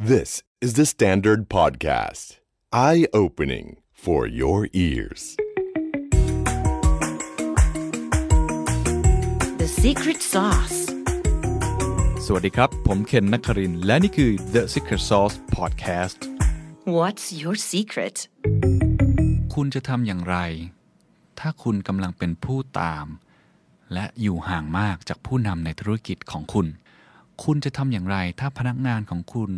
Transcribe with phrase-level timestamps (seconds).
[0.00, 2.36] This is the Standard Podcast.
[2.72, 5.36] Eye opening for your ears.
[9.58, 10.78] The secret sauce.
[12.26, 16.18] สวัสดีครับ ผมเคนนักครินทร์และนี่คือ The Secret Sauce Podcast
[16.96, 18.16] What's your secret?
[19.54, 20.36] คุณจะทำอย่างไร
[21.40, 23.06] ถ้าคุณกำลังเป็นผู้ตาม
[23.92, 26.66] และอยู่ห่างมากจากผู้นำในธุรกิจของคุณ
[27.44, 29.52] คุณจะทำอย่างไร ถ้าพนักงานของคุณ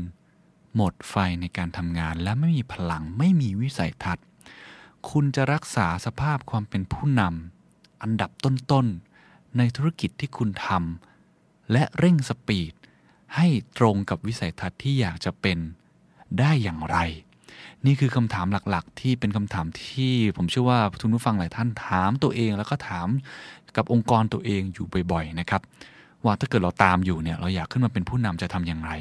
[0.76, 4.26] หมดไฟในการทำงานและไม่มีพลังไม่มีวิสัยทัศน์
[5.10, 12.72] คุณจะรักษาสภาพความเป็นผู้นำอันดับต้นๆ ในธุรกิจที่คุณทำและเร่งสปีด
[13.36, 13.46] ให้
[13.78, 15.58] ตรงกับวิสัยทัศน์ที่อยากจะเป็น
[16.38, 16.98] ได้อย่างไร
[17.86, 23.08] นี่คือคำถามหลักๆ ที่เป็นคำถามที่ผมเชื่อว่าทุนผู้ฟังหลายท่านถามตัวเองแล้วก็ถาม
[23.76, 25.62] กับองค์กรตัวเองอยู่บ่อย ๆ นะครับ
[26.24, 28.92] ว่าถ้าเกิดเราตามอยู่เนี่ยเราอยากขึ้นมาเป็นผู้นำจะทำอย่างไร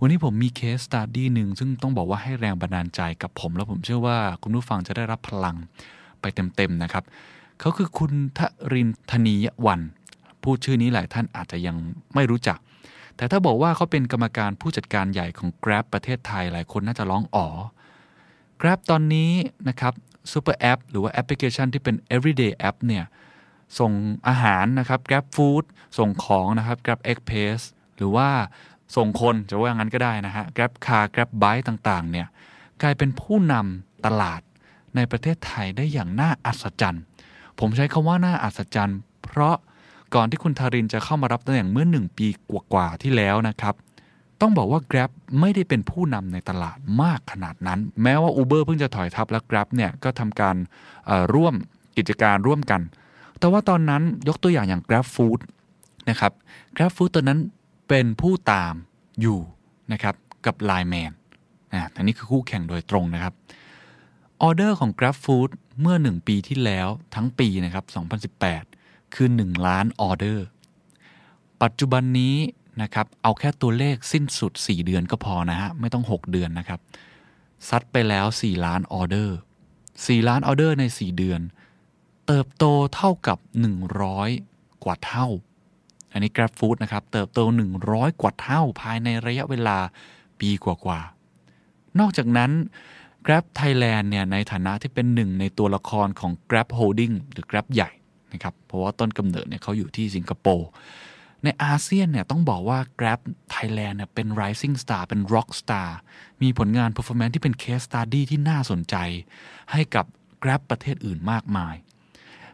[0.00, 5.56] วันนี้ผมมีเคสสต u ดี้หนึ่งซึ่งต้องบอกว่าให้แรงบันดาลใจกับผม แล้วผมเชื่อว่าคุณผู้ฟังจะได้รับพลัง
[6.20, 6.24] ไป
[6.56, 7.04] เต็มๆนะครับ
[7.60, 8.40] เขาคือคุณธ
[8.72, 9.80] รินทร์ ธนียวัน
[10.42, 11.76] พูดชื่อนี้หลายท่านอาจจะยัง
[12.14, 12.58] ไม่รู้จัก
[13.16, 17.48] แต่ถ้าบอกว่าเขาเป็นกรรมการผู้จัดการใหญ่ของ Grab ประเทศไทยหลายคนน่าจะร้องอ๋อ
[18.60, 19.32] Grab ตอนนี้
[19.68, 19.92] นะครับ
[20.32, 23.04] Super App หรือว่าแอปพลิเคชันที่เป็น everyday app เนี่ย
[23.78, 23.92] ส่ง
[24.28, 25.64] อาหารนะครับ Grab Food
[25.98, 27.60] ส่งของนะครับ Grab Express
[27.96, 28.28] หรือว่า
[28.96, 32.26] ส่งคนจะว่างั้นก็ได้นะฮะ Grab Car Grab Bike ต่างๆเนี่ย
[32.82, 34.40] กลายเป็นผู้นำตลาด
[34.96, 37.02] ในประเทศไทยได้อย่างน่าอัศจรรย์
[37.60, 39.56] ผมใช้คำว่าน่าอัศจรรย์ เพราะ
[40.14, 42.26] ก่อนที่คุณทารินจะเข้ามารับตำแหน่งเมื่อหนึ่งปี
[42.72, 43.74] กว่าๆที่แล้วนะครับ
[44.40, 50.56] ต้องบอกว่า Grab ไม่ได้เป็นผู้นำในตลาดมากขนาดนั้น แม้ว่า Uber เพิ่งจะถอยทับแล้ว Grab เนี่ยก็ทำการ
[51.34, 51.54] ร่วม
[51.96, 52.80] กิจการร่วมกัน
[53.38, 55.40] แต่ว่าตอนนั้นยกตัวอย่างอย่าง Grab Food
[56.08, 56.32] นะครับ
[56.76, 57.38] Grab Food ตัวนั้น
[57.88, 58.74] เป็นผู้ตาม
[59.20, 59.38] อยู่
[59.92, 60.14] นะครับ
[60.46, 61.12] กับ Line Man
[61.72, 63.34] นะอันนี้คือคู่แข่งโดยตรงนะครับ
[64.42, 65.50] ออเดอร์ของ Grab Food
[65.80, 67.84] เมื่อ 1 ปีที่แล้วทั้งปีนะครับ
[68.50, 70.46] 2018 คือ 1 ล้านออเดอร์
[71.62, 72.36] ปัจจุบันนี้
[72.82, 76.80] นะครับเอาแค่ตัวเลขสิ้นสุด 4 เดือนก็พอนะฮะ ไม่ต้อง 6 เดือนนะครับ
[77.68, 79.36] ซัดไปแล้ว 4 ล้านออเดอร์
[79.82, 81.40] 4 ล้านออเดอร์ใน 4 เดือน
[82.26, 82.64] เติบโต
[82.94, 83.38] เท่ากับ
[84.10, 85.26] 100 กว่าเท่า
[86.14, 87.38] อันนี้ Grab Food นะครับ เติบโต
[87.80, 89.78] 100 กว่าเท่าภายในระยะเวลา
[90.40, 92.50] ปีกว่าๆ นอกจากนั้น
[93.26, 97.90] Grab Thailand เนี่ยในฐานะที่เป็นหนึ่งในตัวละครของ Grab Holding หรือ Grab ใหญ่
[98.32, 100.68] นะครับ เพราะว่าต้นกำเนิดเนี่ยเขาอยู่ที่สิงคโปร์
[101.44, 103.20] ในอาเซียนเนี่ยต้องบอกว่า Grab
[103.54, 105.88] Thailand เนี่ยเป็น rising star เป็น rock star
[106.42, 108.96] มีผลงาน performance ที่เป็น case study ที่น่าสนใจ
[109.72, 110.04] ให้กับ
[110.42, 111.74] Grab ประเทศอื่นมากมาย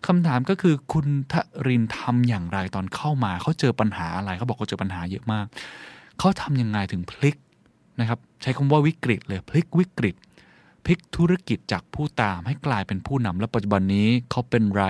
[0.07, 1.35] คำถามก็คือคุณท
[1.67, 5.47] รินทำอย่างไรตอนเข้ามาเขาเจอปัญหาอะไรเขาบอกเขาเจอปัญหาเยอะมาก
[6.19, 7.37] เขาทำยังไงถึงพลิก
[8.01, 10.17] นะครับใช้คำว่าวิกฤตเลยพลิกวิกฤต
[10.85, 14.83] พลิกธุรกิจจากผู้ตามให้กลายเป็นผู้นำและปัจจุบันนี้เขาเป็นไร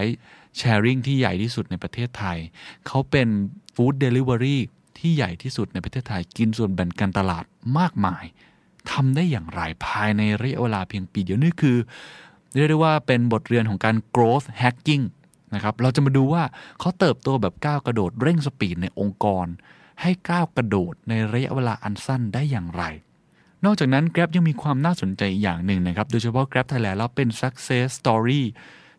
[0.57, 2.39] แชร์ริงที่ใหญ่ที่สุดในประเทศไทย
[2.87, 3.29] เขาเป็น
[3.75, 4.61] ฟู้ดเดลิเวอรี่
[4.99, 7.45] ที่ใหญ่ที่สุดในประเทศไทยกินส่วนแบ่งการตลาด
[7.79, 8.25] มากมาย
[8.91, 11.77] ทำได้อย่างไรภายในระยะเวลาเพียงปีเดียวนี่คือ
[12.55, 15.05] เรียกได้ว่าเป็นบทเรียนของการ growth hacking
[15.55, 16.43] นะครับ เราจะมาดูว่า
[16.81, 19.47] เขาเติบโตแบบก้าวกระโดดเร่งสปีดในองค์กร
[20.03, 22.83] ให้ก้าวกระโดดในระยะเวลาอันสั้นได้อย่างไร
[23.65, 28.43] นอกจากนั้น Grab ยังมีความน่าสนใจอีกอย่างหนึ่งนะครับ โดยเฉพาะ Grab Thailand แล้วเป็น success story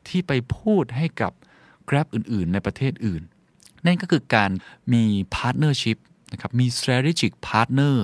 [0.08, 1.32] ที่ไปพูดให้กับ
[1.90, 3.22] Grab อื่น ๆ ในประเทศอื่น
[3.86, 4.52] นั่นก็คือการ
[4.94, 5.04] มี
[5.36, 5.98] partnership
[6.32, 7.96] นะครับมี strategic partner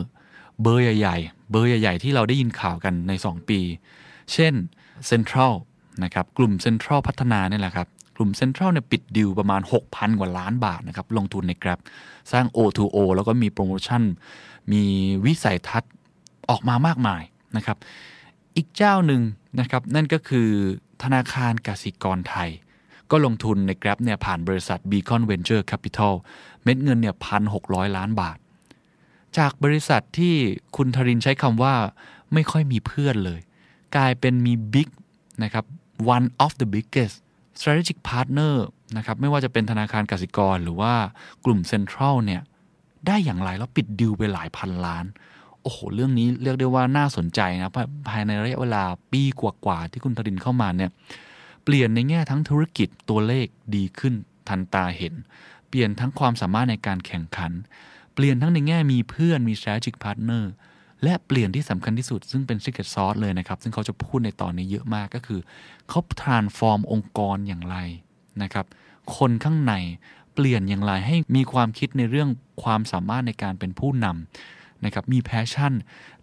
[0.61, 3.59] เบอร์ใหญ่ ๆ เบอร์ใหญ่ ๆ ที่เราได้ยินข่าวกันใน 2 ปี
[4.33, 4.53] เช่น
[5.11, 5.53] Central
[6.03, 11.79] นะครับกลุ่ม Central พัฒนาเนี่ยแหละครับกลุ่ม Central เนี่ยปิดดิวประมาณ 6,000 กว่าล้านบาทนะครับลงทุนใน Grab
[12.31, 14.01] สร้าง O2O แล้วก็มีโปรโมชั่น
[14.71, 14.83] มี
[15.25, 15.91] วิสัยทัศน์
[16.49, 17.23] ออกมามากมาย
[17.57, 17.77] นะครับ
[18.55, 19.21] อีกเจ้าหนึ่ง
[19.59, 20.49] นะครับนั่นก็คือ
[21.03, 22.49] ธนาคารกสิกรไทย
[23.11, 26.13] ก็ลงทุนใน Grab เนี่ยผ่านบริษัท Beacon Venture Capital
[26.63, 27.65] เม็ดเงินเนี่ยพันหก
[27.97, 28.37] ล้านบาท
[29.37, 30.35] จากบริษัทที่
[30.75, 31.73] คุณทรินใช้คำว่า
[32.33, 33.39] ไม่ค่อยมีเพื่อนเลย
[33.95, 34.89] กลายเป็นมี Big
[35.43, 35.65] นะครับ
[36.15, 37.15] one of the biggest
[37.59, 38.55] strategic partner
[38.97, 40.93] นะครับไม่ว่าจะเป็นธนาคารกสิกรหรือว่า
[41.45, 42.41] กลุ่ม Central เนี่ย
[43.07, 45.05] ได้อย่างไรแล้วปิดดิวไปหลายพันล้าน
[45.61, 50.91] โอ้โห เรื่องนี้เรียกได้ว่าน่าสนใจนะภายภายในระยะเวลาปีกว่าๆที่คุณธรินทร์เข้ามาเนี่ย
[51.63, 54.13] เปลี่ยนในแง่ทั้งธุรกิจตัวเลขดีขึ้น
[54.47, 55.13] ทันตาเห็น
[55.69, 57.51] เปลี่ยนทั้งความสามารถในการแข่งขัน
[58.13, 60.43] เปลี่ยนทั้งในแง่มีเพื่อนมี strategic partner
[61.03, 65.39] และเปลี่ยนที่สำคัญที่สุด ซึ่งเป็น secret sauce เลยนะครับ ซึ่งเขาจะพูดในตอนนี้เยอะมากก็คือ
[65.89, 67.77] เขา transform องค์กรอย่างไร
[68.43, 68.65] นะครับ
[69.17, 69.73] คนข้างใน
[70.33, 72.29] เปลี่ยนอย่างไรให้มีความคิดในเรื่อง
[72.63, 75.73] ความสามารถในการเป็นผู้นำนะครับมี passion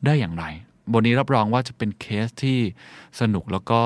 [0.05, 0.45] ได้อย่างไร
[0.93, 2.59] ตอนนี้รับรองว่าจะเป็นเคสที่
[3.21, 3.83] สนุกแล้วก็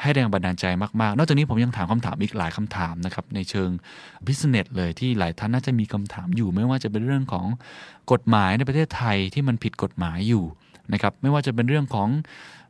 [0.00, 0.64] ให้แรงบันดาลใจ
[1.00, 3.70] มากๆ นอกจากนี้ผมยังถามคำถามอีกหลายคำถามนะครับในเชิง
[4.26, 7.46] business เลยที่หลายท่านน่าจะมีคำถามอยู่ ไม่ว่าจะเป็นเรื่องของ
[8.12, 10.44] กฎหมายในประเทศไทยที่มันผิดกฎหมายอยู่
[10.92, 12.08] นะครับไม่ว่าจะเป็นเรื่องของ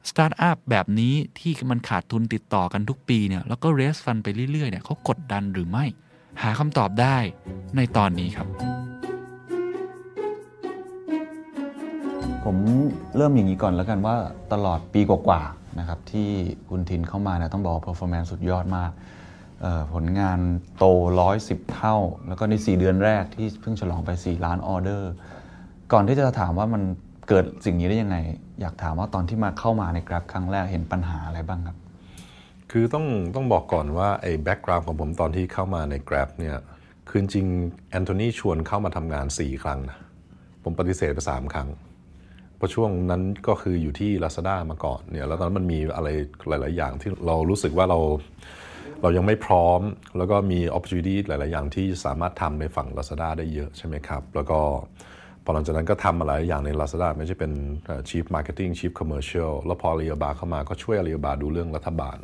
[0.08, 5.84] สตาร์ทอัพแบบนี้ที่มันขาดทุนติดต่อกันทุกปีเนี่ยแล้วก็เรสฟันไปเรื่อยๆเนี่ยเขากดดันหรือไม่
[6.43, 7.17] หาคำตอบได้
[7.76, 8.46] ในตอนนี้ครับ
[12.44, 12.56] ผม
[13.17, 14.17] เริ่มอย่างนี้ก่อนแล้วกันว่า
[14.52, 15.43] ตลอดปีกว่า
[15.78, 16.28] นะครับที่
[16.69, 18.90] คุณทินเข้ามาเนี่ยต้องบอกว่า performance สุดยอดมาก
[19.93, 20.38] ผลงาน
[20.78, 20.84] โต
[21.28, 21.96] 110 เท่า
[22.26, 25.12] แล้วก็ใน 4 เดือนแรกที่เพิ่งฉลองไป 4 ล้านออเดอร์
[25.93, 26.82] ก่อนที่จะถามว่ามัน
[27.28, 28.17] เกิดสิ่งนี้ได้ยังไง
[28.61, 31.76] อยากถามว่าตอนที่มาเข้ามาใน Grab ครั้งแรกเห็นปัญหาอะไรบ้างครับ
[32.70, 36.56] คือต้องต้องบอกก่อนว่าไอ้แบ็กกราวน์ของผมตอนที่เข้ามาใน Grab เนี่ย
[37.08, 37.46] คือจริง
[37.90, 39.99] แอนโทนีชวนเข้ามาทำงาน 4 ครั้งนะ
[40.62, 41.69] ผมปฏิเสธไป 3 ครั้ง
[42.56, 46.08] เพราะช่วงนั้นก็คืออยู่ที่ Lazada มาก่อนเนี่ยแล้วตอนนั้นมันมีอะไร
[46.49, 47.99] หลาย ๆ อย่างที่เรารู้สึกว่าเรา
[49.03, 49.81] เรายังไม่พร้อม
[50.17, 54.61] แล้วก็มี opportunity หลาย ๆ อย่างที่สามารถทำในฝั่ง Lazada ได้เยอะใช่ไหมครับ แล้วก็
[55.44, 57.53] พอหลังจากนั้นก็ทำอะไรอย่างใน Lazada ไม่ใช่เป็น
[58.08, 62.19] Chief Marketing Chief Commercial แล้วพอ Alibaba เข้ามาก็ช่วย Alibaba ดูเรื่องรัฐบาล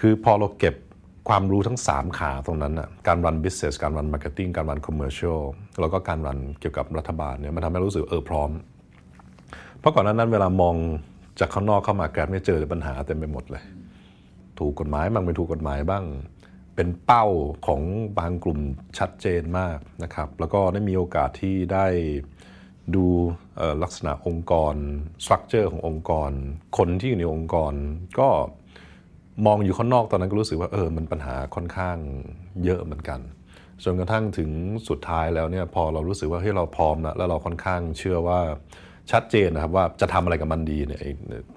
[0.00, 0.74] คือพอเราเก็บ
[1.28, 5.40] ความรู้ทั้ง 3 ขาตรงนั้นนะการรัน business การรัน marketing การรัน commercial
[5.80, 8.50] แล้วก็การรันเกี่ยวกับรัฐบาลเนี่ยมันทำให้รู้สึกเออพร้อม
[9.86, 10.76] ราะก่อนหน้านั้นเวลามอง
[11.40, 13.64] จากข้างนอกเข้ามาแกร็บเนี่ยเจอปัญหาเต็มไปหมดเลย
[14.58, 16.04] ถูกกฎหมายบ้างไม่ถูกกฎหมายบ้าง
[16.74, 17.26] เป็นเป้า
[17.66, 17.82] ของ
[18.18, 18.60] บางกลุ่ม
[18.98, 21.86] ชัดเจนมากนะครับ แล้วก็ได้มีโอกาสที่ได้
[22.94, 23.06] ดู
[23.82, 24.74] ลักษณะองค์กร
[25.24, 26.30] สตรัคเจอร์ขององค์กร
[26.78, 27.72] คนที่อยู่ในองค์กร
[28.18, 28.28] ก็
[29.46, 31.96] มองอยู่ข้างนอกตอนนั้นก็รู้สึกว่าเออมันปัญหาค่อนข้าง
[32.64, 33.20] เยอะเหมือนกัน
[33.84, 34.50] จนกระทั่งถึง
[34.88, 38.40] สุดท้ายแล้วเนี่ยพอเรารู้สึกว่าเฮ้ยเราพร้อมแล้วแล้วเราค่อนข้างเชื่อว่า
[39.12, 41.00] ชัดเจนนะครับว่าจะทำอะไรกับมันดีเนี่ย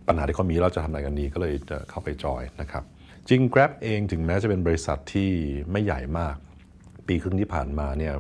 [0.08, 2.84] ปัญหาที่เขามีเราจะทำอะไรกันดีก็เลยจะเข้าไปจอยนะครับ
[3.30, 5.30] จริง Grab เองถึงแม้จะเป็นบริษัทที่
[5.72, 6.36] ไม่ใหญ่มาก
[7.08, 8.14] ปีครึ่งที่ผ่านมาเนี่ย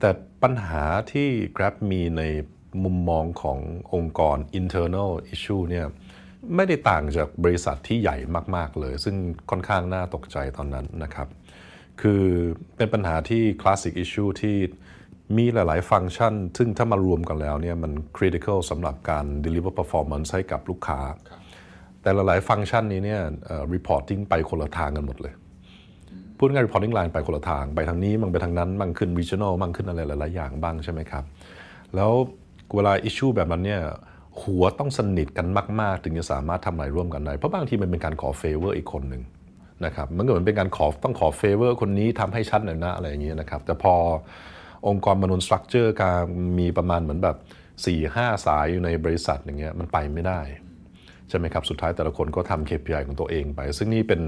[0.00, 0.10] แต่
[0.42, 2.22] ปัญหาที่ Grab มีใน
[2.84, 3.58] มุมมองของ
[3.94, 5.86] องค์กร internal issue เนี่ย
[6.54, 8.16] ไม่ได้ต่างจากบริษัทที่ใหญ่
[8.56, 9.16] มาก ๆ เลย ซึ่ง
[9.50, 11.28] ค่อนข้างน่าตกใจตอนนั้นนะครับ
[12.00, 12.24] คือ
[12.76, 14.56] เป็นปัญหาที่ classic issue ที่
[15.36, 21.00] มีหลาย ๆ ฟังก์ชัน ซึ่งถ้ามารวมกันแล้วเนี่ยมัน critical สำหรับการ deliver performance ให้กับลูกค้า
[22.02, 25.34] แต่หลาย ๆ ฟังก์ชันนี้เนี่ยเอ่อ reporting ไปคนละทางกันหมดเลย
[26.38, 31.24] พูดง่าย reporting line ไปคนละทาง ไปทางนี้มั่งไปทางนั้น มั่งขึ้น regional มั่งขึ้นอะไรหลาย ๆ อย่างบ้างใช่ไหมครับ
[31.94, 32.12] แล้ว
[32.74, 33.82] เวลา issue แบบนั้นเนี่ย
[34.42, 35.46] หัวต้องสนิทกัน
[35.80, 39.22] มาก ๆ ถึงจะสามารถทำอะไรร่วมกันได้ เพราะบางทีมันเป็นการขอ favor อีกคนหนึ่ง
[39.84, 43.94] นะครับ มันก็เหมือนเป็นการขอต้องขอ favor คนนี้ทำให้ชัดหน่อยนะอะไรอย่างเงี้ยนะครับ แต่พอ
[44.88, 46.20] องค์กรมนุษย์ structure การ
[46.58, 47.36] มีประมาณเหมือนแบบ
[47.92, 50.40] 4-5 สายอยู่ในบริษัทอย่างเงี้ยมันไปไม่ได้
[51.28, 54.20] ใช่ไหมครับ สุดท้ายแต่ละคนก็ทำ KPI ของตัวเองไป ซึ่งนี่เป็น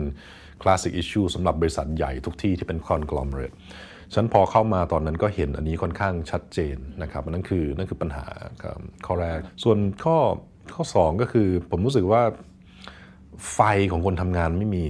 [0.62, 3.56] classic issue สำหรับบริษัทใหญ่ทุกที่ที่เป็น conglomerate
[4.14, 8.26] ฉันพอเข้ามาตอนนั้นก็เห็นอันนี้ค่อนข้างชัดเจนนะครับนั่นคือนั่นคือปัญหา
[8.62, 10.18] ครับข้อแรก ส่วนข้อ
[10.74, 12.22] ข้อ 2 ก็คือผมรู้สึกว่า
[13.54, 13.60] ไฟ
[13.90, 14.84] ของคนทำงานไม่มี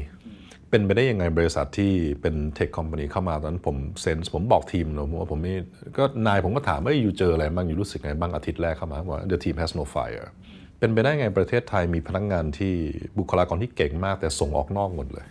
[0.71, 5.55] เป็นไปได้ยังไงบริษัทที่เป็นเทคคอมพานีเข้ามาตอนนั้นผมเซนส์ผมบอกทีมเนอะผมว่าผมไม่
[5.99, 10.29] ก็นายผมก็ถามว่าอยู่เจออะไรบ้างอยู่รู้สึกไงบ้างอาทิตย์แรกเข้ามาว่า the team has no fire
[10.79, 12.75] เป็นไปได้ไงประเทศไทยมีพนักงานที่
[13.19, 15.27] บุคลากรที่เก่งมากแต่ส่งออกนอกหมดเลย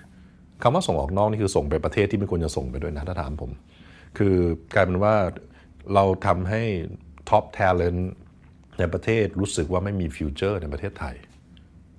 [0.61, 3.51] คำว่าส่งออกนอกนี่คือส่งไปประเทศที่ไม่ควรจะส่งไปด้วยนะถ้าถามผม
[4.17, 4.35] คือ
[4.73, 5.15] กลายเป็นว่า
[5.93, 6.61] เราทำให้
[7.29, 8.01] ท็อป talent
[8.79, 11.15] ในประเทศรู้สึกว่าไม่มีฟิวเจอร์ในประเทศไทย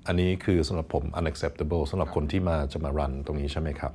[0.09, 3.93] อันนี้คือสำหรับผม unacceptable สำหรับคนที่มาจะมารันตรงนี้ใช่ไหมครับ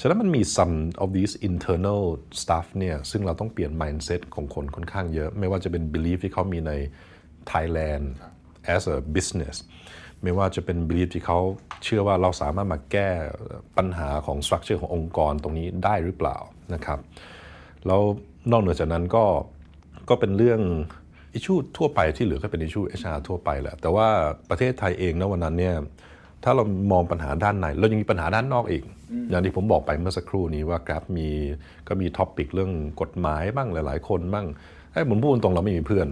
[0.00, 2.02] ฉะนั้นมันมี some of these internal
[2.40, 6.72] stuff เนี่ยซึ่งเราต้องเปลี่ยน mindset ของคนค่อนข้างเยอะ ไม่ว่าจะเป็น belief ที่เขามีใน
[7.50, 8.04] Thailand
[8.74, 9.56] as a business
[10.22, 11.38] ไม่ว่าจะเป็น belief ที่เขา
[11.84, 13.10] เชื่อว่าเราสามารถมาแก้
[13.76, 16.36] ปัญหาของ structure ขององค์กรตรงนี้ได้หรือเปล่า
[16.74, 16.98] นะครับ
[17.86, 18.00] แล้ว
[18.50, 19.24] นอกเหนือจากนั้นก็
[20.08, 20.60] ก็เป็นเรื่อง
[21.36, 24.06] อิชูทั่วไปที่เหลือก็เป็นอิชู HR ทั่วไปแหละ แต่ว่า
[24.50, 25.74] ประเทศไทยเองนะวันนั้นเนี่ย
[26.44, 28.82] ถ้าเรามองปัญหาด้านในเรายังมีปัญหาด้านนอกอีก
[29.30, 31.28] อย่างที่ผมบอกไปเมื่อสักครู่นี้ว่า Grab มี
[31.88, 34.46] ก็มี topic เรื่องกฎหมายบ้างหลาย ๆ คนบ้าง
[34.92, 36.08] ไอ้ผมพูดตรงๆเราไม่มีเพื่อน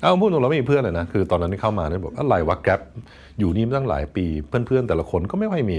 [0.00, 2.80] เอาพูดตรงๆเราไม่มีเพื่อนเลยนะคือตอนนั้นที่เข้ามาเนี่ยบอกอะไรวะ Grab
[3.38, 5.78] อยู่นี่มาตั้งหลายปีเพื่อนๆ แต่ละคนก็ไม่ค่อยมี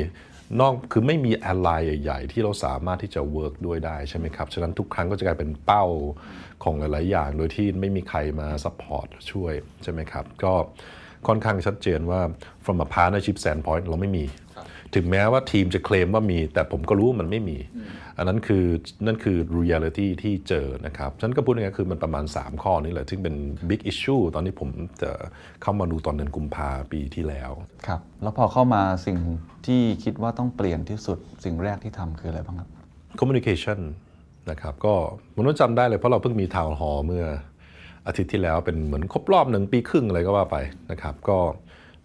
[0.59, 5.85] นอกคือไม่มี alliance ใหญ่ ๆ ที่เราสามารถที่จะ work ด้วยได้ใช่ไหมครับ ฉะนั้นทุกครั้งก็จะกลายเป็นเป้า
[6.63, 9.53] ของหลาย ๆ อย่าง โดยที่ไม่มีใครมา support ช่วย
[9.83, 10.53] ใช่ไหมครับ ก็
[11.27, 12.21] ค่อนข้างชัดเจนว่า
[12.65, 14.25] from a partnership standpoint เราไม่มี
[14.95, 17.57] ถึงแม้ว่าทีมจะเคลมว่ามี แต่ผมก็รู้ว่ามันไม่มี
[18.17, 18.65] อันนั้นคือ
[19.05, 23.35] นั่นคือ reality ที่เจอนะครับฉันก็พูดง่ายๆคือมันประมาณ 3 ข้อนี้แหละซึ่งเป็น
[23.69, 24.69] big issue ตอนที่ผม
[25.01, 25.11] จะ
[25.61, 27.51] เข้ามาดูตอนเดือนกุมภาปีที่แล้ว
[27.87, 29.17] ครับ แล้วพอเข้ามาสิ่ง
[29.67, 32.69] ที่คิดว่าต้องเปลี่ยนที่สุดสิ่งแรกที่ทำคืออะไรบ้างครับ
[33.19, 33.79] communication
[34.49, 34.95] นะครับก็
[35.33, 37.25] ผมต้องจำได้เลยเพราะเราเพิ่งมีทาวน์ฮอลเมื่อ
[38.07, 40.57] อาทิตย์ที่แล้วเป็นเหมือนครบรอบหนึ่งปีครึ่งอะไรก็ว่าไป
[40.91, 41.37] นะครับก็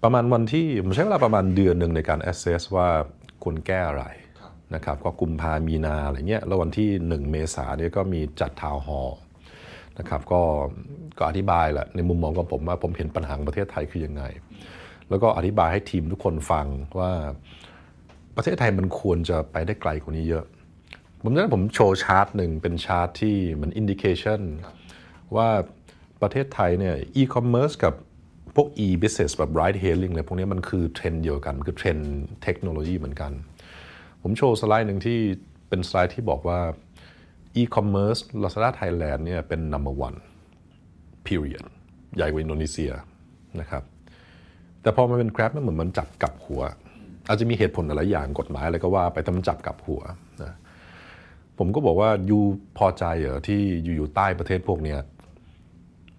[0.03, 2.89] ประมาณวันที่ผมใช้เวลาประมาณเดือนหนึ่งในการ assess ว่า
[3.43, 4.05] ควรแก้อะไร
[4.75, 9.09] นะครับก็กุมภามีนาอะไรเงี้ยแล้ววันที่ 1 เมษาเนี่ยก็มีจัดทาวน์ฮอล
[9.99, 10.43] นะครับก็
[11.19, 14.23] ก็อธิบายแหละในมุมมองของผมว่าผมเห็นปัญหาของประเทศไทยคือยังไง
[15.09, 16.67] แล้วก็อธิบายให้ทีมทุกคนฟัง
[16.99, 17.11] ว่า
[18.37, 20.45] ประเทศไทยมันควรจะไปได้ไกลกว่านี้เยอะ
[21.23, 24.41] ผมนั้นผมโชว์ชาร์ตหนึ่งเป็นชาร์ตที่เหมือน indication
[25.37, 25.49] ว่า
[26.23, 27.95] ประเทศไทยเนี่ยอีคอมเมิร์ซกับ
[28.55, 31.99] พวก e-business แบบ ride hailing อะไรพวกนี้มันคือเทรนเดียวกัน คือเทรน
[32.43, 33.33] เทคโนโลยีเหมือนกัน
[34.23, 35.19] ผมโชว์สไลด์หนึ่งที่
[35.69, 36.61] เป็นสไลด์ที่บอกว่า
[37.61, 40.19] e-commerce Lazada Thailand เนี่ยเป็น number one
[41.27, 41.65] period
[42.17, 42.93] ใหญ่กว่าอินโดนีเซีย
[43.61, 43.83] นะครับ
[44.83, 46.63] แต่พอมันเป็น Grab มันเหมือนมันจับกลับหัว
[47.29, 50.03] อาจจะมีเหตุผลหลายอย่างกฎหมายอะไรก็ว่าไปแต่มันจับกลับหัว
[51.59, 52.39] ผมก็บอกว่า you
[52.79, 55.01] พอใจเหรอที่อยู่อยู่ใต้ประเทศพวกเนี้ย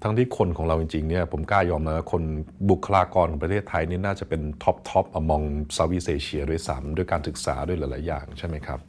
[0.03, 2.23] ทั้งที่คนของเราจริงๆเนี่ยผมกล้ายอมนะคน
[2.69, 8.79] บุคลากรของประเทศไทยนี่น่าจะเป็น top top among Southeast Asia ด้วยซ้ำด้วยการศึกษาด้วยหลายๆอย่างใช่ไหมครับ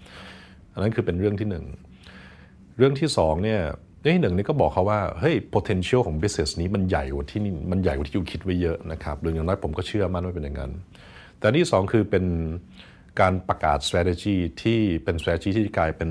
[0.73, 1.65] อันนั้นคือเป็นเรื่องที่หนึ่ง
[2.77, 3.61] เรื่องที่สองเนี่ย
[4.03, 10.73] เรื่องที่หนึ่งนี่ก็บอกเขาว่าเฮ้ย potential ของ business นี้มันใหญ่กว่าที่นี่มันใหญ่กว่าที่อยู่คิดไว้เยอะนะครับหรืออย่างน้อยผมก็เชื่อมั่นว่าเป็นอย่างนั้น
[11.39, 12.25] แต่นที่สองคือเป็น
[13.21, 16.11] การประกาศ strategy ที่เป็น strategy ที่กลายเป็น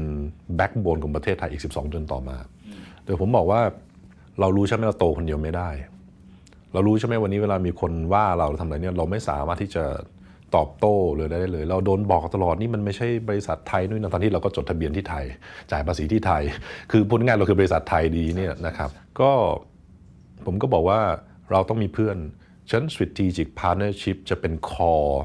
[0.59, 2.37] backbone ของประเทศไทยอีก 12 เดือนต่อมา
[3.03, 3.61] โดยผมบอกว่า
[4.39, 5.69] เรารู้ใช่ไหมเราโตคนเดียวไม่ได้
[6.73, 9.83] เรารู้ใช่ไหมวันนี้เวลามีคนว่าเราทำอะไรเนี่ยเราไม่สามารถที่จะ
[10.55, 15.25] ตอบโต้เลยได้เลย เราโดนบอกตลอดนี่มันไม่ใช่บริษัทไทยนู่นนะตอนที่เราก็จดทะเบียนที่ไทย
[15.71, 16.43] จ่ายภาษีที่ไทย
[16.91, 18.89] คือพูดง่ายๆเราคือบริษัทไทยดีเนี่ยนะครับ
[19.21, 19.31] ก็
[20.45, 20.99] ผมก็บอกว่า
[21.51, 22.17] เราต้องมีเพื่อน
[22.69, 25.15] ฉะนั้น strategic partnership จะเป็น core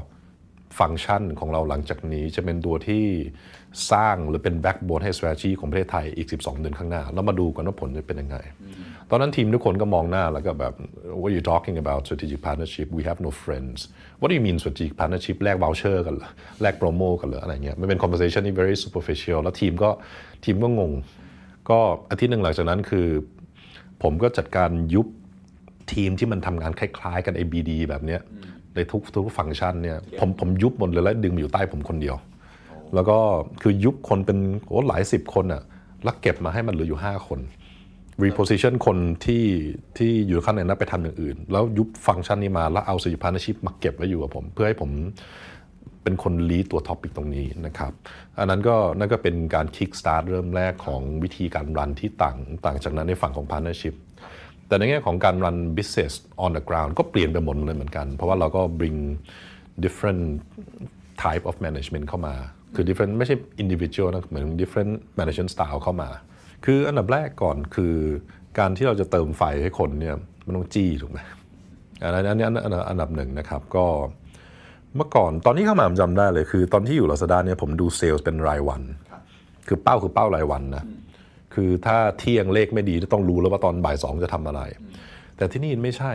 [0.79, 3.05] ฟังก์ชันของเราหลังจากนี้จะเป็นตัวที่
[3.91, 8.37] สร้างหรือเป็น backbone ให้ strategy ของประเทศไทยอีก 12 เดือนข้างหน้า แล้วมาดูกันว่าผลจะเป็นยังไง
[9.09, 10.73] ตอนนั้นทีมทุกคนก็มองหน้าแล้วก็แบบ
[11.19, 13.79] what are you talking about strategic partnership we have no friends
[14.19, 16.29] what do you mean strategic partnership แลก voucher กันเหรอ
[16.61, 19.89] แลกโปรโมกันเหรออะไรเงี้ยมันเป็น conversation ที่ very superficial แล้วทีมก็
[20.45, 20.91] ทีมก็งง
[21.69, 21.79] ก็
[22.09, 23.07] อาทิตย์หนึ่งหลังจากนั้นคือ
[24.03, 25.07] ผมก็จัดการยุบ
[25.93, 28.21] ทีมที่มันทำงานคล้าย ๆ กัน ABD แบบเนี้ย
[28.75, 32.15] ในทุกทุกฟังก์ชันเนี่ยผมผมยุบหมดเลยแล้วดึงมาอยู่ใต้ผมคนเดียว
[32.93, 33.17] แล้วก็
[33.61, 35.63] คือยุบคนเป็นโอ้หลายสิบคนอะ
[36.03, 37.39] แล้วเก็บมาให้มันเหลืออยู่ 5 คน
[38.23, 39.45] reposition คนที่
[39.97, 44.91] ที่อยู่ข้างในนั้นไปทำอย่างอื่น แล้วยุบฟังก์ชันนี้มาแล้วเอาสิ partnership มาเก็บไว้อยู่กับผม เพื่อให้ผม
[46.03, 47.91] เป็นคนลีดตัวท็อปิกตรงนี้นะครับ
[48.39, 53.95] อันนั้นก็นั่นก็เป็นการ kick start เริ่มแรกของวิธีการรันที่ต่างต่างจากนั้นในฝั่งของ partnership
[54.67, 58.97] แต่ในแง่ของการรัน business on the ground ก็เปลี่ยนไปหมดเลยเหมือนกัน เพราะว่าเราก็ bring
[59.83, 60.23] different
[61.23, 62.35] type of management เข้ามา
[62.75, 66.09] คือ different ไม่ใช่ individual นะเหมือน different management style เข้ามา
[66.65, 67.95] คืออันดับแรกก่อนคือ
[68.59, 71.19] การที่เราจะเติมไฟให้คนเนี่ยมันต้องจี้ถูกไหม
[72.03, 73.85] อันนั้นอันนี้อันอันดับหนึ่งนะครับก็
[74.95, 78.81] เมื่อก่อนตอนที่เข้ามาผมจำได้เลย คือตอนที่อยู่ลาซาด้าเนี่ยผมดูเซลล์เป็นรายวัน
[79.67, 80.83] คือเป้าคือเป้ารายวันนะ
[81.55, 84.61] คือถ้าเที่ยงเลขไม่ดีต้องรู้แล้วว่าตอนบ่ายสองจะทำอะไร
[85.37, 86.13] แต่ที่นี่ไม่ใช่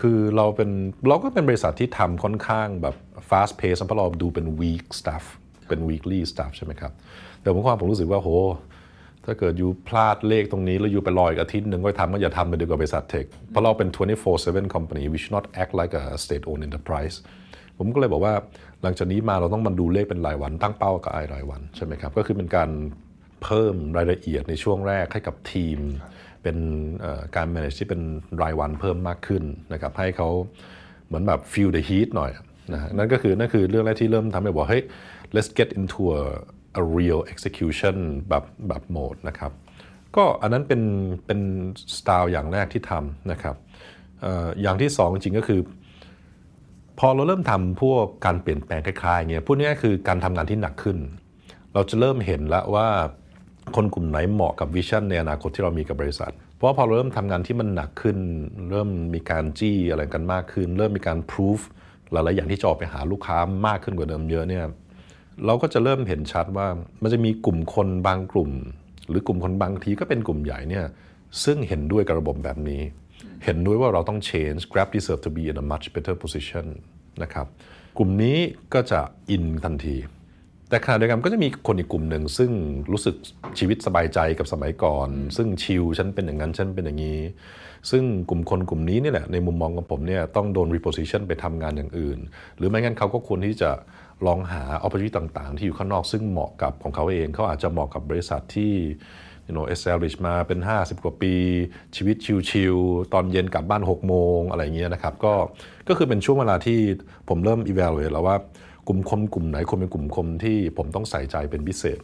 [0.00, 0.70] คือเราเป็น
[1.08, 2.94] เราก็เป็นบริษัทที่ทำค่อนข้างแบบ
[3.30, 5.24] fast pace เพราะเราดูเป็น week stuff
[5.68, 6.92] เป็น weekly stuff ใช่ไหมครับ
[7.42, 8.30] แต่ผมความผมรู้สึกว่าโห
[9.24, 17.16] ถ้าเกิดอยู่พลาดเลขตรงนี้ แล้วอยู่ไปรออีกอาทิตย์หนึ่งก็ทำก็อย่าทำไปดีกว่าบริษัทเทค เพราะเราเป็น 24/7 company we should not act like a state owned enterprise
[17.78, 18.34] ผมก็เลยบอกว่า
[18.82, 22.70] หลังจากนี้มาเราต้องมาดูเลขเป็นรายวันตั้งเป้ากับไอรายวันใช่ไหมครับ ก็คือเป็นการ
[23.44, 25.78] เพิ่มรายละเอียดในช่วงแรกให้กับทีม
[26.42, 26.58] เป็น
[27.36, 28.00] การ manage ที่เป็น
[28.42, 29.42] รายวันเพิ่มมากขึ้น
[29.72, 30.28] นะครับให้เขา
[31.06, 32.30] เหมือนแบบ feel the heat หน่อย
[32.72, 34.84] นะฮะนั่นก็คือนั่นคือเรื่องแรกที่เริ่มทำให้บอกเฮ้ย
[35.34, 36.22] let's get into a,
[36.80, 37.96] a real execution
[38.28, 39.52] แบบแบบโหมดนะครับ
[40.16, 40.82] ก็อันนั้นเป็น
[41.26, 41.40] เป็น
[41.96, 43.56] สไตล์อย่างแรกที่ทำนะครับ
[44.20, 45.60] เอ่ออย่างที่สองจริงๆก็คือ
[46.98, 50.98] พอเราเริ่มทำพวกการเปลี่ยนแปลงคล้ายๆเงี้ยพูดง่ายๆคือการทำงานที่หนักขึ้น
[51.74, 52.88] เราจะเริ่มเห็นแล้วว่า
[53.76, 58.18] คนกลุ่มไหนเหมาะกับวิชั่นในอนาคตที่เรามีกับบริษัท เพราะว่าพอเราเริ่มทำงานที่มันหนักขึ้น
[58.70, 61.60] เริ่มมีการจี้อะไรกันมากขึ้น เริ่มมีการพิสูจ
[62.12, 64.64] หลายๆอย่างที่จะออกไปหาลูกค้ามากขึ้นกว่าเดิมเยอะเนี่ย
[65.46, 66.66] เราก็จะเริ่มเห็นชัดว่า
[67.02, 68.50] มันจะมีกลุ่มคนบางกลุ่ม
[69.08, 70.84] หรือกลุ่มคนบางทีก็เป็นกลุ่มใหญ่เนี่ย
[71.44, 72.82] ซึ่งเห็นด้วยกับระบบแบบนี้
[73.44, 76.66] เห็นด้วยว่าเราต้อง change Grab deserve to be in a much better position
[77.22, 77.46] นะครับ
[77.98, 78.38] กลุ่มนี้
[78.74, 79.96] ก็จะอินทันที
[80.68, 82.50] แต่ขณะเดียวกันก็จะมีคนอีกกลุ่มหนึ่งซึ่ง
[82.92, 83.16] รู้สึก
[83.58, 87.20] ชีวิตสบายใจกับสมัยก่อน ซึ่งชิลฉันเป็นอย่างนั้นฉันเป็นอย่างนี้
[87.90, 92.18] ซึ่งกลุ่มคนกลุ่มนี้นี่แหละในมุมมองของผมเนี่ยต้องโดน reposition ไปทำงานอย่างอื่น
[92.56, 93.70] หรือไม่งั้นเขาก็ควรที่จะ
[94.26, 98.72] ลองหา opportunity ต่างๆ ที่อยู่ข้างนอกซึ่งเหมาะกับของเขาเอง เขาอาจจะเหมาะกับบริษัทที่
[99.46, 101.34] you know establish มาเป็น 50 กว่าปี
[101.96, 102.16] ชีวิต
[102.50, 105.34] ชิลๆตอนเย็นกลับบ้าน 6 โมง อะไรอย่างเงี้ยนะครับ ก็
[105.88, 106.78] ก็คือเป็นช่วงเวลาที่
[107.28, 108.36] ผมเริ่ม evaluate แล้วว่า
[108.88, 111.98] กลุ่มคนกลุ่มไหนคนเป็นกลุ่มคนที่ผมต้องใส่ใจเป็นพิเศษ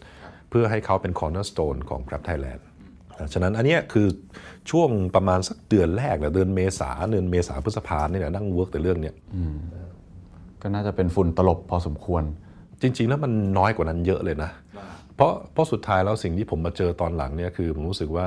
[0.50, 2.62] เพื่อให้เขาเป็น cornerstone ของ Grab Thailand
[3.32, 4.06] ฉะนั้นอันเนี้ยคือ
[4.70, 9.14] ช่วงประมาณสักเดือนแรกเนี่ยเดือนเมษาเดือนเมษาพฤษภาเนี่ยนั่งเวิร์กแต่เรื่องเนี้ย
[10.62, 12.22] ก็น่าจะเป็นฝุ่นตลบพอสมควร
[12.82, 14.50] จริง ๆ แล้วมันน้อยกว่านั้นเยอะเลยนะ
[15.16, 18.26] เพราะเพราะสุดท้ายแล้วสิ่งที่ผมมาเจอตอนหลังเนี่ยคือผมรู้สึกว่า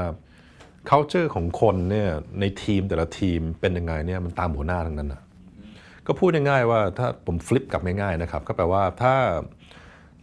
[0.90, 2.10] culture ของคนเนี่ย
[2.40, 5.22] ในทีมแต่ละทีมเป็นยังไงเนี่ยมันตามหัวหน้าทั้งนั้นนะ
[6.08, 9.16] ก็พูดง่ายๆว่าถ้าผม flip กลับง่ายๆนะครับ ก็แปลว่าถ้า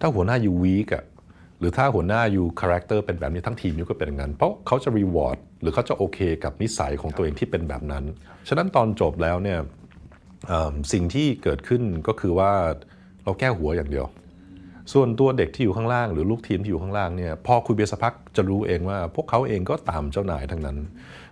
[0.00, 1.04] ถ้าหัวหน้าอยู่ weak อะ
[1.58, 8.04] หรือถ้าหัวหน้าอยู่ character เป็นแบบนี้ทั้งทีมนี้ก็เป็นงั้น เพราะเขาจะ reward หรือเขาจะโอเคกับนิสัยของตัวเองที่เป็นแบบนั้น
[8.48, 9.58] ฉะนั้นตอนจบแล้วเนี่ย
[10.92, 12.52] สิ่งที่เกิดขึ้นก็คือว่า
[13.24, 14.06] เราแก้หัวอย่างเดียว
[14.92, 20.78] ส่วนตัวเด็กที่อยู่ข้างล่าง หรือลูกทีมที่อยู่ข้างล่างเนี่ยพอคุยไปสักพักจะรู้เองว่า พวกเขาเองก็ตามเจ้านายทั้งนั้น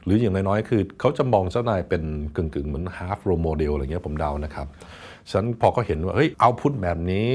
[0.04, 2.02] หรืออย่างน้อยๆคือเขาจะมองเจ้านายเป็น
[2.36, 4.66] กึ่งๆ เหมือน half role model อะไรเงี้ยผมเดานะครับ
[5.30, 7.28] ฉะนันพอเขาเห็นว่าเฮ้ยเอาพุทแบบนี้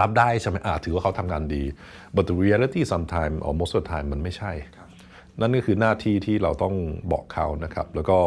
[0.00, 1.62] รับได้ใช่ไหมอาถือว่าเขาทำงานดี
[2.14, 4.52] but the reality sometimes or most of the time มันไม่ใช่
[5.40, 6.74] นั่นก็คือหน้าที่ที่เราต้อง
[7.12, 8.18] บอกเขานะครับ แล้วก็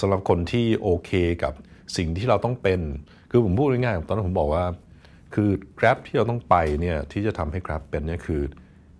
[0.00, 1.10] สำหรับคนที่โอเค
[1.42, 1.52] กับ
[1.96, 2.80] สิ่งที่เราต้องเป็น
[3.30, 4.64] คือผมพูดง่ายๆตอนนั้นผมบอกว่า
[5.34, 8.42] คือ Grab ที่เราต้องไปเนี่ยที่จะทำให้ Grab เป็นเนี่ยคือ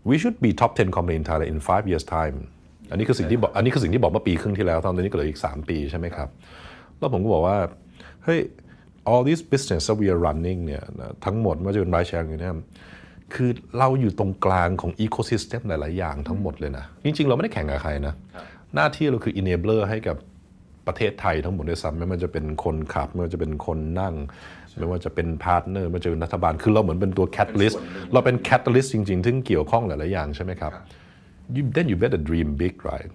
[0.08, 2.36] we should be top 10 company in Thailand in five years time
[2.92, 6.28] อันนี้คือสิ่งที่บอกอันนี้คือสิ่งที่บอกเมื่อปีครึ่งที่แล้วตอนนี้ก็เหลืออีก 3 ปีใช่ไหมครับ
[6.98, 7.58] แล้วผมก็บอกว่า
[8.24, 8.40] เฮ้ย
[9.10, 12.56] all these business that we are running เนี่ยนะทั้งหมดไม่ว่าจะเป็น ride sharing เนี่ย
[13.34, 18.14] คือเราอยู่ตรงกลางของ ecosystem หลาย ๆ อย่างทั้งหมดเลยนะ จริง ๆ เราไม่ได้แข่งกับใครนะ
[18.74, 20.16] หน้าที่เราคือ enabler ให้กับ
[20.86, 24.14] ประเทศไทยทั้งหมดด้วยซ้ำไม่ว่าจะเป็นคนขับ ไม่ว่าจะเป็นคนนั่ง
[24.78, 27.76] ไม่ว่าจะเป็น partner ไม่ว่าจะเป็นรัฐบาล คือเราเหมือนเป็นตัว catalyst
[28.12, 30.72] เราเป็น catalyst จริง ๆ ที่เกี่ยวข้องหลาย ๆ อย่างใช่ไหมครับ
[31.56, 33.10] you, then you better dream big right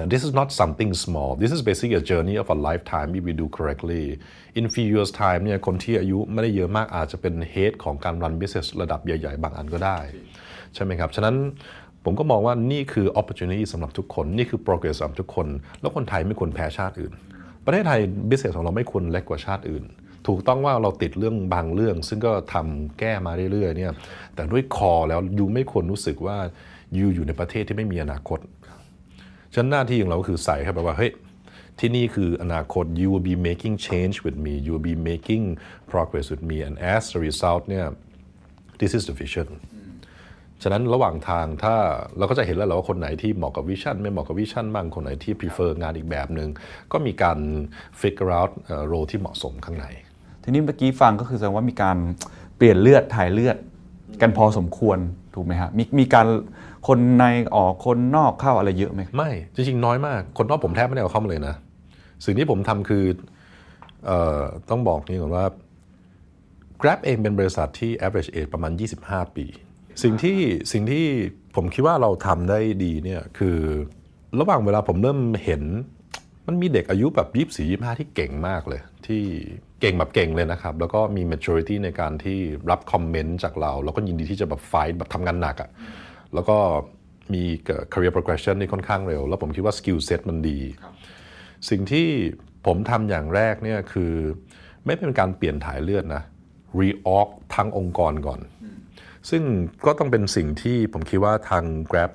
[0.00, 3.22] and this is not something small this is basically a journey of a lifetime if
[3.28, 4.04] we do correctly
[4.58, 9.98] in few years time เนี่ยคนที่อายุไม่ได้เยอะมากอาจจะเป็น head ของการ run business ระดับใหญ่ๆ บางอันก็ได้
[10.74, 11.36] ใช่ไหมครับ ฉะนั้น
[12.04, 15.46] ผมก็มองว่านี่คือ opportunity สำหรับทุกคน นี่คือ progress สำหรับทุกคน
[15.80, 17.12] แล้วคนไทยไม่ควรแพ้ชาติอื่น
[17.64, 19.84] ประเทศไทย business ของเราไม่ควรเล็กกว่าชาติอื่น
[20.28, 23.92] ถูกต้องว่าเราติดเรื่องบางเรื่อง ซึ่งก็ทำแก้มาเรื่อยๆเนี่ย
[24.34, 26.36] แต่ด้วยคอแล้วยูไม่ควรรู้สึกว่า
[26.98, 28.38] ยูอยู่ในประเทศที่ไม่มีอนาคต
[29.54, 31.12] ฉะนั้นหน้าที่ของเราก็คือใส่เข้าไปว่าเฮ้ย
[31.78, 35.44] ที่นี่คืออนาคต you will be making change with me you will be making
[35.90, 37.86] progress with me and as a result เนี่ย
[38.80, 39.48] this is the vision
[40.62, 41.74] ฉะนั้นระหว่างทางถ้า
[42.18, 46.48] เราก็จะเห็นแล้วว่าคนไหนที่เหมาะกับ vision ไม่เหมาะกับ vision บ้างคนไหนที่ prefer งานอีกแบบหนึ่ง
[46.92, 47.38] ก็มีการ
[48.00, 48.52] figure out
[48.86, 49.86] role ที่เหมาะสมข้างใน
[50.42, 51.96] ทีนี้เมื่อกี้ฟังก็คือแสดงว่ามีการ
[52.56, 53.56] เปลี่ยนเลือดถ่ายเลือด
[54.20, 54.98] กันพอสมควร
[55.34, 56.26] ถูกไหมฮะมีมีการ
[56.86, 57.24] คนใน
[57.56, 61.54] ออกคนนอกเข้าอะไรเยอะไหมไม่ จริงๆ น้อยมาก คนนอกผมแทบไม่ได้เอาเข้ามาเลยนะ
[62.24, 63.04] สิ่งที่ผมทำคือ
[64.08, 65.46] ออต้องบอกนี่ก่อนว่า
[66.80, 68.72] Grab เองเป็นบริษัทที่ average age ประมาณ
[69.04, 69.46] 25 ปี
[70.02, 70.38] สิ่งที่
[70.72, 71.04] สิ่งที่
[71.56, 73.58] ผมคิดว่าเราทำได้ดีเนี่ยคือ
[74.40, 75.62] ระหว่างเวลาผมเริ่มเห็น
[76.46, 79.22] มันมีเด็กอายุแบบยี่สี่ยี่ห้าที่เก่งมากเลย ที่
[79.80, 82.38] เก่งแบบเก่งเลยนะครับ แล้วก็มี maturity ในการที่
[82.70, 85.70] รับคอมเมนต์จากเรา แล้วก็ยินดีที่จะแบบไฟท์แบบทำงานหนักอะ่ะ
[86.34, 86.56] แล้วก็
[87.34, 87.42] มี
[87.92, 90.58] career progression ที่ค่อนข้างเร็ว แล้วผมคิดว่า skill set มันดี
[91.70, 92.08] สิ่งที่
[92.66, 94.12] ผมทำอย่างแรกเนี่ยคือ
[94.86, 96.22] ไม่เป็นการเปลี่ยนถ่ายเลือดนะ
[96.80, 98.40] reorg ทั้งองค์กรก่อน
[99.30, 99.42] ซึ่ง
[99.86, 102.12] ก็ต้องเป็นสิ่งที่ผมคิดว่าทาง Grab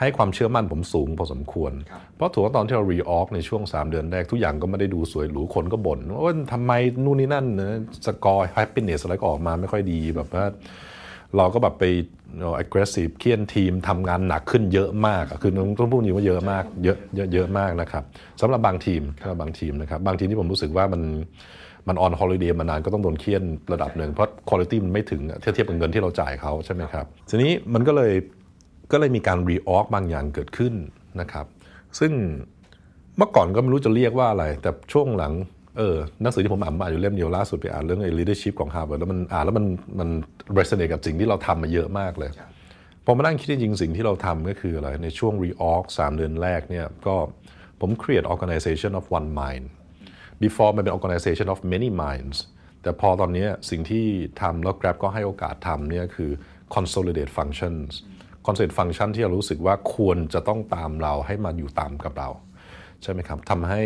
[0.00, 1.72] ให้ความเชื่อมั่นผมสูงพอสมควร
[2.16, 6.72] เพราะถือว่าตอนที่เรา reorg ในช่วง 3 เดือนแรก ทุกอย่างก็ไม่ได้ดูสวยหรูคนก็บ่นว่าทำไม
[7.04, 10.44] นู่นนี่นั่นนะสกอร์ happiness อะไรก็ออกมาไม่ค่อยดีแบบว่า
[11.36, 11.84] เราก็แบบไป
[12.62, 18.04] aggressive เฆี่ยนทีมทำงานหนักขึ้นเยอะมาก คือต้องพูดจริงว่าเยอะมากเยอะเยอะเยอะมากนะครับ
[18.40, 21.02] สำหรับบางทีมสำหรับบางทีมนะครับบางทีมที่ผมรู้สึกว่ามัน
[21.88, 28.12] มัน on holiday มานานก็ต้องโดนเฆี่ยนระดับหนึ่งเพราะคุณภาพมันไม่ถึงเทียบเทียบกับเงินที่เราจ่ายเขาใช่ไหมครับทีนี้มันก็เลย
[28.92, 30.74] ก็เลยมีการ reorg บางอย่างเกิดขึ้น
[31.20, 31.46] นะครับ
[31.98, 32.12] ซึ่ง
[33.16, 35.32] เมื่อก่อนก็ไม่รู้จะเรียกว่าอะไร แต่ช่วงหลัง
[35.76, 39.66] เออหนังสือที่ผมอ่านมาอยู่เล่มเดียวล่าสุดไปอ่านเรื่องไอ้ leadership ของ Harvard แล้วมันอ่านแล้วมัน
[40.00, 40.08] มัน
[40.58, 42.30] resonate กับสิ่งที่เราทำมาเยอะมากเลย
[43.04, 47.16] พอมานั่งคิดจริงๆสิ่งที่เราทำก็คืออะไรในช่วง reorg 3เดือนแรกเนี่ยก็
[47.80, 49.66] ผม create organization of one mind
[50.42, 52.38] before มันเป็น organization of many minds
[52.82, 54.06] แต่พอตอนนี้สิ่งที่
[54.42, 56.30] ทำแล้ว Grab ก็ให้โอกาสทำเนี่ยคือ
[56.74, 57.90] consolidate functions
[58.46, 62.28] consolidate function ที่เรารู้สึกว่าควรจะต้องตามเราให้มาอยู่ตามกับเรา
[63.02, 63.82] ใช่ไหมครับทำให้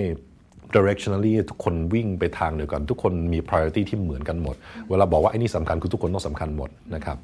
[0.75, 4.57] directionally ทุกคนวิ่งไปทางเดียวกัน ทุกคนมี priority ที่เหมือนกันหมด
[4.91, 7.17] เวลาบอกว่าไอ้นี่สำคัญคือทุกคนต้องสำคัญหมดนะครับ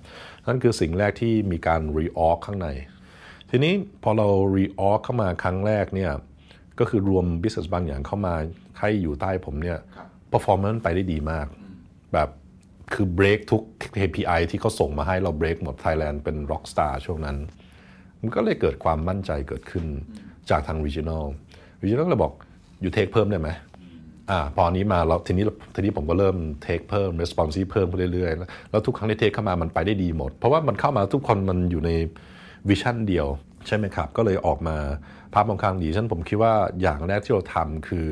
[0.47, 2.69] นั่นคือสิ่งแรกที่มีการ reorg ข้างใน
[3.51, 6.13] ทีนี้พอเรา reorg เข้ามาครั้งแรกเนี่ย
[6.79, 8.35] ก็คือรวม business บางอย่างเข้ามา
[8.77, 9.79] ใครอยู่ใต้ผมเนี่ย
[10.33, 11.47] performance ไปได้ดีมาก
[12.13, 12.29] แบบ
[12.95, 13.63] คือ break ทุก
[13.99, 17.37] KPI ที่เขาส่งมาให้เรา break หมด Thailand เป็น rock star ช่วงนั้น
[18.21, 19.85] มันก็เลยเกิดความมั่นใจเกิดขึ้น
[20.51, 21.25] จากทาง regional
[21.83, 22.33] regional เลยบอก
[22.81, 23.51] อยู่เทคเพิ่มได้ไหม
[24.31, 31.91] อ่าพอนี้มาแล้วทีนี้ทีนี้ผมก็เริ่มเทคเพิ่ม responsive เพิ่มไปเรื่อยๆแล้วแล้วทุกครั้งที่เทคเข้ามามันไปได้ดีหมด เพราะว่ามันเข้ามาทุกคนมันอยู่ใน
[32.69, 33.27] วิชั่นเดียว
[33.67, 34.77] ใช่ไหมครับ ก็เลยออกมา
[35.35, 38.09] ภาพค่อนข้างดีฉันผมคิดว่าอย่างแรกที่เราทำคือ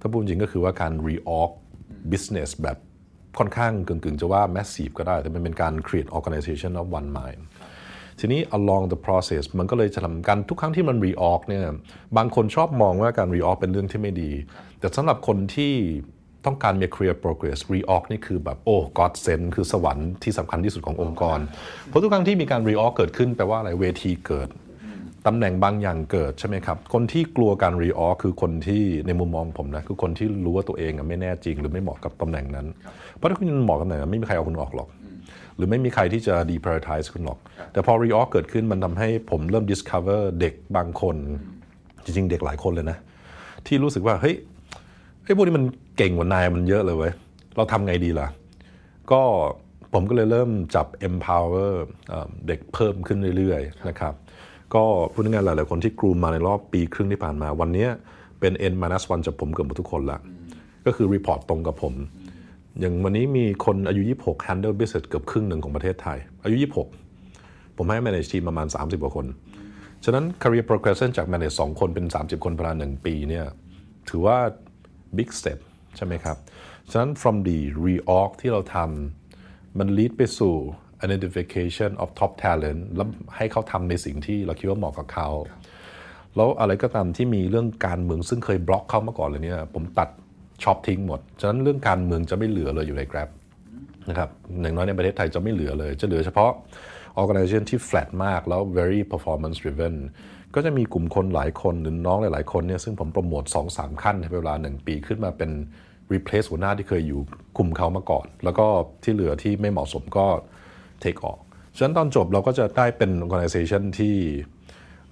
[0.00, 1.50] ถ้าพูดจริงก็คือว่าการ reorg
[2.12, 2.78] business แบบ
[3.38, 7.42] ค่อนข้างกึ่งๆ จะว่า massive ก็ได้ แต่มันเป็นการ create organization of one mind
[8.20, 11.60] ทีนี้ along the process มันก็เลยจะทำกันทุกครั้งที่มัน reorg เนี่ย
[12.16, 14.32] บางคนชอบมองว่าการ reorg เป็นเรื่องที่ไม่ดี
[14.80, 15.72] แต่สำหรับคนที่
[16.46, 21.38] ต้องการมี career progress reorg นี่คือแบบโอ้ God send คือสวรรค์ที่สำคัญที่สุดขององค์กร
[21.86, 24.48] เพราะทุกครั้งที่มีการ reorg เกิดขึ้นแปลว่าอะไรเวทีเกิด
[25.26, 32.66] ตำแหน่งบางอย่างเกิดใช่ไหมครับ คนที่กลัวการรีออคือคนที่ในมุมมองผมนะคือคนที่รู้ว่าตัวเองอะไม่แน่จริง หรือไม่เหมาะกับตำแหน่งนั้น
[33.16, 34.88] เพราะถ้าคุณเหมาะกับตำแหน่งไม่มีใครเอาคุณออกหรอก
[35.60, 37.38] รือไม่มีใครที่จะ deprioritize คุณหรอก
[37.72, 41.16] แต่พอ reorg เกิดขึ้นมันทำให้ผมเริ่ม discover เด็กบางคน
[42.04, 42.98] จริงๆ เด็กหลายคนเลยนะ
[43.66, 44.36] ที่รู้สึกว่า เฮ้ย
[45.24, 45.64] ไอ้พวกนี้มัน
[45.96, 47.12] เก่งกว่านายมันเยอะเลยเว้ย
[47.56, 48.28] เราทำไงดีล่ะ
[49.12, 49.22] ก็
[49.94, 51.72] ผมก็เลยเริ่มจับ empower
[52.08, 54.14] เอ่อเด็กเพิ่มขึ้นเรื่อยๆ นะครับ
[54.74, 57.86] ก็พูดง่ายๆหลายๆคนที่กรูมมาในรอบปีครึ่งที่ผ่านมา วันนี้
[58.40, 60.18] เป็น N minus 1จากผมเกือบหมดทุกคนละ
[60.86, 61.94] ก็คือ report ตรงกับผม
[62.78, 66.56] อย่างวันนี้มีคนอายุ 26 handle business เกือบครึ่งหนึ่งของประเทศไทย อายุ
[67.16, 69.26] 26 ผมให้ manage team ประมาณ 30 กว่าคน
[70.04, 73.46] ฉะนั้น career progression จาก manage 2 คนเป็น 30 คนภายในหนึ่งปีเนี่ย
[74.08, 74.38] ถือว่า
[75.16, 75.58] big step
[75.96, 76.36] ใช่ไหมครับ
[76.90, 80.54] ฉะนั้น from the reorg ที่เราทำมัน lead ไปสู่
[81.06, 85.28] identification of top talent แล้วให้เขาทำในสิ่งที่เราคิดว่าเหมาะกับเขา
[86.36, 90.08] แล้วอะไรก็ตามที่มีเรื่องการเมืองซึ่งเคยบล็อกเขามาก่อนเลยเนี่ยผมตัด
[90.62, 93.28] ช็อปทิ้งหมด ฉะนั้นเรื่องการเมืองจะไม่เหลือเลยอยู่ใน Grab
[94.08, 94.30] นะครับ
[94.62, 96.50] อย่างน้อยในประเทศไทยจะไม่เหลือเลย จะเหลือเฉพาะ
[97.20, 99.94] organization ที่ flat มากแล้ว very performance driven
[100.54, 103.44] ก็จะมีกลุ่มคนหลายคนหรือน้องหลาย ๆ คนเนี่ยซึ่งผมโปรโมท
[103.74, 105.50] 2-3 ขั้นในเวลา 1 ปีขึ้นมาเป็น
[106.12, 107.20] replace หัวหน้าที่เคยอยู่
[107.56, 108.66] คุมเขามาก่อน แล้วก็
[109.02, 110.26] ที่เหลือที่ไม่เหมาะสมก็
[111.02, 111.38] take ออก
[111.76, 114.14] ฉะนั้นตอนจบเราก็จะได้เป็น organization ที่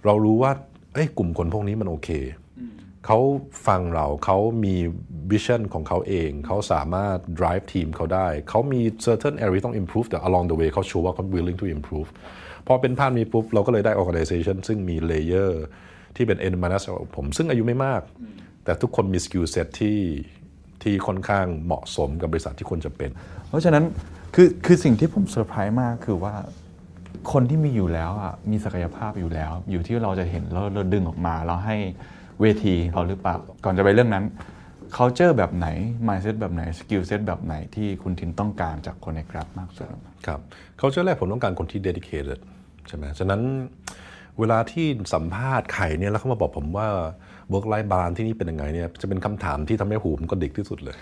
[0.04, 0.52] เรารู้ว่า
[0.94, 2.08] เอ้ยกลุ่มคนพวกนี้มันโอเค
[3.10, 3.22] เขา
[3.66, 4.74] ฟังเราเขามี
[5.30, 11.24] vision ของเขาเอง เขาสามารถ drive ทีมเขาได้ เขามี certain area ต้อง improve แต่ along the way เขาชัวร์ว่าเขา
[11.34, 12.08] willing to improve
[12.66, 15.52] พอเป็นภาพนี้ปุ๊บ เราก็เลยได้ organization ซึ่งมี layer
[16.16, 16.82] ที่เป็น N minus
[17.16, 18.02] ผม ซึ่งอายุไม่มาก
[18.64, 19.98] แต่ทุกคนมี skill set ที่
[20.82, 23.10] ที่ค่อนข้างเหมาะสมกับบริษัทที่ควรจะเป็น
[23.48, 23.84] เพราะฉะนั้น
[24.34, 26.34] คือคือสิ่งที่ผมเซอร์ไพรส์มากคือว่า
[27.32, 31.78] คนที่มีอยู่แล้วอะมีศักยภาพอยู่แล้ว อยู่ที่เราจะเห็นแล้วเราดึงออกมาแล้วให้
[32.40, 34.24] เวทีเราหรือเปล่า ก่อนจะไปเรื่องนั้น
[34.96, 35.66] culture แบบไหน
[36.08, 39.86] mindset แบบไหน skill set แบบไหนที่คุณทินต้องการจากคนใน Grab มากสุด
[40.26, 40.40] ครับ
[40.78, 42.40] เขาจะแรกผมต้องการคนที่ dedicated
[42.88, 43.40] ใช่ไหมฉะนั้น
[44.38, 46.86] เวลาที่สัมภาษณ์ใครเนี่ยแล้วเขามาบอกผมว่า
[47.52, 50.96] work life balance ที่นี่เป็นยังไงเนี่ยจะเป็นคำถามที่ทำให้หูผมก็ดิกที่สุดเลย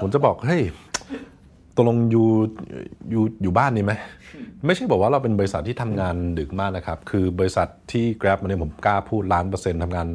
[0.00, 0.62] ผมจะบอกเฮ้ย
[1.76, 2.28] ตกลงอยู่
[3.10, 3.92] อยู่อยู่บ้านนี่ไหม
[4.66, 10.08] ไม่ใช่บอกว่าเราเป็นบริษัทที่ทำงานดึกมากนะครับ คือบริษัทที่ Grab มันเนี่ยผมกล้าพูดล้านเปอร์เซ็นต์ทำงาน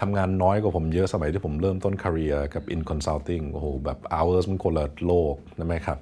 [0.00, 5.98] ทำงานน้อยกว่าผมเยอะสมัยที่ผมเริ่มต้น career กับ in consulting โอ้โหแบบ hours มันคนละโลกนะไหมครับ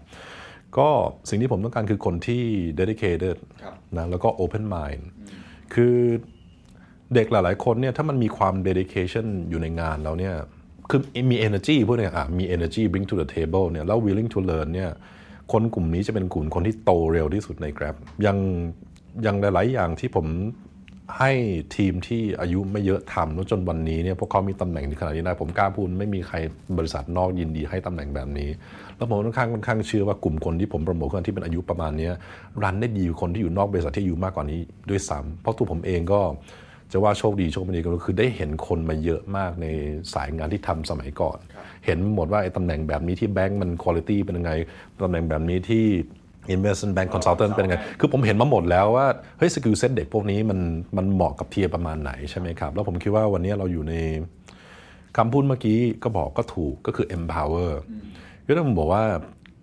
[0.78, 0.88] ก็
[1.28, 2.42] สิ่งที่ผมต้องการคือคนที่
[2.78, 3.36] dedicated
[3.96, 5.02] นะแล้วก็ open mind
[5.74, 5.96] คือ
[7.14, 10.34] เด็กหลาย ๆ คนเนี่ยถ้ามันมีความ dedication อยู่ในงานแล้วเนี่ย
[10.90, 14.90] คือมี energy พูดง่ายอะมี energy bring to the table เนี่ยแล้ว willing to learn เนี่ย
[15.52, 17.96] คนกลุ่มนี้จะเป็นกลุ่มคนที่โตเร็วที่สุดใน Grab
[18.26, 18.36] ยัง
[19.26, 20.26] ยังหลาย ๆ อย่างที่ผม
[21.18, 21.32] ให้
[21.76, 26.36] ทีมที่อายุไม่เยอะทำแล้วจนวันนี้เนี่ยพวกเขามีตำแหน่งที่ขนาดนี้ได้ผมกล้าพูดไม่มีใคร
[26.78, 28.48] บริษัทนอกยินดีให้ตำแหน่งแบบนี้
[28.96, 32.10] แล้วผมค่อนข้างค่อนข้างเชื่อว่ากลุ่มคนที่ผมโปรโมทคนที่เป็นอายุประมาณนี้
[32.62, 36.20] รันได้ดีกว่าคนที่อยู่นอกบริษัทที่อายุมากกว่านี้ด้วยซ้ำเพราะตัวผมเองก็
[36.92, 39.66] จะว่าโชคดีโชคไม่ดีก็คือได้เห็นคนมาเยอะมากใน
[40.14, 41.38] สายงานที่ทำสมัยก่อน
[41.86, 44.52] เห็นหมดว่าไอ้ตำแหน่งแบบนี้ที่แบงก์มันคุณภาพเป็นยังไง
[45.02, 45.84] ตำแหน่งแบบนี้ที่
[46.54, 49.06] investment bank consultant เป็นยังไง คือผมเห็นมาหมดแล้วว่า
[49.38, 50.60] เฮ้ย skill set เด็กพวกนี้มัน
[50.96, 53.94] มันเหมาะกับ tier ประมาณไหนใช่ไหมครับ แล้วผมคิดว่าวันนี้เราอยู่ใน
[55.16, 57.72] คำพูดเมื่อกี้ก็บอกก็ถูกก็คือ empower
[58.46, 59.04] ก็ต้องบอกว่า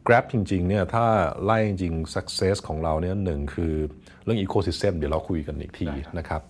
[0.08, 1.06] Grab จริงๆเนี่ยถ้า
[1.44, 3.74] ไล่จริง success ของเราเนี่ยหนึ่งคือ
[4.24, 6.42] เรื่อง ecosystem เดี๋ยวเราคุยกันอีกทีนะครับ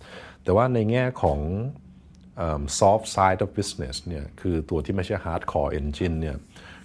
[0.46, 1.40] แต่ว่าในแง่ของ
[2.80, 6.38] soft side of business เนี่ยคือตัวที่ไม่ใช่ hardcore engine เนี่ย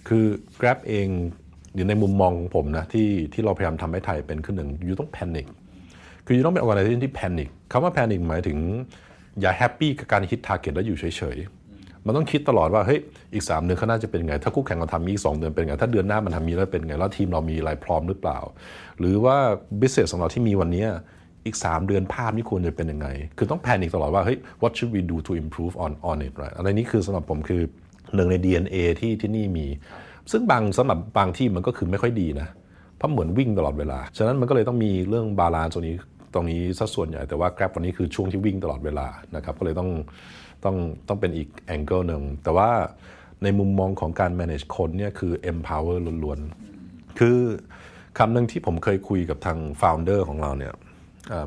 [0.07, 0.25] คือ
[0.59, 1.07] Grab เอง
[1.75, 5.47] อยู่ในมุมมองของผมนะที่ที่เราพยายามทำให้ไทยเป็นขึ้นหนึ่งอยู่ต้อง panic
[6.25, 8.57] คืออยู่ต้องเป็น organization ที่ panic คำว่า panic หมายถึง
[9.41, 12.99] อย่า happy กับการ hit target แล้วอยู่เฉยๆมันต้องคิดตลอดว่าเฮ้ย
[13.33, 18.39] อีก 3 เดือนข้างหน้าจะเป็นไง ถ้าคู่แข่งเราทำมีอีก 2 เดือนเป็นไง ถ้าเดือนหน้ามันทำมีแล้วเป็นไง แล้วทีมเรามีอะไรพร้อมหรือเปล่า
[18.99, 19.37] หรือว่า
[19.81, 20.85] business ของเราที่มีวันนี้
[21.45, 26.33] อีก 3 เดือนภาพนี่ควรจะเป็นยังไง คือต้อง panic ตลอดว่าเฮ้ย what should we do to improve on on it
[26.41, 27.61] right อะไรนี้คือสำหรับผมคือ
[28.15, 29.67] หนึ่งใน DNA ที่ที่นี่มี
[30.31, 32.47] ซึ่งบางสำหรับบางที่มันก็คือไม่ค่อยดีนะ
[32.97, 35.95] เพราะเหมือนวิ่งตลอดเวลา ฉะนั้นมันก็เลยต้องมีเรื่อง balance ตรงนี้
[36.33, 39.89] ตรงนี้ซะส่วนใหญ่ แต่ว่า Grab วันนี้คือช่วงที่วิ่งตลอดเวลานะครับ ก็เลยต้อง
[40.65, 40.75] ต้อง
[41.07, 42.69] ต้องเป็นอีก angle หนึ่ง แต่ว่า
[43.43, 47.37] ในมุมมองของการ manage คนเนี่ยคือ empower ล้วนๆ คือ
[48.17, 50.73] คำหนึ่งที่ผมเคยคุยกับทาง founder ของเราเนี่ย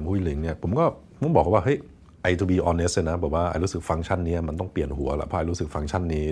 [0.04, 0.84] มุ้ยหลิงเนี่ยผมก็
[1.20, 1.78] ผมบอกว่าเฮ้ย
[2.22, 6.26] ไอ to be honest นะบอกว่าไอรู้สึกฟังก์ชันนี้มันต้องเปลี่ยนหัวล้วเพราะไอรู้สึกฟังก์ชันนี้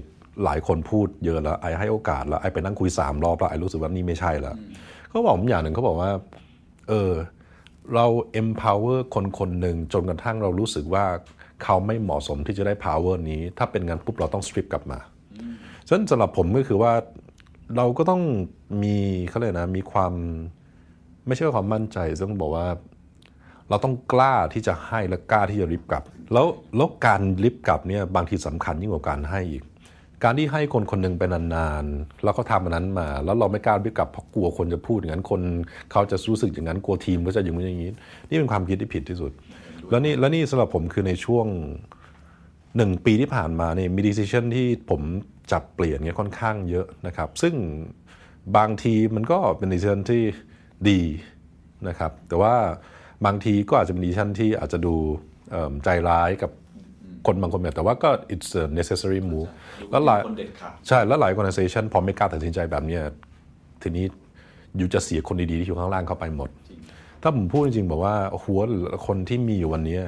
[0.45, 4.57] หลายคนพูดเยอะแล้วไอให้โอกาสแล้วไอไปนั่งคุยสามรอบแล้วไอรู้สึกว่านี่ไม่ใช่แล้ว
[5.09, 6.11] เขาบอกผมอย่างหนึ่งเขาบอกว่า
[6.89, 7.13] เออ
[7.95, 8.07] เรา
[8.41, 11.05] empower คนคนหนึ่งจนกระทั่งเรารู้สึกว่า
[11.63, 14.99] เขาไม่เหมาะสมที่จะได้ power นี้ ถ้าเป็นงั้นปุ๊บเราต้อง strip กลับมา
[15.87, 16.93] ฉะนั้นสำหรับผมก็คือว่า
[17.77, 18.23] เราก็ต้อง
[18.83, 18.97] มี
[19.29, 20.13] เขาเลยนะมีความ
[21.27, 22.67] ไม่ใช่ความมั่นใจต้องบอกว่า
[23.73, 29.63] เราต้องกล้าที่จะให้และกล้าที่จะริบกลับ แล้วแล้วการริบกลับเนี่ยบางทีสำคัญยิ่งกว่าการให้อีก
[30.25, 35.41] การที่ให้คนคนหนึ่งไปนานๆแล้วก็ทำอันนั้นมา แล้วเราไม่กล้าริบกลับเพราะกลัวคนจะพูดอย่างนั้นคน
[35.93, 37.93] เขาจะรู้สึกอย่างนั้นกลัวทีมก็จะอย่างนี้อย่างนี้
[38.29, 39.33] นี่เป็นความคิดที่ผิดที่สุด
[39.91, 41.47] แล้วนี่แล้วนี่สำหรับผมคือในช่วง
[42.77, 45.03] หนึ่งปีที่ผ่านมาเนี่ยมี decision ที่ผม
[45.53, 47.55] จับเปลี่ยนเนี่ยค่อนข้างเยอะนะครับ ซึ่ง
[48.57, 50.23] บางทีมันก็เป็น decision ที่
[50.89, 51.01] ดี
[51.89, 52.55] นะครับ แต่ว่า
[53.27, 54.95] บางทีก็อาจจะเป็น decision ที่อาจจะดู
[55.85, 56.51] ใจร้ายกับ
[57.27, 59.51] คนบางคนแบบแต่ว่าก็ it's a necessary move
[59.91, 60.21] แล้วหลาย
[60.89, 62.99] ใช่แล้วหลาย organization พอไม่กล้าตัดสินใจแบบนี้
[63.83, 64.05] ทีนี้
[64.77, 66.51] อยู่จะเสียคนดีๆที่อยู่ข้างล่างเข้าไปหมด
[67.23, 68.61] ถ้าผมพูดจริงๆบอกว่าหัว
[69.07, 69.99] คนที่มีอยู่วันนี้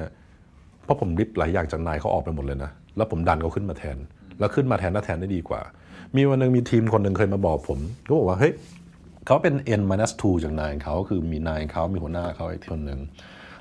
[0.83, 3.97] เพราะผมริบหลายอย่างจากนายเขาออกไปหมดเลยนะ แล้วผมดันเขาขึ้นมาแทน
[4.39, 5.61] แล้วขึ้นมาแทนน่าแทนได้ดีกว่า
[6.15, 8.53] มีวันหนึ่งมีทีมคนหนึ่งเคยมาบอกผมก็บอกว่าเฮ้ย
[9.25, 12.99] เขาเป็น n minus 2จากนายเขาคือมีนายเขามีหัวหน้าเขาอีกคนหนึ่ง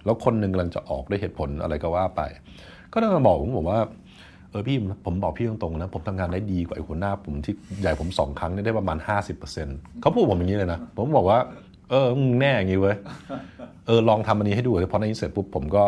[0.05, 2.21] แล้วคนหนึ่งกำลังจะออกด้วยเหตุผลอะไรก็ว่าไป
[2.93, 3.81] ก็ได้มาบอกผมบอกว่า
[4.51, 8.99] เออพี่ผมบอกพี่ตรงๆนะผมทำงานได้ดีกว่าไอ้หัวหน้าผมที่ใหญ่ผมสองครั้งได้ประมาณ
[9.49, 11.39] 50%เขาพูดผมอย่างนี้เลยนะ ผมบอกว่า
[11.91, 12.97] เออมึงแน่อย่างนี้เว้ย
[13.87, 15.85] เออลองทำอันนี้ให้ดูเลยพอในนี้เสร็จปุ๊บผมก็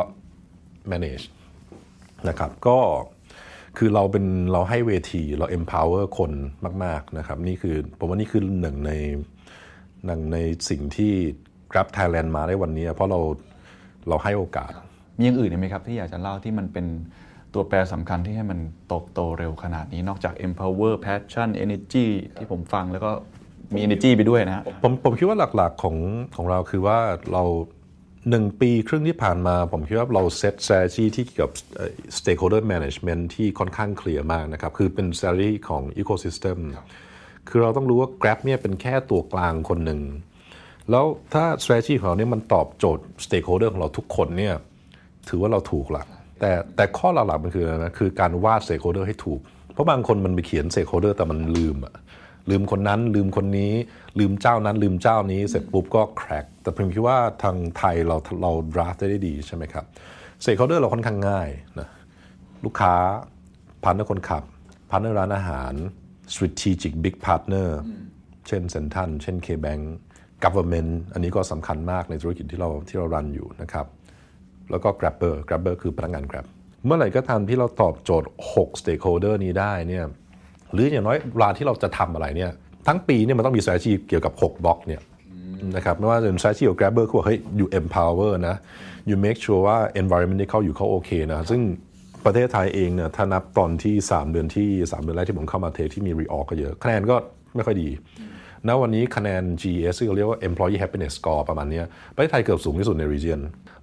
[0.90, 1.24] manage
[2.28, 2.78] นะครับก็
[3.78, 6.32] คือเราเป็นเราให้เวทีเรา empower คน
[6.84, 8.92] มาก ๆ นะครับ นี่คือผมว่านี่คือหนึ่งใน
[10.06, 10.38] หนึ่งใน
[10.68, 11.12] สิ่งที่
[11.70, 13.20] Grab Thailand มาได้วันนี้ เพราะเรา
[14.08, 14.70] เราให้โอกาส
[15.18, 16.86] มีอย่างอื่นไหมครับ ที่อยากจะเล่าที่มันเป็น
[17.54, 23.10] ตัวแปรสำคัญที่ให้มันโตโตเร็วขนาดนี้นอกจาก empower passion energy ที่ผมฟังแล้วก็
[23.74, 25.96] มี energy ไปด้วยนะผมผมคิดว่าหลักๆของ
[26.36, 26.98] ของเราคือว่า
[27.32, 27.44] เรา
[28.30, 31.52] หนึ่งปีครึ่งที่ผ่านมา ผมคิดว่าเราเซต strategy ที่เกี่ยวกับ
[32.18, 36.80] stakeholder management ที่ค่อนข้างเคลียร์มากนะครับ คือเป็น strategy ของ ecosystem คื
[37.48, 40.00] คือเราต้องรู้ว่า Grab เนี่ยเป็นแค่ตัวกลางคนหนึ่ง
[40.90, 41.04] แล้ว
[41.34, 44.54] ถ้า strategy ของเราเนี่ยมันตอบโจทย์ stakeholder ของเราทุกคนเนี่ย
[45.28, 46.06] ถือว่าเราถูกลัก
[46.40, 49.40] แต่แต่ข้อหลักๆมันคืออะไรนะคือการวาด stakeholder ให้ถูก
[49.72, 51.94] เพราะบางคนมันไปเขียน stakeholder แต่มันลืมอะ
[52.50, 53.72] ลืมคนนั้นลืมคนนี้
[54.18, 59.84] ลืมเจ้านั้น ลืมเจ้านี้เสร็จปุ๊บก็ crack แต่ผมคิดว่าทางไทยเราเรา draft ได้ดีใช่ไหมครับ
[60.42, 61.88] stakeholder เราค่อนข้างง่ายนะ
[62.64, 62.94] ลูกค้า
[63.84, 64.42] partner คนขับ
[64.90, 65.72] partner ร้านอาหาร
[66.34, 67.68] strategic big partner
[68.48, 69.82] เช่นเซ็นทรัลเช่น K-Bank
[70.44, 73.86] government อันนี้ก็สำคัญมากในธุรกิจที่เราที่เรารันอยู่นะครับ
[74.70, 76.46] แล้วก็ grabber grabber คือพนักงาน grab
[76.84, 80.04] เมื่อไหร่ก็ตามที่เราตอบโจทย์ 6 stakeholder นี้ได้เนี่ย
[80.72, 82.50] หรืออย่างน้อยเวลาที่เราจะทำอะไรเนี่ย
[82.86, 85.00] ทั้งปีเนี่ยมันต้องมี strategy เกี่ยวกับ 6 บล็อกเนี่ย
[85.76, 88.56] นะครับไม่ว่าจะเป็น strategy ของ grabber คือว่าเฮ้ย you empower นะ
[89.08, 91.60] you make sure ว่า environment ที่เขาอยู่เขาโอเคนะ ซึ่ง
[92.26, 97.16] ประเทศไทยเองเนี่ยถ้านับตอนที่ 3 เดือนที่ 3 เดือนแรกที่ผมเข้ามาเทที่มี reorg ก็เยอะคะแนนก็
[97.54, 97.88] ไม่ค่อยดี
[98.68, 101.82] ณวันนี้คะแนน GS เราเรียกว่า employee happiness score ประมาณนี้
[102.14, 103.40] ประเทศไทยเกือบสูงที่สุดใน region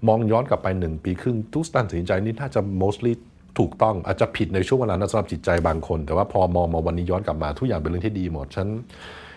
[0.08, 3.14] มองย้อนกลับไป 1 ปีครึ่งทุกตัดสินใจนี่น่าจะ mostly
[3.60, 8.68] ถูกต้องอาจจะผิดในช่วงเวลานั้นสำหรับจิตใจบางคน แต่ว่าพอมองมาวันนี้ย้อนกลับมาทุกอย่างเป็นเรื่องที่ดีหมดฉัน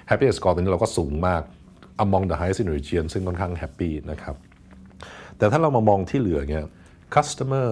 [0.09, 1.43] happiness score ตอนนี้เราก็สูงมาก
[2.05, 4.37] among the highest in region ซึ่งค่อนข้างแฮปปี้นะครับ
[5.39, 6.65] แต่ถ้าเรามามองที่เหลือเนี่ย
[7.15, 7.71] customer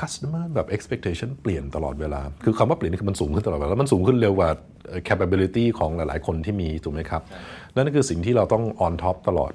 [0.00, 4.50] customer แบบ expectation เปลี่ยนตลอดเวลา คือคำว่าเปลี่ยนนี่คือมันสูงขึ้นตลอดเวลา แล้วมันสูงขึ้นเร็วกว่า
[4.90, 7.22] อ่อ capability ของหลาย ๆ คนที่มี ถูกไหมครับ
[7.74, 9.52] นั่นคือสิ่งที่เราต้อง on top ตลอด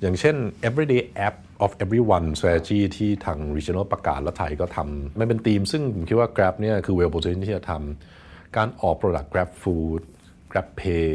[0.00, 0.36] อย่างเช่น
[0.68, 9.28] everyday app of everyone strategy ที่ทาง regional ประกาศและไทยก็ทำมันเป็นทีม ซึ่งผมคิดว่า Grab เนี่ยคือ well positioned ที่จะทำการออก product
[9.32, 10.00] Grab Food
[10.50, 11.12] Grab Pay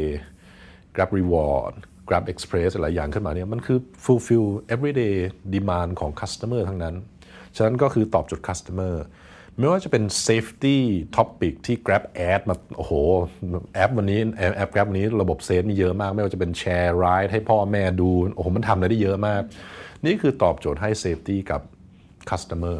[0.94, 1.74] Grab Reward
[2.08, 5.14] Grab Express หลายอย่างขึ้นมาเนี่ยมันคือ fulfill everyday
[5.54, 6.94] demand ของ customer ทั้งนั้น
[7.56, 8.94] ฉะนั้นก็คือตอบโจทย์ customer
[9.58, 10.76] ไม่ว่าจะเป็น safety
[11.16, 12.92] topic ที่ Grab Add มา โอ้โห
[13.74, 19.42] แอปวันนี้แอปแอป Grab วันนี้ระบบเซฟมีเยอะมาก ไม่ว่าจะเป็นแชร์ไรด์ให้พ่อแม่ดู โอ้โห มันทำอะไรได้เยอะมาก
[20.04, 21.60] นี่คือตอบโจทย์ให้ safety กับ
[22.30, 22.78] customer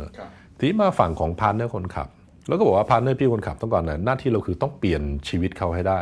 [0.59, 2.09] ทีนี้มาฝั่งของ partner คนขับ
[2.49, 6.01] แล้วก็บอกว่า partner พี่คนขับต้องก่อนนะหน้าที่เราคือต้องเปลี่ยนชีวิตเขาให้ได้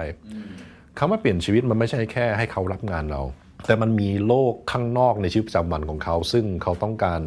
[0.99, 3.23] คำว่าเปลี่ยนชีวิตมันไม่ใช่แค่ให้เขารับงานเรา
[3.67, 7.23] แต่มันมีโลกข้างนอกในชีวิตประจำวันของเขา ซึ่งเขาต้องการ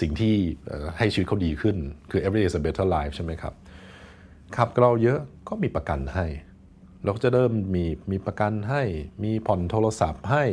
[0.00, 0.34] สิ่งที่
[0.98, 1.76] ให้ชีวิตเขาดีขึ้น
[2.10, 3.54] คือ every day is a better life ใช่ไหมครับ
[4.56, 6.26] ขับกับเราเยอะก็มีประกันให้
[7.02, 8.82] เราก็จะเริ่มมีมีประกันให้
[9.24, 10.44] มีผ่อนโทรศัพท์ให้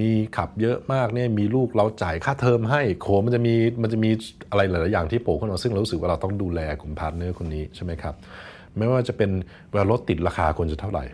[0.00, 4.10] มีขับเยอะมากเนี่ยมีลูกเราจ่ายค่าเทอมให้คือมันจะมีมันจะมี
[4.50, 8.14] อะไรหลายๆอย่างที่โผล่ขึ้นมาซึ่งเรารู้สึกว่าเราต้องดูแลกลุ่ม partner คนนี้ใช่ไหมครับ
[8.76, 9.30] ไม่ว่าจะเป็น
[9.70, 11.04] เวลารถติดราคาควรจะเท่าไหร่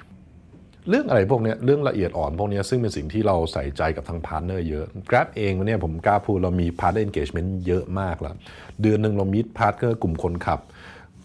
[0.88, 8.34] เรื่องอะไรพวกนี้เรื่องละเอียดอ่อนพวกนี้ซึ่งเป็นสิ่งที่เราใส่ใจกับทาง partner เยอะ Grab เองเนี่ยผมกล้าพูดเรามีพาร์ทเนอร์ engagement เยอะมากแล้ว
[8.82, 10.60] เดือนหนึ่งเรามี partner กลุ่มคนขับ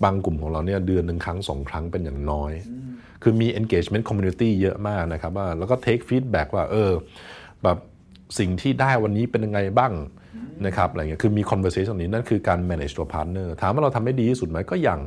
[0.03, 2.51] บางกลุ่มของเราเนี่ยเดือนหนึ่งครั้งสองครั้งเป็นอย่างน้อย
[3.23, 6.91] คือมี engagement community เยอะมากนะครับว่าแล้วก็ take feedback ว่าเออ
[7.63, 7.77] แบบ
[8.39, 9.93] สิ่งที่ได้วันนี้เป็นยังไงบ้าง
[10.65, 14.99] นะครับอะไรเงี้ยคือมี conversation นี้นั่นคือการ manage ตัว partner ถามว่าเราทำได้ดีที่สุดไหมก็ยัง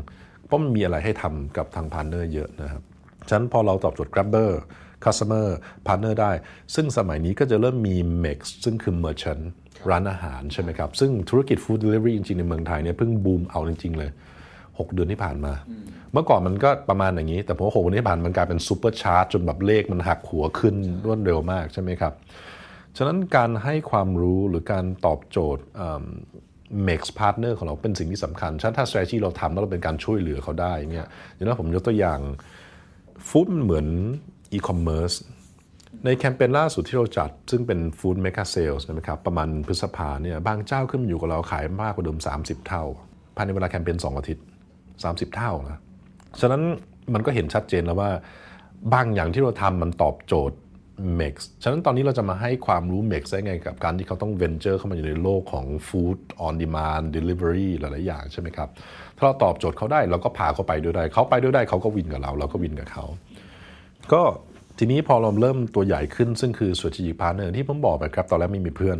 [0.46, 2.82] เพราะมันมีอะไรให้ทำกับทาง partner เยอะนะครับ
[3.28, 4.50] ฉะนั้นพอเราตอบโจทย์ grabber
[5.04, 5.46] customer
[5.86, 6.32] partner ได้
[6.74, 9.44] ซึ่งสมัยนี้ก็จะเริ่มมี mix ซึ่งคือ merchant
[9.90, 14.10] ร้านอาหารใช่ไหมครับ ซึ่งธุรกิจ food delivery จริงๆ ในเมืองไทยเนี่ยเพิ่งบูมเอาจริง ๆ เลย
[14.54, 15.52] 6 เดือนที่ผ่านมา
[16.12, 22.12] เมื่อก่อนมันก็ประมาณอย่างนี้ แต่ผมว่าหกเดือนที่ผ่านมันกลายเป็นซูเปอร์ชาร์จจนแบบเลขมันหักหัวขึ้นรวดเร็วมากใช่ไหมครับ
[22.96, 25.64] ฉะนั้นการให้ความรู้หรือการตอบโจทย์
[26.88, 32.20] mix partner ของเราเป็นสิ่งที่สำคัญฉะนั้นถ้า strategy เราทำแล้วเราเป็นการช่วยเหลือเขาได้เนี่ยอย่างนั้นผมยกตัวอย่าง
[33.28, 33.86] ฟู้ดมันเหมือน
[34.52, 35.12] อีคอมเมิร์ซ
[36.04, 42.82] ในแคมเปญล่าสุดที่เราจัด ซึ่งเป็นฟู้ดเมก a เซลส์นะครับประมาณพฤษภาเนี่ยบางเจ้าขึ้นมาอยู่กับเราขายมากกว่าเดิม 30 เท่า
[43.36, 44.44] ภายในเวลาแคมเปญ2อาทิตย์
[44.90, 45.80] 30 เท่านะ
[46.40, 46.62] ฉะนั้น
[47.14, 48.10] มันก็เห็นชัดเจนแล้วว่า
[48.94, 50.58] บางอย่างที่เราทำมันตอบโจทย์
[51.20, 58.68] Mex ฉะนั้นตอนนี้เราจะมาให้ความรู้ Mex ได้ไงกับการที่เขาต้อง venture เข้ามาอยู่ในโลกของ food on demand delivery หลาย ๆ อย่างใช่ไหมครับ
[59.24, 63.04] เราตอบโจทย์เขาได้เราก็พาเขาไปด้วยได้เขาไปด้วยได้เขาก็ win กับเรา เราก็ win กับเขา
[64.12, 64.22] ก็
[64.78, 68.98] ทีนี้พอเราเริ่มตัวใหญ่ขึ้นซึ่งคือ strategic partner ที่ผมบอกไปครับตอนแรกไม่มีเพื่อน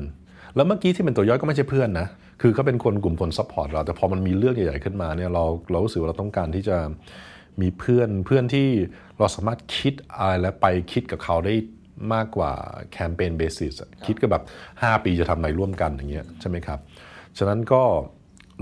[0.54, 2.06] แล้วเมื่อกี้ที่เป็นตัวย่อยก็ไม่ใช่เพื่อนนะ
[2.42, 6.76] คือเขาเป็นคนกลุ่มคน support เรา แต่พอมันมีเรื่องใหญ่ๆขึ้นมาเนี่ยเราเรารู้สึกว่าเราต้องการที่จะ
[7.60, 8.68] มีเพื่อนเพื่อนที่
[9.18, 11.54] เราสามารถคิดอะไรและไปคิดกับเขาได้
[12.14, 12.52] มากกว่า
[12.92, 16.78] campaign basis คิดก็แบบ 5 ปีจะทำอะไรร่วมกันอย่างเงี้ยใช่ไหมครับ
[17.38, 17.82] ฉะนั้นก็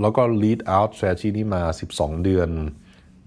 [0.01, 1.63] เราก็ lead out strategy นี้มา
[1.95, 2.51] 12 เดือน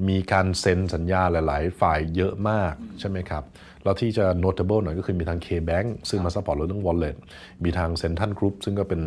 [0.10, 3.44] มีการเซ็นสัญญาหลาย ๆ ฝ่ายเยอะมากใช่ไหมครับ
[3.84, 7.16] แล้วที่จะ notable หน่อยก็คือมีทาง K-Bank ซึ่งมา support เราเรื่อง wallet
[7.64, 9.02] มีทาง Central Group ซึ่งก็เป็น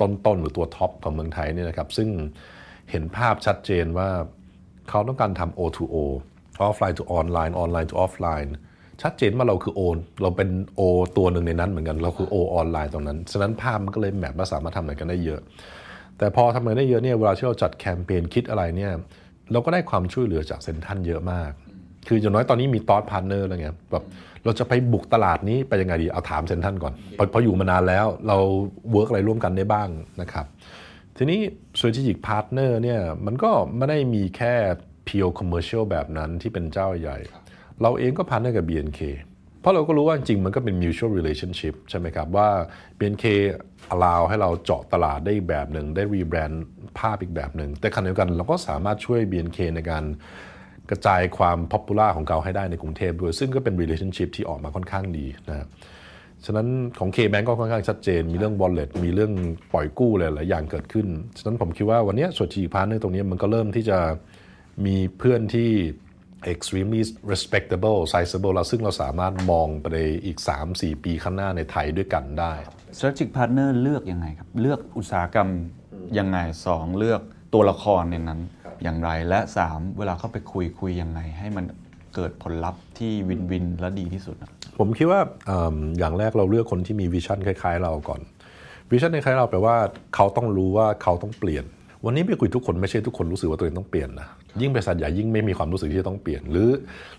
[0.00, 2.08] ต้น ๆ หรือตัวท็อปของเมืองไทยเนี่ยนะครับ ซึ่ง
[2.90, 4.08] เห็นภาพชัดเจนว่า
[4.88, 5.96] เขาต้องการทำ O2O
[6.66, 8.50] offline to online online to offline
[9.02, 9.80] ชัดเจนว่าเราคือ O
[10.22, 10.82] เราเป็น O
[11.16, 15.40] ตัวหนึ่งในนั้นเหมือนกัน เราคือ O ออนไลน์ตรงนั้น ฉะนั้นภาพมันก็เลย map ว่าสามารถทำอะไรกันได้เยอะ
[16.20, 18.92] แต่พอทำอะไรได้เยอะเนี่ยเวลาที่เราจัดแคมเปญคิดอะไรเนี่ย
[19.52, 21.50] เราก็ได้ความช่วยเหลือจากเซ็นทรัลเยอะมาก
[22.08, 24.04] คืออย่างน้อยตอนนี้มี thought partner แล้วไงแบบ
[24.44, 28.36] เราจะไปบุกตลาดนี้ไปยังไงดีเอาถามเซ็นทรัลก่อนเพราะอยู่มานานแล้วเรา
[28.92, 29.88] work อะไรร่วมกันได้บ้าง
[30.20, 30.46] นะครับ
[31.16, 31.40] ทีนี้
[31.78, 34.54] strategic partner เนี่ยมันก็ไม่ได้มีแค่
[35.06, 37.18] pure commercial แบบนั้นที่เป็นเจ้าใหญ่
[37.82, 39.00] เราเองก็ partner กับ BNK
[39.60, 42.48] เพราะเราก็รู้ว่าจริงมันก็เป็น mutual relationship ใช่ไหมครับ ว่า
[42.98, 43.24] BNK
[43.94, 46.56] allow ให้เราเจาะตลาดได้อีกแบบหนึ่งได้ rebrand
[46.98, 50.04] ภาพอีกแบบหนึ่งแต่ขณะเดียวกันเราก็สามารถช่วย BNK ในการ
[50.90, 55.68] กระจายความ popular ของเขาให้ได้ในกรุงเทพด้วย ซึ่งก็เป็น relationship ที่ออกมาค่อนข้างดีนะครับ
[56.44, 56.68] ฉะนั้น
[56.98, 59.32] ของ K-Bank ก็ค่อนข้างชัดเจน มีเรื่อง wallet มีเรื่อง
[59.72, 61.06] ปล่อยกู้หลายๆอย่างเกิดขึ้น
[61.38, 63.98] ฉะนั้นผมคิดว่าวันนี้ส่วน strategic partner ตรงนี้มันก็เริ่มที่จะ
[64.86, 65.70] มีเพื่อนที่
[66.54, 70.38] extremely respectable sizable แล้วซึ่งเราสามารถมองไปในอีก
[70.70, 72.52] 3-4 ปีข้างหน้าในไทยด้วยกันได้
[72.96, 75.48] strategic partner เลือกยังไงครับ เลือกอุตสาหกรรม
[76.18, 77.20] ยังไงสองเลือก
[77.54, 78.40] ตัวละครในนั้น
[78.82, 81.64] อย่างไรและ 3 เวลาเข้าไปคุยคุยยังไง ให้มัน
[82.14, 88.20] เกิดผลลัพธ์ที่วินวินและดีที่สุดอะผมคิดว่าเอิ่มอย่างแรกเราเลือกคนที่มีวิชั่นคล้าย ๆ เราก่อน
[88.90, 89.76] วิชั่นคล้ายๆเราแปลว่า
[90.14, 91.64] เขาต้องรู้ว่าเขาต้องเปลี่ยน
[92.04, 94.28] วันนี้ไปคุยทุกคนไม่ใช่ทุกคนรู้สึกว่าตัวเองต้องเปลี่ยนนะ
[94.60, 96.70] ยิ่งบริษัทใหญ่ยิ่งไม่มีความรู้สึกที่จะต้องเปลี่ยน หรือ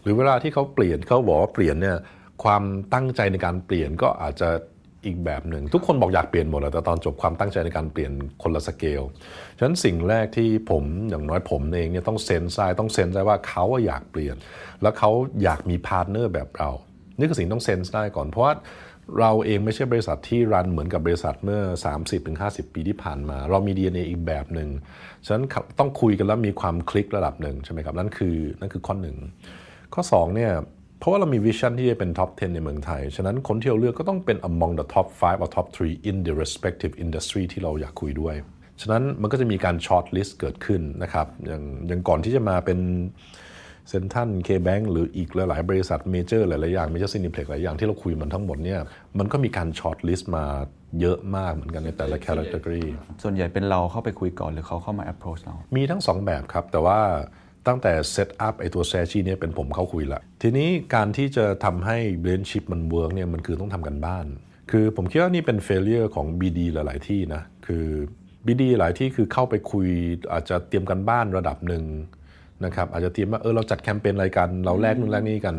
[0.02, 1.98] หรือเวลาที่เขาเปลี่ยนเขาบอกว่าเปลี่ยนเนี่ย
[2.44, 2.64] ความ
[2.94, 4.50] ตั้งใจในการเปลี่ยนก็อาจจะ
[5.06, 8.12] อีกแบบหนึ่ง ทุกคนบอกอยากเปลี่ยนหมดแหละแต่ตอนจบความตั้งใจในการเปลี่ยน
[8.42, 9.02] คนละสเกล
[9.58, 14.36] ฉะนั้นสิ่งแรกที่ผมอย่างน้อยผมเองเนี่ยต้อง sense ได้ต้อง sense ได้ว่าเขาอยากเปลี่ยน
[14.82, 15.12] แล้วเขา
[15.44, 16.70] อยากมี partner แบบเรา
[17.18, 18.54] นี่คือสิ่งต้อง sense ได้ก่อนเพราะว่า
[19.20, 21.62] เราเองไม่ใช่บริษัทที่ run เหมือนกับบริษัทเมื่อ
[22.20, 24.70] 30-50 ปีที่ผ่านมา เรามี DNA อีกแบบหนึ่ง
[25.26, 25.46] ฉะนั้น
[25.80, 29.18] ต้องคุยกันแล้วมีความคลิกระดับหนึ่งใช่ไหมครับนั่นคือนั่นคือข้อหนึ่ง
[29.94, 30.52] ข้อ2เนี่ย
[31.00, 36.34] เพราะว่าเรามี vision ที่จะเป็น top 10 ในเมืองไทย ฉะนั้นคนที่เราเลือกก็ต้องเป็น among the top 5 or top 3 in the
[36.42, 38.36] respective industry ที่เราอยากคุยด้วย
[38.82, 42.80] ฉะนั้นมันก็จะมีการ short list เกิดขึ้นนะครับ อย่างอย่างก่อนที่จะมาเป็น
[43.90, 48.80] เซ็นทรัล KBank หรืออีกหลายๆบริษัทเมเจอร์หลายๆอย่างเมเจอร์ซีนีเพล็กซ์หลายอย่างที่เราคุยมันทั้งหมดเนี่ย
[49.20, 50.46] มันก็มีการ short list มา
[51.00, 52.82] เยอะมากเหมือนกันในแต่ละ category
[53.24, 57.00] ส่วนใหญ่เป็นเราเข้าไปคุยก่อนหรือเขาเข้ามา approach เรา มีทั้ง 2 แบบครับ แต่ว่า
[57.68, 64.26] ตั้งแต่เซตอัพไอตัวแซชีเนี่ยเป็นผมเข้าคุยละ ทีนี้การที่จะทำให้ friendship มัน work เนี่ยมันคือต้องทำการบ้าน
[64.72, 67.86] คือผมคิดว่านี่เป็นเฟลเ u อร์ของ BD หลาย ๆ ที่นะ คือ
[68.46, 69.88] BD หลายที่คือเข้าไปคุย
[70.34, 71.84] อาจจะเตรียมการบ้านระดับหนึ่ง
[72.66, 75.56] นะครับอาจจะเตรียมว่าเออเราจัดแคมเปญอะไรกัน เราแลกนู่นแลกนี่กัน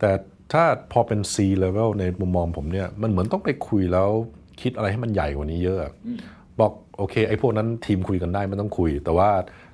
[0.00, 0.10] แต่
[0.52, 4.10] ถ้าพอเป็น C level ในมุมมองผมเนี่ยมันเหมือนต้องไปคุยแล้ว
[4.60, 5.78] คิดอะไรให้มันใหญ่กว่านี้เยอะ
[6.60, 9.30] บอกโอเคไอ้พวกนั้นทีมคุยกันได้ไม่ต้องคุย แต่ว่า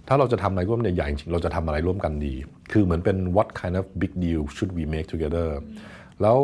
[0.09, 2.35] ถ้าเราจะทำอะไรร่วมใหญ่ๆจริงๆเราจะทำอะไรร่วมกันดี
[2.73, 5.49] คือเหมือนเป็น what kind of big deal should we make together
[6.23, 6.37] แล้ว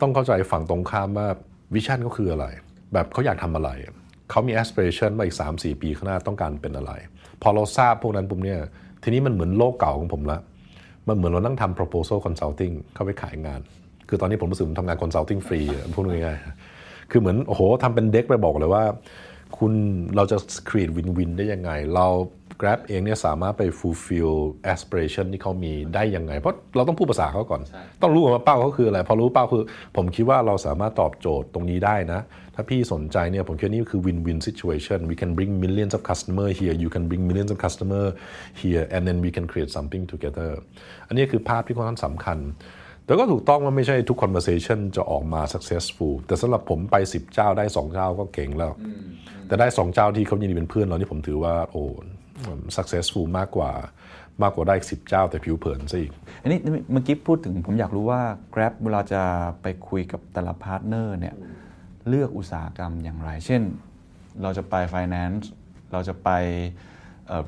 [0.00, 1.28] ต้องเข้าใจฝั่งตรงข้ามว่า
[1.74, 2.46] วิชั่นก็คืออะไร
[2.92, 3.70] แบบเขาอยากทำอะไร
[4.30, 6.92] เขามี aspiration มาอีก 3-4 ปีข้างหน้าต้องการเป็นอะไร
[7.42, 8.60] พอเราทราบพวกนั้นปุ๊บเนี่ย
[9.02, 10.38] ทีนี้มันเหมือนโลกเก่าของผมละ
[11.08, 13.60] มันเหมือนเรานั่งทำ proposal consulting เข้าไปขายงาน
[14.08, 16.75] คือตอนนี้ผมรู้สึกผมทำงาน consulting ฟรีอะพูดง่ายๆ
[17.10, 18.84] คือเหมือนโอ้โหทำเป็นเด็กไปบอกเลยว่า
[19.58, 19.72] คุณ
[20.16, 20.36] เราจะ
[20.68, 22.06] create win win ได้ยังไง เรา
[22.60, 24.32] Grab เองเนี่ยสามารถไป fulfill
[24.74, 27.62] aspiration ที่เขามีได้ยังไง เพราะเราต้องพูดภาษาเขาก่อน
[28.02, 29.64] ต้องรู้ก่อนว่าเป้าเขาคืออะไร พอรู้เป้าคือ
[29.96, 32.20] ผมคิดว่าเราสามารถตอบโจทย์ตรงนี้ได้นะ
[32.54, 37.50] ถ้าพี่สนใจเนี่ยผมคิดว่านี่คือ win win situation we can bring millions of customer here you can bring millions
[37.54, 38.04] of customer
[38.60, 40.50] here and then we can create something together
[41.08, 42.38] อันนี้คือภาพที่ค่อนข้างสำคัญ
[43.06, 48.72] แต่ก็ถูกต้องว่าไม่ใช่ทุก conversation จะออกมา successful แต่สำหรับผมไป 10 เจ้าได้ 2 เจ้าก็เก่งแล้ว
[49.46, 51.84] แต่ได้ 2 เจ้าที่เขายินดีเป็นเพื่อนเรานี่ผมถือว่าโอ้
[52.76, 53.72] successful มากกว่า
[54.42, 56.58] มากกว่าได้สิบเจ้าแต่ผิวเผินซะอีก อันนี้
[56.92, 58.20] เมื่อกี้พูดถึงผมอยากรู้ว่า
[58.54, 59.22] Grab เวลาจะ
[59.62, 61.34] ไปคุยกับแต่ละ partner เนี่ย
[62.08, 63.62] เลือกอุตสาหกรรมอย่างไร เช่น
[64.42, 65.44] เราจะไป Finance
[65.92, 66.30] เราจะไป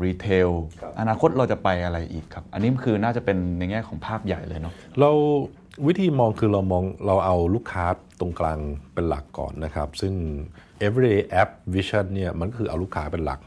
[0.05, 0.51] รีเทล
[1.01, 5.11] อนาคตเราจะไปอะไรอีกครับ อันนี้คือน่าจะเป็นในแง่ของภาพใหญ่เลยเนาะเรา
[5.87, 7.85] วิธีมองคือเรามองเราเอาลูกค้า
[8.21, 8.59] ตรงกลาง
[8.95, 10.13] เป็นหลักก่อนนะครับ ซึ่ง
[10.87, 13.41] everyday app vision เนี่ยมันคือเอาลูกค้าเป็นหลัก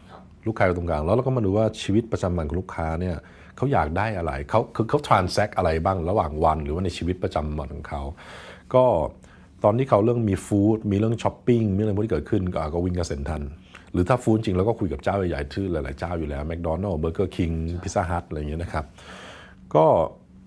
[0.47, 3.15] ลูกค้าอยู่ตรงกลาง แล้วเราก็มาดูว่าชีวิตประจำวันของลูกค้าเนี่ย
[3.57, 8.01] เขาอยากได้อะไรเขาคือเขา transact อะไรบ้างระหว่างวัน หรือว่าในชีวิตประจำวันของเขา
[8.73, 8.86] ก็
[9.63, 13.41] ตอนที่เขาเรื่องมี food มีเรื่องช้อปปิ้งมีอะไรพวกที่เกิดขึ้นก็ก็วิ่งกับเซ็นทรัล
[13.94, 17.52] หรือถ้า food จริงเราก็คุยกับเจ้าใหญ่ๆชื่อหลายๆเจ้าอยู่แล้วแมคโดนัลด์เบอร์เกอร์คิง
[17.84, 18.86] พิซซ่าฮัทอะไรอย่างเงี้ยนะครับ
[19.76, 19.86] ก็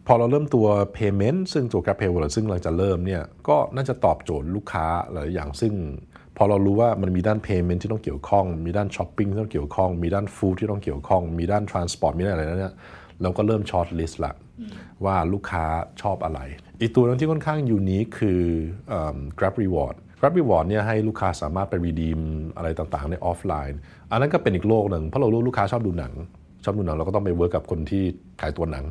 [0.06, 0.66] พอเราเริ่มตัว
[0.96, 5.72] payment ซึ่งตัว Grab Pay Wallet ซึ่งเราจะเริ่มเนี่ยก็น่าจะตอบโจทย์ลูกค้าหลายอย่างซึ่ง
[6.36, 12.74] พอเรารู้ว่ามันมีด้าน payment ที่ต้องเกี่ยวข้อง มีด้าน shopping ที่ต้องเกี่ยวข้อง มีด้าน food ที่ต้องเกี่ยวข้อง มีด้าน transport มีด้านอะไรนั่นเนี่ย
[13.22, 14.32] เราก็เริ่ม short list ละ
[15.04, 15.64] ว่าลูกค้า
[16.02, 16.40] ชอบอะไร
[16.80, 18.42] อีกตัวนึงที่ค่อนข้าง unique คือ
[18.88, 22.20] เอิ่ม Grab Reward Grab Reward เนี่ยให้ลูกค้าสามารถไป redeem
[22.56, 23.78] อะไรต่างๆ ในออฟไลน์
[24.10, 26.12] อันนั้นก็เป็นอีกโลกหนึ่งเพราะเรารู้ลูกค้าชอบดูหนัง
[26.64, 28.02] ชอบดูหนังเราก็ต้องไป work กับคนที่
[28.40, 28.84] ขายตัวหนัง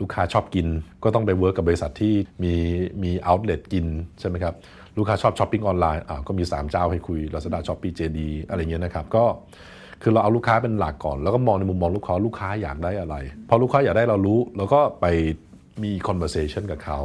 [0.00, 0.66] ลูกค้าชอบกิน
[1.04, 2.54] ก็ต้องไป work กับบริษัทที่มี
[3.02, 3.86] มี outlet กิน
[4.20, 4.54] ใช่ไหมครับ
[4.96, 8.18] ลูกค้าชอบช้อปปิ้งออนไลน์อ่าก็มี 3 เจ้าให้คุย Lazada Shopee JD
[8.48, 9.24] อะไรเงี้ยนะครับก็
[10.02, 13.16] คือเราเอาลูกค้าเป็นหลักก่อน แล้วก็มองในมุมมองลูกค้าลูกค้าอยากได้อะไร
[13.48, 15.06] พอลูกค้าอยากได้เรารู้เราก็ไป
[15.82, 16.98] มี conversation กับเขา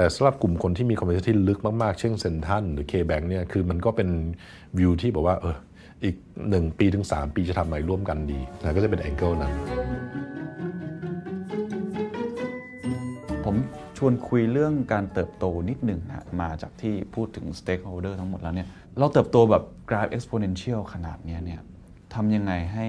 [0.00, 4.08] แต่สำหรับกลุ่มคนที่มี conversation ที่ลึกมากๆ เช่นเซ็นทรัลหรือ KBank เนี่ยคือมันก็เป็น
[4.78, 5.56] วิวที่บอกว่าเออ
[6.04, 9.52] อีก 1 ปีถึง 3 ปีจะทำอะไรร่วมกันดีนะก็จะเป็นแองเกิลนั้น
[13.44, 13.54] ผม
[13.98, 21.60] ชวนคุยเรื่องการเติบโตนิดหนึ่งฮะมาจากที่พูดถึง stakeholder ทั้งหมดแล้วเนี่ยเราเติบโตแบบ Grab exponential ขนาดนี้เนี่ย
[22.14, 22.86] ทำยังไงให้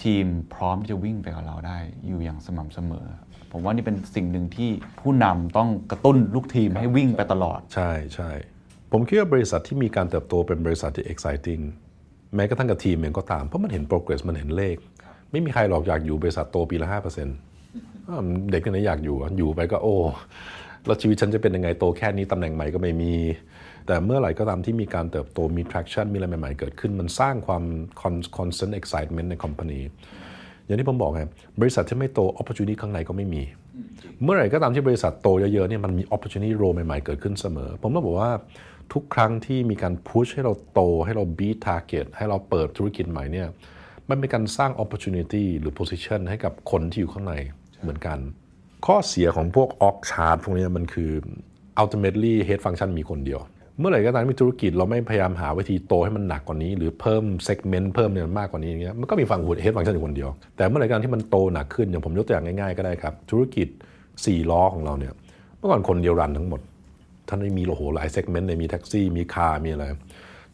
[0.00, 3.06] ทีมพร้อมที่จะวิ่งไปกับเราได้อยู่อย่างสม่ำเสมอ
[3.52, 4.70] ผมว่านี่เป็นสิ่งหนึ่งที่
[5.00, 8.30] ผู้นำต้องกระตุ้นลูกทีมให้วิ่งไปตลอด ใช่ใช่
[8.92, 11.62] ผมคิดว่าบริษัทที่มีการเติบโตเป็นบริษัทที่ exciting
[12.36, 14.76] แม้กระทั่งกับทีมเองก็ตาม เพราะมันเห็น progress มันเห็นเลข
[15.30, 18.20] ไม่มีใครหรอกอยากอยู่บริษัทโตปีละ5%อ้าว
[18.50, 19.96] เด็กคนไหนอยากอยู่อะอยู่ไปก็โอ้
[20.86, 23.14] แล้วชีวิตฉันจะเป็นยังไงโตแค่นี้ตำแหน่งใหม่ก็ไม่มี
[23.86, 27.62] แต่เมื่อไหร่ก็ตามที่มีการเติบโตมี traction มีอะไรใหม่ๆเกิดขึ้น มันสร้างความ
[28.00, 29.80] con- constant excitement ใน company
[30.70, 31.22] อย่างที่ผมบอกไง
[31.60, 33.42] บริษัทที่ไม่โต opportunity ข้างในก็ไม่มี
[34.22, 38.32] เมื่อไหร่ก็ตามที่บริษัทโตเยอะๆเนี่ยมันมี opportunity role ใหม่ๆเกิดขึ้นเสมอ ผมต้องบอกว่า
[38.92, 43.48] ทุกครั้งที่มีการ push ให้เราโตให้เรา beat target ให้เราเปิดธุรกิจใหม่เนี่ย
[44.08, 47.34] มันเป็นการสร้าง opportunity หรือ position ให้กับคนที่อยู่ข้างใน
[47.82, 48.18] เหมือนกัน
[48.86, 51.10] ข้อเสียของพวก org chart พวกนี้มันคือ
[51.82, 53.40] ultimately head function มีคนเดียว
[53.80, 63.68] เมื่อไหร่ก็ตามที่ธุรกิจเราไม่พยายามหาวิธีโตให้มันหนักกว่านี้ หรือเพิ่ม segment เพิ่มเนี่ยมากกว่านี้อย่างเงี้ยมันก็มีฝั่ง head function อยู่คนเดียว แต่เมื่อไหร่ก็ตามที่มันโตหนักขึ้นอย่างผมยกตัวอย่างง่ายๆก็ได้ครับ ธุรกิจ
[64.08, 65.12] 4 ล้อของเราเนี่ย
[65.58, 66.60] เมื่อก่อนคนเดียว run ทั้งหมด
[67.28, 69.84] ท่านไม่มีโอ้โหหลาย segment เลยมีแท็กซี่มี car มีอะไร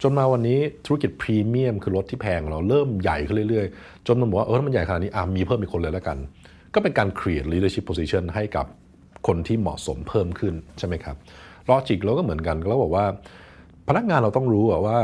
[0.02, 6.18] จนมาวันนี้ธุรกิจพรีเมียมคือรถที่แพงของเราเริ่มใหญ่ขึ้นเรื่อยๆ จนมันบอกว่าเออถ้ามันใหญ่ขนาดนี้อะมีเพิ่มอีกคนเลยแล้วกัน
[6.74, 8.66] ก็เป็นการ create leadership position ให้กับ
[9.26, 11.16] คนที่เหมาะสมเพิ่มขึ้นใช่ไหมครับ
[11.70, 13.06] logic เราก็เหมือนกันเราบอกว่า
[13.88, 14.98] พนักงานเราต้องรู้ว่า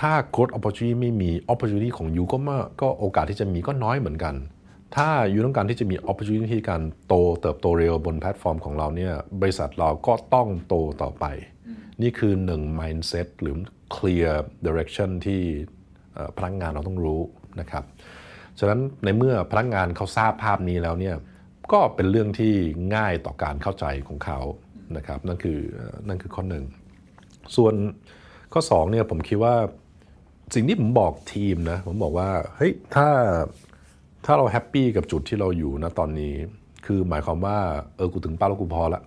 [0.00, 4.34] ถ้า growth opportunity ไม่มี opportunity ของ you ก็มาก็โอกาสที่จะมีก็น้อยเหมือนกัน
[4.96, 11.24] ถ้า you ต้องการที่จะมี opportunity การโตเติบโตเร็วบนแพลตฟอร์มของเราเนี่ยบริษัทเราก็ต้องโตต่อไป
[12.02, 13.56] นี่คือหนึ่ง mindset หรือ
[13.94, 14.32] clear
[14.66, 15.40] direction ที่
[16.36, 17.20] พนักงานเราต้องรู้
[17.60, 17.84] นะครับ
[18.58, 21.16] ฉะนั้นในเมื่อพนักงานเขาทราบภาพนี้แล้วเนี่ย
[21.72, 22.54] ก็เป็นเรื่องที่
[22.94, 24.38] ง่ายต่อการเข้าใจของเขา
[24.96, 25.58] นะครับนั่นคือ
[26.08, 26.64] นั่นคือข้อหนึ่ง
[27.56, 27.74] ส่วน
[28.52, 29.54] ข้อ2เนี่ยผมคิดว่า
[30.54, 33.08] สิ่งที่ผมบอกทีมนะผมบอกว่าเฮ้ยถ้า
[34.26, 36.34] ถ้าเราแฮปปี้กับจุดที่เราอยู่นะตอนนี้
[36.86, 37.58] คือหมายความว่า
[37.96, 39.02] เออกูถึงเป้าแล้วกูพอละ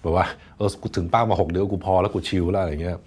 [0.00, 0.26] แบบว่า
[0.56, 2.98] เออกูถึงเป้ามา6เดือนกูพอแล้วกูชิลแล้วอะไรเงี้ย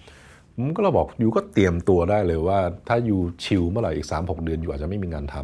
[0.56, 5.36] ผมก็เราบอกยูก็เตรียมตัวได้เลยว่า ถ้ายูชิลเมื่อไหร่อีก3-6เดือนยูอาจจะไม่มีงานท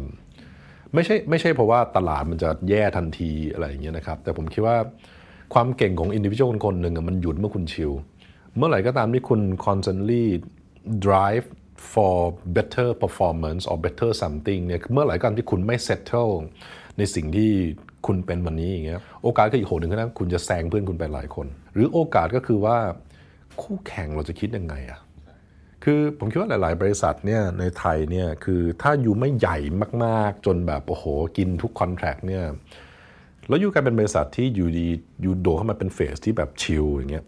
[0.42, 4.76] ำไม่ใช่ไม่ใช่เพราะว่าตลาดมันจะแย่ทันทีอะไรอย่างเงี้ยนะครับ แต่ผมคิดว่า
[5.54, 7.92] ความเก่งของอินดิวิชวลคนหนึ่งมันหยุดเมื่อคุณชิล
[8.56, 10.24] เมื่อไหร่ก็ตามที่คุณ constantly
[11.06, 11.46] drive
[11.92, 12.16] for
[12.56, 16.32] better performance or better something เนี่ยเมื่อไหร่ก็ตามที่คุณไม่ settle
[16.98, 17.50] ในสิ่งที่
[18.06, 22.76] คุณเป็นวันนี้อย่างเงี้ยโอกาสก็อีกโหนึ่งนะคุณจะแซงเพื่อนคุณไปหลายคน หรือโอกาสก็คือว่า
[23.62, 25.00] คู่แข่งเราจะคิดยังไงอะ
[25.84, 29.58] คือผมคิดว่าหลาย ๆ บริษัทเนี่ยในไทยเนี่ยคือถ้าอยู่ไม่ใหญ่
[30.04, 31.04] มาก ๆ จนแบบโอ้โห
[31.36, 32.44] กินทุกคอนแท c t เนี่ย
[33.48, 34.88] แล้วอยู่กลายเป็นบริษัทที่อยู่ดี
[35.22, 37.24] อยู่โดดเข้ามาเป็นเฟสที่แบบชิลอย่างเงี้ย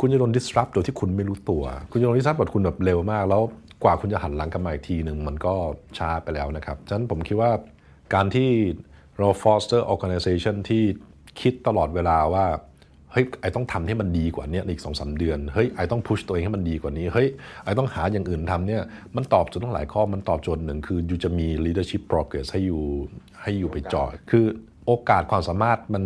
[0.00, 3.42] คุณจะโดน disrupt โดยที่คุณไม่รู้ตัว คุณจะโดน disrupt แบบคุณแบบเร็วมาก แล้ว
[3.84, 5.54] กว่าคุณจะหันหลังกลับมาอีกทีหนึ่งมันก็
[5.98, 7.50] ช้าไปแล้วนะครับ ฉะนั้นผมคิดว่า
[8.14, 8.48] การที่
[9.18, 10.82] เรา foster organization ที่
[11.40, 12.46] คิดตลอดเวลาว่า
[13.12, 17.28] เฮ้ยไอต้องทำให้มันดีกว่านี้ในอีกสองสาเดือน เฮ้ยไอต้องพุชตัวเองให้มันดีกว่านี้ เฮ้ย
[17.64, 18.82] ไอต้องหาอย่างอื่นทำเนี่ย
[19.16, 22.82] มันตอบโจทย์ต้องหลายข้อ มันตอบโจทย์หนึ่งคืออยู่จะมี leadership progress ให้อยู่
[23.42, 24.46] ให้อยู่ไปจอยคือ
[24.86, 26.04] โอกาสความสามารถมัน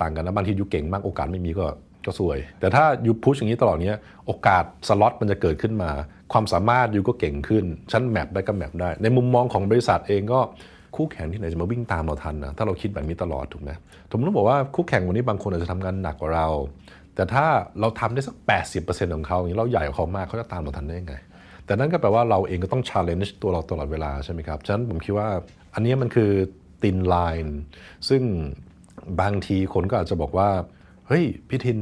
[0.00, 1.66] ต่างกันนะบางทีอยู่เก่งมากโอกาสไม่มีก็
[2.06, 5.90] ก็สวย แต่ถ้าอยู่พุชอย่างนี้ตลอดเนี้ยโอกาสสล็อตมันจะเกิดขึ้นมา
[6.32, 10.40] ความสามารถอยู่ก็เก่งขึ้น ชั้นแมปได้ก็แมปได้ ในมุมมองของบริษัทเองก็
[10.96, 13.70] คู่แข่งที่ไหนจะมาวิ่งตามเราทันนะถ้าเราคิดแบบนี้ตลอดถูกไหม
[14.10, 16.48] ผมต้องบอกว่าคู่แข่งวันนี้บางคนอาจจะทำงานหนักกว่าเรา
[17.14, 17.44] แต่ถ้า
[17.80, 18.34] เราทำได้สัก
[18.74, 21.14] 80%ของเขาอย่างนี้เราใหญ่กว่าเขามากเขาจะตามเราทันได้ยังไง
[21.66, 25.28] แต่นั่นก็แปลว่าเราเองก็ต้อง challenge ตัวเราตลอดเวลาใช่ไหมครับฉะนั้นผมคิดว่า
[25.74, 26.30] อันนี้มันคือ
[26.82, 27.50] thin line
[28.08, 28.22] ซึ่ง
[29.20, 30.48] บางทีคนก็อาจจะบอกว่า
[31.08, 31.78] เฮ้ยพี่ทิน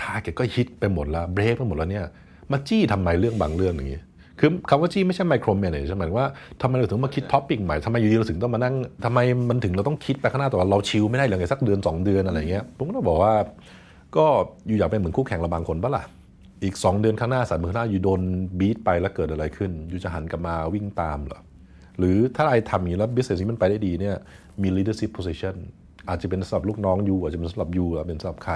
[0.00, 2.06] ทาเก็ตก็ฮิตไปหมดแล้วเบรกไปหมดแล้วเนี่ย
[2.52, 4.00] มาจี้ทำไมเรื่องบางเรื่องอย่างนี้
[4.38, 6.28] คือคำว่าจี้ไม่ใช่ไมโครแมเนจหมายว่า
[6.62, 8.74] ทำไมเราถึงมาคิดท็อปปิ้งใหม่ทำไมอยู่ดีเราถึงต้องมานั่ง
[9.04, 9.18] ทำไม
[9.50, 13.34] มันถึงเราต้องคิดไปข้างหน้าแต่ว่าเราชิลไม่ได้เลยไงสักเดือน 2 เดือนอะไรเงี้ยผมก็บอกว่า
[14.16, 14.26] ก็
[14.66, 16.04] อยู่อยากเป็นเหมือนคู่แข่งเราบางคนปะล่ะ
[16.62, 18.20] อีก 2 เดือนข้างหน้าสามเดือนข้างหน้าอยู่โดน
[18.58, 21.40] บีทไปแล้วเกิดอะไรขึ้น อยู่จะหันกลับมาวิ่งตามเหรอ
[21.98, 24.16] หรือถ้าไอทำอย่างนี้แล้ว business นี้มันไปได้ดีเนี่ย
[24.62, 25.54] มี leadership position
[26.08, 28.54] อาจจะเป็นสำหรับลูกน้องยูอาจจะเป็นสำหรับยูหรือเป็นสำหรับใคร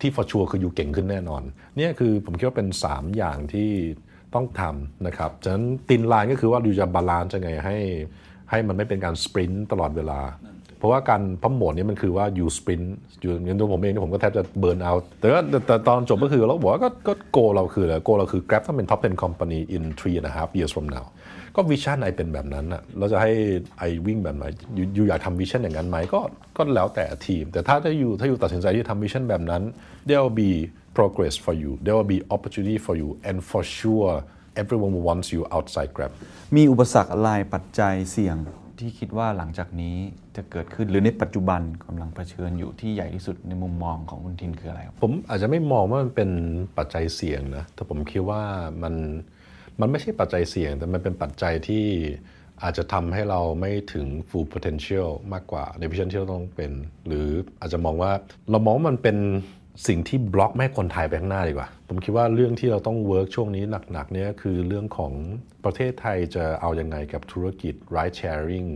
[0.00, 1.42] ที่ for sure คือ you เก่งขึ้นแน่นอน
[1.76, 3.70] เนี่ยคือผมคิดว่าเป็น 3 อย่างที่
[4.34, 7.76] ต้องทำนะครับฉะนั้น thin line ก็คือว่าดูจะ balance ยังไงให้
[8.50, 10.20] ให้มันไม่เป็นการ sprint ตลอดเวลา
[10.78, 19.60] เพราะว่าการพัมโหมดนี้มันคือว่า you sprint อยู่อย่างตัวผมเองผมก็แทบจะ burnout แต่ว่าแต่แต่ตอนจบก็คือเราบอกว่าก็ก็ goal เราคืออะไร goal เราคือ Grab ต้องเป็น top 10 company
[19.74, 21.06] in three and a half years from now
[21.56, 23.32] ก็ vision I เป็นแบบนั้นอะเราจะให้
[23.78, 24.44] I วิ่งแบบไหน
[24.74, 26.20] you you อยากทำ vision อย่างนั้นไหมก็
[26.56, 29.62] ก็แล้วแต่ทีม แต่ถ้าถ้าอยู่ถ้าอยู่ตัดสินใจที่ทำวิชั่นแบบนั้น
[30.08, 30.52] there will be
[30.96, 34.14] progress for you there will be opportunity for you and for sure
[34.62, 36.12] everyone wants you outside Grab
[36.56, 38.36] มีอุปสรรคอะไรปัจจัยเสี่ยง
[38.78, 39.96] ที่คิดว่าหลังจากนี้
[40.36, 46.30] จะเกิดขึ้นหรือในปัจจุบันกำลังเผชิญอยู่ที่ใหญ่ที่สุดในมุมมองของคุณทินคืออะไรครับผมอาจจะไม่มองว่ามันเป็น
[46.78, 48.42] ปัจจัยเสี่ยงนะแต่ผมคิดว่า
[48.82, 48.94] มัน
[49.80, 51.84] มันไม่ใช่ปัจจัยเสี่ยง แต่มันเป็นปัจจัยที่
[52.62, 56.72] อาจจะทำให้เราไม่ถึง full potential มากกว่าใน vision ที่เราต้องเป็น
[57.06, 57.28] หรือ
[57.60, 58.12] อาจจะมองว่า
[58.50, 59.16] เรามองว่ามันเป็น
[59.88, 65.12] สิ่งที่บล็อกไม่คนไทยไปข้างหน้าดีกว่า ผมคิดว่าเรื่องที่เราต้อง work ช่วงนี้หนักๆเนี่ยคือเรื่องของ
[65.64, 68.70] ประเทศไทยจะเอาอยังไงกับธุรกิจ ride sharing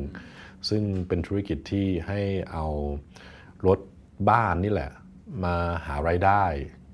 [0.69, 2.21] ซึ่งเป็นธุรกิจที่ให้
[2.53, 2.67] เอา
[3.67, 3.79] รถ
[4.31, 4.91] บ้านนี่แหละ
[5.45, 6.45] มาหารายได้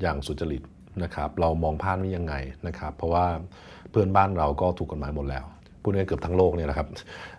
[0.01, 0.63] อย่างสุจริต
[1.03, 2.35] นะครับ เรามองภาพนี้ยังไง
[2.67, 3.27] นะครับ เพราะว่า
[3.91, 5.45] เพื่อนบ้านเราก็ถูกกฎหมายหมดแล้ว
[5.82, 6.88] พูดง่ายเกือบทั้งโลกเนี่ยนะครับ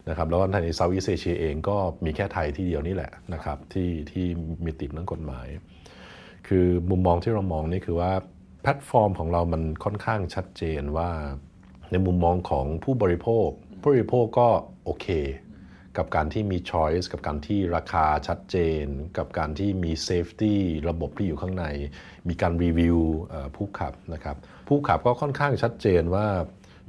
[0.09, 1.75] นะครับ แล้วใน Southeast Asia เองก็
[2.05, 4.25] มีแค่ไทยที่เดียวนี่แหละนะครับที่ที่
[4.63, 5.47] มีติดเรื่องกฎหมาย
[6.47, 8.11] คือมุมมองที่เรามองนี่คือว่า
[8.61, 11.09] แพลตฟอร์มของเรามันค่อนข้างชัดเจนว่า
[11.91, 13.47] ในมุมมองของผู้บริโภค
[13.81, 14.47] ผู้บริโภคก็
[14.85, 15.07] โอเค
[15.97, 18.85] กับการที่มี choice กับการที่ราคาชัดเจน
[19.17, 20.55] กับการที่มี safety
[20.89, 21.65] ระบบที่อยู่ข้างใน
[22.27, 22.97] มีการรีวิว
[23.55, 24.37] ผู้ขับนะครับ
[24.73, 26.27] ผู้ขับก็ค่อนข้างชัดเจนว่า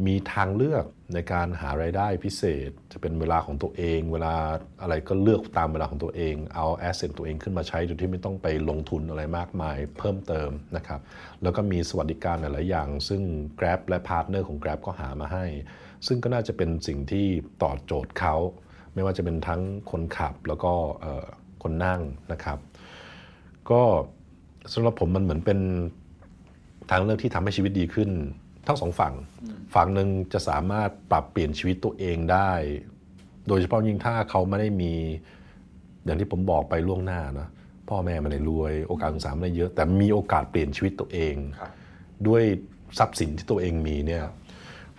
[0.07, 4.35] มีทางเลือกในการหารายได้พิเศษ จะเป็นเวลาของตัวเอง เวลา
[4.83, 11.01] อะไรก็เลือกตามเวลาของตัวเอง เอา asset ตัวเองขึ้นมาใช้โดยที่ไม่ต้องไปลงทุนอะไรมากมายเพิ่มเติมนะครับ
[11.43, 13.23] แล้วก็มีสวัสดิการหลายอย่าง ซึ่ง
[13.59, 15.45] Grab และพาร์ทเนอร์ของ Grab ก็หามาให้
[16.07, 17.27] ซึ่งก็น่าจะเป็นสิ่งที่
[17.63, 18.35] ตอบโจทย์เขา
[18.95, 20.73] ไม่ว่าจะเป็นทั้งคนขับแล้วก็
[21.63, 22.01] คนนั่ง
[22.33, 22.59] นะครับ
[23.71, 23.83] ก็
[24.73, 25.61] สำหรับผมมันเหมือนเป็น
[26.93, 28.11] ทางเลือกที่ทำให้ชีวิตดีขึ้น
[28.67, 29.15] ทั้งสองฝั่ง
[29.75, 32.53] ฝั่งหนึ่งจะสามารถปรับเปลี่ยนชีวิตตัวเองได้
[33.49, 34.93] โดยเฉพาะยิ่งถ้าเขาไม่ได้มี
[36.05, 37.49] อย่างที่ผมบอกไปล่วงหน้านะ
[37.89, 41.35] พ่อแม่ไม่ได้รวย โอกาสศึกษาไม่ได้เยอะ แต่มีโอกาสเปลี่ยนชีวิตตัวเอง
[42.29, 42.43] ด้วย
[42.99, 44.25] ทรัพย์สินที่ตัวเองมีเนี่ย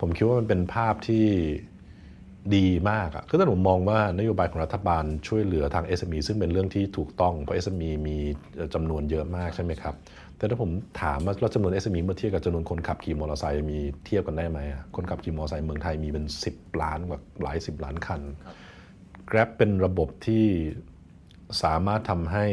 [0.00, 1.26] ผมคิดว่ามันเป็นภาพที่
[2.56, 8.18] ดีมากอะคือถ้าผมมองว่านโยบายของรัฐบาลช่วยเหลือทาง SME ซึ่งเป็นเรื่องที่ถูกต้อง เพราะ SME มี
[8.74, 9.94] จำนวนเยอะมากใช่ไหมครับ
[10.36, 10.70] แต่ถ้าผม
[11.02, 18.20] ถามว่าจำนวน SME เมื่อเทียบกับจำนวนคนขับขี่มอเตอร์ไซค์มีเทียบกันได้ไหมอะคนขับขี่มอเตอร์ไซค์เมืองไทยมีเป็น 10 ล้านกว่าหลาย 10 ล้านคัน
[19.30, 20.46] Grab เป็นระบบที่
[21.62, 22.46] สามารถทำให้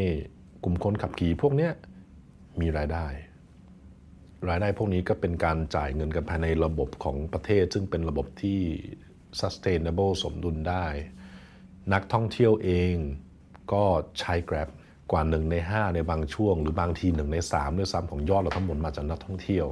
[0.64, 1.70] กลุ่มคนขับขี่พวกเนี้
[2.62, 3.08] มีรายได้
[4.50, 8.60] รายได้พวกนี้ก็เป็นการจ่ายเงินกันภายในระบบของประเทศ ซึ่งเป็นระบบที่
[9.40, 10.86] sustainable สมดุลได้
[11.94, 12.96] นักท่องเที่ยวเอง
[13.74, 13.84] ก็
[14.20, 14.70] ใช้ Grab
[15.12, 19.66] กว่าหนึ่งใน 5 ในบางช่วง หรือบางทีหนึ่งใน 3 ด้วยซ้ำของยอดเราทั้งหมดมาจากนักท่องเที่ยว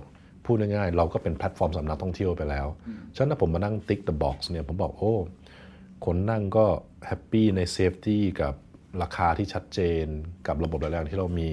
[0.46, 2.68] พูดง่ายๆเราก็เป็นแพลตฟอร์มสำหรับนักท่องเที่ยวไปแล้ว
[3.16, 5.16] ฉะนั้นถ้าผมมานั่งติ๊ก the box เนี่ยผมบอกโอ้
[6.06, 6.66] คนนั่งก็
[7.08, 8.54] happy ใน safety กับ
[9.02, 10.06] ราคาที่ชัดเจน
[10.48, 11.50] กับระบบหลายอย่างที่เรามี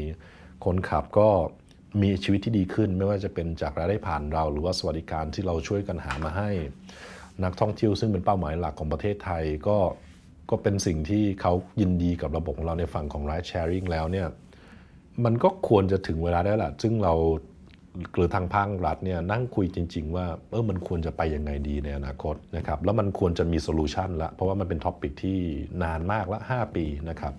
[0.64, 1.28] คนขับก็
[2.02, 6.50] มีชีวิตที่ดีขึ้น ไม่ว่าจะเป็นจากรายได้ผ่านเรา หรือว่าสวัสดิการที่เราช่วยกันหามาให้
[7.44, 9.78] นักท่องเที่ยวซึ่งเป็นเป้าหมายหลักของประเทศไทยก็
[10.50, 14.28] ก็เป็นสิ่งที่เขายินดีกับระบบของเราในฝั่งของ ride sharing แล้วเนี่ย
[15.24, 17.14] มันก็ควรจะถึงเวลาได้แหละซึ่งเรา
[18.14, 25.38] หรือทางภาครัฐเนี่ยนั่งคุยจริง ๆ ว่าเออมันควรจะไปยังไงดีในอนาคตนะครับแล้วมันควรจะมี solution ละเพราะว่ามันเป็น topic ที่
[25.82, 27.34] นานมากละ 5 ปีนะครับ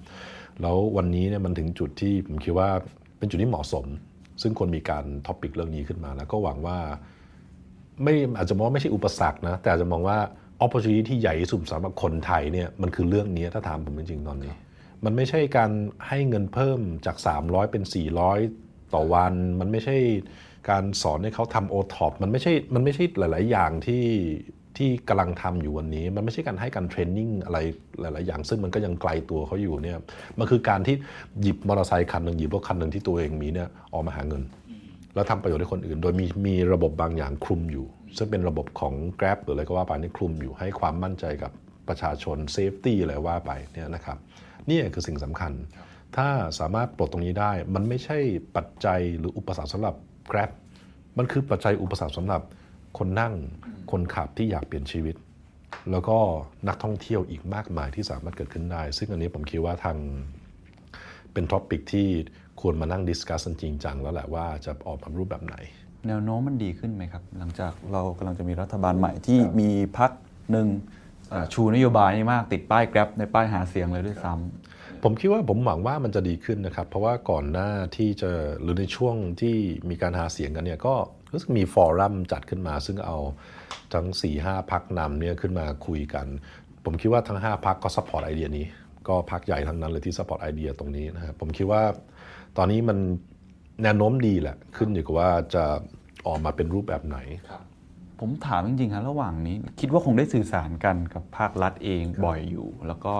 [0.61, 2.69] แล้ววันนี้เนี่ยมันถึงจุดที่ผมคิดว่า
[3.17, 3.85] เป็นจุดที่เหมาะสม
[4.41, 6.77] ซึ่งควรมีการ topic เรื่องนี้ขึ้นมา แล้วก็หวังว่า
[8.03, 10.17] ไม่อาจจะมองไม่ใช่อุปสรรคนะแต่อาจจะมองว่า
[10.63, 14.53] opportunity ที่ใหญ่ที่สุดสำหรับคนไทยเนี่ยมันคือเรื่องนี้ถ้าถามผมจริงๆตอนนี้
[15.05, 15.71] มันไม่ใช่การ
[16.07, 17.83] ให้เงินเพิ่มจาก 300 เป็น
[18.37, 19.97] 400 ต่อวัน มันไม่ใช่
[20.69, 24.05] การสอนให้เขาทำโอท็อปมันไม่ใช่มันไม่ใช่หลาย ๆ อย่างที่
[24.77, 27.57] ที่กำลังทำอยู่วันนี้ มันไม่ใช่การให้การ training อะไร
[28.01, 29.99] หลาย ๆ อย่าง ซึ่งมันก็ยังไกลตัวเขาอยู่เนี่ย
[30.39, 30.95] มันคือการที่
[31.41, 34.43] หยิบมอเตอร์ไซค์คันหนึ่งหยิบรถคันหนึ่งที่ตัวเองมีเนี่ยออกมาหาเงิน
[35.15, 37.85] แล้วทำประโยชน์ให้คนอื่น โดยมีมีระบบบางอย่างคลุมอยู่
[38.17, 41.51] ซึ่งเป็นระบบของ Grab หรืออะไรก็ว่าไปนี่คลุมอยู่ให้ความมั่นใจกับ
[41.87, 44.17] ประชาชน safety อะไรว่าไปเนี่ยนะครับ
[44.69, 45.53] นี่คือสิ่งสำคัญ
[46.17, 46.27] ถ้า
[46.59, 48.17] สามารถปลดตรงนี้ได้ มันไม่ใช่
[48.55, 49.95] ปัจจัยหรืออุปสรรคสำหรับ
[50.31, 50.51] Grab
[51.17, 52.41] มันคือปัจจัยอุปสรรคสำหรับ
[52.97, 53.33] คนนั่ง
[53.91, 55.15] คนขับที่อยากเปลี่ยนชีวิต
[55.91, 56.17] แล้วก็
[56.67, 59.97] นักท่องเที่ยวอีกมากมายที่สามารถเกิดขึ้นได้ ซึ่งอันนี้ผมคิดว่าทาง
[61.33, 62.07] เป็น topic ที่
[62.61, 65.55] ควรมานั่ง discuss กันจริงจังแล้วแหละว่าจะออกมารูปแบบไหน
[66.07, 70.11] แนวโน้มมันดีขึ้นไหมครับ หลังจากเรากำลังจะมีรัฐบาลใหม่ที่มีพรรค
[70.51, 70.67] หนึ่ง
[71.29, 78.31] เอ่อชูนโยบายนี้มากติดป้าย Grab ในป้ายหาเสียงเลยด้วยซ้ำผมคิดว่าผมหวังว่ามันจะดีขึ้นนะครับ เพราะว่าก่อนหน้าที่จะ
[78.61, 79.55] หรือในช่วงที่
[79.89, 80.95] มีการหาเสียงกันเนี่ยก็
[81.31, 83.17] รู้สึกมี forum จัดขึ้นมา ซึ่งเอา
[83.93, 86.25] ทั้ง4 5พรรคนำเนี่ยขึ้นมาคุยกัน
[86.85, 88.65] ผมคิดว่าทั้ง 5พรรคก็ support idea นี้
[89.07, 91.83] ก็พรรคใหญ่ทั้งนั้นเลยที่ support idea ตรงนี้นะครับผมคิดว่า
[92.57, 92.97] ตอนนี้มัน
[93.83, 95.63] แนวโน้มดีแหละ ขึ้นอยู่กับว่าจะ
[96.27, 97.17] ออกมาเป็นรูปแบบไหน
[98.19, 103.13] ผมถามจริงๆครับระหว่างนี้ คิดว่าคงได้สื่อสารกันกับภาครัฐเองบ่อยอยู่ แล้วก็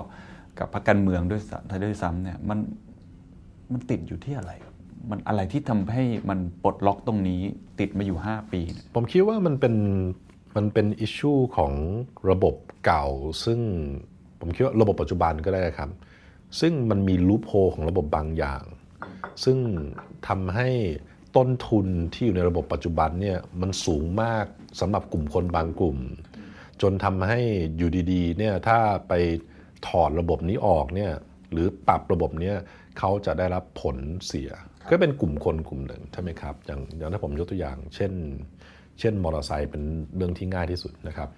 [0.60, 2.60] กับพรรคการเมืองด้วยซ้ำด้วยซ้ำเนี่ยมัน
[3.72, 4.76] มันติดอยู่ที่อะไรครับ
[5.10, 7.42] มันอะไรที่ทำให้มันปลดล็อกตรงนี้
[7.80, 9.76] ติดมาอยู่ 5 ปีเนี่ยผมคิดว่ามันเป็น
[10.56, 11.74] มันเป็นอิชชูของ
[12.30, 12.56] ระบบ
[12.86, 13.06] เก่า
[13.46, 13.60] ซึ่ง
[14.40, 15.90] ผมคิดว่าระบบปัจจุบันก็ได้ครับ
[16.60, 18.64] ซึ่งมันมีลูปโฮของระบบบางอย่าง
[19.44, 19.58] ซึ่ง
[20.28, 20.70] ทำให้
[21.38, 24.46] ต้นทุนที่อยู่ในระบบปัจจุบันเนี่ยมันสูงมาก
[24.80, 25.98] สำหรับกลุ่มคนบางกลุ่ม
[26.82, 27.40] จนทำให้
[27.78, 29.14] อยู่ดีๆเนี่ยถ้าไป
[29.88, 31.12] ถอดระบบนี้ออกเนี่ย
[31.52, 32.56] หรือปรับระบบเนี้ย
[32.98, 33.98] เขาจะได้รับผล
[34.28, 34.50] เสีย
[34.90, 38.12] ก็เป็นกลุ่มคนกลุ่มหนึ่งใช่ไหมครับ อย่างอย่างถ้าผมยกตัวอย่าง เช่น
[39.00, 39.84] เช่นมอเตอร์ไซค์เป็น
[40.16, 41.30] เรื่องที่ง่ายที่สุดนะครับ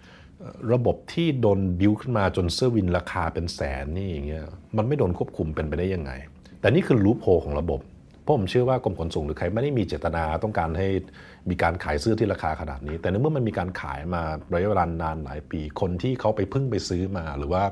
[0.73, 4.45] ระบบที่โดนบิวขึ้นมาจนเสื้อวินราคาเป็นแสนนี่อย่างเงี้ย
[4.77, 6.11] มันไม่โดนควบคุมเป็นไปได้ยังไง
[6.59, 7.79] แต่นี่คือรูปโฮของระบบ
[8.29, 10.87] ราะผมเชื่อว่ากรมขนส่งหรือใครไม่ได้มีเจตนาต้องการให้
[11.49, 14.21] มีการขายเสื้อที่ราคาขนาดนี้ แต่ในเมื่อมันมีการขายมา
[14.53, 17.63] ระยะเวลานานหลายปี คนที่เขาไปพึ่งไปซื้อมา หรือว่า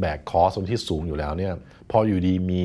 [0.00, 1.54] แบกคอสที่สูงอยู่แล้วเนี่ย
[1.90, 2.64] พออยู่ดีมี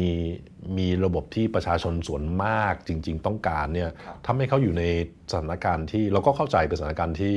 [0.78, 3.90] มีระบบที่ประชาชนส่วนมากจริง ๆ ต้องการเนี่ย
[4.26, 4.84] ทำให้เขาอยู่ใน
[5.32, 7.36] สถานการณ์ที่เราก็เข้าใจเป็นสถานการณ์ที่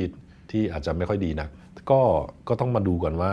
[0.50, 1.48] ที่อาจจะไม่ค่อยดีนะ
[1.90, 2.00] ก็
[2.48, 3.32] ก็ต้องมาดูกันว่า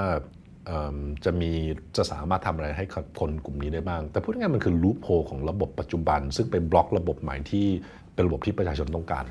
[1.26, 1.52] จะมี
[1.98, 2.86] จะสามารถทำอะไรให้
[3.20, 7.66] คนกลุ่มนี้ได้บ้าง แต่พูดง่ายๆมันคือลูปโฮของระบบปัจจุบัน ซึ่งไปบล็อกระบบใหม่ที่
[8.14, 9.26] เป็นระบบที่ประชาชนต้องการ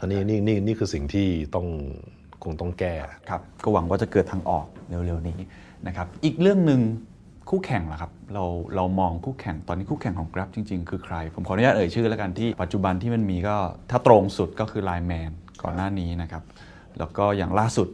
[0.00, 1.66] อันนี้นี่นี่นี่คือสิ่งที่ต้อง
[2.44, 2.94] คงต้องแก้
[3.28, 5.38] ครับก็หวังว่าจะเกิดทางออกเร็วๆนี้
[5.86, 6.80] นะครับอีกเรื่องหนึ่ง
[7.50, 8.44] คู่แข่งล่ะครับเรา
[8.76, 13.56] เรามองคู่แข่งตอนนี้คู่แข่งของ Grab จริง ๆ คือใคร ผมขออนุญาตเอ่ยชื่อแล้วกันที่ปัจจุบันที่มันมีก็
[13.90, 15.30] ถ้าตรงสุดก็คือ Line Man
[15.62, 16.42] ก่อนหน้านี้นะครับ
[16.98, 17.88] แล้วก็อย่างล่าสุด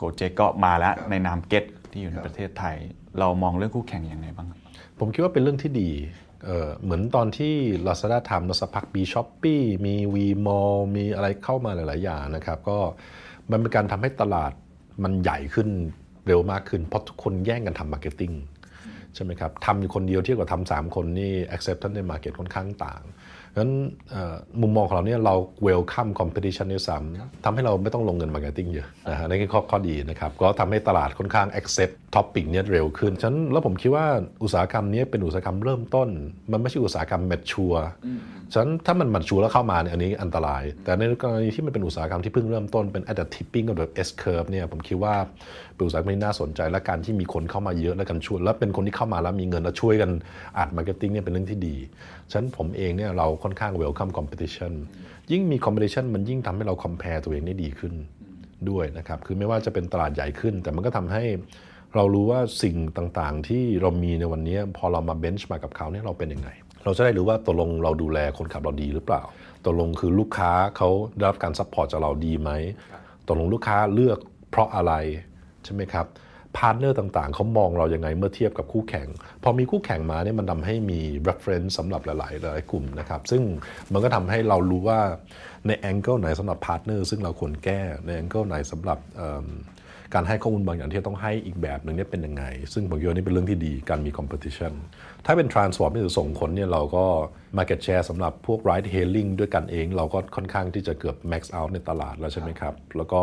[0.00, 2.76] g o j e ก็มาแล้วในนาม Get ที่อยู่ในประเทศไทย
[3.18, 4.58] เรามองเรื่องคู่แข่งยังไงบ้างครับ
[4.98, 5.90] ผมคิดว่าเป็นเรื่องที่ดี
[6.44, 7.54] เอ่อเหมือนตอนที่
[7.86, 12.78] Lazada ทำแล้วสักพักมี s h o p e e มี WeMall มีอะไรเข้ามาหลาย ๆ อย่างนะครับ ก็
[13.50, 14.52] มันเป็นการทำให้ตลาด
[15.02, 15.68] มันใหญ่ขึ้น
[16.26, 18.32] เร็วมากขึ้น เพราะทุกคนแย่งกันทำ marketing
[19.14, 23.02] ใช่ไหมครับทำอยู่คนเดียวเทียบกับทำสามคนนี่ acceptance ใน market ค่อนข้างต่าง
[23.52, 23.74] เพราะฉะนั้น
[24.10, 25.34] เอ่อมุมมองของเราเนี่ยเรา
[25.68, 34.06] welcome competition ด้วยซ้ำทำให้เราไม่ต้องลงเงิน marketing เยอะนะฮะนั่นคือข้อข้อดีนะครับ ก็ทำให้ตลาดค่อนข้าง accept topic เนี่ยเร็วขึ้นฉะนั้นแล้วผมคิดว่า
[34.42, 36.08] อุตสาหกรรมเนี้เป็นอุตสาหกรรมเริ่มต้น
[36.52, 37.82] มันไม่ใช่อุตสาหกรรม mature
[38.52, 45.14] ฉะนั้นถ้ามัน mature แล้วเข้ามาเนี่ยอันนี้อันตราย แต่ในกรณีที่มันเป็นอุตสาหกรรมที่เพิ่งเริ่มต้นเป็น at the tipping กับแบบ S curve เนี่ยผมคิดว่า
[45.74, 50.10] เป็นอุตสาหกรรมที่น่าสนใจ และการที่มีคนเข้ามาเยอะและกันช่วยแล้วเป็นคนที่เข้ามาแล้วมีเงินแล้วช่วยกัน
[50.58, 51.76] อัด marketing เนี่ยเป็นเรื่องที่ดี
[52.30, 54.72] ฉะนั้นผมเองเนี่ยเราค่อนข้าง welcome competition
[55.32, 57.92] ยิ่งมี competition มันยิ่งทำให้เรา compare ตัวเองได้ดีขึ้น
[58.70, 61.22] ด้วยนะครับคือไม่ว่าจะเป็นตลาดใหญ่ขึ้น แต่มันก็ทำให้
[61.94, 66.48] เรารู้ว่าสิ่งต่างๆ ที่เรามีในวันนี้พอเรามา benchmark กับเขาเนี่ยเราเป็นยังไง
[66.84, 69.22] เราจะได้รู้ว่าตกลงเราดูแลคนขับเราดีหรือเปล่า
[69.64, 72.50] ตกลงคือลูกค้าเขาได้รับการ support จากเราดีไหม
[73.26, 74.18] ตกลงลูกค้าเลือก
[74.50, 74.92] เพราะอะไร
[75.64, 76.06] ใช่ไหมครับ
[76.58, 79.06] พาร์ทเนอร์ต่างๆ เขามองเรายังไงเมื่อเทียบกับคู่แข่ง
[79.42, 83.42] พอมีคู่แข่งมาเนี่ยมันทำให้มี reference สำหรับหลายๆหลายกลุ่มนะครับ ซึ่ง
[83.92, 85.00] มันก็ทำให้เรารู้ว่า
[85.66, 88.98] ใน angle ไหนสำหรับพาร์ทเนอร์ซึ่งเราควรแก้ใน angle ไหนสำหรับ
[90.14, 94.72] การให้ข้อมูลบางอย่างที่ต้องให้อีกแบบหนึ่งเนี่ยเป็นยังไง ซึ่งผมคิดว่านี่เป็นเรื่องที่ดีการมี competition
[95.26, 97.04] ถ้าเป็น transport นี่คือส่งคนเนี่ยเราก็
[97.58, 103.22] market share สำหรับพวก ride hailing ด้วยกันเอง เราก็ค่อนข้างที่จะเกือบ max out ในตลาดแล้วใช่ไหมครับแล้วก็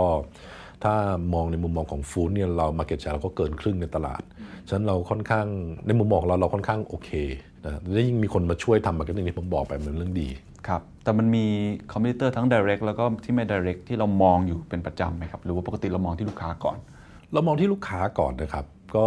[0.83, 0.95] ถ้า
[1.33, 4.21] มองในมุมมองของ food เนี่ยเรา market share เราก็เกินครึ่งในตลาด
[4.67, 5.45] ฉะนั้นเราค่อนข้าง
[5.87, 7.09] ในมุมมองของเราเราค่อนข้างโอเค
[7.65, 10.29] นะและยิ่งมีคนมาช่วยทำ marketing ที่ผมบอกไปมันเป็นเรื่องดี
[10.67, 11.45] ครับ แต่มันมี
[11.91, 16.77] competitor ทั้ง direct แล้วก็ที่ไม่ direct ที่เรามองอยู่เป็นประจำไหมครับ หรือว่าปกติเรามองที่ลูกค้าก่อน
[17.33, 18.65] เรามองที่ลูกค้าก่อนนะครับ
[18.95, 19.05] ก็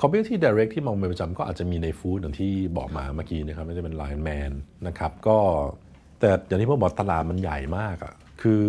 [0.00, 4.52] competitor ที่ direct ที่มองเป็นประจำก็อาจจะมีใน food อย่างที่บอกมาเมื่อกี้นะครับไม่ใช่เป็น Line Man
[4.86, 5.38] นะครับก็
[6.20, 8.62] แต่อย่างที่ผมบอกตลาดมันใหญ่มากอะคือ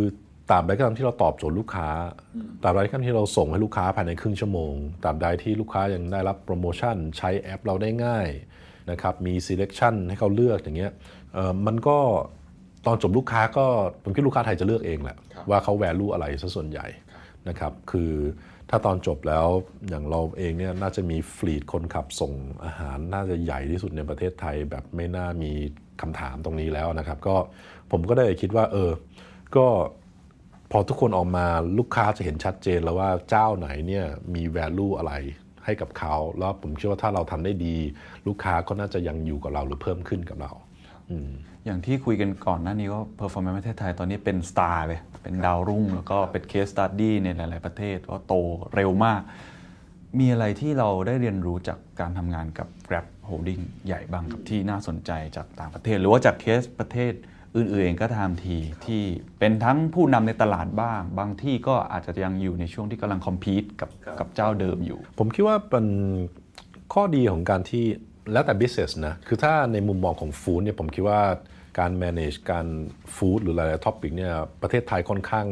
[0.49, 1.89] ตราบใดก็ตามที่เราตอบโจทย์ลูกค้า
[2.63, 4.73] ตราบใดก็ตามที่เราส่งให้ลูกค้าภายในครึ่งชั่วโมง
[5.03, 8.27] ตราบใดที่ลูกค้ายังได้รับโปรโมชั่น ใช้แอปเราได้ง่าย
[8.91, 10.93] นะครับ มี selection ให้เขาเลือกอย่างเงี้ย
[11.33, 11.97] เอ่อมันก็
[12.87, 13.65] ตอนจบลูกค้าก็
[14.03, 15.17] ผมคิดลูกค้าไทยจะเลือกเองแหละ
[15.49, 16.87] ว่าเขา value อะไรซะส่วนใหญ่
[17.49, 18.11] นะครับ คือ
[18.69, 19.47] ถ้าตอนจบแล้ว
[19.89, 22.33] อย่างเราเองเนี่ยน่าจะมีฟลีดคนขับส่ง
[22.65, 25.51] อาหารน่าจะใหญ่ที่สุดในประเทศไทย แบบไม่น่ามี
[26.01, 27.35] คำถามตรงนี้แล้วนะครับ ก็
[27.91, 28.91] ผมก็ได้คิดว่าเออ
[29.57, 29.67] ก็
[30.71, 31.45] พอทุกคนออกมา
[31.77, 35.13] ลูกค้าจะเห็นชัดเจนแล้วว่าเจ้าไหนเนี่ยมี value อะไร
[35.65, 37.75] ให้กับเขาแล้วผมเชื่อว่าถ้าเราทำได้ดี
[38.27, 40.51] ลูกค้าก็น่าจะยังอยู่กับเราหรือเพิ่มขึ้นกับเรา
[41.65, 48.33] อย่างที่คุยกันก่อนหน้านี้ก็ performance ประเทศไทยตอนนี้เป็นสตาร์เลย เป็นดาวรุ่ง แล้วก็เป็น case study ในหลาย ๆ ประเทศว่าโต
[48.75, 49.21] เร็วมาก
[50.19, 57.13] มีอะไรที่เราได้เรียนรู้จากการทำงานกับ Grab Holding ใหญ่บ้างครับที่น่าสนใจจากต่างประเทศ หรือว่าจากเคสประเทศ
[57.57, 59.01] อื่นๆเองก็ตามทีที่
[59.39, 63.89] เป็นทั้งผู้นำในตลาดบ้าง บางที่ก็อาจจะยังอยู่ในช่วงที่กำลังคอมพีตกับ
[64.19, 65.87] กับเจ้าเดิมอยู่ ผมคิดว่าเป็น
[66.93, 67.85] ข้อดีของการที่
[68.33, 71.21] แล้วแต่ business นะ คือถ้าในมุมมองของฟู้ดเนี่ยผมคิดว่า
[71.79, 72.67] การ manage การ
[73.15, 75.47] ฟู้ดหรือหลายๆ topic เนี่ยประเทศไทยค่อนข้าง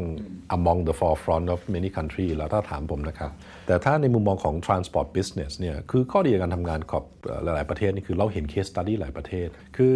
[0.56, 3.30] among the forefront of many country แล้วถ้าถามผมนะครับ
[3.66, 9.94] แต่ถ้าในมุมมองของ transport business เนี่ยคือข้อดีในการทำงานกับเอ่อหลาย ๆ ประเทศนี่คือเราเห็น case study หลายประเทศ คือ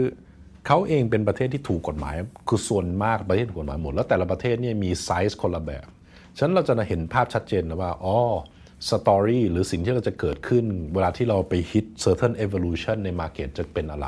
[0.68, 2.14] เขาเองเป็นประเทศที่ถูกกฎหมาย
[2.48, 5.86] คือส่วนมากประเทศถูกกฎหมายหมด แล้วแต่ละประเทศเนี่ยมีไซส์คนละแบบ
[6.36, 8.16] ฉะนั้นเราจะเห็นภาพชัดเจนนะว่าอ๋อ
[8.88, 10.64] สตอรี่หรือสิ่งที่เราจะเกิดขึ้น
[10.94, 14.06] เวลาที่เราไปฮิต certain evolution ใน market จะเป็นอะไร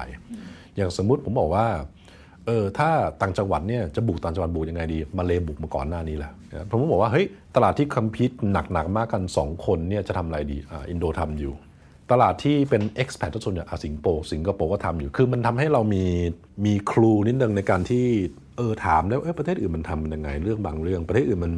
[0.77, 1.67] อย่างสมมุติผมบอกว่า
[2.47, 2.91] เออถ้า
[3.21, 6.33] ต่างจังหวัดเนี่ยจะบุกต่างจังหวัดบุกยังไงดี มาเลบุกมาก่อนหน้านี้แหละ
[6.71, 11.55] ผมก็บอกว่าเฮ้ยตลาดที่คัมพิษหนักๆมากกัน 2 คนเนี่ยจะทำอะไรดีอ่าอินโดทำอยู่
[12.11, 16.05] ตลาดที่เป็น expat ส่วนใหญ่อะสิงคโปร์สิงคโปร์ก็ทำอยู่ คือมันทำให้เรามี
[16.67, 18.05] มีครูนิดนึงในการที่
[18.57, 21.55] เออถามแล้วประเทศอื่นมันทำยังไงเรื่องบางเรื่อง ประเทศอื่นมัน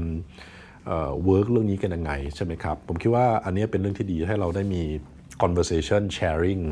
[0.86, 4.82] เอ่อ work เรื่องนี้กันยังไงใช่ไหมครับ ผมคิดว่าอันนี้เป็นเรื่องที่ดีให้เราได้มี
[5.42, 6.62] conversation sharing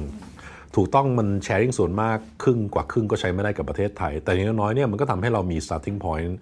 [0.77, 6.33] ถูกต้องมัน sharing ส่วนมากครึ่งกว่าครึ่งก็ใช้ไม่ได้กับประเทศไทย แต่อย่างน้อยเนี่ยมันก็ทำให้เรามี starting point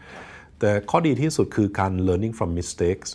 [0.60, 3.10] แต่ข้อดีที่สุดคือการ learning from mistakes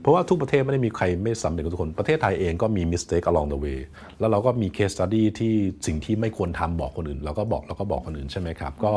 [0.00, 3.80] เพราะว่าทุกประเทศไม่ได้มีใครไม่สำเร็จกับทุกคน ประเทศไทยเองก็มี mistake along the way
[4.18, 5.54] แล้วเราก็มี case study ที่
[5.86, 8.92] สิ่งที่ไม่ควรทำบอกคนอื่น เราก็บอกเราก็บอกคนอื่นใช่ไหมครับ ก็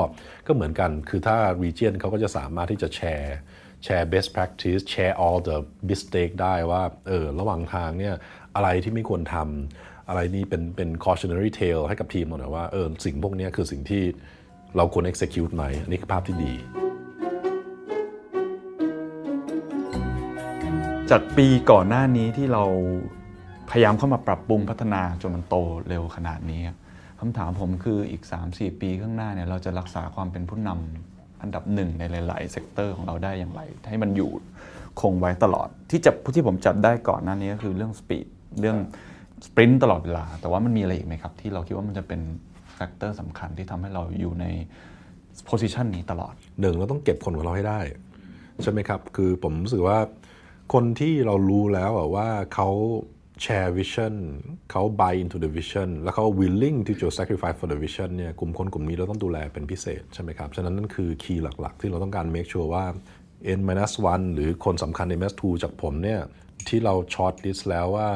[0.48, 3.36] ก็เหมือนกันคือถ้า region เขาก็จะสามารถที่จะแชร์
[3.84, 5.58] แชร์ best practice แชร์ all the
[5.90, 8.16] mistake ได้ว่าเออระหว่างทางเนี่ย
[8.56, 14.04] อะไรที่ไม่ควรทำอะไรนี่เป็นเป็น cautionary tale ให้กับทีมเราหน่อยว่าเออสิ่งพวกนี้คือสิ่งที่
[14.78, 16.54] เราควร execute ไหมอันนี้คือภาพที่ดี
[21.12, 22.64] จากปีก่อนหน้านี้ที่เรา
[23.70, 25.56] พยายามเข้ามาปรับปรุงพัฒนาจนมันโต
[25.90, 26.62] เร็วขนาดนี้
[27.20, 34.32] คำถามผมคืออีก 3-4 ปีข้างหน้าเนี่ยเราจะรักษาความเป็นผู้นำอันดับหนึ่งในหลาย ๆ sector ของเราได้อย่างไร ให้มันอยู่
[35.02, 38.28] คงไว้ตลอด ที่จับที่ผมจับได้ก่อนหน้านี้ก็คือเรื่อง speed
[38.60, 38.78] เรื่อง
[39.46, 42.22] sprint ตลอดเวลา แต่ว่ามันมีอะไรอีกไหมครับ ที่เราคิดว่ามันจะเป็น
[42.76, 44.46] factor สำคัญที่ทำให้เราอยู่ใน
[45.46, 47.80] position นี้ตลอดหนึ่งเราต้องเก็บคนของเราให้ได้
[48.64, 49.98] ใช่ไหมครับ คือผมรู้สึกว่า
[50.72, 52.70] คนที่เรารู้แล้วว่าเขา
[53.42, 54.14] แชร์ vision
[54.72, 61.74] เขา buy into the vision แล้วเขา willing to to sacrifice for the vision เนี่ยกลุ่มคนกลุ่มนี้เราต้องดูแลเป็นพิเศษใช่ไหมครับ ฉะนั้นนั่นคือคีย์หลัก
[61.78, 62.86] ๆ ที่เราต้องการ make sure ว่า
[63.60, 66.20] n minus one หรือคนสำคัญใน m s 2จากผมเนี่ย
[66.68, 68.10] ที่เรา short list แล้วว่า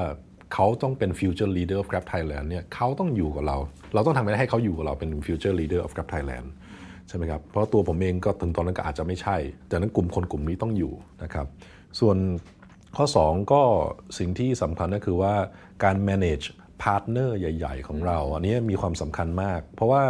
[0.54, 3.58] เขาต้องเป็น future leader of Grab Thailand เนี่ยเขาต้องอยู่กับเรา
[3.93, 6.48] เราต้องทำให้ให้เขาอยู่กับเราเป็น future leader of Grab Thailand
[7.08, 9.38] ใช่ไหมครับ เพราะตัวผมเองก็ถึงตอนนั้นก็อาจจะไม่ใช่
[9.68, 10.93] แต่นั้นกลุ่มคนกลุ่มนี้ต้องอยู่
[11.24, 11.48] นะครับ
[12.00, 12.18] ส่วน
[12.96, 13.64] ข้อ 2 ก็
[14.18, 15.34] สิ่งที่สำคัญก็คือว่า
[15.84, 16.46] การ manage
[16.84, 20.04] partner ใหญ่ ๆ ของเรา อันนี้มีความสำคัญมาก เพราะว่า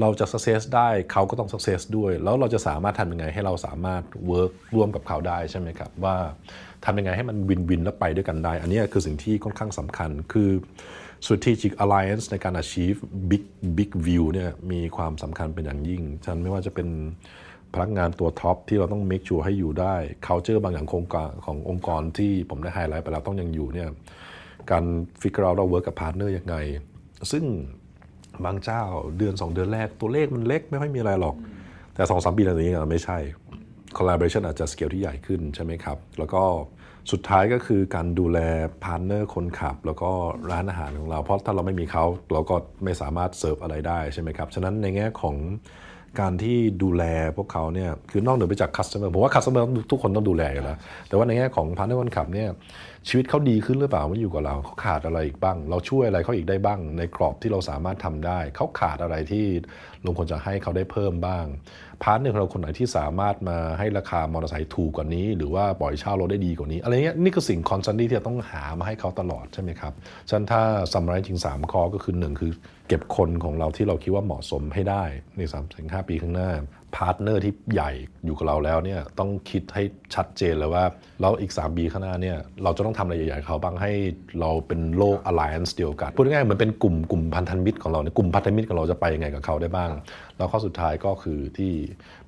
[0.00, 6.16] เราจะ success ได้เขาก็ต้อง success ด้วย แล้วเราจะสามารถทำยังไงให้เราสามารถ work ร่วมกับเขาได้ใช่ไหมครับ ว่า
[6.84, 10.50] ทำยังไงให้มันวินวินแล้วไปด้วยกันได้ อันนี้คือสิ่งที่ค่อนข้างสำคัญคือ
[11.24, 12.98] strategic alliance ในการ achieve
[13.30, 13.44] big
[13.78, 16.88] big view เนี่ยมีความสำคัญเป็นอย่างยิ่ง ฉะนั้นไม่ว่าจะเป็น
[17.74, 19.94] พนักงานตัวท็อปที่เราต้อง make sure ให้อยู่ได้
[20.26, 21.04] culture บางอย่าง core
[21.44, 23.88] ขององค์กรที่ผมได้ไฮไลท์ไปแล้วต้องยังอยู่เนี่ย
[24.70, 24.84] การ
[25.20, 26.56] figure out เรา work กับ partner ยังไง
[27.30, 27.44] ซึ่ง
[28.44, 28.82] บางเจ้า
[29.18, 31.36] เดือน 2 เดือนแรกตัวเลขมันเล็กไม่ค่อยมีอะไรหรอก
[31.94, 33.18] แต่2-3ปีหลังจากนี้ไม่ใช่
[33.98, 36.42] collaboration อาจจะสเกลที่ใหญ่ขึ้นใช่ไหมครับ แล้วก็
[37.12, 38.38] สุดท้ายก็คือการดูแล
[38.84, 40.10] พาร์ n เนอร์คนขับ แล้วก็
[40.50, 45.36] ร้านอาหารของเรา เพราะถ้าเราไม่มีเขาเราก็ไม่สามารถเสิร์ฟอะไรได้ใช่ไหมครับ ฉะนั้นในแง่ของ
[46.20, 47.04] การที่ดูแล
[47.36, 50.76] พวกเขาเนี่ยคือนอกเหนือไปจาก customer ผมว่า customer ทุกคนต้องดูแลอยู่แล้ว
[51.08, 52.48] แต่ว่าในแง่ของพาร์ n เนอร์คนขับเนี่ย
[53.08, 59.44] ชีวิตเขาดีขึ้นหรือเปล่าเมื่อยู่กับเราเขาขาดอะไรอีกบ้าง เราช่วยอะไรเขาอีกได้บ้าง ในกรอบที่เราสามารถทำได้ เขาขาดอะไรที่
[60.02, 61.44] เราควรจะให้เขาได้เพิ่มบ้าง
[62.02, 69.92] partner ของเราคนไหนที่สามารถมาให้ราคามอเตอร์ไซค์ถูกกว่านี้ หรือว่าปล่อยเช่ารถได้ดีกว่านี้ อะไรเงี้ยนี่คือสิ่ง concern ที่เราต้องหามาให้เขาตลอดใช่ไหมครับ
[70.28, 70.62] ฉะนั้นถ้า
[70.92, 72.52] summarize จริง3ข้อก็คือ 1 คือ
[72.88, 75.04] เก็บคนของเราที่เราคิดว่าเหมาะสมให้ได้
[75.36, 76.50] ใน3 ถึงห้าปีข้างหน้า
[76.96, 77.92] partner ที่ใหญ่
[78.24, 79.82] อยู่กับเราแล้วเนี่ยต้องคิดให้
[80.14, 80.84] ชัดเจนเลยว่า
[81.20, 83.92] แล้วอีก 3 ปีข้างหน้าเนี่ยเราจะต้องทำอะไรใหญ่ๆกับเขาบ้างให้
[84.40, 89.90] เราเป็นโลก alliance เดียวกัน พูดง่ายๆเหมือนเป็นกลุ่มกลุ่มพันธมิตรของเราเนี่ยกลุ่มพันธมิตรของเราจะไปยังไงกับเขาได้บ้าง
[90.36, 91.72] แล้วข้อสุดท้ายก็คือที่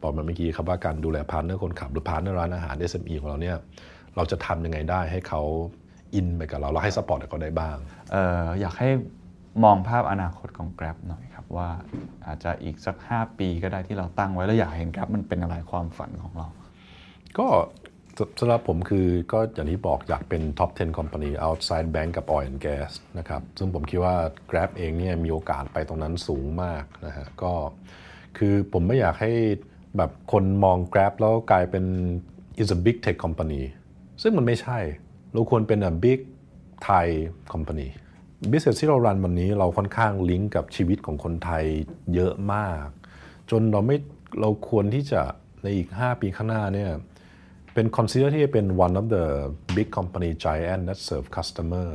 [0.01, 3.57] บอกมาเมื่อกี้ครับว่าการดูแล partner คนขับหรือ partner ร้านอาหาร SME ของเราเนี่ย
[4.17, 5.43] เราจะทำยังไงได้ให้เขา
[6.15, 7.77] อินไปกับเราเราให้สปอร์ตเขาได้บ้าง
[8.15, 8.89] อออยากให้
[9.65, 11.69] มองภาพอนาคตของ Grab หน่อยครับว่า
[12.27, 16.49] อาจจะอีกสัก 5 ปีก็ได้ที่เราตั้งไว้แล้วอยากเห็น Grab มันเป็นอะไรความฝันของเรา
[17.39, 17.47] ก็
[18.39, 24.15] สำหรับผมคือก็อย่างที่บอกอยากเป็น top 10 company outside bank กับ oil and gas นะครับซึ่งผมคิดว่า
[24.51, 27.53] Grab เองเนี่ยมีโอกาสไปตรงนั้นสูงมากนะฮะก็
[28.39, 29.33] คือผมไม่อยากให้
[29.97, 31.85] แบบคนมอง Grab แล้วกลายเป็น
[32.63, 33.63] is a big tech company
[34.23, 34.79] ซึ่งมันไม่ใช่
[35.33, 36.21] เราควรเป็น a big
[36.89, 37.09] Thai
[37.53, 37.89] company
[38.51, 41.65] business ที่เรารันวันนี้เราค่อนข้างลิงก์กับชีวิตของคนไทย
[42.15, 42.87] เยอะมาก
[43.51, 43.97] จนเราไม่
[44.41, 45.23] เราควรที่จะ
[45.63, 46.91] ในอีก 5 ปีข้างหน้าเนี่ย
[47.75, 49.25] เป็น consider ที่จะเป็น one of the
[49.77, 51.89] big company giant that serve customer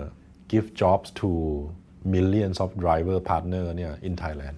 [0.52, 1.30] give jobs to
[2.14, 4.58] millions of driver partner เนี่ย in Thailand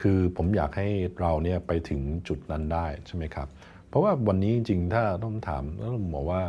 [0.00, 0.88] คือผมอยากให้
[1.20, 3.48] เราเนี่ยไปถึงจุดนั้นได้ใช่ไหมครับ
[3.88, 6.42] เพราะว่าวันนี้จริงๆถ้าต้องถามต้องบอกว่า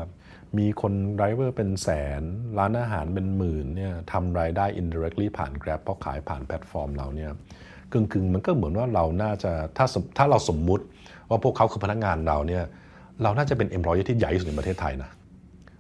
[0.58, 1.90] มีคน driver เป็นแส
[2.20, 2.22] น
[2.60, 7.32] ร้านอาหารเป็นหมื่นเนี่ยทำรายได้ indirectly ผ่าน Grab เพราะขายผ่านแพลตฟอร์มเราเนี่ย
[7.92, 9.86] กึ่งกึ่งๆมันก็เหมือนว่าเราน่าจะถ้า
[10.18, 10.86] ถ้าเราสมมุติ
[11.30, 12.64] ว่าพวกเขาคือพนักงานเราเนี่ย
[13.24, 15.12] เราน่าจะเป็น employer ที่ใหญ่ที่สุดในประเทศไทยนะ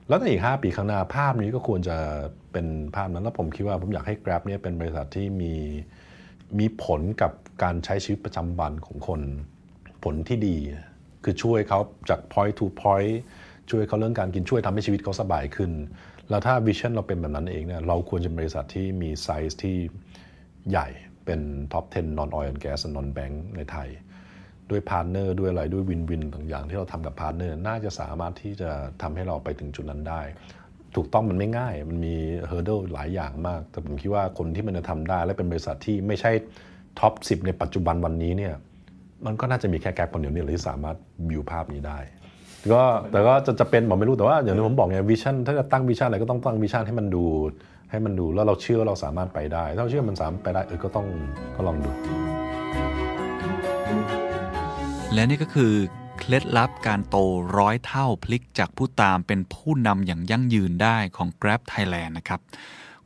[0.07, 1.97] แล้วในอีก 5 ปีข้างหน้าภาพนี้ก็ควรจะ
[2.51, 2.65] เป็น
[2.95, 5.53] ภาพนั้น แล้วผมคิดว่าผมอยากให้ Grab เนี่ยเป็นบริษัทที่มี
[6.59, 7.31] มีผลกับ
[7.63, 9.21] การใช้ชีวิตประจำวันของคน
[10.03, 10.57] ผลที่ดี
[11.23, 13.15] คือช่วยเขาจาก point to point
[13.69, 15.71] ช่วยเขาเรื่องการกินช่วยทำให้ชีวิตเขาสบายขึ้น
[16.29, 19.77] แล้วถ้า vision เราเป็นแบบนั้นเองเนี่ยเราควรจะเป็นบริษัทที่มีไซส์ที่
[20.69, 20.87] ใหญ่
[21.25, 21.39] เป็น
[21.73, 23.89] top 10 non oil and gas non bank ในไทย
[24.69, 28.69] ด้วย partner ด้วยอะไรด้วย win-win ต่างอย่างที่เราทำกับ partner น่าจะสามารถที่จะ
[29.01, 30.21] ทำให้เราไปถึงจุดนั้นได้
[30.95, 32.15] ถูกต้องมันไม่ง่าย มันมี
[32.47, 36.31] hurdle หลายอย่างมาก แต่ผมคิดว่าคนที่มันจะทำได้ และเป็นบริษัทที่ไม่ใช่
[36.99, 38.53] top 10 ในปัจจุบันวันนี้เนี่ย
[39.25, 40.97] มันก็น่าจะมีแค่ Grab คนเดียวนี่แหละที่สามารถ
[41.29, 41.99] วิวภาพนี้ได้
[42.73, 47.25] ก็แต่ก็จะจะเป็นผมไม่รู้แต่ว่าอย่างที่ผมบอกไง vision ถ้าจะตั้ง vision อะไรก็ต้องตั้ง vision ให้มันดู
[47.91, 51.07] ให้มันดูแล้วเราเชื่อว่าเราสามารถไปได้ถ้าเราเชื่อมันสามารถไปได้เออก็ต้อง
[51.55, 51.89] ก็ลองดู
[55.13, 55.73] และนี่ก็คือ
[56.17, 57.17] เคล็ดลับการโต
[57.57, 62.39] ร้อยเท่าพลิกจากผู้ตามเป็นผู้นำอย่างยั่งยืนได้ของ Grab Thailand นะครับ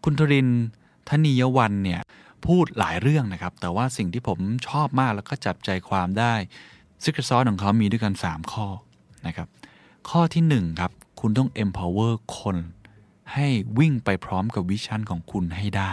[0.04, 0.64] คุณธรินทร์
[1.10, 2.02] ธนียวันเนี่ย
[2.46, 6.34] พูดหลายเรื่องนะครับ แต่ว่าสิ่งที่ผมชอบมากแล้วก็จับใจความได้
[7.04, 8.68] Secret Sauce ของเขามีด้วยกัน 3 ข้อ
[9.28, 9.48] นะครับ
[10.10, 12.58] ข้อที่1ครับคุณต้อง empower คน
[13.34, 13.48] ให้
[13.80, 15.92] วิ่งไปพร้อมกับวิชั่นของคุณให้ได้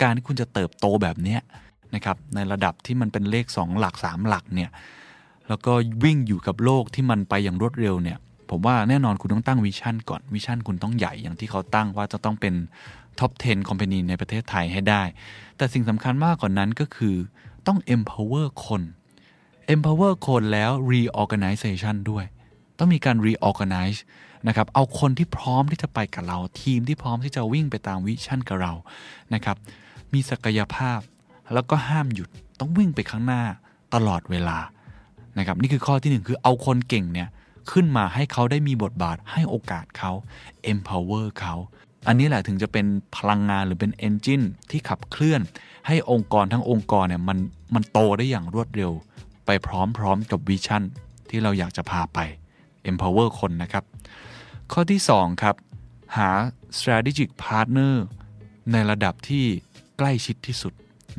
[0.00, 1.40] การที่คุณจะเติบโตแบบเนี้ย
[1.94, 4.70] นะครับในระดับที่มันเป็นเลข 2 หลัก 3 หลักเนี่ย
[5.48, 5.72] แล้วก็
[6.04, 8.18] วิ่งอยู่กับโลกที่มันไปอย่างรวดเร็วเนี่ย
[8.50, 12.54] ผมว่าแน่นอนคุณต้องตั้ง vision ก่อน vision คุณต้องใหญ่อย่างที่เขาตั้งว่าจะต้องเป็น
[13.18, 15.02] top 10 company ในประเทศไทยให้ได้
[15.56, 17.16] แต่สิ่งสำคัญมากกว่านั้นก็คือ
[17.66, 18.82] ต้อง empower คน
[19.74, 22.24] empower คนแล้ว reorganization ด้วย
[22.78, 24.00] ต้องมีการ reorganize
[24.48, 28.72] นะครับ เอาคนที่พร้อมที่จะไปกับเรา ทีมที่พร้อมที่จะวิ่งไปตาม vision กับเรา
[29.34, 29.56] นะครับ
[30.12, 31.00] มีศักยภาพ
[31.54, 32.28] แล้วก็ห้ามหยุด
[32.60, 33.42] ต้องวิ่งไปข้างหน้า
[33.94, 34.58] ตลอดเวลา
[35.38, 37.28] นะครับ นี่คือข้อที่หนึ่งคือเอาคนเก่งเนี่ย
[37.70, 40.12] ขึ้นมาให้เขาได้มีบทบาท ให้โอกาสเขา
[40.72, 41.54] empower เขา
[42.06, 45.40] อันนี้แหละถึงจะเป็นพลังงานหรือเป็น engine ที่ขับเคลื่อน
[45.86, 47.38] ให้องค์กรทั้งองค์กรเนี่ยมัน
[47.74, 48.92] มันโตได้อย่างรวดเร็ว
[49.46, 49.68] ไปพ
[50.02, 50.82] ร้อมๆกับวิชั่น
[51.30, 52.18] ที่เราอยากจะพาไป
[52.90, 53.84] empower คนนะครับ
[54.72, 55.56] ข้อที่ 2 ครับ
[56.16, 56.30] หา
[56.78, 57.94] strategic partner
[58.72, 59.44] ในระดับที่
[59.98, 60.72] ใกล้ชิดที่สุด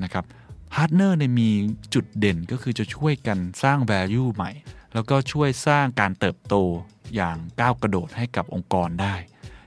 [0.03, 0.25] นะครับ
[0.73, 1.49] partner เนี่ยมี
[1.93, 4.51] จุดเด่นก็คือจะช่วยกันสร้าง value ใหม่
[4.93, 6.55] แล้วก็ช่วยสร้างการเติบโต
[7.15, 9.15] อย่างก้าวกระโดดให้กับองค์กรได้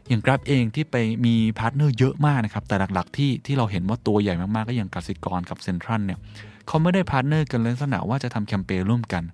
[0.08, 0.96] อย่าง Grab เองที่ไป
[1.26, 6.18] มี partner เยอะมากนะครับ แต่หลักๆที่ที่เราเห็นว่าตัวใหญ่มากๆ ก็อย่างกสิกรกับเซ็นทรัลเนี่ย
[6.66, 9.24] เขาไม่ได้ partner กันลักษณะว่าจะทำแคมเปญร่วมกัน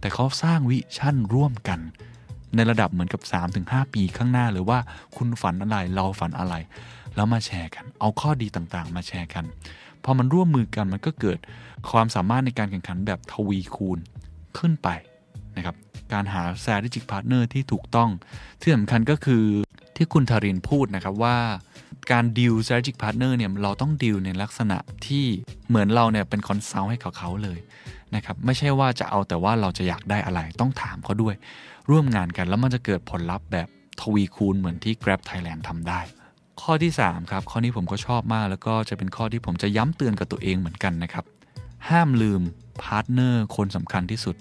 [0.00, 1.80] แต่เขาสร้างวิชั่นร่วมกัน
[2.56, 3.22] ในระดับเหมือนกับ
[3.58, 4.78] 3-5 ปีข้างหน้าหรือว่า
[5.16, 6.54] คุณฝันอะไรเราฝันอะไร
[7.16, 9.44] แล้วมาแชร์กัน เอาข้อดีต่างๆ มาแชร์กัน
[10.04, 11.38] พอมันร่วมมือกันมันก็เกิด
[11.90, 13.98] ความสามารถในการแข่งขันแบบทวีคูณ
[14.58, 14.88] ขึ้นไป
[15.56, 15.76] นะครับ
[16.12, 18.10] การหา strategic partner ที่ถูกต้อง
[18.60, 19.44] ที่สำคัญก็คือ
[19.96, 21.36] ที่คุณทารินพูดนะครับว่า
[22.12, 25.24] การดีล strategic partner เนี่ยเราต้องดีลในลักษณะที่
[25.68, 27.58] เหมือนเราเนี่ยเป็น consult ให้กับเขาเลย
[28.14, 31.34] นะครับไม่ใช่ว่าจะเอาแต่ว่าเราจะอยากได้อะไรต้องถามเขาด้วย
[31.90, 33.68] ร่วมงานกัน แล้วมันจะเกิดผลลัพธ์แบบ
[34.00, 36.00] ทวีคูณเหมือนที่ Grab Thailand ทำได้
[36.62, 41.24] ข้อที่ 3 ครับ ข้อนี้ผมก็ชอบมาก แล้วก็จะเป็นข้อที่ผมจะย้ำเตือนกับตัวเองเหมือนกันนะครับ
[41.88, 42.42] ห้ามลืม
[42.82, 44.36] partner คนสำคัญที่สุด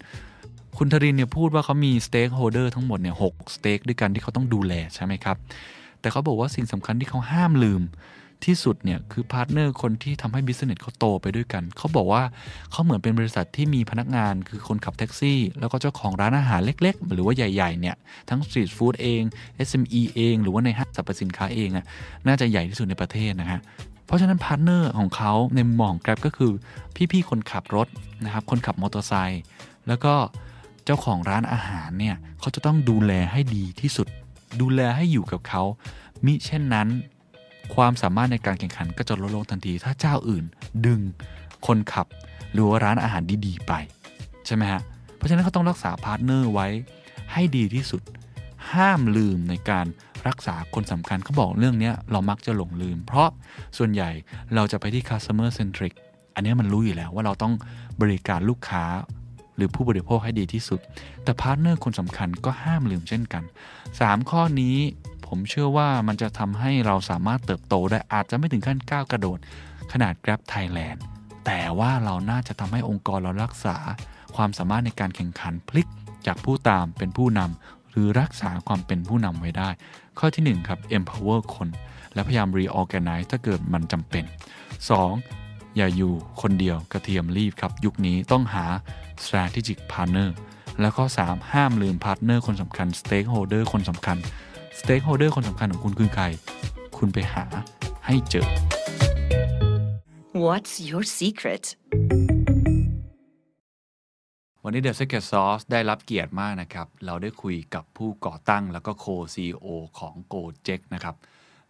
[0.77, 5.37] คุณธรินเนี่ยพูดว่าเขามี stakeholder ทั้งหมดเนี่ยหก stake ด้วยกันที่เขาต้องดูแลใช่ไหมครับ
[5.99, 7.81] แต่เขาบอกว่าสิ่งสำคัญที่เขาห้ามลืม
[8.45, 12.23] ที่สุดเนี่ยคือ partner คนที่ทำให้ business เขาโตไปด้วยกัน เขาบอกว่า
[12.71, 17.95] เขาเหมือนเป็นบริษัทที่มีพนักงานคือคนขับแท็กซี่ แล้วก็เจ้าของร้านอาหารเล็ก ๆ หรือว่าใหญ่ๆเนี่ย
[18.29, 19.21] ทั้งสตรีทฟู้ดเอง
[19.67, 21.85] SME เอง หรือว่าในห้างสรรพสินค้าเองอะ
[22.27, 23.59] น่าจะใหญ่ที่สุดในประเทศนะฮะ
[24.05, 26.51] เพราะฉะนั้น partner ของเขาในมุมมอง Grab ก็คือ
[27.11, 27.87] พี่ๆคนขับรถ
[28.25, 29.41] นะครับคนขับมอเตอร์ไซค์
[29.87, 30.13] แล้วก็
[30.85, 34.07] เจ้าของร้านอาหารเนี่ยเขาจะต้องดูแลให้ดีที่สุด
[34.61, 35.63] ดูแลให้อยู่กับเขา
[36.25, 36.87] มิเช่นนั้น
[37.75, 40.45] ความสามารถในการแข่งขันก็จะลดลงทันที ถ้าเจ้าอื่น
[40.85, 40.99] ดึง
[41.67, 42.07] คนขับ
[42.51, 43.73] หรือว่าร้านอาหารดีๆ ไป
[44.45, 44.81] ใช่ไหมฮะ
[45.15, 46.67] เพราะฉะนั้นเขาต้องรักษา partner ไว้
[47.33, 48.01] ให้ดีที่สุด
[48.73, 49.85] ห้ามลืมในการ
[50.27, 53.29] รักษาคนสำคัญเขาบอกเรื่องนี้เรามักจะหลงลืม เพราะ
[53.77, 54.09] ส่วนใหญ่
[54.55, 55.93] เราจะไปที่ customer centric
[56.35, 57.53] อันนี้มันรู้อยู่แล้วว่าเราต้อง
[58.01, 58.85] บริการลูกค้า
[59.55, 60.79] หรือผู้บริโภคให้ดีที่สุด
[61.23, 63.43] แต่ partner คนสำคัญก็ห้ามลืมเช่นกัน
[63.87, 64.77] 3 ข้อนี้
[65.27, 69.39] ผมเชื่อว่ามันจะทำให้เราสามารถเติบโตได้อาจจะไม่ถึงขั้นก้าวกระโดด
[69.91, 70.99] ขนาด Grab Thailand
[71.45, 73.77] แต่ว่าเราน่าจะทำให้องค์กรเรารักษา
[74.35, 75.87] ความสามารถในการแข่งขันพลิก
[76.27, 79.69] จากผู้ตามเป็นผู้นำหรือรักษาความเป็นผู้นำไว้ได้
[80.19, 81.69] ข้อที่1ครับ empower คน
[82.13, 84.23] และพยายาม reorganize ถ้าเกิดมันจำเป็น
[84.99, 85.75] 2.
[85.75, 88.65] อย่าอยู่คนเดียวกระเทียมลีบครับ ยุคนี้ต้องหา
[89.23, 90.29] strategic partner
[90.81, 94.17] แล้วก็ 3 ห้ามลืม partner คนสำคัญ stakeholder คนสำคัญ
[94.81, 96.25] stakeholder คนสำคัญของคุณคือใคร
[96.97, 97.45] คุณไปหา
[98.05, 98.47] ให้เจอ
[100.45, 101.63] What's your secret?
[104.63, 109.67] วันนี้ The Secret Sauce ได้รับเกียรติมากนะครับ เราได้คุยกับผู้ก่อตั้งแล้วก็ co-CEO
[109.99, 111.15] ของ Gojek นะครับ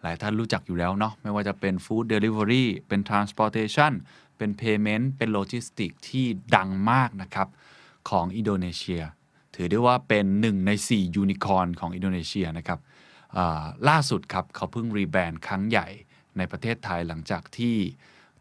[0.01, 3.91] หลายท่านรู้จักอยู่แล้วเนาะ ไม่ว่าจะเป็น Food Delivery เป็น Transportation
[4.37, 7.47] เป็น Payment เป็น Logistics ที่ดังมากนะครับ
[8.09, 9.01] ของอินโดนีเซีย
[9.55, 12.86] ถือได้ว่าเป็นหนึ่งใน 4 ยูนิคอร์นของอินโดนีเซียนะครับอ่า
[13.89, 15.87] ล่าสุดครับเขาเพิ่งรีแบรนด์ครั้งใหญ่
[16.37, 17.75] ในประเทศไทยหลังจากที่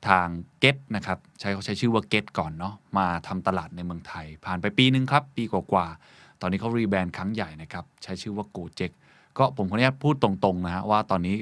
[0.09, 0.27] ทาง
[0.63, 8.93] Get นะครับใช้เขาใช้ชื่อว่า Get ก่อนเนาะมาทำตลาดในเมืองไทย ผ่านไปปีนึงครับ ปีกว่าๆตอนนี้เขารีแบรนด์ครั้งใหญ่นะครับ ใช้ชื่อว่า Gojek
[9.39, 11.37] ก็ผมขออนุญาตพูดตรงๆนะฮะว่าตอนนี้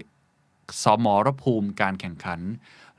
[0.83, 2.41] สมรภูมิการแข่งขัน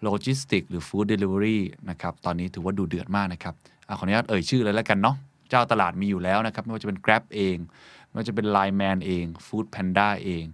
[0.03, 3.55] โลจิสติกหรือ food delivery นะครับตอนนี้ถือว่าดูเดือดมากนะครับ
[3.88, 5.15] ขออนุญาตเอ่ยชื่อเลยแล้วกันเนาะ
[5.49, 7.57] เจ้าตลาดมีอยู่แล้วนะครับ ไม่ว่าจะเป็น Grab เอง
[8.16, 10.45] ว่าจะเป็น Line Man เอง Food Panda เอง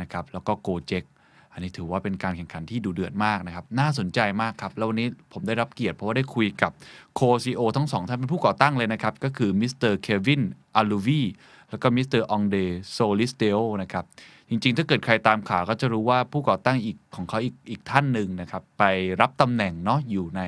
[0.00, 1.04] นะครับแล้วก็ Gojek
[1.52, 6.72] อันนี้ถือว่าเป็นการแข่งขันที่ดูเดือดมากนะครับ น่าสนใจมากครับ แล้ววันนี้ผมได้รับเกียรติเพราะว่าได้คุยกับ
[7.14, 10.42] co-CEO ทั้งสองท่านเป็นผู้ก่อตั้งเลยนะครับ ก็คือมิสเตอร์เควิน
[10.76, 11.22] อาลูวี
[11.70, 12.56] แล้วก็มิสเตอร์องเดร
[12.90, 14.04] โซลิสติโอนะครับ
[14.48, 18.84] จริงๆ ถ้าเกิดใครตามข่าวก็จะรู้ว่าผู้ก่อตั้งอีกของเขาอีกอีกท่านหนึ่งนะครับ ไป
[19.20, 20.42] รับตำแหน่งเนาะอยู่ใน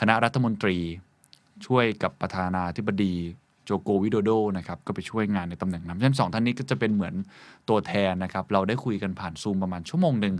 [0.00, 0.78] คณะรัฐมนตรี
[1.66, 3.14] ช่วยกับประธานาธิบดี
[3.64, 7.14] โจโกวิโดโดนะครับก็ไปช่วยงานในตำแหน่งนั้นฉะนั้นสองท่านนี้ก็จะเป็นเหมือน
[7.68, 10.34] ตัวแทนนะครับเราได้คุยกันผ่านซูมประมาณชั่วโมงหนึ่ง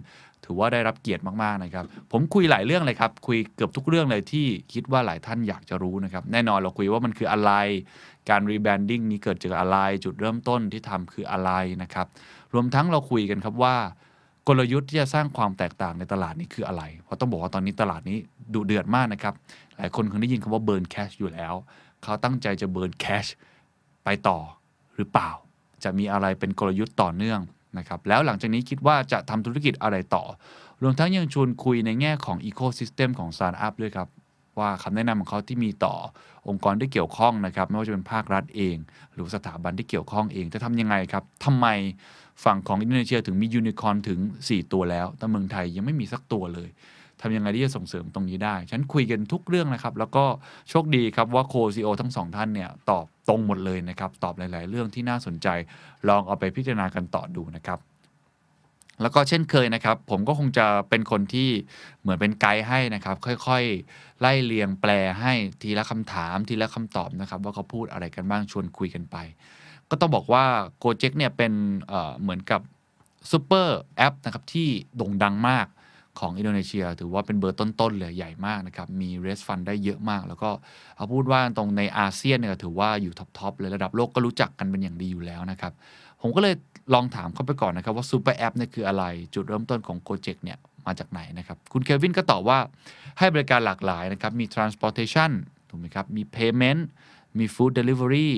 [0.44, 7.52] ถือว่าได้รับเกียรติมากๆนะครับผมคุยหลายเรื่องเลยครับคุยเกือบทุกเรื่องเลยที่คิดว่าหลายท่านอยากจะรู้นะครับแน่นอนเราคุยว่ามันคืออะไร
[8.30, 11.50] การ rebranding นี้เกิดจากอะไรจุดเริ่มต้นที่ทำคืออะไร
[11.82, 12.06] นะครับ
[12.54, 13.76] รวมทั้งเราคุยกันครับว่า
[14.48, 18.18] กลยุทธ์ที่จะสร้างความแตกต่างในตลาดนี้คืออะไร เพราะต้องบอกว่าตอนนี้ตลาดนี้
[18.54, 19.34] ดุเดือดมากนะครับ
[19.76, 21.54] หลายคนเคยได้ยินคำว่า burn cash อยู่แล้ว
[22.02, 23.26] เขาตั้งใจจะ burn cash
[24.04, 24.38] ไปต่อ
[24.96, 25.30] หรือเปล่า
[25.84, 27.40] จะมีอะไรเป็นกลยุทธ์ต่อเนื่อง
[27.78, 30.24] นะครับ แล้วหลังจากนี้คิดว่าจะทำธุรกิจอะไรต่อ
[30.82, 34.08] รวมทั้งยังชวนคุยในแง่ของอีโค y ิสเต็มของสตาร์ทอัพด้วยครับ
[34.58, 35.94] ว่าคำแนะนำของเขาที่มีต่อ
[36.48, 38.76] องค์กรที่เกี่ยวข้องนะครับ ไม่ว่าจะเป็นภาครัฐเอง
[39.14, 41.66] หรือสถาบันที่เกี่ยวข้องเอง จะทำยังไงครับทำไม
[42.44, 46.68] ฝั่งของอินโดนีเซียถึงมียูนิคอร์นถึง 4 ตัวแล้ว แต่เมืองไทยยังไม่มีสักตัวเลย
[47.22, 50.24] ทำยังไงที่จะส่งเสริมตรงนี้ได้ฉันคุยกันทุกเรื่องนะครับ แล้วก็
[50.70, 55.48] โชคดีครับว่า co-CEO ทั้งสองท่านเนี่ยตอบตรงหมดเลยนะครับ ตอบหลาย ๆ เรื่องที่น่าสนใจ
[56.08, 57.80] ลองเอาไปพิจารณากันต่อดูนะครับ
[59.02, 61.48] แล้วก็เช่นเคยนะครับ ผมก็คงจะเป็นคนที่
[62.00, 69.16] เหมือนเป็นไกด์ให้นะครับ ค่อยๆ ไล่เรียงแปลให้ทีละคำถามทีละคำตอบนะครับ ว่าเขาพูดอะไรกันบ้างชวนคุยกันไป
[69.90, 70.44] ก็ต้องบอกว่า
[70.82, 72.60] g o j e k เนี่ยเป็นเหมือนกับ
[73.30, 75.66] super app นะครับที่โด่งดังมาก
[76.20, 80.50] ของอินโดนีเซีย ถือว่าเป็นเบอร์ต้น ๆ เลยใหญ่มากนะครับ มี raise fund ได้เยอะมาก แล้วก็
[80.96, 85.72] เอาพูดว่าตรงในอาเซียนเนี่ยถือว่าอยู่ top ๆ เลยระดับโลกก็รู้จักกันเป็นอย่างดีอยู่แล้วนะครับ
[86.20, 86.54] ผมก็เลย
[86.94, 89.04] ลองถามเข้าไปก่อนนะครับว่า super app เนี่ยคืออะไร
[89.34, 92.58] จุดเริ่มต้นของ g o j e k เนี่ยมาจากไหนนะครับ คุณเควินก็ตอบว่า
[93.18, 95.30] ให้บริการหลากหลายนะครับ มี transportation
[95.68, 96.82] ถูกไหมครับ มี payment
[97.38, 98.30] มี food delivery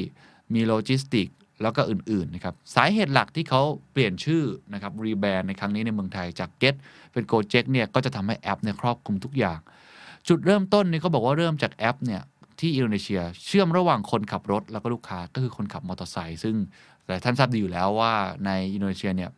[0.55, 1.29] มี logistic
[1.65, 3.63] แล้วก็อื่น ๆ นะครับ สาเหตุหลักที่เขา
[3.93, 4.43] เปลี่ยนชื่อ
[4.73, 6.75] นะครับรีแบรนด์ในครั้งนี้ในเมืองไทยจาก Get
[7.13, 9.59] เป็น Gojek เนี่ยก็จะทำให้แอปเนี่ยครอบคลุมทุกอย่าง
[10.29, 12.23] จุดเริ่มต้นนี่เขาบอกว่าเริ่มจากแอปเนี่ย
[12.61, 16.55] ที่อินโดนีเซียเชื่อมระหว่างคนขับรถแล้วก็ลูกค้าก็คือคนขับมอเตอร์ไซค์ซึ่ง
[17.07, 18.13] หลายท่านทราบดีอยู่แล้วว่า
[18.47, 19.31] ในอินโดนีเซียเนี่ย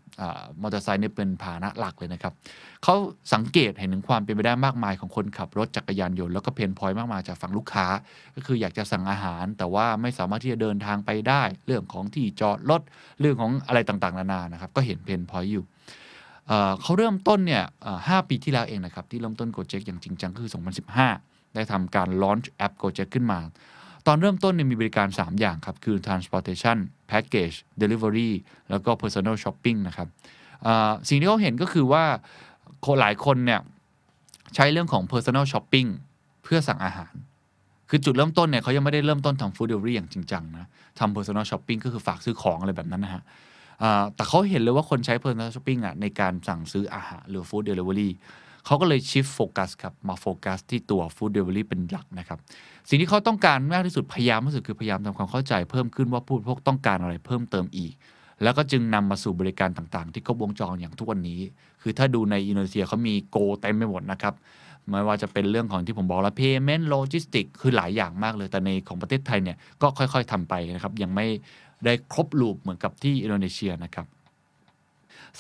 [0.63, 2.33] มอเตอร์ไซค์เนี่ยเป็นพาหนะหลักเลยนะครับ
[2.85, 2.95] เขา
[3.35, 7.87] สังเกตเห็นถึงความเป็นไปได้มากมายของคนขับรถจักรยานยนต์แล้วก็ pain point มากมายจากฝั่งลูกค้า
[8.35, 12.83] ก็คืออยากจะสั่งอาหาร แต่ว่าไม่สามารถที่จะเดินทางไปได้ เรื่องของที่จอดรถ
[13.21, 15.65] เรื่องของอะไรต่างๆ นานานะครับก็เห็น pain point อยู่
[16.83, 20.53] เขาเริ่มต้นเนี่ยเอ่อ5ปีที่แล้วเองนะครับที่เริ่มต้น Gojek อย่างจริงจังคือ
[21.03, 23.41] 2015 ได้ทำการ launch แอป Gojek ขึ้นมา
[24.07, 26.79] ตอนเริ่มต้นเนี่ยมีบริการ 3 อย่างครับ คือ transportation
[27.11, 28.31] package delivery
[28.71, 30.09] แล้วก็ personal shopping นะครับ
[31.09, 32.05] สิ่งที่เขาเห็นก็คือว่า
[33.01, 33.61] หลายคนเนี่ย
[34.55, 35.89] ใช้เรื่องของ personal shopping
[36.43, 37.13] เพื่อสั่งอาหาร
[37.91, 40.67] คือจุดเริ่มต้นเนี่ยเขายังไม่ได้เริ่มต้นทำ food delivery อย่างจริงจังนะ
[40.99, 43.23] ทำ personal shopping ก็คือฝากซื้อของอะไรแบบนั้นนะฮะ
[44.15, 48.11] แต่เขาเห็นเลยว่าคนใช้ personal shopping อะในการสั่งซื้ออาหารหรือ food delivery
[48.67, 52.39] เขาก็เลย shift focus ครับ มาโฟกัสที่ตัว food delivery เป็นหลักนะครับ
[52.89, 57.93] สิ่งที่เขาต้องการมากที่สุดพยายามที่สุดคือพยายามทำความเข้าใจเพิ่มขึ้นว่าผู้บริโภคต้องการอะไรเพิ่มเติมอีก
[58.43, 61.41] แล้วก็จึงนำมาสู่บริการต่างๆ ที่ครบวงจรอย่างทุกวันนี้
[61.83, 64.35] คือถ้าดูในอินโดนีเซียเขามีโกเต็มไปหมดนะครับ
[64.91, 71.27] ไม่ว่าจะเป็นเรื่องของที่ผมบอกแล้ว payment logistic คือหลายอย่างมากเลย แต่ในของประเทศไทยเนี่ยก็ค่อยๆทำไปนะครับ ยังไม่
[71.85, 74.07] ได้ครบลูปเหมือนกับที่อินโดนีเซียนะครับ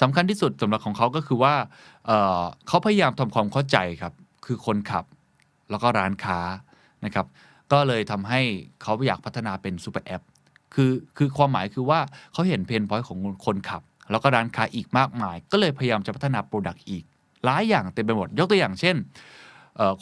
[0.00, 1.54] สำคัญที่สุดสำหรับของเขาก็คือว่า
[2.06, 4.12] เขาพยายามทำความเข้าใจครับ
[4.46, 5.04] คือคนขับ
[5.70, 6.38] แล้วก็ร้านค้า
[7.04, 7.26] นะครับ
[7.72, 8.40] ก็เลยทำให้
[8.82, 10.22] เขาอยากพัฒนาเป็น super app
[10.74, 12.00] คือคือความหมายคือว่า
[12.32, 17.04] เขาเห็น pain point ของคนขับ แล้วก็ร้านค้าอีกมากมาย ก็เลยพยายามจะพัฒนา product อีก
[17.44, 18.96] หลายอย่างเต็มไปหมด ยกตัวอย่างเช่น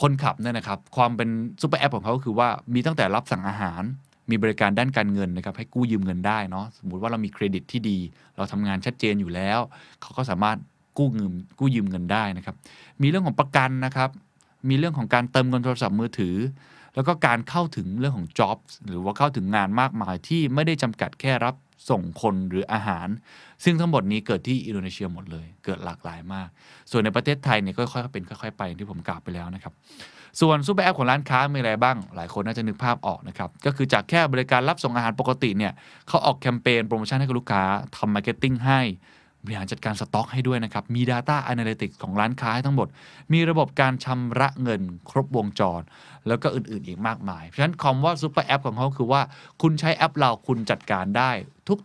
[0.01, 1.29] คนขับเนี่ยนะครับความเป็น
[1.63, 3.83] super app ของเขาคือว่ามีตั้งแต่รับสั่งอาหาร
[4.31, 7.99] มีบริการด้านการเงินนะครับให้กู้ยืมเงินได้เนาะสมมติว่าเรามีเครดิตที่ดี
[8.37, 9.61] เราทำงานชัดเจนอยู่แล้ว
[10.01, 10.59] เขาก็สามารถ
[10.99, 12.57] กู้เงินกู้ยืมเงินได้นะครับ
[13.03, 14.11] มีเรื่องของประกันนะครับ
[14.69, 16.35] มีเรื่องของการเติมเงินโทรศัพท์มือถือ
[16.95, 21.55] แล้วก็การเข้าถึงเรื่องของ jobs หรือว่าเข้าถึงงานมากมายที่ไม่ได้จำกัดแค่รับ
[21.91, 23.09] ส่งคนหรืออาหาร
[23.65, 26.49] ซึ่งทั้งหมดนี้เกิดที่อินโดนีเซียหมดเลย เกิดหลากหลายมาก
[26.91, 29.73] ส่วนในประเทศไทยเนี่ยก็ค่อยๆเป็นค่อยๆไปที่ผมกล่าวไปแล้วนะครับ
[30.41, 35.73] ส่วนซูเปอร์แอปของร้านค้ามีอะไรบ้าง หลายคนน่าจะนึกภาพออกนะครับ ก็คือจากแค่บริการรับส่งอาหารปกติเนี่ย
[36.09, 37.63] เขาออกแคมเปญโปรโมชั่นให้กับลูกค้า
[37.97, 38.81] ทำ marketing ให้
[39.45, 42.89] บริหารจัดการสต็อกให้ด้วยนะครับ มี Data Analytics ของร้านค้าทั้งหมด
[43.33, 45.83] มีระบบการชำระเงินครบวงจร
[46.29, 49.21] แล้วก็อื่นๆอีกมากมาย เพราะฉะนั้นคำว่า super app ของเขาคือว่า
[49.63, 51.31] คุณใช้แอปเราคุณจัดการได้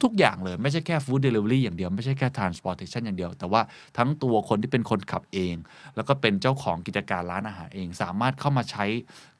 [0.04, 3.62] ทุก ๆ อย่างเลย ไม่ใช่แค่ food delivery อย่างเดียว ไม่ใช่แค่ transportation อย่างเดียว แต่ว่า
[3.98, 5.56] ทั้งตัวคนที่เป็นคนขับเอง
[5.96, 8.86] แล้วก็เป็นเจ้าของกิจการร้านอาหารเอง สามารถเข้ามาใช้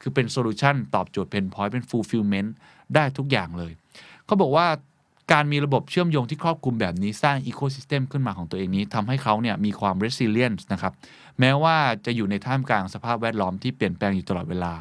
[0.02, 2.54] คือเป็น solution ตอบโจทย์ pain point เป็น fulfillment
[2.94, 3.72] ได้ทุกอย่างเลย
[4.26, 4.66] เขาบอกว่า
[5.32, 10.92] การมีระบบเชื่อมโยงที่ครอบคลุมแบบนี้สร้าง ecosystem ขึ้นมาของตัวเองนี้ทำให้เขาเนี่ยมีความ resilience นะครับ
[11.40, 11.76] แม้ว่า
[12.06, 14.72] จะอยู่ในท่ามกลางสภาพแวดล้อมที่เปลี่ยนแปลงอยู่ตลอดเวลา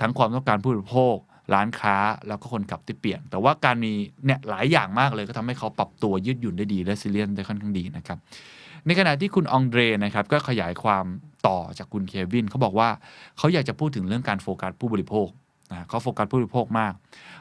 [0.00, 1.16] ทั้งความต้องการผู้บริโภค
[1.54, 1.96] ร้านค้า
[2.28, 3.92] แล้วก็คนขับที่เปลี่ยน แต่ว่าการมี
[4.24, 8.18] เนี่ยหลายอย่างมากเลยก็ทำให้เขาปรับตัวยืดหยุ่นได้ดี resilient ได้ค่อนข้างดีนะครับ
[8.86, 11.04] ในขณะที่คุณองเดรนะครับก็ขยายความ
[11.46, 12.88] ต่อจากคุณเควินเขาบอกว่า
[13.38, 15.28] เขาอยากจะพูดถึงเรื่องการโฟกัสผู้บริโภค
[15.70, 16.92] นะเขาโฟกัสผู้บริโภคมาก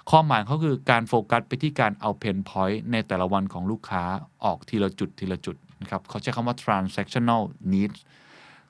[0.09, 4.03] ความหมายเขาคือการโฟกัสไปที่การเอา pain point ในแต่ละวันของลูกค้า
[4.43, 7.41] ออกทีละจุดทีละจุดนะครับเขาใช้คำว่า transactional
[7.73, 7.99] needs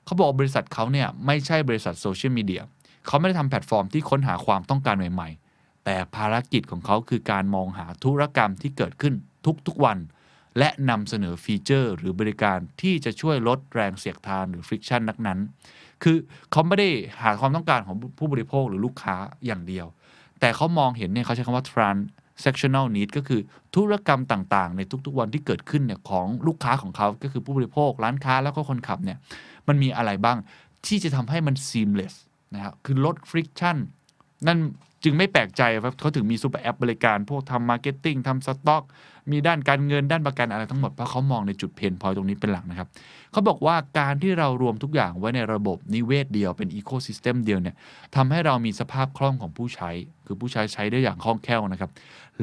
[0.04, 2.62] เขาบอกบริษัทเขาเนี่ยไม่ใช่บริษัทโซเชียลมีเดีย
[3.06, 9.14] เขาไม่ได้ทำแพลตฟอร์มที่ค้นหาความต้องการใหม่ๆ แต่ภารกิจของเขาคือการมองหาธุรกรรมที่เกิดขึ้น
[9.66, 9.98] ทุกๆวัน
[10.58, 15.38] และนำเสนอฟีเจอร์ หรือบริการที่จะช่วยลดแรงเสียดทานหรือ friction นักนั้น
[16.02, 16.16] คือ
[16.52, 16.88] เขาไม่ได้
[17.22, 19.16] หาความต้องการของผู้บริโภคหรือลูกค้า
[19.46, 19.86] อย่างเดียว
[20.40, 23.40] แต่เขามองเห็นเนี่ยเขาใช้คำว่า transactional need ก็คือ
[23.74, 29.18] ธุรกรรมต่างๆ ในทุกๆวันที่เกิดขึ้นเนี่ยของลูกค้าของเขาก็คือผู้บริโภค ร้านค้าแล้วก็คนขับเนี่ย
[29.68, 30.38] มันมีอะไรบ้าง
[30.86, 32.14] ที่จะทำให้มัน seamless
[32.54, 33.76] นะครับคือลด friction
[34.46, 34.58] นั่น
[35.04, 38.84] จึงไม่แปลกใจว่าเขาถึงมีซูเปอร์แอปบริการพวกทำ marketing ทำสต็อก
[39.30, 42.88] มีด้านการเงินด้านประกันอะไรทั้งหมด เพราะเขามองในจุด pain point ตรงนี้เป็นหลักนะครับ
[43.32, 47.76] เขาบอกว่าการที่เรารวมทุกอย่างไว้ในระบบนิเวศเดียวเป็น ecosystem เดียวเนี่ย
[48.16, 49.90] ทำให้เรามีสภาพคล่องของผู้ใช้
[50.26, 51.90] คือผู้ใช้ใช้ได้อย่างคล่องแคล่วนะครับ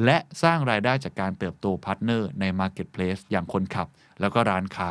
[0.04, 3.88] และสร้างรายได้จากการเติบโต partner ใน marketplace อย่างคนขับ
[4.20, 4.90] แล้วก็ร้านค้า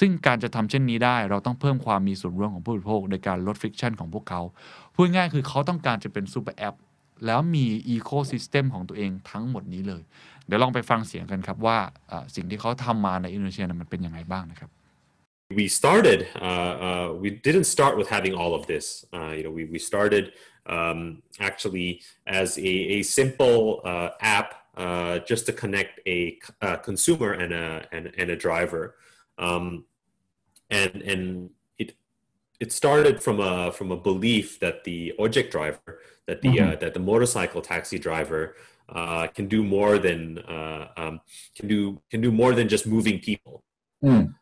[0.00, 4.40] ซึ่งการจะทำเช่นนี้ได้ เราต้องเพิ่มความมีส่วนร่วมของผู้บริโภคในการลด friction ของพวกเขา
[4.94, 6.74] พูดง่ายคือเขาต้องการจะเป็นซูเปอร์แอป
[7.26, 10.02] แล้วมี ecosystem ของตัวเองทั้งหมดนี้เลย
[10.46, 11.78] เดี๋ยวลองไปฟังเสียงกันครับว่า
[12.34, 14.70] สิ่งที่เขาทำมาในอินโดนีเซียมันเป็นยังไงบ้างนะครับ
[15.58, 18.86] we started uh, uh, we didn't start with having all of this
[19.16, 20.24] uh, you know we, we started
[20.74, 21.88] um, actually
[22.26, 24.48] as a, a simple uh, app
[24.84, 28.84] uh, just to connect a, a, consumer and a and, and a driver
[29.38, 29.84] um,
[30.70, 31.50] and and
[32.64, 35.92] it started from a from a belief that the ojek driver
[36.28, 36.72] that the mm-hmm.
[36.72, 38.42] uh, that the motorcycle taxi driver
[38.88, 41.20] uh, can do more than uh, um,
[41.56, 43.62] can do can do more than just moving people.
[44.02, 44.34] Mm.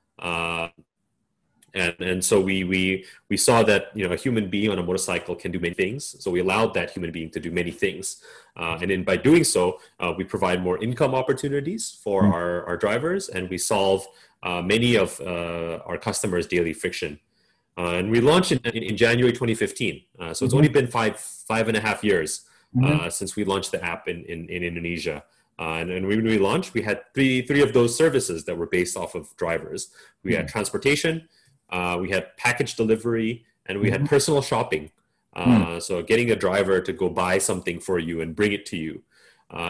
[1.75, 2.83] and and so we we
[3.31, 6.01] we saw that you know a human being on a motorcycle can do many things.
[6.23, 8.07] So we allowed that human being to do many things,
[8.61, 9.63] uh, and then by doing so,
[10.03, 12.33] uh, we provide more income opportunities for mm.
[12.37, 14.01] our our drivers, and we solve
[14.75, 15.11] many of
[15.89, 17.13] our customers' daily friction.
[17.79, 20.03] Uh, and we launched in, in, January 2015.
[20.19, 20.57] Uh, so it's mm-hmm.
[20.57, 22.43] only been five five and a half years
[22.77, 23.07] mm-hmm.
[23.07, 25.25] uh, since we launched the app in in, in Indonesia.
[25.59, 28.67] Uh, and, and, when we launched, we had three three of those services that were
[28.67, 29.91] based off of drivers.
[30.23, 30.41] We mm-hmm.
[30.41, 31.29] had transportation,
[31.71, 34.09] uh, we had package delivery, and we had mm-hmm.
[34.09, 34.91] personal shopping.
[35.35, 35.83] Uh, mm.
[35.83, 39.03] So getting a driver to go buy something for you and bring it to you.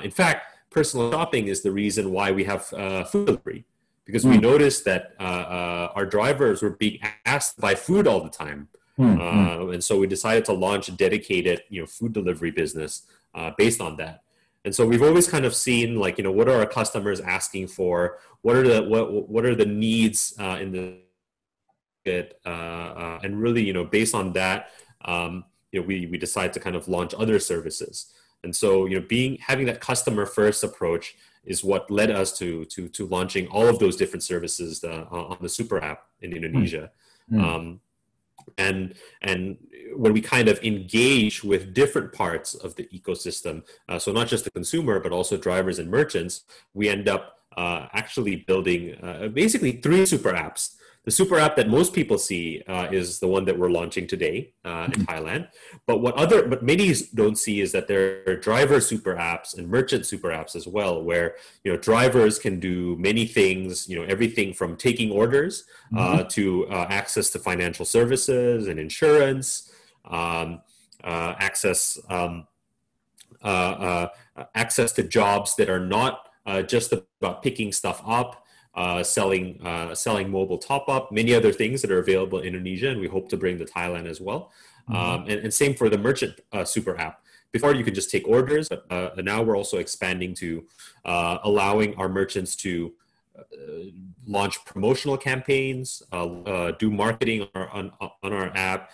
[0.02, 2.64] in fact, personal shopping is the reason why we have
[3.10, 3.64] food delivery
[4.04, 4.42] because we hmm.
[4.42, 8.68] noticed that uh, uh, our drivers were being asked to buy food all the time.
[8.98, 9.18] Mm.
[9.18, 13.02] Uh, and so we decided to launch a dedicated, you know, food delivery business
[13.34, 14.22] uh, based on that.
[14.64, 17.68] And so we've always kind of seen like, you know, what are our customers asking
[17.68, 18.18] for?
[18.42, 20.98] What are the what what are the needs uh, in the
[22.04, 24.70] market, uh, uh, and really, you know, based on that,
[25.04, 28.12] um, you know, we we decide to kind of launch other services.
[28.44, 32.64] And so, you know, being having that customer first approach is what led us to
[32.66, 36.90] to to launching all of those different services uh, on the super app in Indonesia.
[37.30, 37.42] Mm.
[37.42, 37.80] Um,
[38.58, 39.56] and and
[39.94, 44.44] when we kind of engage with different parts of the ecosystem, uh, so not just
[44.44, 46.42] the consumer but also drivers and merchants,
[46.74, 51.68] we end up uh, actually building uh, basically three super apps the super app that
[51.68, 55.02] most people see uh, is the one that we're launching today uh, in mm-hmm.
[55.02, 55.48] Thailand.
[55.86, 59.68] But what other, but many don't see is that there are driver super apps and
[59.68, 61.34] merchant super apps as well, where
[61.64, 63.88] you know drivers can do many things.
[63.88, 65.64] You know everything from taking orders
[65.96, 66.28] uh, mm-hmm.
[66.28, 69.72] to uh, access to financial services and insurance,
[70.04, 70.60] um,
[71.02, 72.46] uh, access um,
[73.42, 74.06] uh,
[74.54, 76.28] access to jobs that are not
[76.68, 78.41] just about picking stuff up
[78.74, 82.88] uh, selling uh, selling mobile top up, many other things that are available in Indonesia,
[82.88, 84.50] and we hope to bring to Thailand as well.
[84.88, 84.96] Mm-hmm.
[84.96, 87.20] Um, and, and, same for the merchant uh, super app.
[87.52, 90.64] Before you could just take orders, but uh, now we're also expanding to
[91.04, 92.94] uh, allowing our merchants to
[94.26, 98.90] launch promotional campaigns, uh, uh, do marketing on, on, on our app,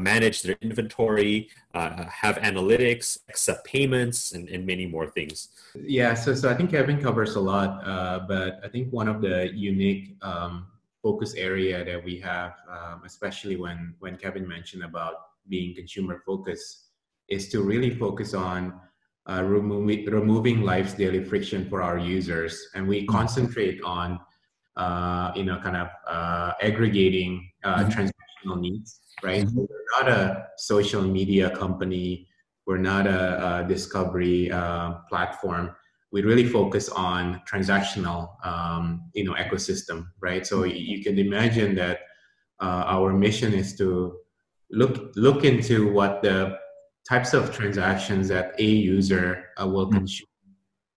[0.00, 5.48] manage their inventory, have analytics, accept payments, and, and many more things.
[5.74, 7.84] Yeah, so, so I think Kevin covers a lot,
[8.26, 10.66] but I think one of the unique um,
[11.02, 15.14] focus area that we have, um, especially when, when Kevin mentioned about
[15.48, 16.84] being consumer focused,
[17.28, 18.80] is to really focus on
[19.28, 22.68] uh, removing, removing life's daily friction for our users.
[22.74, 23.14] And we mm-hmm.
[23.14, 24.18] concentrate on,
[24.76, 27.90] uh, you know, kind of uh, aggregating uh, mm-hmm.
[27.90, 29.44] transactional needs, right?
[29.44, 29.58] Mm-hmm.
[29.58, 32.28] we're not a social media company.
[32.66, 35.74] We're not a, a discovery uh, platform.
[36.10, 40.46] We really focus on transactional, um, you know, ecosystem, right?
[40.46, 42.00] So you can imagine that
[42.60, 44.18] uh, our mission is to
[44.70, 46.58] look look into what the
[47.08, 49.98] types of transactions that a user uh, will mm-hmm.
[49.98, 50.28] consume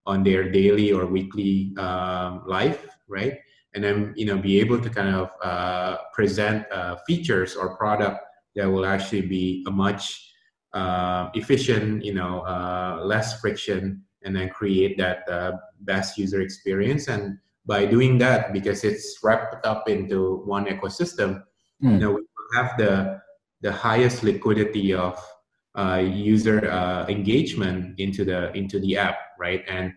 [0.04, 3.38] on their daily or weekly um, life, right?
[3.74, 8.20] And then you know be able to kind of uh, present uh, features or product
[8.54, 10.28] that will actually be a much
[10.74, 17.08] uh, efficient, you know, uh, less friction, and then create that uh, best user experience.
[17.08, 21.42] And by doing that, because it's wrapped up into one ecosystem,
[21.82, 21.92] mm.
[21.92, 22.22] you know, we
[22.54, 23.20] have the
[23.62, 25.16] the highest liquidity of
[25.74, 29.64] uh, user uh, engagement into the into the app, right?
[29.68, 29.92] And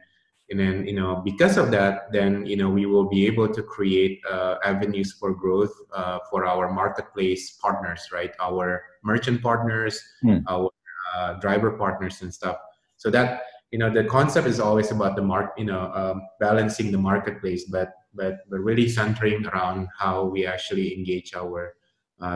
[0.50, 3.64] and then you know because of that, then you know we will be able to
[3.64, 8.32] create uh, avenues for growth uh, for our marketplace partners, right?
[8.40, 10.44] Our merchant partners, mm.
[10.48, 10.70] our
[11.16, 12.58] uh, driver partners, and stuff.
[12.98, 13.42] So that
[13.72, 17.66] you know the concept is always about the mark, you know, um, balancing the marketplace,
[17.66, 21.76] but but but really centering around how we actually engage our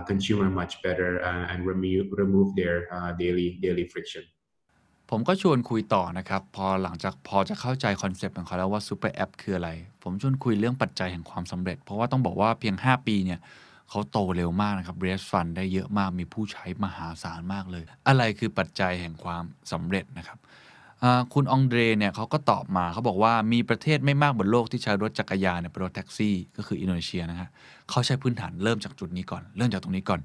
[0.09, 4.25] consumer much better uh, and remove remove their uh, daily daily friction
[5.09, 9.69] ผมก็ชวนคุยต่อนะครับ พอหลังจากพอจะเข้าใจคอนเซปต์ของเขาแล้วว่าซูเปอร์แอปคืออะไร
[10.03, 13.39] ผมชวนคุยเรื่องปัจจัยแห่งความสำเร็จ เพราะว่าต้องบอกว่าเพียง 5 ปีเนี่ย
[13.89, 20.39] เขาโตเร็วมากนะครับ raise fund ได้เยอะมากมีผู้ใช้มหาศาลมากเลย อะไรคือปัจจัยแห่งความสำเร็จนะครับ
[21.33, 27.49] คุณองเดรเนี่ยเขาก็ตอบมาเขาบอกว่ามีประเทศไม่มากบนโลกที่ใช้รถจักรยานเป็นรถแท็กซี่ ก็คืออินโดนีเซียนะฮะ
[27.89, 30.21] เขาใช้พื้นฐานเริ่มจากจุดนี้ก่อน เริ่มจากตรงนี้ก่อน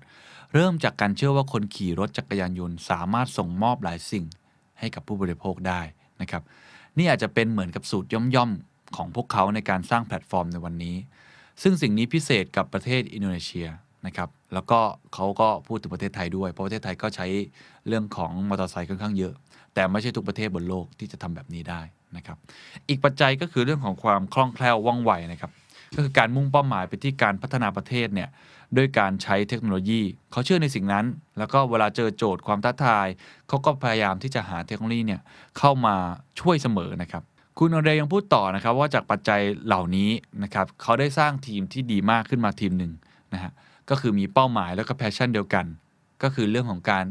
[0.54, 4.24] เริ่มจากการเชื่อว่าคนขี่รถจักรยานยนต์สามารถส่งมอบหลายสิ่ง
[4.78, 5.80] ให้กับผู้บริโภคได้
[6.20, 6.42] นะครับ
[6.98, 10.96] นี่อาจจะเป็นเหมือนกับสูตรย่อมๆของพวกเขาในการสร้างแพลตฟอร์มในวันนี้
[11.62, 13.68] ซึ่งสิ่งนี้พิเศษกับประเทศอินโดนีเซีย
[14.06, 14.80] นะครับ แล้วก็
[15.14, 17.26] เขาก็พูดถึงประเทศไทยด้วย เพราะประเทศไทยก็ใช้
[17.88, 19.34] เรื่องของมอเตอร์ไซค์ค่อนข้างเยอะ
[19.74, 21.80] แต่ไม่ใช่ทุกประเทศบนโลกที่จะทำแบบนี้ได้
[22.16, 22.36] นะครับ
[22.88, 25.50] อีกปัจจัยก็คือเรื่องของความคล่องแคล่วว่องไวนะครับ
[25.94, 28.28] ก็คือการมุ่งเป้าหมายไปที่การพัฒนาประเทศเนี่ย
[28.76, 30.02] ด้วยการใช้เทคโนโลยี
[30.32, 31.06] เขาเชื่อในสิ่งนั้น
[31.38, 33.06] แล้วก็เวลาเจอโจทย์ความท้าทาย
[33.48, 35.20] เขาก็พยายามที่จะหาเทคโนโลยีเนี่ย
[35.58, 35.94] เข้ามา
[36.40, 37.22] ช่วยเสมอนะครับ
[37.58, 40.10] คุณองเดรยังพูดต่อนะครับว่าจากปัจจัยเหล่านี้
[40.42, 42.92] นะครับเขาได้สร้างทีมที่ดีมากขึ้นมาทีมหนึ่ง
[43.34, 43.52] นะฮะ
[43.90, 45.66] ก็คือมีเป้าหมายแล้วก็ passion เดียวกัน
[46.22, 47.04] ก็คือเรื่องของการ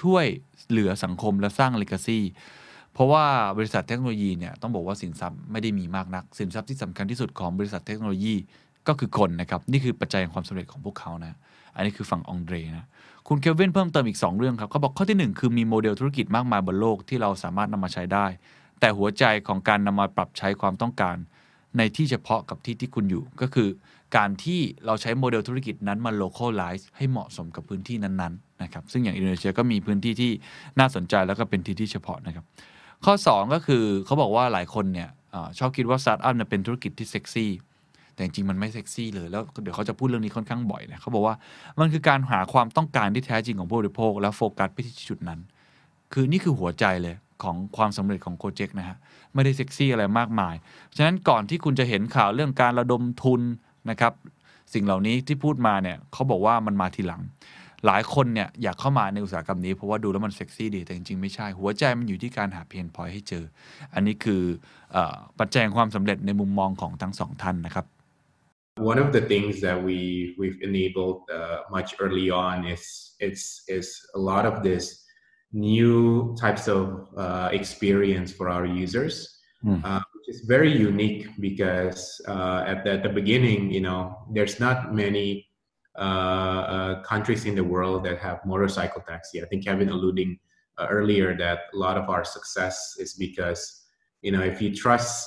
[0.00, 0.26] ช่วย
[0.68, 2.20] เหลือสังคมและสร้าง legacy
[2.98, 3.26] เพราะว่า
[3.58, 8.34] บริษัทเทคโนโลยีเนี่ยต้องบอกว่าสินทรัพย์ไม่ได้มีมากนัก สินทรัพย์ที่สำคัญที่สุดของบริษัทเทคโนโลยี
[8.88, 11.36] ก็คือคนนะครับ นี่คือปัจจัยของความสำเร็จของพวกเขานะ
[11.74, 12.86] อันนี้คือฝั่งองเดรนะ
[13.28, 18.26] คุณเควินเพิ่มเติมอีก 2 เรื่องครับเขาบอกข้อที่ 1 คือมีโมเดลธุรกิจมากมายบนโลกที่เราสามารถนำมาใช้ได้
[18.80, 21.16] แต่หัวใจของการนำมาปรับใช้ความต้องการ
[21.78, 23.68] ในที่เฉพาะกับที่ที่คุณอยู่ ก็คือ
[24.16, 30.30] การที่เราใช้โมเดลธุรกิจนั้นมา localize ให้เหมาะสมกับพื้นที่นั้นๆนะครับซึ่งอย่างอินโดนีเซียก็มีพื้นที่ที่
[30.78, 32.44] น่าสนใจแล้วก็เป็นที่ที่เฉพาะนะครับ
[33.04, 37.50] ข้อ 2 ก็คือเขาบอกว่าหลายคนเนี่ยชอบคิดว่าสตาร์ทอัพเป็นธุรกิจที่เซ็กซี่
[38.14, 41.34] แต่จริงมันไม่เซ็กซี่เลย แล้วเดี๋ยวเขาจะพูดเรื่องนี้ค่อนข้างบ่อยนะเขาบอกว่า
[41.80, 45.40] มันคือการหาความต้องการที่แท้จริงของผู้บริโภค แล้วโฟกัสไปที่จุดนั้น
[46.12, 48.96] คือนี่คือหัวใจเลยของความสำเร็จของโคเจกนะฮะ
[49.34, 50.54] ไม่ได้เซ็กซี่อะไรมากมาย
[50.96, 53.40] ฉะนั้นก่อนที่คุณจะเห็นข่าวเรื่องการระดมทุน
[53.90, 54.12] นะครับ
[54.74, 57.22] สิ่งเหล่านี้ที่พูดมาเนี่ยเขาบอกว่ามันมาทีหลัง
[57.86, 63.44] หลายคนเนี่ยอยากเข้ามาในอุตสาหกรรมนี้ เพราะว่าดูแล้วมันเซ็กซี่ดีแต่จริงๆ ไม่ใช่ หัวใจมันอยู่ที่การหาเพนพอยให้เจอ
[63.94, 64.42] อันนี้คือ
[64.92, 67.86] เออปัจจัยของความสำเร็จในมุมมองของทั้งสองท่านนะครับ
[68.92, 69.98] One of the things that we
[70.40, 72.82] we've enabled uh, much early on is
[73.26, 73.44] it's
[73.76, 73.86] is
[74.18, 74.84] a lot of this
[75.52, 75.98] new
[76.42, 76.84] types of
[77.24, 79.14] uh, experience for our users,
[79.62, 79.80] Hmm.
[79.84, 84.00] uh, which is very unique because uh, at, the, at the beginning, you know,
[84.30, 85.47] there's not many uh, uh,
[87.02, 89.42] countries in the world that have motorcycle taxi.
[89.42, 90.38] I think Kevin alluding
[90.78, 93.86] uh, earlier that a lot of our success is because,
[94.22, 95.26] you know, if you trust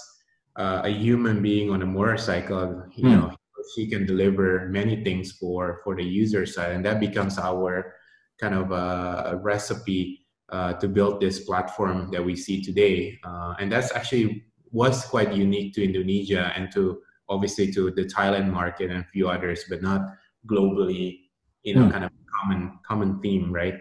[0.56, 3.11] uh, a human being on a motorcycle, you Hmm.
[3.11, 3.35] know,
[3.76, 7.93] she can deliver many things for for the user side, and that becomes our
[8.39, 13.19] kind of uh, a recipe uh, to build this platform that we see today.
[13.23, 18.52] Uh, and that's actually was quite unique to Indonesia and to obviously to the Thailand
[18.52, 20.02] market and a few others, but not
[20.47, 21.30] globally.
[21.63, 21.91] You know, Hmm.
[21.91, 22.11] kind of
[22.41, 23.76] common common theme, right?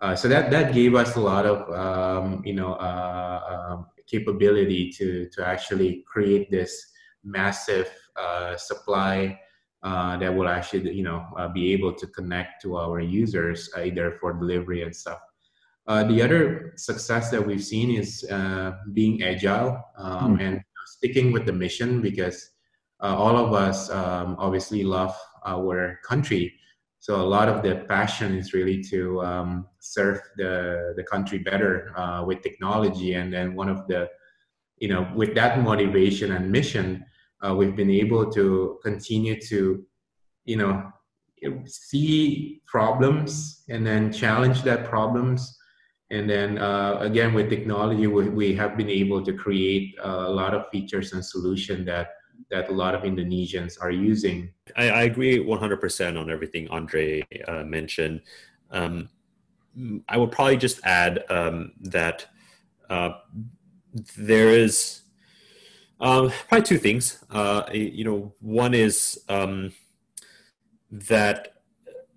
[0.00, 4.90] Uh, so that that gave us a lot of um, you know uh, um, capability
[4.90, 6.92] to to actually create this
[7.24, 9.38] massive uh, supply
[9.82, 13.80] uh, that will actually you know uh, be able to connect to our users uh,
[13.82, 15.20] either for delivery and stuff.
[15.86, 21.44] Uh, the other success that we've seen is uh, being agile um, and sticking with
[21.44, 22.50] the mission because
[23.02, 25.14] uh, all of us um, obviously love
[25.44, 26.54] our country.
[27.00, 31.92] So a lot of the passion is really to um, serve the, the country better
[31.98, 33.12] uh, with technology.
[33.14, 34.08] And then one of the,
[34.78, 37.04] you know, with that motivation and mission,
[37.44, 39.84] uh, we've been able to continue to,
[40.46, 40.90] you know,
[41.66, 45.58] see problems and then challenge that problems.
[46.10, 50.54] And then uh, again, with technology, we, we have been able to create a lot
[50.54, 52.08] of features and solution that
[52.50, 54.50] that a lot of Indonesians are using.
[54.76, 58.20] I, I agree 100% on everything Andre uh, mentioned.
[58.70, 59.08] Um,
[60.08, 62.26] I would probably just add um, that
[62.88, 63.14] uh,
[64.16, 65.02] there is
[66.00, 67.24] um, probably two things.
[67.30, 69.72] Uh, you know, one is um,
[70.90, 71.54] that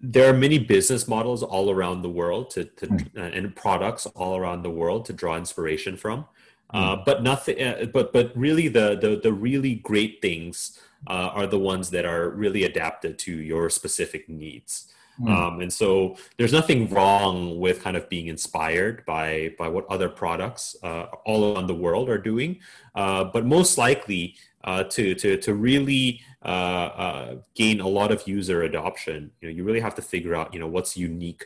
[0.01, 2.87] there are many business models all around the world to, to
[3.17, 6.25] uh, and products all around the world to draw inspiration from.
[6.71, 7.61] Uh, but nothing.
[7.61, 12.05] Uh, but but really, the the the really great things uh, are the ones that
[12.05, 14.91] are really adapted to your specific needs.
[15.25, 20.09] Um, and so there's nothing wrong with kind of being inspired by by what other
[20.09, 22.59] products uh, all around the world are doing.
[22.93, 28.27] Uh, but most likely uh, to to to really uh, uh, gain a lot of
[28.27, 31.45] user adoption, you know, you really have to figure out you know what's unique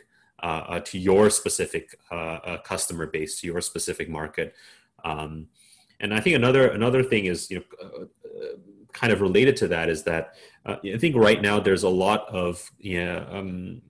[0.84, 1.94] to your specific
[2.64, 4.54] customer base, to your specific market.
[5.04, 5.48] Um,
[6.00, 8.56] and I think another another thing is you know uh, uh,
[8.92, 10.34] kind of related to that is that
[10.66, 13.82] uh, I think right now there's a lot of yeah um,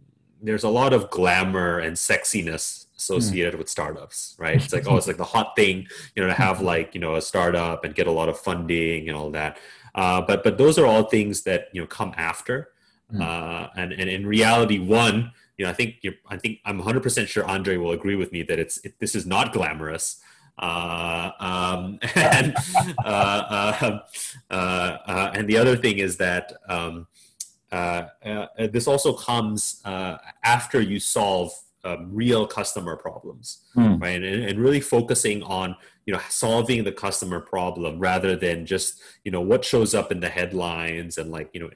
[0.43, 4.56] there's a lot of glamour and sexiness associated with startups, right?
[4.62, 7.16] It's like oh, it's like the hot thing, you know, to have like you know
[7.16, 9.59] a startup and get a lot of funding and all that.
[9.94, 12.70] Uh, but but those are all things that you know come after,
[13.20, 15.97] uh, and and in reality, one you know I think
[16.28, 19.14] I think I'm 100 percent sure Andre will agree with me that it's it, this
[19.14, 20.21] is not glamorous.
[20.58, 22.54] Uh, um, and
[23.04, 23.42] uh,
[23.80, 23.98] uh,
[24.50, 27.06] uh, uh, and the other thing is that um,
[27.70, 31.52] uh, uh, this also comes uh, after you solve
[31.84, 33.96] um, real customer problems, Hmm.
[33.96, 34.22] right?
[34.22, 35.74] And, and really focusing on
[36.06, 40.18] you know solving the customer problem rather than just you know what shows up in
[40.20, 41.70] the headlines and like you know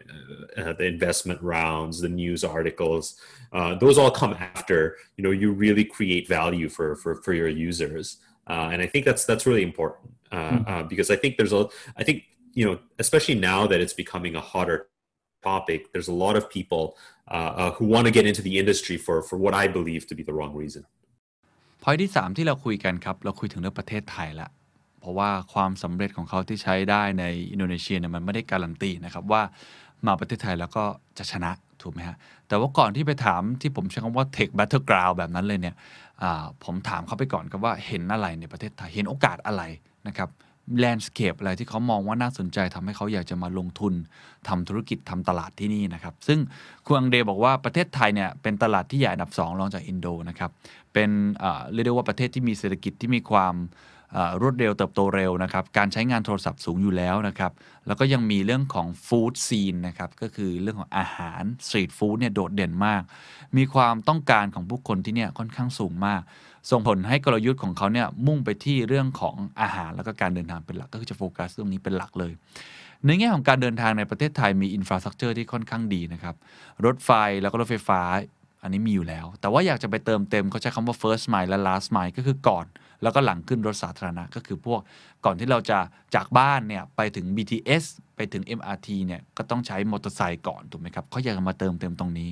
[0.58, 3.20] uh, uh, the investment rounds, the news articles.
[3.52, 7.48] Uh, those all come after you know you really create value for for for your
[7.48, 8.18] users.
[8.52, 11.62] Uh, and I think that's that's really important uh, uh, because I think there's a
[12.00, 12.18] I think
[12.58, 12.74] you know
[13.04, 14.78] especially now that it's becoming a hotter
[15.50, 16.84] topic, there's a lot of people
[17.30, 20.14] uh, uh, who want to get into the industry for for what I believe to
[20.18, 20.84] be the wrong reason.
[21.82, 24.48] พอยที่ 3 ที่เราคุยกันครับ เราคุยถึงเรื่องประเทศไทยละ
[25.00, 29.42] เพราะว่าความสำเร็จของเขาที่ใช้ได้ในอินโดนีเซียเนี่ยมันไม่ได้การันตีนะครับว่า
[30.06, 30.84] มาประเทศไทยแล้วก็
[31.18, 31.50] จะชนะ
[31.82, 32.16] ถูกไหมฮะ
[32.48, 36.05] แต่ว่าก่อนที่ไปถามที่ผมใช้คำว่า Tech Battleground แบบนั้นเลยเนี่ยอ่า
[36.64, 39.62] ผมถามเขาไปก่อนครับว่าเห็นอะไรในประเทศไทย เห็นโอกาสอะไร
[40.08, 40.30] นะครับ
[40.78, 43.94] landscape อะไรที่เขามองว่าน่าสนใจทำให้เขาอยากจะมาลงทุน
[44.48, 46.38] ทำธุรกิจทำตลาดที่นี่นะครับ ซึ่ง
[46.86, 50.50] คุณองเดรบอกว่าประเทศไทยเนี่ยเป็นตลาดที่ใหญ่อันดับ 2 รองจากอินโดนะครับ
[50.92, 51.10] เป็น
[51.72, 53.54] เรียกได้ว่าประเทศที่มีเศรษฐกิจที่มีความ
[54.40, 57.52] รวดเร็วเติบโตเร็วนะครับ การใช้งานโทรศัพท์สูงอยู่แล้วนะครับ
[57.86, 63.02] แล้วก็ยังมีเรื่องของ food scene นะครับ ก็คือเรื่องของอาหาร street food เนี่ยโดดเด่นมาก
[63.56, 66.22] มีความต้องการของผู้คนที่เนี่ยค่อนข้างสูงมาก
[66.70, 72.32] ส่งผลให้กลยุทธ์ของเขาเนี่ยมุ่งไปที่เรื่องของอาหารแล้วก็การเดินทางเป็นหลัก ก็คือจะโฟกัสตรงนี้เป็นหลักเลย
[73.06, 76.34] ในแง่ของการเดินทางในประเทศไทยมีอินฟราสตรักเจอร์ที่ค่อนข้างดีนะครับ
[76.84, 77.10] รถไฟ
[77.42, 78.00] แล้วก็รถไฟฟ้า
[78.62, 82.66] อันนี้มีอยู่แล้ว แต่ว่าอยากจะไปเติมเต็มเขาใช้คำว่า first mile และ last mile ก็คือก่อน
[83.02, 84.80] แล้วก็หลังขึ้นรถสาธารณะก็คือพวก
[85.24, 85.78] ก่อนที่เราจะ
[86.14, 87.84] จากบ้านเนี่ยไปถึง BTS
[88.16, 92.30] ไปถึง MRT เนี่ยก็ต้องใช้มอเตอร์ไซค์ก่อนถูกไหมครับเขาอยากมาเติมเต็มตรงนี้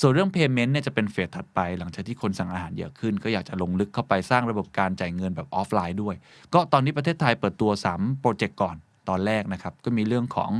[0.00, 6.14] ส่วนเรื่อง payment เนี่ยจะเป็นเฟสถัดไป หลังจากที่คนสั่งอาหารเยอะขึ้น ก็อยากจะลงลึกเข้าไปสร้างระบบการจ่ายเงินแบบออฟไลน์ด้วย
[6.54, 8.76] ก็ตอนนี้ประเทศไทยเปิดตัว 3 โปรเจกต์ก่อน
[9.08, 10.50] ตอนแรกนะครับ ก็มีเรื่องของ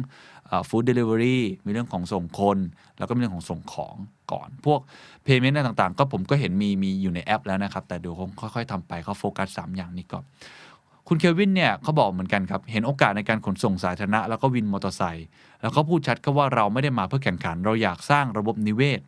[0.69, 2.59] food delivery มีเรื่องของส่งคน
[2.99, 3.95] แล้วก็มีเรื่องของส่งของ
[4.33, 4.81] ก่อน พวก
[5.25, 10.25] payment ต่างๆ ก็ผมก็เห็นมีมีอยู่ในแอปแล้วนะครับ แต่เดี๋ยวคงค่อยๆทำไปเขาโฟกัส 3 อย่างนี้ก่อน
[11.09, 15.27] คุณเควินเนี่ยเขาบอกเหมือนกันครับ เห็นโอกาสในการขนส่งสาธารณะแล้วก็วินมอเตอร์ไซค์
[15.61, 19.01] แล้วเขาพูดชัดก็ว่าเราไม่ได้มาเพื่อแข่งขัน เราอยากสร้างระบบนิเวศ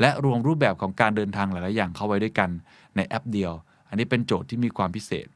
[0.00, 2.50] และรวมรูปแบบของการเดินทางหลาย ๆ อย่างเข้าไว้ด้วยกัน
[2.96, 3.52] ในแอปเดียว
[3.88, 5.26] อันนี้เป็นโจทย์ที่มีความพิเศษ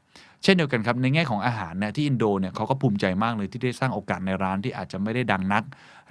[0.43, 5.63] เช่นเดียวกันครับในแง่ของอาหารเนี่ยที่อินโดเนี่ยเขาก็ภูมิใจมากเลยที่ได้สร้างโอกาสในร้านที่อาจจะไม่ได้ดังนัก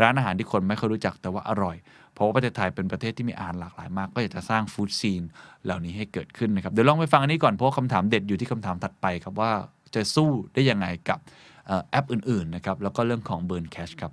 [0.02, 1.76] ร้านอาหารที่คนไม่เคยรู้จักแต่ว่าอร่อย
[2.14, 5.22] เพราะว่าประเทศไทยเป็นประเทศที่มีอาหารหลากหลายมาก ก็อยากจะสร้างฟู้ดซีน
[5.64, 9.52] เหล่านี้ให้เกิดขึ้นนะครับ เดี๋ยวลองไปฟังอันนี้ก่อนเพราะคำถามเด็ดอยู่ที่คำถามถัดไปครับว่า
[9.94, 11.18] จะสู้ได้ยังไงกับ
[11.66, 14.12] แอปอื่นๆนะครับแล้วก็เรื่องของเบิร์นแคชครับ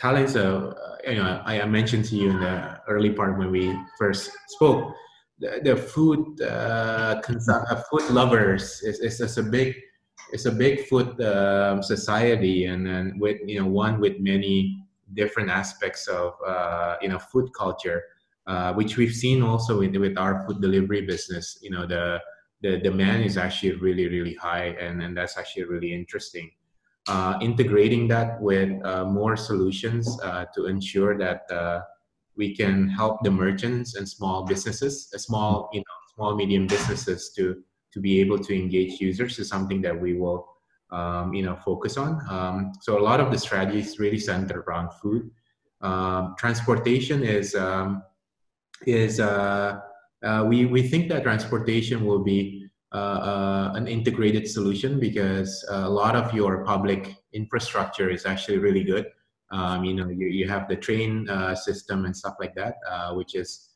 [0.00, 0.72] challenge uh,
[1.08, 2.56] you know I, mentioned to you in the
[2.88, 3.64] early part when we
[3.98, 4.22] first
[4.54, 4.80] spoke
[5.38, 9.68] the, the food uh, consum- uh, food lovers is, is, is, a big
[10.32, 15.50] it's a big food uh, society and then with you know one with many different
[15.50, 18.02] aspects of uh, you know food culture
[18.46, 21.58] uh, which we've seen also with, with our food delivery business.
[21.62, 22.20] You know the
[22.62, 26.50] the demand is actually really really high and, and that's actually really interesting.
[27.06, 28.70] Uh, integrating that with
[29.06, 30.16] more solutions
[30.54, 31.42] to ensure that
[32.36, 37.62] we can help the merchants and small businesses, small, you know, small medium businesses to
[37.92, 40.53] to be able to engage users is something that we will,
[40.94, 42.20] um, you know, focus on.
[42.30, 45.30] Um, so a lot of the strategies really center around food.
[45.80, 48.02] Um, transportation is um,
[48.86, 49.80] is uh,
[50.24, 55.90] uh, we we think that transportation will be uh, uh an integrated solution because a
[55.90, 59.06] lot of your public infrastructure is actually really good.
[59.50, 63.14] Um, you know, you, you have the train uh, system and stuff like that, uh,
[63.14, 63.70] which is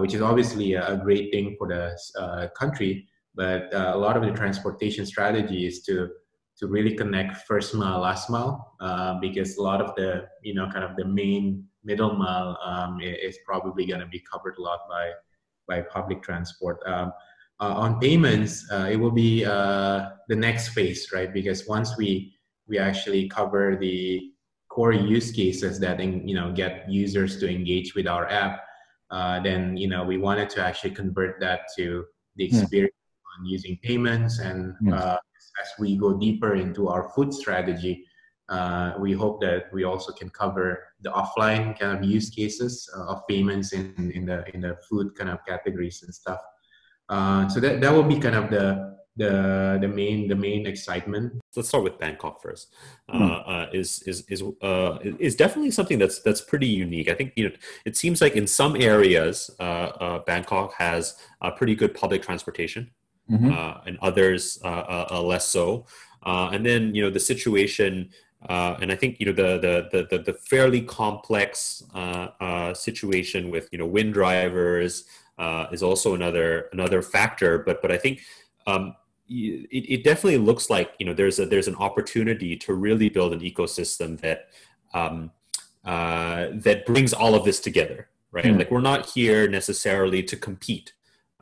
[0.00, 3.08] which is obviously a, great thing for the country.
[3.34, 6.10] But a lot of the transportation strategy is to
[6.58, 10.68] to really connect first mile, last mile, uh, because a lot of the you know
[10.70, 14.80] kind of the main middle mile um, is probably going to be covered a lot
[14.88, 15.10] by
[15.68, 16.78] by public transport.
[16.86, 17.12] Um,
[17.60, 21.32] on payments, it will be the next phase, right?
[21.32, 22.34] Because once we
[22.68, 24.32] we actually cover the
[24.72, 28.62] core use cases that you know get users to engage with our app,
[29.10, 32.04] uh, then you know we wanted to actually convert that to
[32.36, 32.56] the hmm.
[32.56, 33.40] experience yeah.
[33.40, 34.38] on using payments.
[34.38, 35.18] And yes.
[35.60, 38.04] As we go deeper into our food strategy,
[38.48, 43.06] uh, we hope that we also can cover the offline kind of use cases uh,
[43.06, 46.40] of payments in, in the in the food kind of categories and stuff.
[47.08, 51.32] Uh, so that that will be kind of the the the main the main excitement.
[51.54, 52.74] Let's start with Bangkok first.
[53.10, 53.50] Mm-hmm.
[53.50, 57.08] Uh, is is is uh, is definitely something that's that's pretty unique.
[57.08, 57.54] I think you know
[57.84, 62.90] it seems like in some areas uh, uh Bangkok has a pretty good public transportation,
[63.30, 63.52] mm-hmm.
[63.52, 65.86] Uh, and others uh, less so.
[66.24, 68.10] and then you know the situation.
[68.48, 71.82] and I think you know the the the, the fairly complex
[72.74, 75.04] situation with you know wind drivers
[75.72, 77.58] is also another another factor.
[77.58, 78.20] But but I think
[78.66, 78.94] um,
[79.28, 83.32] it, it definitely looks like you know there's a there's an opportunity to really build
[83.32, 84.48] an ecosystem that
[84.94, 85.30] um,
[85.84, 88.58] uh, that brings all of this together right mm.
[88.58, 90.92] like we're not here necessarily to compete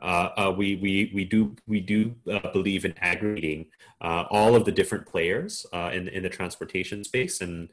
[0.01, 3.67] uh, uh, we we we do we do uh, believe in aggregating
[4.01, 7.69] uh, all of the different players in in the transportation space, and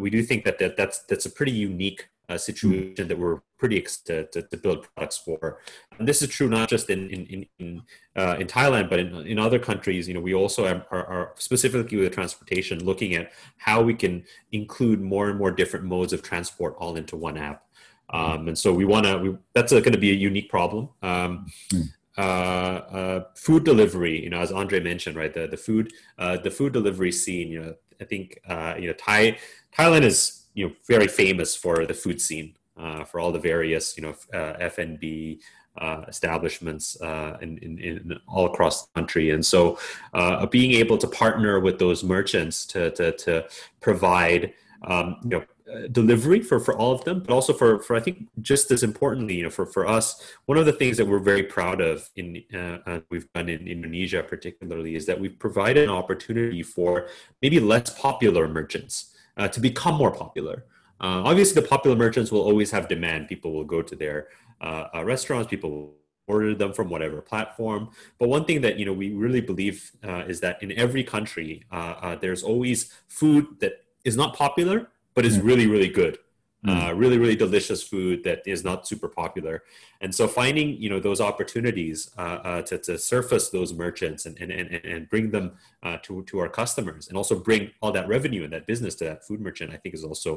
[0.00, 4.30] we do think that, that that's that's a pretty unique situation that we're pretty excited
[4.32, 5.60] to, to, build products for.
[5.98, 7.82] And this is true not just in in in,
[8.16, 10.06] uh, in Thailand, but in, in other countries.
[10.06, 15.00] You know, we also are, are, specifically with transportation looking at how we can include
[15.00, 17.64] more and more different modes of transport all into one app.
[18.10, 19.38] Um, and so we want to.
[19.54, 20.88] That's going to be a unique problem.
[21.02, 21.88] Um, mm.
[22.16, 25.32] uh, uh, food delivery, you know, as Andre mentioned, right?
[25.32, 27.48] The the food uh, the food delivery scene.
[27.48, 29.38] You know, I think uh, you know Thai
[29.76, 33.96] Thailand is you know very famous for the food scene, uh, for all the various
[33.96, 35.40] you know uh, FNB
[35.80, 39.30] uh, establishments uh, in, in, in, all across the country.
[39.30, 39.78] And so
[40.12, 43.46] uh, being able to partner with those merchants to, to, to
[43.80, 45.44] provide um, you know,
[45.90, 49.34] delivery for, for all of them, but also for, for I think just as importantly,
[49.34, 52.42] you know, for, for us, one of the things that we're very proud of in
[52.54, 57.08] uh, we've done in Indonesia particularly is that we've provided an opportunity for
[57.42, 60.64] maybe less popular merchants uh, to become more popular.
[61.00, 63.28] Uh, obviously, the popular merchants will always have demand.
[63.28, 64.28] People will go to their
[64.60, 65.48] uh, uh, restaurants.
[65.48, 65.94] People will
[66.26, 67.90] order them from whatever platform.
[68.18, 71.64] But one thing that you know we really believe uh, is that in every country,
[71.70, 76.17] uh, uh, there's always food that is not popular but is really really good.
[76.65, 76.91] Mm.
[76.91, 79.63] Uh, really really delicious food that is not super popular
[79.99, 84.39] and so finding you know those opportunities uh, uh, to, to surface those merchants and,
[84.39, 85.51] and, and, and bring them
[85.85, 89.03] uh, to, to our customers and also bring all that revenue and that business to
[89.03, 90.31] that food merchant i think is also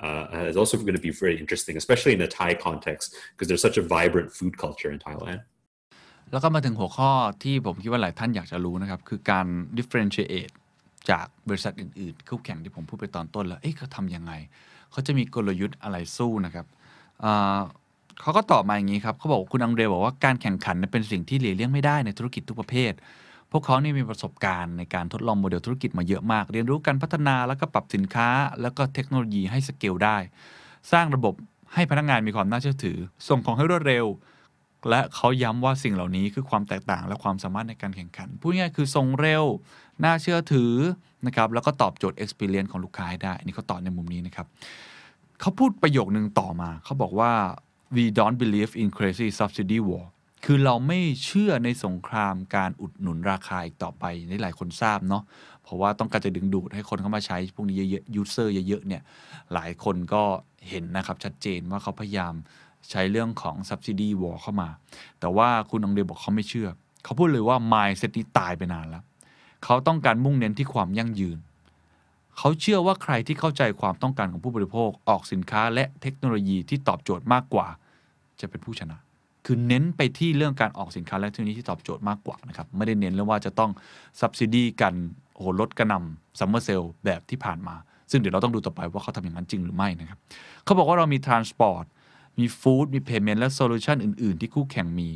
[0.00, 3.62] uh, is also going to be very interesting especially in the thai context because there's
[3.62, 5.40] such a vibrant food culture in thailand
[6.30, 7.10] แล้วก็มาถึงหัวข้อ
[7.42, 9.46] ที่ผมคิดว่าหลายท่านอยากจะรู้นะครับคือการ
[9.78, 10.52] differentiate
[11.09, 14.31] จากบริษัทอื่นๆคู่แข่งที่ผมพูดไปตอนต้นแล้ว เอ๊ะเขาทำยังไง
[14.91, 16.65] เขาจะมีกลยุทธ์อะไรสู้นะครับ
[18.21, 22.93] เขาก็ตอบมาอย่างนี้ครับเขาบอกคุณอังเดรบอกว่าการแข่งขันเป็นสิ่งที่หลีกเลี่ยงไม่ได้ในธุรกิจทุกประเภท
[23.51, 28.29] พวกเขานี่มีประสบการณ์ในการทดลองโมเดลธุรกิจมาเยอะมาก เรียนรู้การพัฒนาแล้วก็ปรับสินค้า
[28.61, 30.17] แล้วก็เทคโนโลยีให้สเกลได้
[30.91, 31.33] สร้างระบบ
[31.73, 34.05] ให้พนักงานมีความน่าเชื่อถือ ส่งของให้รวดเร็ว
[34.89, 39.43] และเขาย้ำว่าสิ่งเหล่านี้คือความแตกต่างและความสามารถในการแข่งขันพูดง่ายคือส่งเร็ว
[40.03, 40.73] น่าเชื่อถือ
[41.27, 44.47] นะครับแล้วก็ตอบโจทย์ experience ของลูกค้าได้อันนี้เขาตอบในมุมนี้นะครับ
[45.41, 47.31] เขาพูดประโยคนึงต่อมา เขาบอกว่า
[47.95, 50.05] we don't believe in crazy subsidy war
[50.45, 55.23] คือเราไม่เชื่อในสงครามการอุดหนุนราคาอีกต่อไปนี่หลายคนทราบเนาะ
[55.63, 59.01] เพราะว่าต้องการจะดึงดูดให้คนเข้ามาใช้พวกนี้เยอะๆยูเซอร์เยอะๆเนี่ย
[59.53, 60.23] หลายคนก็
[60.69, 62.33] เห็นนะครับชัดเจนว่าเขาพยายาม
[62.91, 64.69] ใช้เรื่องของ subsidy war เข้ามา
[65.19, 66.69] แต่ว่าคุณอังเดบอกเขาไม่เชื่อ
[67.03, 69.03] เขาพูดเลยว่า mindset นี้ตายไปนานแล้ว
[69.65, 71.37] เขาต้องการมุ่งเน้นที่ความยั่งยืน
[72.37, 77.67] เขาเชื่อว่าใครที่เข้าใจความต้องการของผู้บริโภคออกสินค้าและเทคโนโลยีที่ตอบโจทย์มากกว่า
[78.41, 78.97] จะเป็นผู้ชนะ
[79.45, 83.71] คือเน้นไปที่เรื่องการออกสินค้าและเทคโนโลยีที่ตอบโจทย์มากกว่านะครับไม่ได้เน้นเรื่องว่าจะต้อง
[84.19, 84.93] subsidy กัน
[85.33, 87.75] โอ้โหลดกระหน่ำ summer sale แบบที่ผ่านมา
[88.11, 90.19] ซึ่งเดี๋ยวเราต้องดูต่อไปว่าเขาทำอย่างนั้นจริงหรือไม่นะครับ
[90.63, 91.85] เขาบอกว่าเรามี transport
[92.39, 95.09] มี food มี payment และ solution อื่น ๆ ที่คู่แข่งมี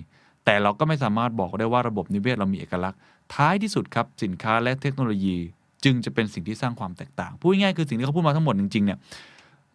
[0.46, 3.00] แต่เราก็ไม่สามารถบอกได้ว่าระบบนิเวศเรามีเอกลักษณ์
[3.36, 5.38] ท้ายที่สุดครับสินค้าและเทคโนโลยี
[5.84, 9.00] จึงจะเป็นสิ่งที่สร้างความแตกต่าง พูดง่ายคือสิ่งที่เขาพูดมาทั้งหมดจริงๆเนี่ย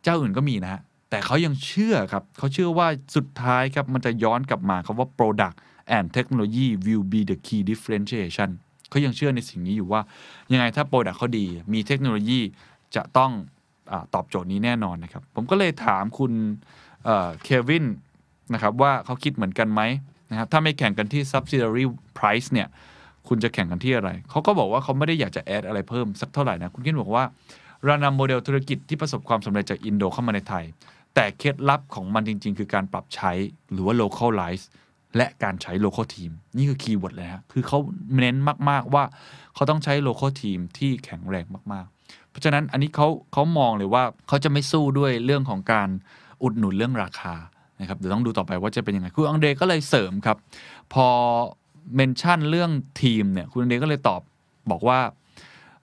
[0.03, 2.87] เจ้าอื่นก็มีนะฮะแต่เขายังเชื่อครับเขาเชื่อว่า
[3.17, 5.57] สุดท้ายครับมันจะย้อนกลับมาคาว่า product
[5.97, 8.51] and technology will be the key differentiation
[8.91, 10.01] เขายังเชื่อในสิ่งนี้อยู่ว่า
[10.53, 12.41] ยังไงถ้า product เขาดี มีเทคโนโลยี
[12.97, 13.31] จะต้อง
[13.91, 16.33] อตอบโจทย์นี้แน่นอนนะครับ ผมก็เลยถามคุณ
[17.45, 17.85] เควิน
[18.55, 19.81] นะครับว่าเขาคิดเหมือนกันไหม
[20.31, 21.85] นะครับถ้าไม่แข่งกันที่ subsidiary
[22.19, 22.69] price เนี่ย
[23.29, 27.25] คุณจะแข่งกันที่อะไร เขาก็บอกว่าเขาไม่ได้อยากจะแอดอะไรเพิ่มสักเท่าไหร่นะ คุณคิดบอกว่า
[27.85, 30.65] เรานำโมเดลธุรกิจที่ประสบความสำเร็จจากอินโดเข้ามาในไทย
[31.15, 33.33] แต่เคล็ดลับของมันจริง ๆ คือการปรับใช้
[33.73, 34.65] หรือว่า localize
[35.17, 37.79] และการใช้ local team นี่คือ keyword เลยฮะคือเขา
[38.21, 38.37] เน้น
[38.71, 39.05] มาก ๆ ว่า
[39.55, 45.89] เขาต้องใช้ local team ที่แข็งแรงมากๆ เพราะฉะนั้นอันนี้เขาเขามองเลยว่าเขาจะไม่สู้ด้วยเรื่องของการ
[46.43, 47.35] อุดหนุนเรื่องราคา
[47.81, 50.37] นะครับเดี๋ยวต้องดูต่อไปว่าจะเป็นยังไงคือองเดรก็เลยเสริมครับ
[50.93, 51.07] พอ
[51.97, 52.71] mention เรื่อง
[53.03, 54.21] ทีมเนี่ยคุณเดก็เลยตอบ
[54.71, 54.99] บอกว่า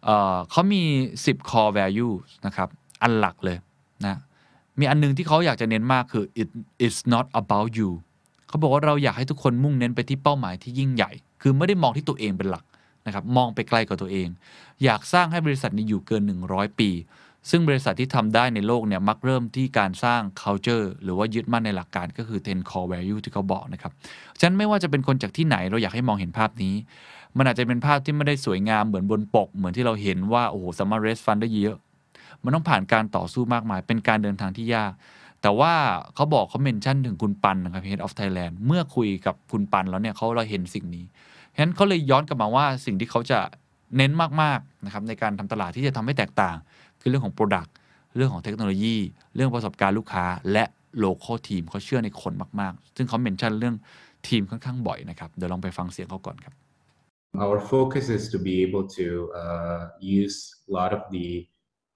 [0.04, 0.84] เเขามี
[1.22, 2.14] 10 core value
[2.46, 2.70] นะครับ
[3.02, 3.58] อันหลักเลย
[4.06, 4.18] นะ
[4.80, 6.50] มีอันนึงที่เขาอยากจะเน้นมากคือ it
[6.86, 7.92] is not about you
[8.48, 11.12] เขาบอกว่าเราอยากให้ทุกคนมุ่งเน้นไปที่เป้าหมายที่ยิ่งใหญ่
[11.42, 12.66] คือไม่ได้มองที่ตัวเองเป็นหลัก
[13.06, 14.28] นะครับ มองไปไกลกว่าตัวเอง
[14.84, 16.22] อยากสร้างให้บริษัทนี้อยู่เกิน
[16.52, 16.90] 100 ปี
[17.50, 23.92] ซึ่งบริษัทที่ทำได้ในโลกเนี่ยมักเริ่มที่การสร้าง culture หรือว่ายึดมั่นในหลักการก็คือ 10 core value ที่เขาบอกนะครับ
[24.40, 26.76] ฉะนั้นไม่ว่าจะเป็นคนจากที่ไหนเราอยากให้มองเห็นภาพนี้
[27.38, 31.78] มันอาจจะเป็นภาพที่ไม่ได้สวยงามเหมือนบนปก เหมือนที่เราเห็นว่าโอ้โหสามารถ raise fund ได้เยอะ
[32.44, 34.92] มันต้องผ่านการต่อสู้มากมาย เป็นการเดินทางที่ยาก
[35.42, 35.74] แต่ว่า
[36.16, 41.06] เขาบอกเขาเมนชั่นถึงคุณปันนะครับ Head of Thailand เมื่อคุยกับคุณปันแล้วเนี่ยเขาเราเห็นสิ่งนี้
[41.56, 43.40] ฉะนั้นเขาเลยย้อนกลับมาว่าสิ่งที่เขาจะ
[43.98, 44.12] เน้น
[44.42, 46.58] มากๆนะครับในการทำตลาดที่จะทำให้แตกต่าง
[47.02, 47.70] คือเรื่องของ Product
[48.16, 48.96] เรื่องของเทคโนโลยี
[49.36, 50.64] เรื่องประสบการณ์ลูกค้า และ
[51.00, 53.76] โลโก้ทีมเขาเชื่อในคนมากๆ ซึ่งเขาเมนชั่นเรื่อง
[54.28, 56.54] ทีมค่อนข้างบ่อยนะครับ เดี๋ยวลองไปฟังเสียงเขาก่อนครับ
[57.46, 59.08] Our focus is to be able to
[59.42, 59.82] uh,
[60.22, 60.38] use
[60.68, 61.48] a lot of the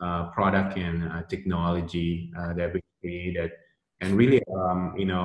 [0.05, 3.51] uh, product and uh, technology that we created,
[4.01, 5.23] and really, um, you know,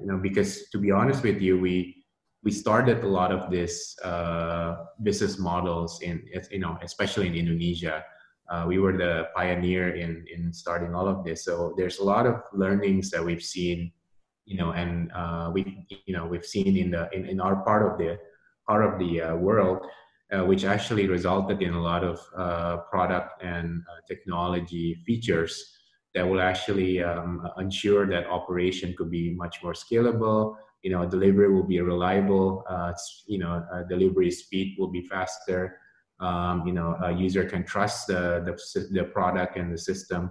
[0.00, 1.74] you know, because to be honest with you, we
[2.44, 3.74] we started a lot of this
[5.02, 6.14] business models in,
[6.50, 7.94] you know, especially in Indonesia.
[8.52, 11.44] Uh, we were the pioneer in in starting all of this.
[11.46, 13.92] So there's a lot of learnings that we've seen
[14.44, 17.90] you know, and uh, we, you know, we've seen in the in, in our part
[17.90, 18.18] of the
[18.68, 19.86] part of the uh, world,
[20.32, 25.78] uh, which actually resulted in a lot of uh, product and uh, technology features
[26.14, 30.56] that will actually um, ensure that operation could be much more scalable.
[30.82, 32.64] You know, delivery will be reliable.
[33.26, 35.78] You know, delivery speed will be faster.
[36.22, 40.30] Um, you know, a user can trust the, the, the product and the system.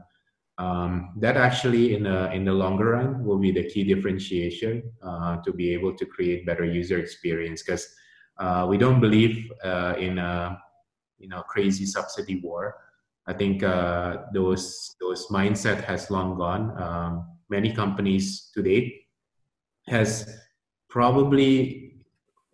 [0.57, 5.37] Um, that actually in the in the longer run will be the key differentiation uh,
[5.43, 7.87] to be able to create better user experience because
[8.37, 10.59] uh, we don't believe uh, in a
[11.17, 12.75] you know crazy subsidy war.
[13.27, 16.79] I think uh, those those mindset has long gone.
[16.81, 18.93] Um, many companies today
[19.87, 20.29] has
[20.89, 21.90] probably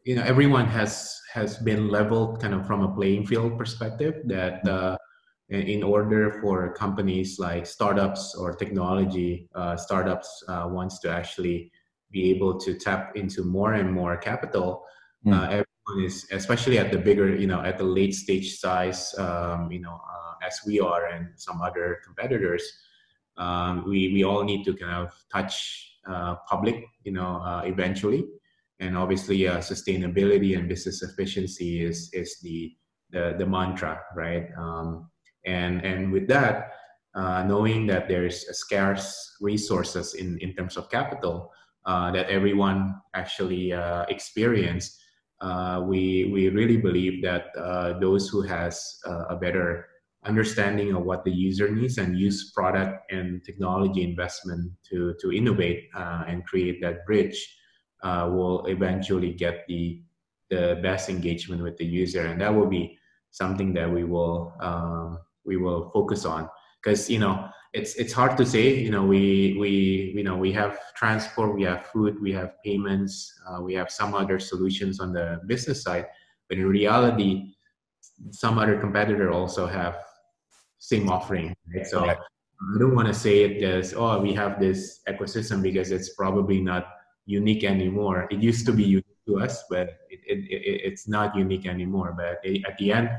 [0.07, 4.65] you know everyone has has been leveled kind of from a playing field perspective that
[4.65, 4.95] uh,
[5.49, 11.69] in order for companies like startups or technology uh, startups uh, wants to actually
[12.09, 14.85] be able to tap into more and more capital
[15.25, 15.63] mm.
[15.99, 19.99] is especially at the bigger you know at the late stage size um, you know
[20.13, 22.63] uh, as we are and some other competitors
[23.35, 25.55] um, we we all need to kind of touch
[26.07, 28.23] uh, public you know uh, eventually
[28.80, 32.74] and obviously uh, sustainability and business efficiency is is the
[33.10, 34.48] the, the mantra right?
[34.58, 35.10] Um,
[35.45, 36.72] and and with that
[37.16, 41.52] uh, knowing that there's scarce resources in in terms of capital
[41.86, 43.74] uh, that everyone actually
[44.10, 44.99] experience
[45.41, 49.88] uh, we we really believe that uh, those who has uh, a better
[50.26, 55.90] understanding of what the user needs and use product and technology investment to to innovate
[55.95, 57.38] uh, and create that bridge
[58.03, 60.02] uh, will eventually get the
[60.49, 62.98] the best engagement with the user and that will be
[63.32, 66.49] something that we will um, we will focus on
[66.82, 68.76] because you know it's it's hard to say.
[68.76, 73.34] You know, we we you know we have transport, we have food, we have payments,
[73.48, 76.07] uh, we have some other solutions on the business side,
[76.49, 77.53] but in reality,
[78.32, 79.98] some other competitor also have
[80.80, 81.56] same offering.
[81.74, 81.88] Right?
[81.88, 82.10] So.
[82.60, 86.60] I don't want to say it as oh we have this ecosystem because it's probably
[86.60, 86.88] not
[87.28, 88.28] unique anymore.
[88.32, 92.16] It used to be unique to us, but it, it, it it's not unique anymore.
[92.18, 93.10] But at the end,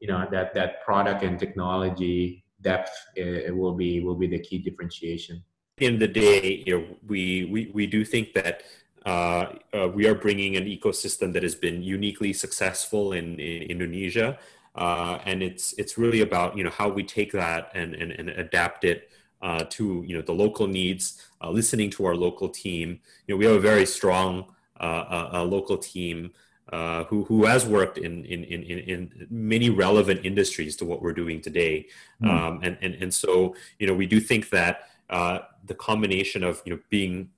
[0.00, 2.90] you know that that product and technology depth
[3.20, 5.44] uh, will be will be the key differentiation.
[5.80, 8.62] Of the day, you know, we we, we do think that
[9.04, 14.38] uh, uh, we are bringing an ecosystem that has been uniquely successful in, in Indonesia,
[14.74, 18.30] uh, and it's it's really about you know how we take that and and, and
[18.30, 19.10] adapt it
[19.42, 23.00] uh, to you know the local needs, uh, listening to our local team.
[23.26, 24.46] You know, we have a very strong
[24.80, 26.32] local team
[26.72, 31.12] uh, who who has worked in, in in in many relevant industries to what we're
[31.12, 31.86] doing today,
[32.22, 32.28] mm.
[32.28, 36.62] um, and and and so you know we do think that uh, the combination of
[36.64, 37.28] you know being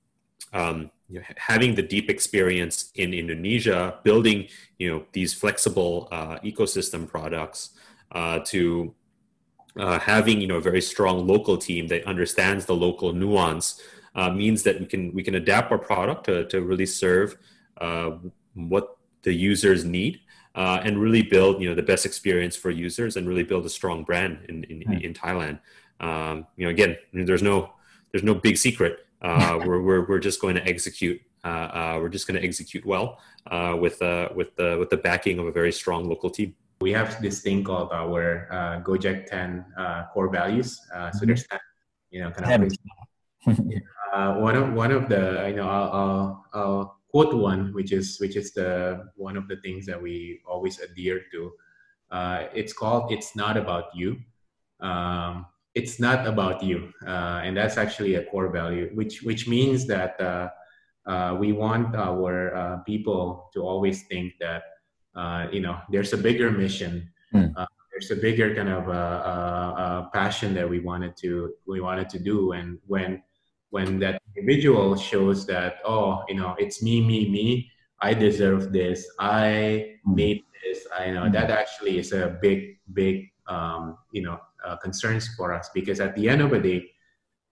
[0.53, 4.47] um, you know, having the deep experience in Indonesia, building
[4.79, 7.71] you know these flexible uh, ecosystem products
[8.13, 8.95] uh, to
[9.77, 13.81] uh, having you know a very strong local team that understands the local nuance
[14.17, 17.37] uh, means that we can we can adapt our product to, to really serve
[17.79, 18.11] uh,
[18.55, 20.19] what the users need
[20.55, 23.69] uh, and really build you know the best experience for users and really build a
[23.69, 25.01] strong brand in in, mm.
[25.01, 25.59] in Thailand.
[25.99, 27.73] Um, you know, again, there's no
[28.11, 29.05] there's no big secret.
[29.21, 31.21] Uh, we're, we're we're just going to execute.
[31.45, 33.19] Uh, uh we're just going to execute well
[33.51, 36.55] uh, with uh, with the with the backing of a very strong local team.
[36.81, 38.47] We have this thing called our
[38.85, 39.65] Gojek 10
[40.13, 40.77] core values.
[40.77, 41.25] so mm-hmm.
[41.25, 41.59] there's 10,
[42.11, 42.71] you know, kind of.
[44.39, 48.35] one of one of the you know I'll, I'll, I'll quote one, which is which
[48.35, 51.51] is the one of the things that we always adhere to.
[52.11, 54.17] Uh, it's called "It's Not About You."
[54.79, 59.85] Um, it's not about you, uh, and that's actually a core value, which which means
[59.87, 60.49] that uh,
[61.05, 64.63] uh we want our uh, people to always think that
[65.15, 67.09] uh, you know there's a bigger mission.
[67.33, 67.53] Mm.
[67.91, 72.79] there's a bigger kind of passion that we wanted to we wanted to do, and
[72.87, 73.21] when
[73.69, 77.71] when that individual shows that oh you know it's me me me.
[77.99, 79.07] I deserve this.
[79.19, 80.15] I hmm.
[80.15, 80.85] made this.
[80.95, 85.69] I know that actually is a big big um, you know uh, concerns for us
[85.73, 86.91] because at the end of the day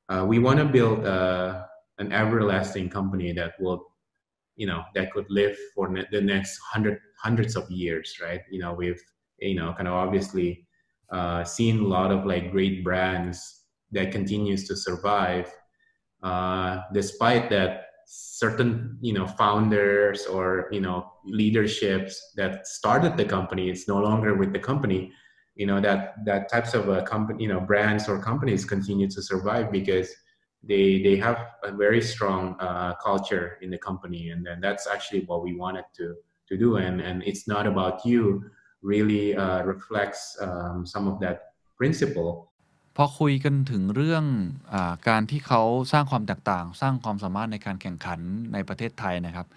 [0.10, 1.64] uh, we want to build uh,
[1.98, 3.88] an everlasting company that will
[4.56, 8.42] you know that could live for ne- the next hundred hundreds of years right?
[8.52, 9.02] You know we've
[9.40, 10.68] you know kind of obviously
[11.12, 15.52] uh, seen a lot of like great brands that continues to survive
[16.24, 23.68] uh, despite that certain you know founders or you know leaderships that started the company
[23.68, 25.12] it's no longer with the company
[25.56, 29.24] you know that that types of a company you know brands or companies continue to
[29.24, 30.14] survive because
[30.68, 35.22] they they have a very strong uh, culture in the company, and then that's actually
[35.26, 36.16] what we wanted to
[36.50, 36.78] to do.
[36.78, 38.44] And and it's not about you
[38.82, 42.52] really uh, reflects um, some of that principle
[42.96, 44.24] พอคุยกันถึงเรื่อง
[44.74, 44.76] อ
[45.08, 45.62] การที่เขา
[45.92, 48.20] สร้างความแตกต่าง สร้างความสามารถในการแข่งขัน
[48.54, 49.48] ในประเทศไทยนะครับ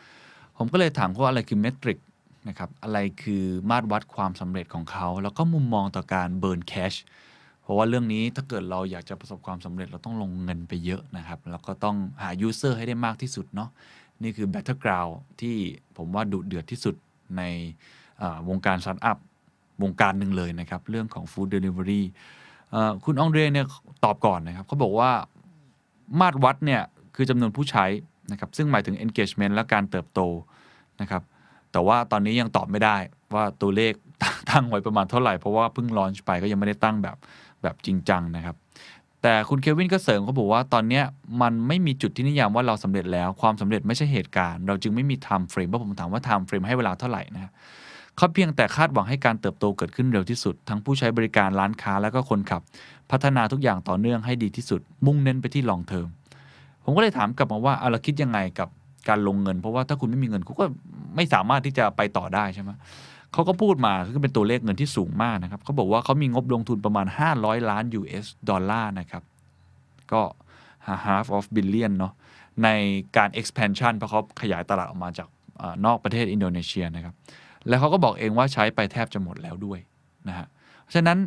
[0.57, 1.99] ผมก็เลยถามว่าอะไรคือเมทริก
[2.49, 6.95] นะครับอะไรคือมาตรวัดความสำเร็จของเขา แล้วก็มุมมองต่อการ burn cash
[7.63, 13.71] เพราะว่าเรื่องนี้ถ้าเกิดเราอยากจะประสบความสำเร็จเราต้องลงเงินไปเยอะนะครับ แล้วก็ต้องหา user ให้ได้มากที่สุดเนาะ
[14.23, 15.57] นี่คือ Battleground ที่
[15.97, 16.95] ผมว่าดุเดือดที่สุด
[17.37, 17.43] ใน
[18.49, 19.19] วงการสตาร์ทอัพ
[19.83, 22.03] วงการหนึ่งเลยนะครับ เรื่องของ Food Delivery
[23.05, 23.67] คุณองเดรเนี่ย
[24.05, 25.11] ตอบก่อนนะครับเขาบอกว่า
[26.21, 26.83] มาตรวัดเนี่ย
[27.15, 27.85] คือจำนวนผู้ใช้
[28.31, 30.21] นะครับซึ่งหมายถึง engagement และการเติบโต
[31.01, 31.23] นะครับ
[31.73, 32.97] แต่ว่าตอนนี้ยังตอบไม่ได้
[33.35, 33.93] ว่าตัวเลข
[34.51, 37.17] ตั้งไว้ประมาณเท่าไหร่ เพราะว่าเพิ่ง launch ไปก็ยังไม่ได้ตั้งแบบ
[37.63, 38.57] แบบจริงจังนะครับ
[39.23, 41.03] แต่คุณเควินก็เสริมเขาบอกว่าตอนนี้
[41.43, 47.53] มันไม่มีจุดที่นิยามว่าเราสำเร็จแล้วความสำเร็จไม่ใช่เหตุการณ์ เราจึงไม่มี timeframe เพราะผมถามว่า timeframe ให้เวลาเท่าไหร่นะ
[48.19, 52.63] เขาเพียงแต่คาดหวังให้การเติบโตเกิดขึ้นเร็วที่สุด ทั้งผู้ใช้บริการร้านค้าแล้วก็คนขับ
[53.11, 56.07] พัฒนาทุกอย่างต่อเนื่องให้ดีที่สุด มุ่งเน้นไปที่ลองเทอม
[56.85, 58.69] ผมก็เลยถามกลับมาว่าเอาเราคิดยังไงกับ
[59.09, 60.65] การลงเงิน เพราะว่าถ้าคุณไม่มีเงินคุณก็
[61.17, 62.71] ไม่สามารถที่จะไปต่อได้ใช่ไหม
[63.33, 67.07] เขาก็พูดมาคือเป็นตัวเลขเงินที่สูงมากนะครับเขาบอกว่าเขามีงบลงทุนประมาณ
[67.39, 69.23] 500 ล้าน US ดอลลาร์นะครับ
[70.13, 70.23] ก็
[71.07, 72.13] half of billion เนาะ
[72.65, 72.69] ใน
[73.17, 75.29] การ expansion เพราะเขาขยายตลาดออกมาจาก
[75.85, 77.15] นอกประเทศอินโดนีเซียนะครับ
[77.69, 79.79] แล้วเขาก็บอกเองว่าใช้ไปแทบจะหมดแล้วด้วย
[80.29, 80.47] นะฮะ
[80.83, 81.19] เพราะฉะนั้น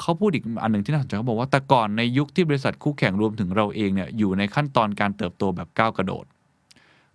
[0.00, 6.24] เขาพูดอีกอันหนึ่งที่น่าสนใจเขาบอกว่าแต่ก่อนในยุคที่บริษัทคู่แข่งรวมถึงเราเองเนี่ยอยู่ในขั้นตอนการเติบโตแบบก้าวกระโดด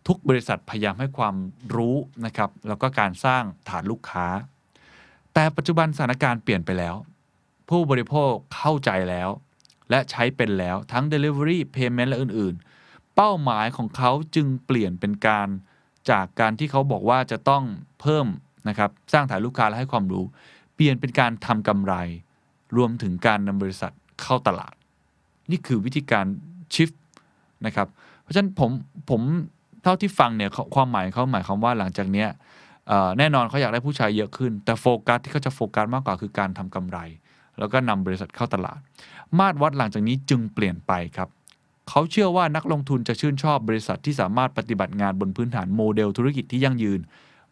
[0.07, 1.35] ทุกบริษัทพยายามให้ความ
[1.76, 1.95] รู้
[2.26, 4.27] นะครับแล้วก็การสร้างฐานลูกค้า
[5.34, 6.95] แต่ปัจจุบันสถานการณ์เปลี่ยนไปแล้ว
[7.69, 9.30] ผู้บริโภคเข้าใจแล้ว
[9.89, 15.48] และใช้เป็นแล้วทั้ง Delivery Payment และอื่น ๆ เป้าหมายของเขาจึงเปลี่ยนเป็นการ
[16.10, 17.64] จากการที่เขาบอกว่าจะต้อง
[18.02, 18.28] เพิ่ม
[18.69, 20.23] นะครับสร้างฐานลูกค้าและให้ความรู้
[20.76, 21.94] เปลี่ยนเป็นการทำกำไร
[22.78, 23.91] รวมถึงการนำบริษัท
[24.22, 24.73] เข้าตลาด
[25.52, 26.26] นี่คือวิธีการ
[26.73, 26.90] ชิฟ
[27.65, 27.88] นะครับ
[28.22, 28.69] เพราะฉะนั้นผม
[29.10, 29.22] ผม
[29.84, 32.26] เท่าที่ฟังเนี่ยความหมายเขาหมายความว่าหลังจากนี้
[33.18, 36.98] แน่นอนเขาอยากได้ผู้ชายเยอะขึ้น แต่โฟกัสที่เขาจะโฟกัสมากกว่าคือการทำกำไร
[37.60, 38.80] แล้วก็นำบริษัทเข้าตลาด
[39.40, 41.30] มาตรวัดหลังจากนี้จึงเปลี่ยนไปครับ
[41.93, 46.99] เขาเชื่อว่านักลงทุนจะชื่นชอบบริษัทที่สามารถปฏิบัติงานบนพื้นฐานโมเดลธุรกิจที่ยั่งยืน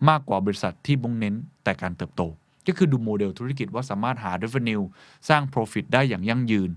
[0.09, 2.21] มากกว่าบริษัทที่มุ่งเน้นแต่การเติบโต
[2.67, 4.83] ก็คือดูโมเดลธุรกิจว่าสามารถหา revenue
[5.29, 6.69] สร้าง profit ได้อย่างยั่งยืน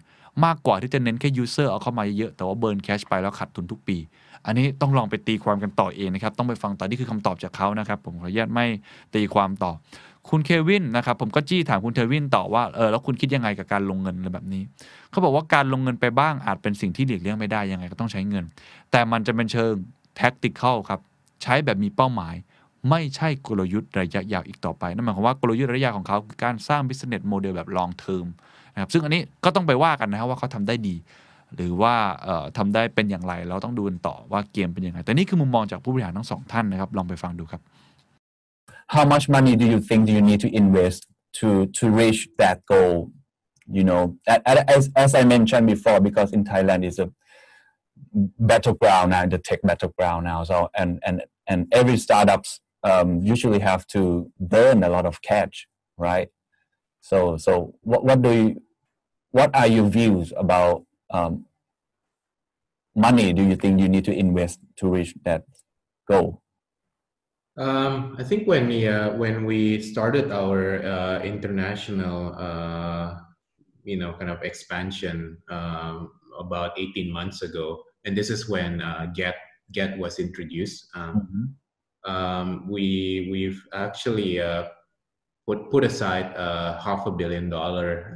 [0.44, 3.96] มากกว่าที่จะเน้นแค่ user เอาเข้ามาเยอะแต่ว่า burn cash ไปแล้วขาดทุนทุกปี
[4.46, 8.66] อันนี้ต้องลองไปตีความกันต่อเองนะครับต้องไปฟังต่อนี่คือคำตอบจากเขานะครับผมขออนุญาตไม่
[9.14, 9.72] ตีความต่อ
[10.30, 14.62] คุณเควินนะครับผมก็จี้ถามคุณเควินต่อว่าเออแล้วคุณคิดยังไงกับการลงเงินอะไรแบบนี้
[15.10, 18.44] เขาบอกว่าการลงเงินไปบ้างอาจเป็นสิ่งที่หลีกเลี่ยงไม่ได้ยังไงก็ต้องใช้เงิน
[18.90, 19.72] แต่มันจะเป็นเชิง
[20.16, 21.00] แท็กติคเข้าครับ
[21.42, 22.34] ใช้แบบมีเป้าหมาย
[22.90, 28.26] ไม่ใช่กลยุทธ์ระยะยาวอีกต่อไป นั่นหมายความว่ากลยุทธ์ระยะยาวของเขาคือการสร้าง business model แบบ long term
[28.74, 30.96] นะครับ ซึ่งอันนี้ก็ต้องไปว่ากันนะครับว่าเขาทำได้ดี
[31.56, 31.94] หรือว่า
[32.58, 37.62] ทำได้เป็นอย่างไร เราต้องดูกันต่อว่าเกมเป็นยังไง แต่นี่คือมุมมองจากผู้บริหารทั้งสองท่านนะครับ ลองไปฟังดูครับ
[38.88, 42.64] how much money do you think do you need to invest to to reach that
[42.66, 43.10] goal?
[43.70, 47.10] You know as, as i mentioned before because in thailand is a
[48.12, 53.86] battleground now the tech battleground now so and and and every startups um, usually have
[53.86, 55.68] to burn a lot of cash
[56.02, 56.28] right?
[57.00, 58.62] So so what, what do you
[59.30, 61.46] what are your views about um,
[62.94, 65.44] money do you think you need to invest to reach that
[66.06, 66.41] goal
[67.62, 73.22] um, I think when we uh, when we started our uh, international, uh,
[73.84, 79.06] you know, kind of expansion um, about 18 months ago, and this is when uh,
[79.14, 79.36] Get
[79.70, 80.90] Get was introduced.
[80.94, 81.46] Um, mm-hmm.
[82.10, 84.66] Um, we we've actually uh,
[85.46, 88.10] put put aside uh, half a billion dollar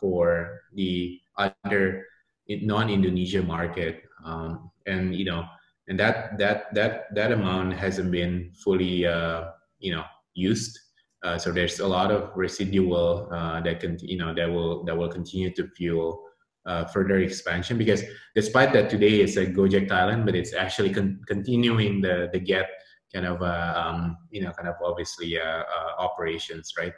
[0.00, 2.06] for the other
[2.46, 5.42] non-Indonesia market, um, and you know
[5.88, 10.04] and that that that that amount hasn't been fully uh, you know
[10.34, 10.78] used.
[11.22, 14.96] Uh, so there's a lot of residual uh, that can you know that will that
[14.96, 16.22] will continue to fuel
[16.66, 18.02] uh, further expansion because
[18.34, 22.68] despite that today it's a Gojek Thailand, but it's actually con- continuing the the get
[23.12, 25.62] kind of uh, um, you know kind of obviously uh,
[25.98, 26.94] operations right.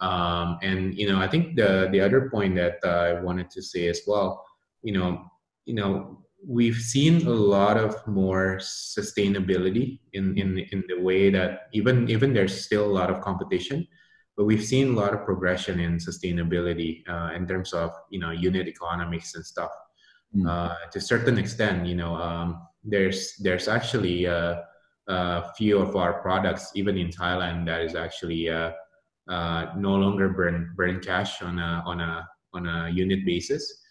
[0.00, 3.86] Um, and you know I think the the other point that I wanted to say
[3.88, 4.44] as well,
[4.82, 5.24] you know
[5.66, 11.68] you know we've seen a lot of more sustainability in, in, in the way that
[11.72, 13.86] even, even there's still a lot of competition,
[14.36, 18.30] but we've seen a lot of progression in sustainability uh, in terms of, you know,
[18.30, 19.70] unit economics and stuff.
[20.34, 20.48] mm.
[20.48, 24.64] uh, to a certain extent, you know, um, there's there's actually a,
[25.08, 28.72] a, few of our products, even in Thailand, that is actually uh,
[29.28, 33.83] uh, no longer burn burn cash on a on a on a unit basis.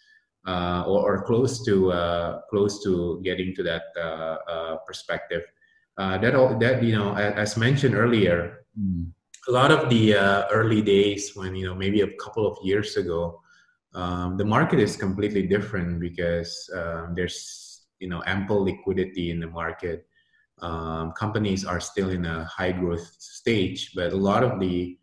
[0.45, 5.41] Uh, or, or, close to uh, close to getting to that uh, perspective.
[5.97, 9.07] that all, that you know, as, mentioned earlier, mm.
[9.47, 10.13] a lot of the
[10.51, 13.39] early days when you know maybe a couple of years ago,
[13.95, 19.47] um, the market is completely different because um, there's you know ample liquidity in the
[19.47, 20.05] market.
[20.59, 24.97] Um, companies are still in a high growth stage, but a lot of the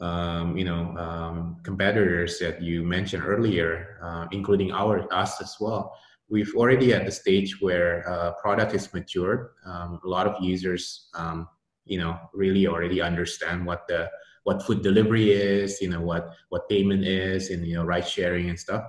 [0.00, 5.94] um, you know um, competitors that you mentioned earlier, uh, including our us as well.
[6.28, 9.50] We've already at the stage where uh, product is matured.
[9.64, 11.48] Um, a lot of users, um,
[11.84, 14.10] you know, really already understand what the
[14.42, 18.50] what food delivery is, you know, what what payment is, and you know, ride sharing
[18.50, 18.84] and stuff.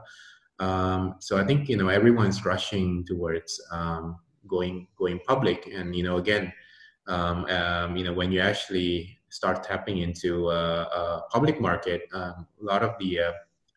[0.60, 4.18] Um, so I think you know everyone's rushing towards um,
[4.48, 6.52] going going public, and you know, again,
[7.08, 12.84] you know, when you actually start tapping into uh, uh, public market, um, a lot
[12.84, 13.20] of the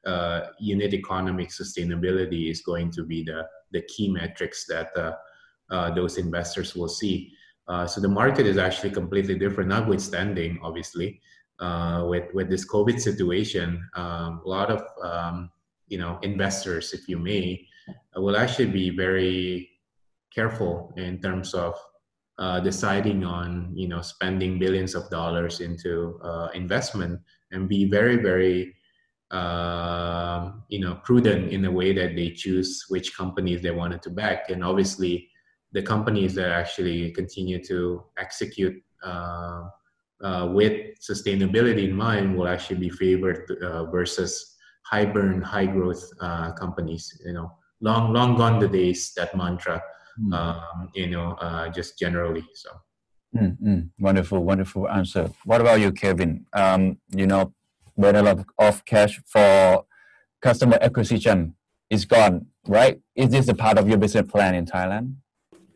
[0.06, 4.90] uh, unit economic sustainability is going to be the, the key metrics that
[5.94, 7.32] those investors will see.
[7.86, 11.20] so the market is actually completely different, notwithstanding, obviously,
[12.04, 15.50] with, with this COVID situation, um, a lot of um,
[15.88, 17.66] you know investors, if you may,
[18.16, 19.68] will actually be very
[20.32, 21.74] careful in terms of
[22.40, 27.20] uh, deciding on you know spending billions of dollars into uh, investment
[27.52, 28.74] and be very very
[29.30, 34.10] uh, you know prudent in the way that they choose which companies they wanted to
[34.10, 34.48] back.
[34.48, 35.28] And obviously
[35.72, 39.64] the companies that actually continue to execute uh,
[40.24, 46.10] uh, with sustainability in mind will actually be favored uh, versus high burn high growth
[46.58, 47.52] companies you know.
[47.82, 49.82] Long long gone the days that mantra
[50.20, 50.34] mm.
[50.34, 52.44] um, you know, uh, just generally.
[52.54, 52.70] So.
[53.36, 53.80] Mm-hmm.
[53.98, 55.30] Wonderful, wonderful answer.
[55.44, 56.46] What about you, Kevin?
[56.52, 57.54] Um, you know,
[57.94, 59.84] when a lot of cash for
[60.42, 61.54] customer acquisition
[61.90, 63.00] is gone, right?
[63.14, 65.14] Is this a part of your business plan in Thailand?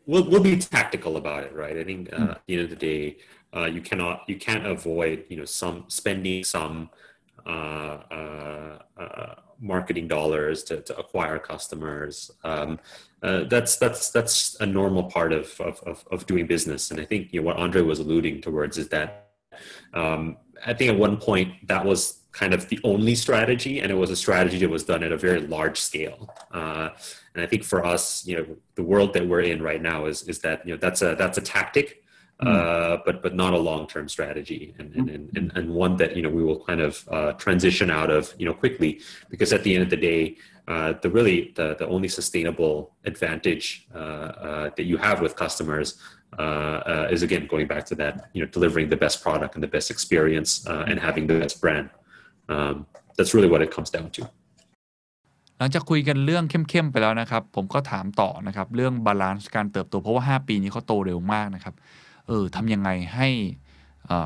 [0.05, 1.77] We'll, we'll be tactical about it, right?
[1.77, 2.31] I think uh, mm.
[2.31, 3.17] at the end of the day,
[3.55, 6.89] uh, you cannot you can't avoid you know some spending some
[7.45, 12.31] uh, uh, uh marketing dollars to, to acquire customers.
[12.43, 12.79] Um,
[13.25, 16.91] uh, that's that's that's a normal part of, of, of doing business.
[16.91, 19.29] And I think you know what Andre was alluding towards is that
[19.93, 23.95] um, I think at one point that was kind of the only strategy, and it
[23.95, 26.29] was a strategy that was done at a very large scale.
[26.51, 26.89] Uh,
[27.33, 28.45] and I think for us, you know,
[28.75, 31.39] the world that we're in right now is is that you know that's a that's
[31.39, 32.03] a tactic
[32.41, 32.47] Hmm.
[32.49, 36.21] uh, but but not a long term strategy, and, and, and and one that you
[36.21, 38.99] know we will kind of uh, transition out of you know quickly
[39.29, 40.35] because at the end of the day,
[40.67, 42.75] uh, the really the the only sustainable
[43.11, 45.87] advantage uh, uh, that you have with customers
[46.39, 49.73] uh, is again going back to that you know delivering the best product and the
[49.77, 50.49] best experience
[50.89, 51.87] and having the best brand.
[52.49, 52.75] Um,
[53.17, 54.23] that's really what it comes down to.
[55.59, 61.75] หลังจากคุยกันเรื่องเข้มๆไปแล้วนะครับ ผมก็ถามต่อนะครับเรื่องบาลานซ์การเติบโตเพราะว่า 5 ปีนี้เขาโตเร็วมากนะครับ
[62.27, 63.29] เออทำยังไงให้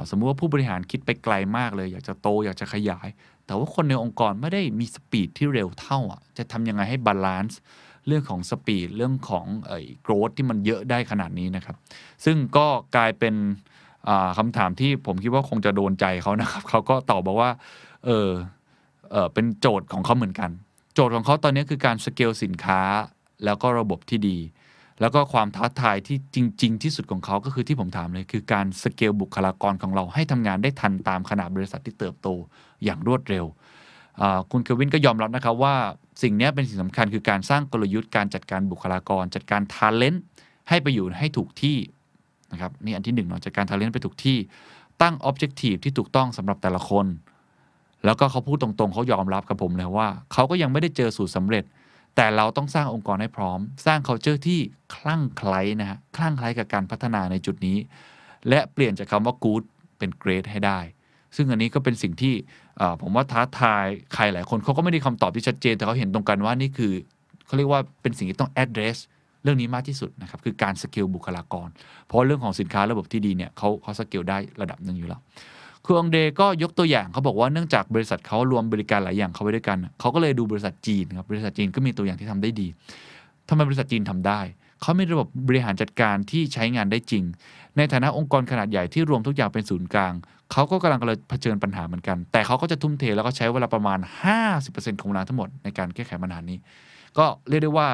[0.09, 3.07] สมมุติว่าผู้บริหารคิดไปไกลมากเลย อยากจะโตอยากจะขยาย
[3.49, 7.59] แต่ว่าคนในองค์กรไม่ได้มี speed ที่เร็วเท่าอะจะทำยังไงให้ balance
[8.07, 11.76] เรื่องของ speed เรื่องของไอ้ growth ที่มันเยอะได้ขนาดนี้นะครับ
[12.26, 13.35] ซึ่งก็กลายเป็น
[14.38, 17.51] คำถามที่ผมคิดว่าคงจะโดนใจเขานะครับเขาก็ตอบบอกว่า
[18.05, 18.30] เออ
[19.11, 20.49] เออเป็นโจทย์ของเขาเหมือนกัน
[20.93, 22.81] โจทย์ของเขาตอนนี้คือการสเกลสินค้า
[23.45, 24.38] แล้วก็ระบบที่ดี
[25.01, 32.27] แล้วก็ความท้าทายที่จริง ๆ ที่สุดของเขาก็คือที่ผมถามเลย คือการสเกลบุคลากรของเราให้ทำงานได้ทันตามขนาดบริษัทที่เติบโต
[32.84, 33.45] อย่างรวดเร็ว
[34.51, 35.76] คุณเควินก็ยอมรับนะครับว่า
[36.21, 40.23] สิ่งนี้เป็นสิ่งสำคัญคือการสร้างกลยุทธ์การจัดการบุคลากร จัดการทาเลนต์
[40.69, 41.77] ให้ไปอยู่ให้ถูกที่
[42.51, 44.38] นะครับนี่อันที่หนึ่งเนาะจัดการทาเลนต์ไปถูกที่
[45.01, 47.05] ตั้งออบเจกตีฟที่ถูกต้องสำหรับแต่ละคน
[48.05, 51.63] แล้วก็เขาพูดตรงๆ เขายอมรับกับผมเลยว่า เขาก็ยังไม่ได้เจอสูตรสำเร็จ
[52.21, 54.59] แต่เราต้องสร้างองค์กรให้พร้อม สร้าง culture ที่
[54.95, 57.77] คลั่งไคล้นะฮะคลั่งไคล้กับการพัฒนาในจุดนี้
[58.49, 59.63] และเปลี่ยนจากคำว่า good
[59.97, 60.79] เป็น great ให้ได้
[61.35, 62.33] ซึ่งอันนี้ก็เป็นสิ่งที่
[63.01, 66.93] ผมว่าท้าทายใครหลายคนเขาก็ไม่ได้คำตอบที่ชัดเจน แต่เขาเห็นตรงกันว่านี่คือ
[67.45, 68.97] เขาเรียกว่าเป็นสิ่งที่ต้อง address
[69.43, 71.69] เรื่องนี้มากที่สุดนะครับคือการสกิลบุคลากร
[72.05, 75.21] เพราะเรื่องของสินค้าระบบที่ดีเนี่ยเขาเขาสกิลได้ระดับหนึ่งอยู่แล้ว
[75.85, 82.68] คือองเดก็ยกตัวอย่างเขาบอกว่าเนื่องจากบริษัทเขารวมบริการหลายอย่างเข้าไว้ด้วยกันเขาก็เลยดูบริษัทจีนครับบริษัทจีนก็มีตัวอย่างที่ทำได้ดี
[83.49, 84.39] ทำไมบริษัทจีนทำได้
[84.81, 87.23] เขามีระบบบริหารจัดการที่ใช้งานได้จริง
[87.77, 90.14] ในฐานะองค์กรขนาดใหญ่ที่รวมทุกอย่างเป็นศูนย์กลาง
[90.51, 93.99] เขาก็กำลังกำลังเผชิญปัญหาเหมือนกัน แต่เขาก็จะทุ่มเทแล้วก็ใช้เวลาประมาณ
[94.49, 96.57] 50%ของเวลาทั้งหมดในการแก้ไขปัญหานี้
[97.18, 97.88] ก็เรียกได้ว่า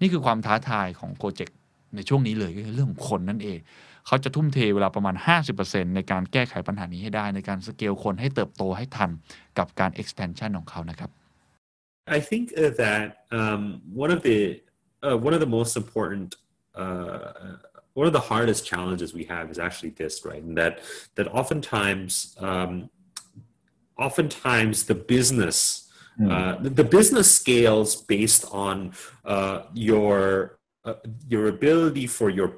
[0.00, 1.56] นี่คือความท้าทายของโปรเจกต์
[1.94, 3.58] ในช่วงนี้เลยก็คือเรื่องคนนั่นเอง
[4.06, 5.14] เขาจะทุ่มเทเวลาประมาณ
[5.54, 9.10] 50%ในการแก้ไขปัญหานี้ให้ได้ในการสเกลคนให้เติบโตให้ทัน
[9.58, 11.10] กับการ expansion ของเขานะครับ
[12.16, 13.06] I think uh, that
[13.38, 13.62] um,
[14.02, 14.38] one of the
[15.06, 16.28] uh, one of the most important
[16.82, 17.28] uh,
[18.00, 20.42] one of the hardest challenges we have is actually this, right?
[20.48, 20.74] And that
[21.16, 22.12] that oftentimes
[22.48, 22.72] um,
[24.06, 25.58] oftentimes the business
[26.30, 28.92] uh, the, the business scales based on
[29.24, 30.94] uh, your uh,
[31.28, 32.54] your ability for your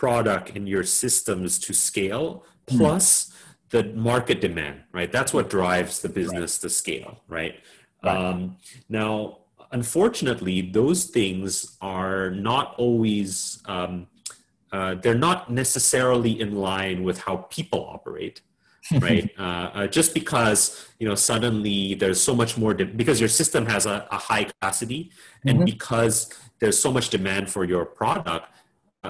[0.00, 3.32] product and your systems to scale plus
[3.70, 5.10] the market demand right?
[5.10, 7.54] That's what drives the business to scale right,
[8.02, 8.58] Um,
[8.88, 9.38] now
[9.72, 13.92] unfortunately those things are not always um,
[14.76, 18.42] uh, they're not necessarily in line with how people operate
[19.00, 19.28] right?
[19.38, 19.42] Uh,
[19.78, 20.60] uh, just because
[21.00, 24.44] you know suddenly there's so much more de- because your system has a, a high
[24.44, 25.10] capacity
[25.46, 26.16] and because
[26.60, 28.46] there's so much demand for your product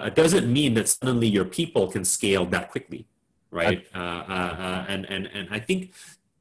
[0.05, 3.07] it doesn't mean that suddenly your people can scale that quickly
[3.51, 3.87] right?
[3.95, 5.93] Uh, uh, uh, and and and i think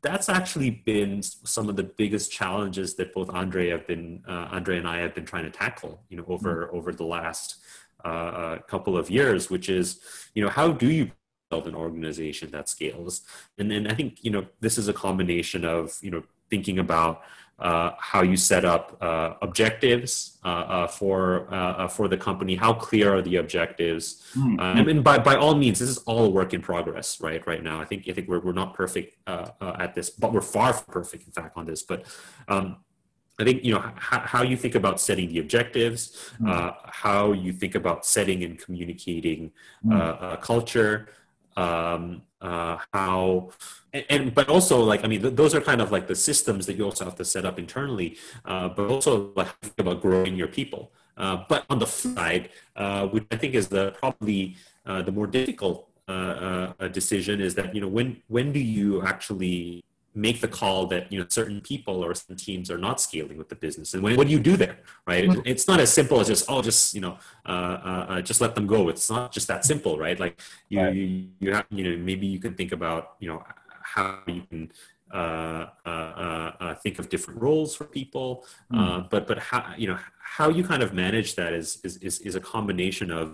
[0.01, 4.77] that's actually been some of the biggest challenges that both andre have been uh, andre
[4.77, 7.57] and i have been trying to tackle you know over over the last
[8.03, 9.99] uh, uh, couple of years which is
[10.33, 11.11] you know how do you
[11.49, 13.21] build an organization that scales?
[13.57, 17.21] And then i think you know this is a combination of you know thinking about
[17.59, 22.55] uh, how you set up uh, objectives uh, uh, for uh, uh, for the company.
[22.55, 24.23] How clear are the objectives?
[24.59, 27.45] Uh, I mean, by by all means, this is all a work in progress, right?
[27.47, 30.73] Right now, I think I think we're we're not perfect at this, but we're far
[30.73, 31.83] from perfect, in fact, on this.
[31.83, 32.05] But
[32.47, 32.77] um,
[33.39, 37.53] I think you know how, how you think about setting the objectives, uh, how you
[37.53, 39.51] think about setting and communicating
[39.89, 41.09] uh, culture,
[41.57, 43.49] um, uh, how
[43.95, 46.61] and, and but also like I mean th- those are kind of like the systems
[46.67, 48.09] that you also have to set up internally,
[48.51, 50.83] uh, but also like about growing your people.
[51.23, 54.41] Uh, but on the side, uh, which I think is the probably
[54.89, 55.77] uh, the more difficult
[56.07, 56.11] uh,
[56.79, 59.83] uh, decision is that you know when when do you actually
[60.17, 63.49] make the call that you know certain people or certain teams are not scaling with
[63.53, 63.93] the business?
[63.93, 64.77] And when, what do you do there
[65.07, 65.23] right?
[65.25, 67.15] It- it's not as simple as just oh just you know
[67.53, 68.89] uh, uh, uh, just let them go.
[68.93, 70.19] It's not just that simple right?
[70.19, 70.35] Like
[70.69, 70.95] you Right.
[70.95, 71.05] you,
[71.43, 73.39] you have you know maybe you can think about you know
[73.95, 74.71] how you can
[75.11, 79.87] uh, uh, uh, uh, think of different roles for people uh, but but how you
[79.87, 79.99] know
[80.37, 83.27] how you kind of manage that is is is, is a combination of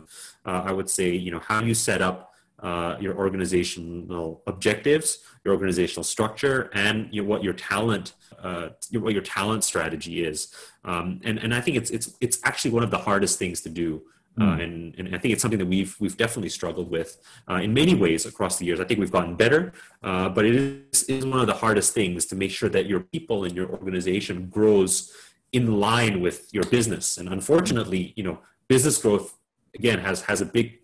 [0.45, 2.31] uh, I would say you know how you set up
[2.61, 9.13] uh, your organizational objectives, your organizational structure, and you know, what your talent, uh, what
[9.13, 10.53] your talent strategy is.
[10.85, 13.69] Um, and and I think it's it's it's actually one of the hardest things to
[13.69, 14.03] do.
[14.39, 17.17] Uh, and, and I think it's something that we've we've definitely struggled with
[17.49, 18.79] uh, in many ways across the years.
[18.79, 22.25] I think we've gotten better, uh, but it is, is one of the hardest things
[22.27, 25.13] to make sure that your people and your organization grows
[25.51, 27.17] in line with your business.
[27.17, 28.39] And unfortunately, you know,
[28.69, 29.37] business growth
[29.75, 30.79] again has has a big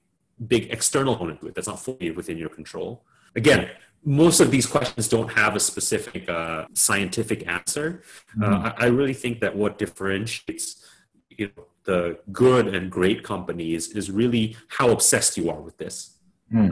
[0.46, 3.06] big external component to it that's not fully within your control.
[3.36, 3.70] Again,
[4.04, 8.04] most of these questions don't have a specific uh, scientific answer.
[8.42, 10.86] Uh, I, I really think that what differentiates
[11.30, 15.96] you know, the good and great companies is really how obsessed you are with this.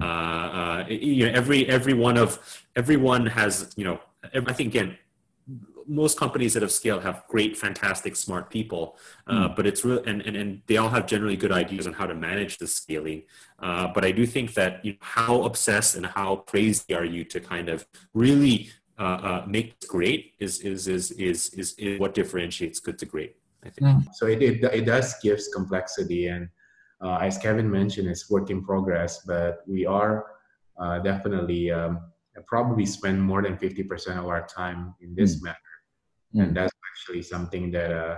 [0.01, 2.29] Uh, uh, you know, every every one of
[2.75, 3.99] everyone has you know.
[4.33, 4.97] ev- I think again,
[5.87, 8.97] most companies that have scaled have great, fantastic, smart people,
[9.27, 12.07] uh, but it's real, and, and and they all have generally good ideas on how
[12.07, 13.23] to manage the scaling.
[13.59, 17.23] Uh, but I do think that you know, how obsessed and how crazy are you
[17.25, 22.13] to kind of really uh, uh, make great is is, is is is is what
[22.13, 23.35] differentiates good to great.
[23.65, 24.03] I think.
[24.13, 26.49] So it, it, it does gives complexity and
[27.01, 30.25] uh, as Kevin mentioned, it's work in progress, but we are
[30.79, 31.99] uh, definitely um,
[32.47, 35.57] probably spend more than 50% of our time in this matter.
[36.33, 38.17] And that's actually something that uh,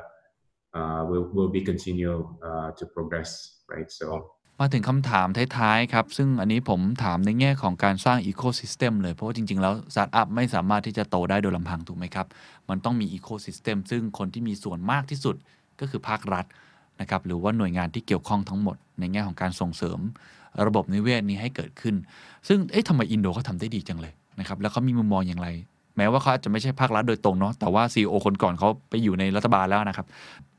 [0.77, 3.91] uh, will, will be continue uh, to progress, right?
[3.91, 4.31] So
[4.61, 5.27] มาถึงคำถาม
[5.57, 12.27] ท้ายๆครับ ซึ่งอันนี้ผมถามในแง่ของการสร้างอีโค y ิสเต็มเลย เพราะว่าจริง ๆ แล้วสตาร์ทอัพไม่สามารถที่จะโตได้โดยลำพังถูกไหมครับ
[12.69, 15.35] มันต้องมีอีโค y ิสเต็มซึ่งคนที่มีส่วนมากที่สุด
[15.79, 16.45] ก็คือภาครัฐ
[17.01, 19.99] นะครับหรือว่าหน่วยงานที่เกี่ยวข้องทั้งหมด ในแง่ของการส่งเสริม
[20.67, 21.95] ระบบนิเวศนี้ให้เกิดขึ้น
[22.47, 25.47] ซึ่งเอ๊ะทำไมอินโดเขาทำได้ดีจังเลยนะครับแล้วเขามีมุมมองอย่างไร
[25.97, 30.05] แม้ว่าเขาอาจจะไม่ใช่ภาครัฐโดยตรงเนาะแต่ว่า CEO คนก่อนเขาไปอยู่ในรัฐบาลแล้วนะครับ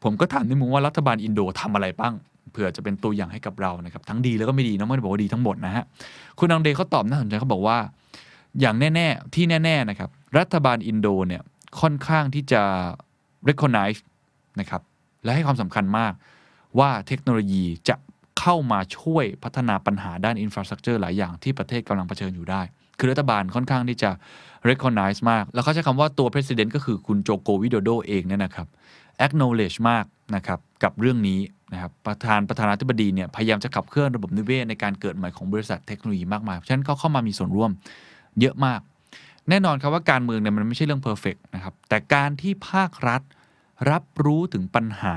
[0.05, 2.15] ผมก็ถามในมุมว่ารัฐบาลอินโดทำอะไรบ้าง
[2.59, 5.85] เผื่อจะเป็นตัวอย่างให้กับเรานะครับทั้งดีแล้วก็ไม่ดีเนอะไม่ได้บอกว่าดีทั้งหมดนะฮะ
[6.39, 7.79] คุณอังเดรเขาตอบน่าสนใจเขาบอกว่า
[8.61, 11.43] อย่างแน่ ๆ ที่แน่ ๆ นะครับ รัฐบาลอินโดเนี่ย
[11.81, 12.63] ค่อนข้างที่จะ
[13.49, 13.99] recognize
[14.61, 14.83] นะครับ
[15.25, 16.13] และให้ความสำคัญมาก
[16.79, 17.97] ว่าเทคโนโลยีจะ
[18.41, 22.63] เข้ามาช่วยพัฒนาปัญหาด้าน infrastructure หลายอย่างที่ประเทศกำลังเผชิญอยู่ได้
[22.99, 24.11] คือรัฐบาลค่อนข้างที่จะ
[24.69, 28.67] recognize มาก แล้วเขาใช้คำว่าตัว president ก็คือคุณโจโกวิโดโดเองเนี่ยนะครับ
[29.27, 30.05] acknowledge มาก
[30.37, 31.41] นะครับกับเรื่องนี้
[31.73, 37.71] นะครับประธานประธานาธิบดีเนี่ยพยายามจะขับเคลื่อนระบบนิเวศในการเกิดใหม่ของบริษัทเทคโนโลยีมากมาย ฉะนั้นเขาเข้ามามีส่วนร่วม
[38.41, 38.81] เยอะมาก
[39.49, 43.23] แน่นอนครับว่าการเมืองเนี่ยมันไม่ใช่เรื่อง perfect นะครับแต่การที่ภาครัฐ
[43.91, 45.17] รับรู้ถึงปัญหา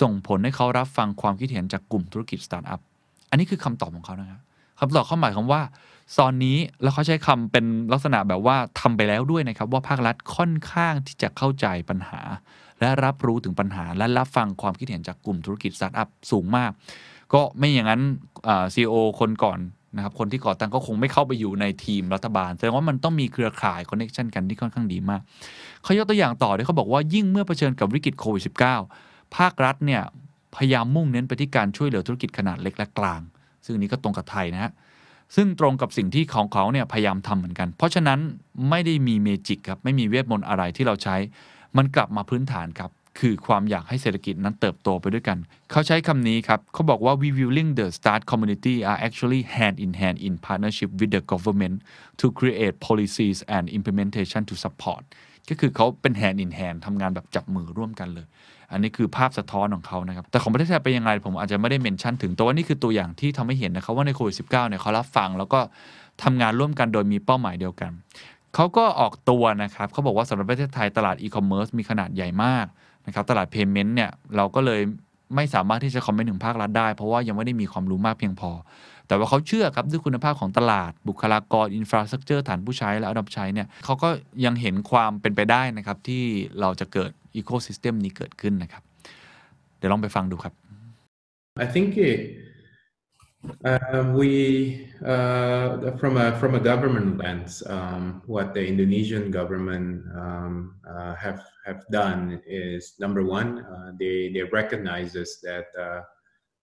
[0.00, 2.80] ส่งผลให้เขารับฟังความคิดเห็นจากกลุ่มธุรกิจสตาร์ทอัพ
[3.30, 4.40] อันนี้คือคำตอบของเขานะครับ
[4.80, 5.62] คำตอบเขาหมายความว่า
[6.20, 12.20] ตอนนี้แล้วเขาใช้คำเป็นลักษณะแบบว่าทำไปแล้วด้วยนะครับว่าภาครัฐค่อนข้างที่จะเข้าใจปัญหา
[12.80, 16.70] และรับรู้ถึงปัญหา และรับฟังความคิดเห็นจากกลุ่มธุรกิจสตาร์ทอัพสูงมาก
[17.34, 18.02] ก็ไม่อย่างนั้น
[18.74, 19.58] ซีอีโอคนก่อน
[19.96, 25.20] นะครับคนที่ก่อตั้งก็คงไม่เข้าไปอยู่ในทีมรัฐบาลแสดงว่ามันต้องมีเครือข่าย connection กันที่ค่อนข้างดีมาก
[25.82, 28.42] เขายกตัวอย่างต่อด้วยเขาบอกว่ายิ่งเมื่อเผชิญกับวิกฤตโควิด
[28.88, 30.02] -19 ภาครัฐเนี่ย
[30.56, 33.20] พยายามมุ่งเน้นไปที่การช่วยเหลือธุรกิจขนาดเล็กและกลาง
[33.64, 34.72] ซึ่งนี้ก็ตรงกับไทยนะฮะ
[35.36, 38.18] ซึ่งตรงกับสิ่งที่ของเขาเนี่ยพยายามทำเหมือนกัน เพราะฉะนั้น
[38.70, 41.16] ไม่ได้มีเมจิกครับไม่มีเวทมนต์อะไรที่เราใช้
[41.76, 42.90] มันกลับมาพื้นฐานครับ
[43.20, 45.38] คือความอยากให้เศรษฐกิจนั้นเติบโตไปด้วยกัน
[45.70, 51.10] เขาใช้คำนี้ครับ เขาบอกว่า we willing the start community are actually hand in hand in partnership with
[51.16, 51.76] the government
[52.20, 55.02] to create policies and implementation to support
[55.48, 58.26] ก็คือเขาเป็น hand in hand ทำงานแบบจับมือร่วมกันเลย
[58.72, 65.60] อันนี้คือภาพสะท้อนของเขานะครับ แต่ของประเทศไทยเป็นยังไงผมอาจจะไม่ได้เมนชั่นถึง แต่ว่านี่คือตัวอย่างที่ทำให้เห็นนะครับว่าในโควิด -19 เนี่ยเขารับฟังแล้วก็
[66.22, 67.92] ทำงานร่วมกันโดยมีเป้าหมายเดียวกัน
[68.54, 72.66] เขาก็ออกตัวนะครับเขาบอกว่าสำหรับประเทศไทยตลาดอีคอมเมิร์ซมีขนาดใหญ่มาก
[73.06, 74.80] นะครับตลาด payment เนี่ยเราก็เลย
[75.34, 78.50] ไม่สามารถที่จะ comment ถึงภาครัฐได้ เพราะว่ายังไม่ได้มีความรู้มากเพียงพอ
[79.06, 84.08] แต่ว่าเขาเชื่อครับด้วยคุณภาพของตลาดบุคลากร infrastructure ฐานผู้ใช้และ adopt ใช้เนี่ยเขาก็
[84.44, 86.24] ยังเห็นความเป็นไปได้นะครับ ที่
[86.60, 88.82] เราจะเกิด ecosystem นี้เกิดขึ้นนะครับ
[89.78, 90.54] เดี๋ยวลองไปฟังดูครับ
[91.64, 92.18] I think it,
[93.64, 100.76] uh, we uh, from a from a government lens, um, what the Indonesian government um,
[100.88, 106.02] uh, have have done is number one, uh, they they recognizes that uh,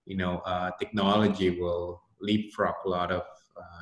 [0.06, 3.24] you know uh, technology will leapfrog a lot of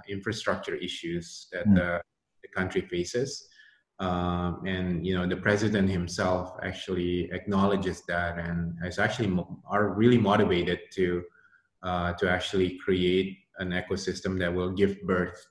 [0.07, 1.75] infrastructure issues that Mm.
[1.75, 2.01] the,
[2.41, 3.47] the country faces.
[3.99, 9.89] Um, and you know the president himself actually acknowledges that and is actually mo- are
[9.89, 11.23] really motivated to
[11.83, 15.45] uh, to actually create an ecosystem that will give birth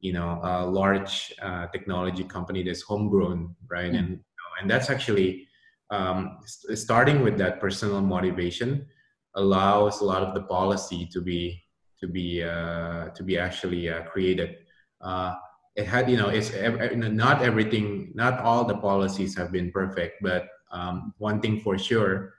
[0.00, 3.92] you know a large uh, technology company that's homegrown right?
[3.94, 5.48] And you know, and that's actually
[5.90, 8.86] um, s- starting with that personal motivation
[9.34, 11.62] allows a lot of the policy to be
[12.00, 14.56] to be uh, to be actually uh, created.
[15.00, 15.34] Uh,
[15.76, 20.44] it had you know it's not everything not all the policies have been perfect but
[20.70, 22.34] um, one thing for sure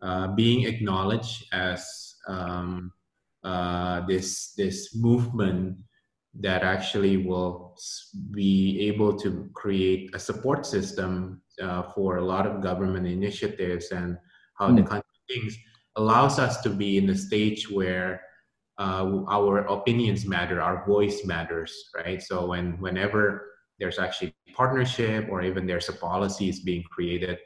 [0.00, 2.92] uh, being acknowledged as um,
[3.44, 5.78] uh, this this movement
[6.40, 7.76] that actually will
[8.30, 14.16] be able to create a support system uh, for a lot of government initiatives and
[14.58, 14.88] how the Mm.
[14.88, 15.56] country thinks
[15.96, 18.20] allows us to be in the stage where
[18.78, 22.22] uh, our opinions matter, our voice matters, right?
[22.22, 23.50] So when whenever
[23.80, 27.38] there's actually partnership or even there's a policy is being created,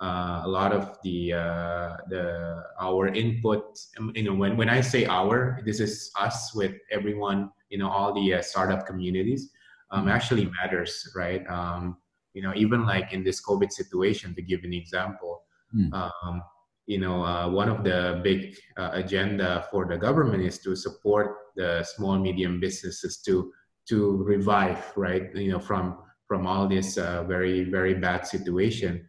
[0.00, 4.80] uh, a lot of the uh, the our input, um, you know, when when I
[4.80, 9.50] say our, this is us with everyone, you know, all the uh, startup communities,
[9.90, 11.42] um, actually matters, right?
[11.48, 11.96] Um,
[12.34, 15.42] you know, even like in this COVID situation, to give an example,
[15.74, 15.92] Mm.
[15.92, 16.42] um,
[16.86, 21.36] you know, uh, one of the big uh, agenda for the government is to support
[21.56, 23.52] the small medium businesses to
[23.88, 25.28] to revive, right?
[25.34, 29.06] You know, from from all this uh, very very bad situation,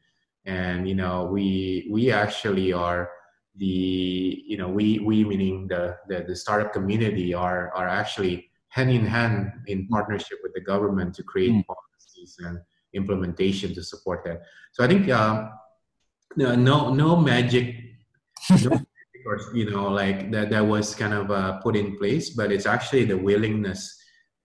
[0.57, 3.01] and you know, we we actually are
[3.63, 3.77] the
[4.51, 8.35] you know we we meaning the the, the startup community are are actually
[8.75, 11.65] hand in hand in partnership with the government to create Mm.
[11.71, 12.55] policies and
[12.93, 14.37] implementation to support that.
[14.73, 15.09] So I think.
[15.09, 15.35] Um,
[16.35, 17.75] no no no magic
[18.63, 18.71] no
[19.25, 22.65] or you know like that that was kind of uh, put in place but it's
[22.65, 23.97] actually the willingness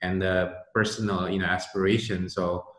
[0.02, 2.73] and the personal you know aspiration so uh,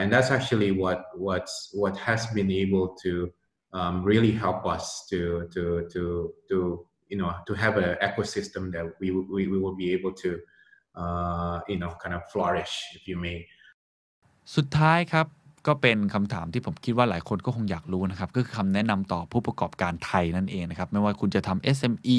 [0.00, 3.12] and that's actually what what's what has been able to
[3.72, 5.20] um, really help us to
[5.54, 5.62] to
[5.92, 6.02] to
[6.48, 6.56] to
[7.10, 10.30] you know to have an ecosystem that we we, we will be able to
[11.00, 13.38] uh, you know kind of flourish if you may
[14.56, 15.26] สุดท้ายครับ
[15.66, 22.18] ก็เป็นคำถามที่ผมคิดว่าหลายคนก็คงอยากรู้นะครับ ก็คือคำแนะนำต่อผู้ประกอบการไทยนั่นเองนะครับ ไม่ว่าคุณจะทำ SME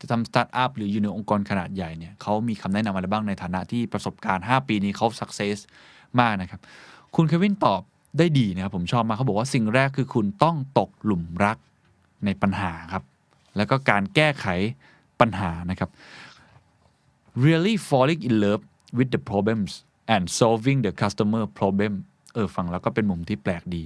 [0.00, 5.56] จะทำสตาร์ทอัพหรืออยู่ในองค์กรขนาดใหญ่เนี่ยเขามีคำแนะนำอะไรบ้างในฐานะที่ประสบการณ์ 5 ปีนี้เขา success
[6.20, 6.60] มากนะครับ
[7.14, 7.82] คุณเควินตอบ
[8.18, 11.56] ได้ดีนะครับผมชอบมากเขาบอกว่าสิ่งแรกคือคุณต้องตกหลุมรัก
[12.24, 13.02] ในปัญหาครับ
[13.56, 14.46] แล้วก็การแก้ไข
[15.20, 15.90] ปัญหานะครับ
[17.44, 18.62] really falling in love
[18.96, 19.72] with the problems
[20.14, 21.92] and solving the customer problem
[22.34, 23.82] เออฟังแล้วก็เป็นมุมที่แปลกดี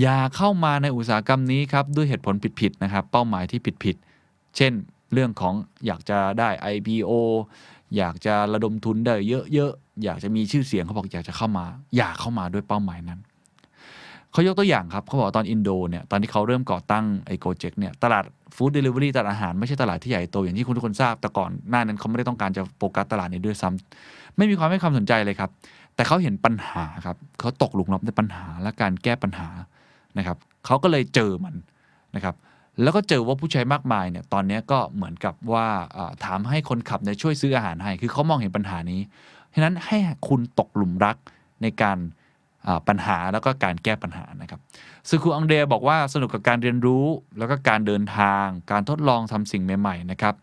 [0.00, 4.72] อย่าเข้ามาในอุตสาหกรรมนี้ครับ ด้วยเหตุผลผิดๆนะครับ เป้าหมายที่ผิดๆ เช่น
[5.12, 5.54] เรื่องของ
[5.86, 7.12] อยากจะได้ IPO
[7.96, 9.74] อยากจะระดมทุนได้เยอะ
[10.04, 11.64] อยากจะมีชื่อเสียงเขาบอกอยากจะเข้ามา
[11.96, 13.20] อยากเข้ามาด้วยเป้าหมายนั้น
[14.32, 18.24] เขายกตัวอย่างครับเขาบอกตอนอินโดเนี่ยตอนที่เขาเริ่มก่อตั้งไอโกเจกเนี่ยตลาด
[18.56, 25.50] ฟู้ดเดลิเวอรี่ตลาดอาหารไม่ใช่ตลาดที่ใหญ่โตอย่างที่คุณทุกคนทราบแต่ก่อนหน้านั้นเขาไม่ได้ต้องการจะโฟกัสตลาดนี้ด้วยซ้ำไม่มีความให้ความสนใจเลยครับ
[25.94, 29.48] แต่เขาเห็นปัญหาครับเขาตกหลุมรักในปัญหาและการแก้ปัญหา
[30.18, 30.36] นะครับ
[30.66, 31.54] เขาก็เลยเจอมัน
[32.16, 32.34] นะครับ
[32.82, 35.66] แล้วก็เจอว่าผู้ใช้มากมายเนี่ยตอนนี้ก็เหมือนกับว่า
[36.24, 39.00] ถามให้คนขับเนี่ยช่วยซื้ออาหารให้ คือเขามองเห็นปัญหานี้
[39.54, 39.96] ฉะนั้นให้
[40.28, 41.16] คุณตกหลุมรัก
[41.62, 41.98] ในการ
[42.88, 44.60] ปัญหาแล้วก็การแก้ปัญหานะครับ
[45.08, 47.04] ซึ่งครูอังเดรบอกว่าสนุกกับการเรียนรู้
[47.38, 50.34] แล้วก็การเดินทาง การทดลองทำสิ่งใหม่ๆนะครับ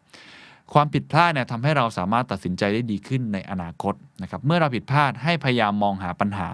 [0.74, 6.50] ความผิดพลาดเนี่ยทำให้เราสามารถตัดสินใจได้ดีขึ้นในอนาคตนะครับเมื่อเราผิดพลาดให้พยายามมองหาปัญหา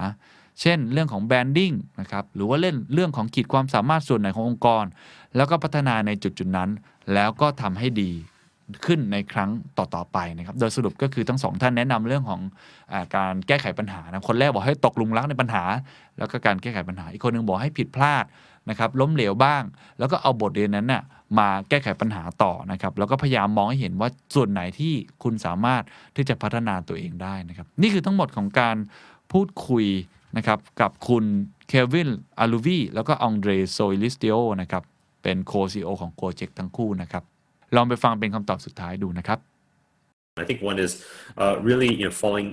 [0.61, 4.86] เช่น เรื่องของแบรนดิ้งนะครับหรือว่าเล่นเรื่องของขีดความสามารถส่วนไหนขององค์กร
[5.36, 6.69] แล้วก็พัฒนาในจุดจุดนั้น
[7.14, 8.11] แล้วก็ทำให้ดี
[8.85, 12.41] ขึ้นในครั้งต่อๆไปนะครับ โดยสรุปก็คือทั้งสองท่านแนะนำเรื่องของ
[12.91, 15.63] อการแก้ไขปัญหานะคนแรกบอกให้ตกลุมรักในปัญหา
[16.17, 18.25] แล้วก็การแก้ไขปัญหา อีกคนนึงบอกให้ผิดพลาด
[18.69, 19.63] นะครับล้มเหลวบ้าง
[19.99, 21.03] แล้วก็เอาบทเรียนนั้นนะ่ะ
[21.39, 24.93] มาแก้ไขปัญหาต่อนะครับ แล้วก็พยายามมองให้เห็นว่าส่วนไหนที่
[25.23, 25.83] คุณสามารถ
[26.15, 28.77] ที่จะพัฒนาตัวเองได้นะครับ นี่คือทั้งหมดของการ
[29.31, 29.85] พูดคุย
[30.37, 31.23] นะครับกับคุณ
[31.67, 32.09] เควิน
[32.39, 34.83] อาลูวีแล้วก็องเดรโซอิลิสติโอนะครับ
[35.23, 37.23] เป็น Co-CEO ของ Gojek ทั้งคู่นะครับ
[37.76, 39.38] ลองไปฟังเป็นคำตอบสุดท้ายดูนะครับ
[40.42, 40.92] I think one is
[41.42, 42.48] uh, really you know falling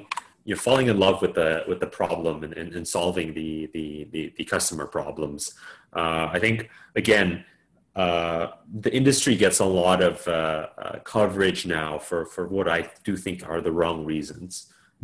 [0.47, 3.51] you know falling in love with the with the problem and, and, and solving the,
[3.75, 5.41] the the the customer problems.
[6.01, 6.57] Uh, I think
[7.01, 7.27] again
[8.03, 8.43] uh,
[8.85, 10.33] the industry gets a lot of uh,
[10.83, 14.51] uh, coverage now for for what I do think are the wrong reasons.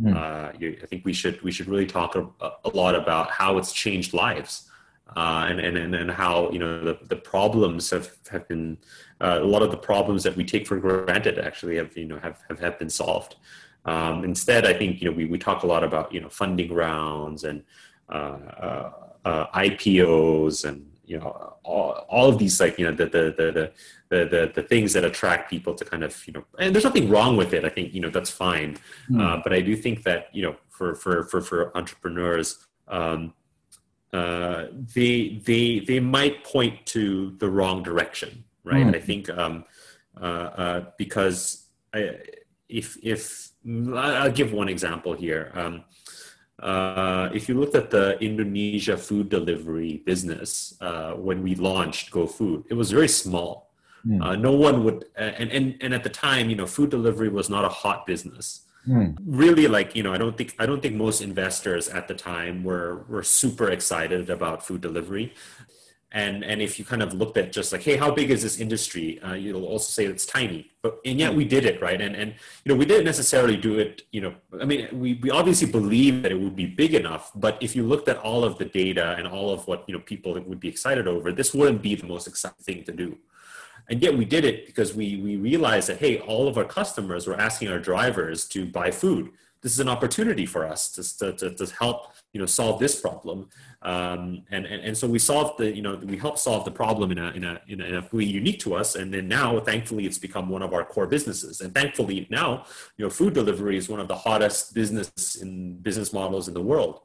[0.02, 0.60] Mm.
[0.60, 2.24] You, I think we should we should really talk a,
[2.68, 4.54] a lot about how it's changed lives.
[5.16, 8.66] Uh, and, and, and how you know the, the problems have, have been
[9.21, 12.19] uh, a lot of the problems that we take for granted actually have you know
[12.19, 13.35] have, have, have been solved.
[13.85, 16.73] Um, instead, I think you know we, we talk a lot about you know funding
[16.73, 17.63] rounds and
[18.09, 18.37] uh,
[18.67, 18.91] uh,
[19.25, 23.71] uh IPOs and you know all, all of these like you know the the, the
[24.09, 27.09] the the the things that attract people to kind of you know and there's nothing
[27.09, 27.65] wrong with it.
[27.65, 28.77] I think you know that's fine,
[29.09, 29.43] mm.
[29.43, 32.65] but I do think that you know for for for for entrepreneurs.
[32.87, 33.33] Um,
[34.11, 34.65] uh,
[34.95, 38.85] they they they might point to the wrong direction, right?
[38.85, 38.95] Mm.
[38.95, 39.65] I think um,
[40.19, 42.17] uh, uh, because I,
[42.67, 43.51] if if
[43.93, 45.51] I'll give one example here.
[45.53, 45.83] Um,
[46.59, 52.65] uh, if you looked at the Indonesia food delivery business uh, when we launched GoFood,
[52.69, 53.69] it was very small.
[54.05, 54.39] Mm.
[54.39, 57.65] no one would, and, and and at the time, you know, food delivery was not
[57.65, 58.61] a hot business.
[58.87, 59.17] Mm.
[59.25, 62.63] Really, like you know, I don't think I don't think most investors at the time
[62.63, 65.33] were were super excited about food delivery.
[66.11, 68.59] And and if you kind of looked at just like, hey, how big is this
[68.59, 69.21] industry?
[69.21, 70.71] Uh, you'll also say it's tiny.
[70.81, 72.01] But and yet we did it right.
[72.01, 72.31] And and
[72.63, 74.03] you know, we didn't necessarily do it.
[74.11, 77.31] You know, I mean, we we obviously believe that it would be big enough.
[77.35, 80.01] But if you looked at all of the data and all of what you know
[80.01, 83.17] people would be excited over, this wouldn't be the most exciting thing to do
[83.89, 87.27] and yet we did it because we we realized that hey all of our customers
[87.27, 89.31] were asking our drivers to buy food
[89.61, 93.49] this is an opportunity for us to, to, to help you know solve this problem.
[93.81, 97.11] Um, and, and and so we solved the you know we helped solve the problem
[97.11, 98.95] in a in a in a, way unique to us.
[98.95, 101.61] And then now thankfully it's become one of our core businesses.
[101.61, 102.65] And thankfully now
[102.97, 106.61] you know food delivery is one of the hottest business in business models in the
[106.61, 107.01] world.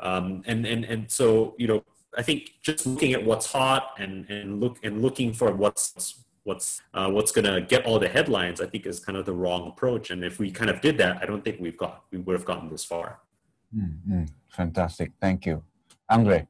[0.00, 1.84] Um, and and and so you know
[2.16, 6.80] I think just looking at what's hot and and look and looking for what's what's
[6.94, 9.66] uh, what's going to get all the headlines i think is kind of the wrong
[9.68, 10.10] approach.
[10.10, 12.46] And if we kind of did that i don't think we've got we would have
[12.46, 13.20] gotten this far.
[13.76, 14.24] Mm-hmm.
[14.48, 15.12] fantastic.
[15.20, 15.62] Thank you.
[16.08, 16.46] Andre.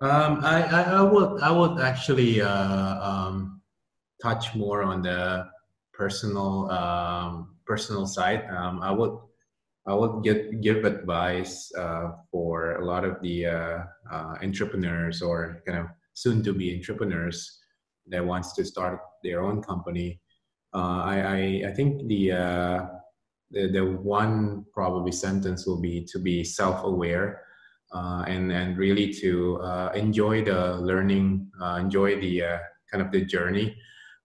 [0.00, 3.60] Um, I, I, I, would I would actually uh, um,
[4.22, 5.46] touch more on the
[5.92, 8.48] personal um, personal side.
[8.48, 9.14] Um, I would
[9.86, 13.78] I would get, give advice uh, for a lot of the uh,
[14.10, 17.59] uh entrepreneurs or kind of soon to be entrepreneurs
[18.08, 20.20] that wants to start their own company,
[20.74, 22.86] uh, I, I, I think the, uh,
[23.50, 27.42] the the one probably sentence will be to be self-aware
[27.92, 32.58] uh, and and really to uh, enjoy the learning, uh, enjoy the uh,
[32.90, 33.76] kind of the journey,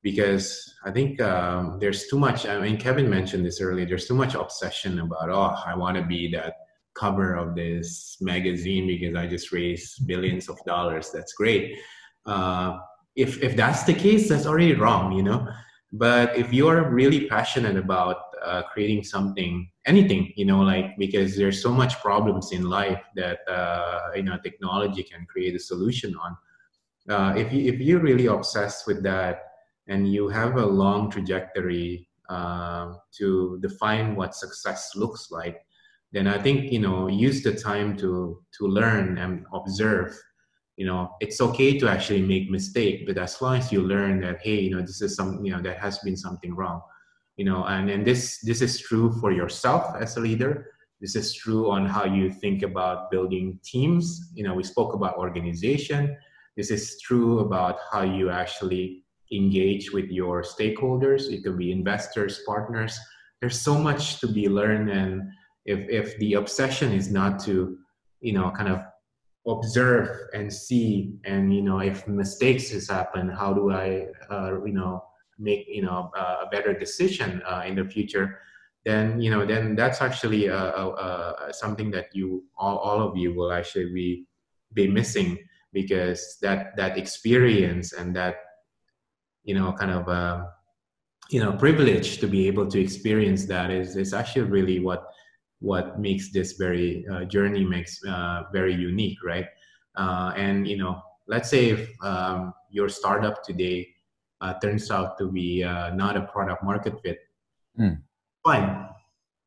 [0.03, 2.45] because I think um, there's too much.
[2.45, 3.85] I mean, Kevin mentioned this earlier.
[3.85, 6.53] There's too much obsession about oh, I want to be that
[6.95, 11.11] cover of this magazine because I just raised billions of dollars.
[11.11, 11.75] That's great.
[12.25, 12.77] Uh,
[13.15, 15.47] if if that's the case, that's already wrong, you know.
[15.91, 21.37] But if you are really passionate about uh, creating something, anything, you know, like because
[21.37, 26.15] there's so much problems in life that uh, you know technology can create a solution
[26.15, 26.37] on.
[27.09, 29.43] Uh, if you if you're really obsessed with that
[29.87, 35.65] and you have a long trajectory uh, to define what success looks like,
[36.11, 40.17] then I think you know use the time to to learn and observe
[40.77, 44.39] you know it's okay to actually make mistake but as long as you learn that
[44.41, 46.81] hey you know this is some you know that has been something wrong
[47.37, 50.71] you know and and this this is true for yourself as a leader.
[51.01, 54.31] This is true on how you think about building teams.
[54.33, 56.15] You know we spoke about organization.
[56.55, 61.29] This is true about how you actually engage with your stakeholders.
[61.29, 62.97] It could be investors partners.
[63.41, 65.23] There's so much to be learned and
[65.65, 67.77] if if the obsession is not to
[68.21, 68.79] you know kind of
[69.47, 74.73] observe and see and you know if mistakes has happened how do i uh, you
[74.73, 75.03] know
[75.37, 78.39] make you know a better decision uh, in the future
[78.85, 83.17] then you know then that's actually uh, uh, uh, something that you all, all of
[83.17, 84.25] you will actually be
[84.73, 85.37] be missing
[85.73, 88.35] because that that experience and that
[89.43, 90.45] you know kind of uh,
[91.29, 95.07] you know privilege to be able to experience that is is actually really what
[95.65, 99.47] what makes this very uh, journey makes uh, very unique, right?
[99.97, 103.87] Uh, and you know, let's say if um, your startup today
[104.41, 107.17] uh, turns out to be uh, not a product market fit,
[107.79, 107.97] mm.
[108.45, 108.87] fine.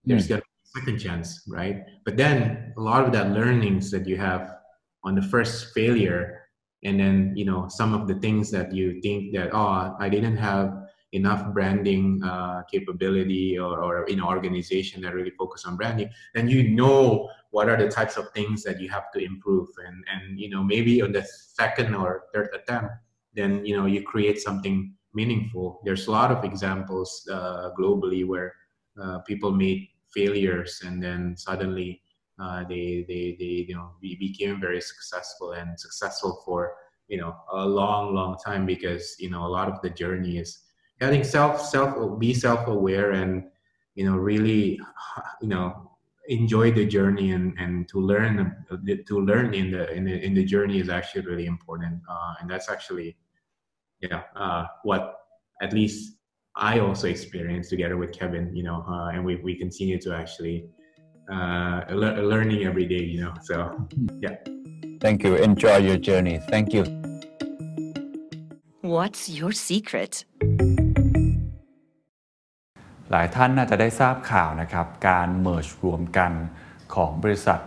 [0.05, 0.31] There's mm.
[0.31, 1.85] got a second chance, right?
[2.05, 4.57] But then a lot of that learnings that you have
[5.05, 6.43] on the first failure,
[6.83, 10.37] and then you know some of the things that you think that oh I didn't
[10.37, 16.11] have enough branding uh, capability or, or you know organization that really focus on branding
[16.35, 19.69] then you know what are the types of things that you have to improve.
[19.87, 22.93] And and you know maybe on the second or third attempt
[23.35, 25.81] then you know you create something meaningful.
[25.85, 28.55] There's a lot of examples uh, globally where
[29.01, 32.03] uh, people made failures and then suddenly
[32.41, 36.75] uh, they, they they you know became very successful and successful for
[37.09, 40.68] you know a long long time because you know a lot of the journey is
[41.01, 43.45] I think self self be self aware and
[43.95, 44.81] you know really
[45.41, 45.91] you know
[46.29, 48.55] enjoy the journey and and to learn
[49.07, 52.01] to learn in the in the, in the journey is actually really important.
[52.09, 53.17] Uh, and that's actually
[54.01, 55.17] yeah uh, what
[55.63, 56.19] at least
[56.57, 60.69] I also experienced together with Kevin you know uh, and we we continue to actually
[61.31, 63.87] uh, le- learning every day you know so
[64.21, 64.37] yeah.
[65.01, 65.37] Thank you.
[65.37, 66.41] Enjoy your journey.
[66.49, 66.85] Thank you.
[68.81, 70.25] What's your secret
[73.11, 76.33] หลายท่านน่าจะได้ทราบข่าวนะครับ การเมิร์ชรวมกัน
[76.95, 77.61] ของบริษัท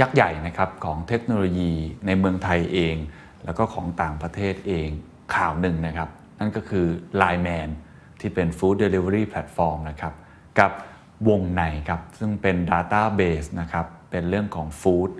[0.00, 1.72] ยักษ์ใหญ่นะครับของเทคโนโลยี
[2.06, 2.96] ในเมืองไทยเอง
[3.44, 4.88] แล้วก็ของต่างประเทศเอง
[5.34, 6.08] ข่าวหนึ่งนะครับ
[6.38, 6.86] นั่นก็คือ
[7.20, 7.68] Line Man
[8.20, 10.14] ที่เป็น Food Delivery Platform นะครับ
[10.58, 10.72] กับ
[11.28, 15.10] วงในครับ ซึ่งเป็น Database นะครับ เป็นเรื่องของ Food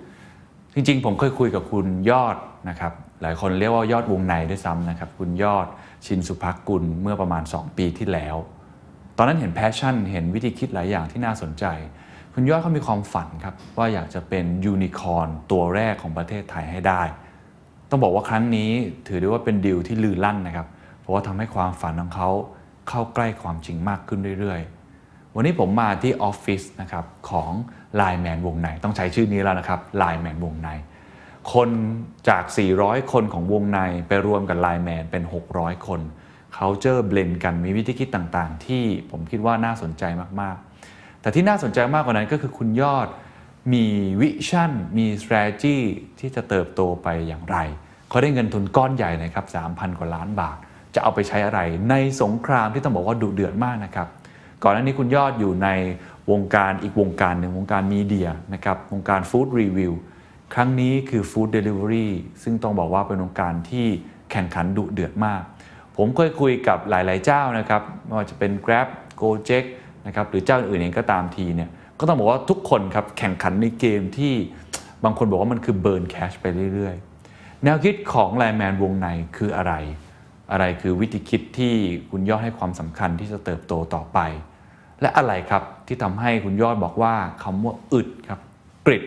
[0.73, 2.37] จริงๆ ผมเคยคุยกับคุณยอด
[2.69, 5.67] นะครับ หลายคนเรียกว่ายอดวงในด้วยซ้ำนะครับ คุณยอด
[6.05, 8.35] ชินสุภักกุลเมื่อประมาณ 2 ปีที่แล้ว
[9.17, 11.65] ตอนนั้นเห็น passion เห็นวิธีคิดหลายอย่างที่น่าสนใจ
[12.33, 17.01] คุณยอดเขามีความฝันครับ ว่าอยากจะเป็นยูนิคอร์นตัวแรกของประเทศไทยให้ได้
[17.89, 18.69] ต้องบอกว่าครั้งนี้
[19.07, 20.67] ถือได้ว่าเป็นดีลที่ลือลั่นนะครับ
[20.99, 22.29] เพราะว่าทำให้ความฝันของเขา
[22.89, 27.51] เข้าใกล้ความจริงมากขึ้นเรื่อยๆ วันนี้ผมมาที่ออฟฟิศนะครับของ
[27.99, 30.69] Line Man วงในต้องใช้ชื่อนี้แล้วนะครับ Line Man วงใน
[31.53, 31.69] คน
[32.29, 32.43] จาก
[32.77, 35.23] 400 คนของวงในไปรวมกับ Line Man เป็น
[35.53, 36.01] 600 คน
[36.57, 40.03] culture blend กันมีวิธีคิดต่างๆ ที่ผมคิดว่าน่าสนใจ
[40.41, 43.07] มากๆ แต่ที่น่าสนใจมากกว่านั้นก็คือคุณยอด
[43.73, 43.85] มี
[44.21, 45.77] vision มี strategy
[46.19, 47.57] ที่จะเติบโตไปอย่างไร
[48.09, 50.57] เขาได้เงินทุนก้อนใหญ่นะครับ3,000 กว่าล้านบาท
[50.95, 51.59] จะเอาไปใช้อะไร
[51.89, 54.07] ในสงครามที่ต้องบอกว่าดุเดือดมากนะครับ
[54.63, 55.69] ก่อนหน้านี้คุณยอดอยู่ใน
[56.31, 59.93] วงการอีกวงการหนึ่งวงการ media นะครับวงการ food review
[60.53, 63.85] ครั้งนี้คือ food delivery ซึ่งต้องบอกว่าเป็นวงการที่
[64.31, 65.43] แข่งขันดุเดือดมาก
[65.97, 68.87] ผมเคยคุยกับหลาย ๆ เจ้านะครับไม่ว่าจะเป็น Grab
[69.21, 69.65] Gojek
[70.07, 74.33] นะครับหรือเจ้าอื่นเองก็ตามทีเนี่ยก็ต้องบอกว่าทุกคนครับแข่งขันในเกมที่
[75.03, 76.95] บางคนบอกว่ามันคือเบิร์นแคชไปเรื่อย
[77.29, 79.07] ๆ แนวคิดของไลแมนวงใน
[79.37, 79.73] คืออะไร
[80.51, 81.73] อะไรคือวิธีคิดที่
[82.11, 84.19] คุณยอดให้ความสำคัญที่จะเติบโตต่อไป
[85.01, 87.13] และอะไรครับที่ทำให้คุณยอดบอกว่า
[87.43, 88.39] คำว่าอึดครับ
[88.85, 89.03] กริด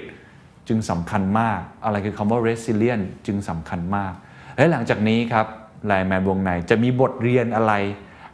[0.69, 4.13] จึงสำคัญมาก อะไรคือคำว่า resilient จึงสำคัญมาก
[4.57, 5.47] และหลังจากนี้ครับ
[5.87, 7.73] ไลน์แมนวงใน จะมีบทเรียนอะไร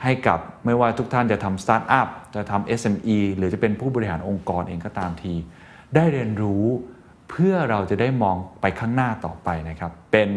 [0.03, 5.35] ให้กับไม่ว่าทุกท่านจะทำสตาร์ทอัพจะทำ SME หรือจะเป็นผู้บริหารองค์กรเองก็ตามที
[5.95, 6.65] ได้เรียนรู้
[7.31, 10.31] เพื่อเราจะได้มองไปข้างหน้าต่อไปนะครับ เป็น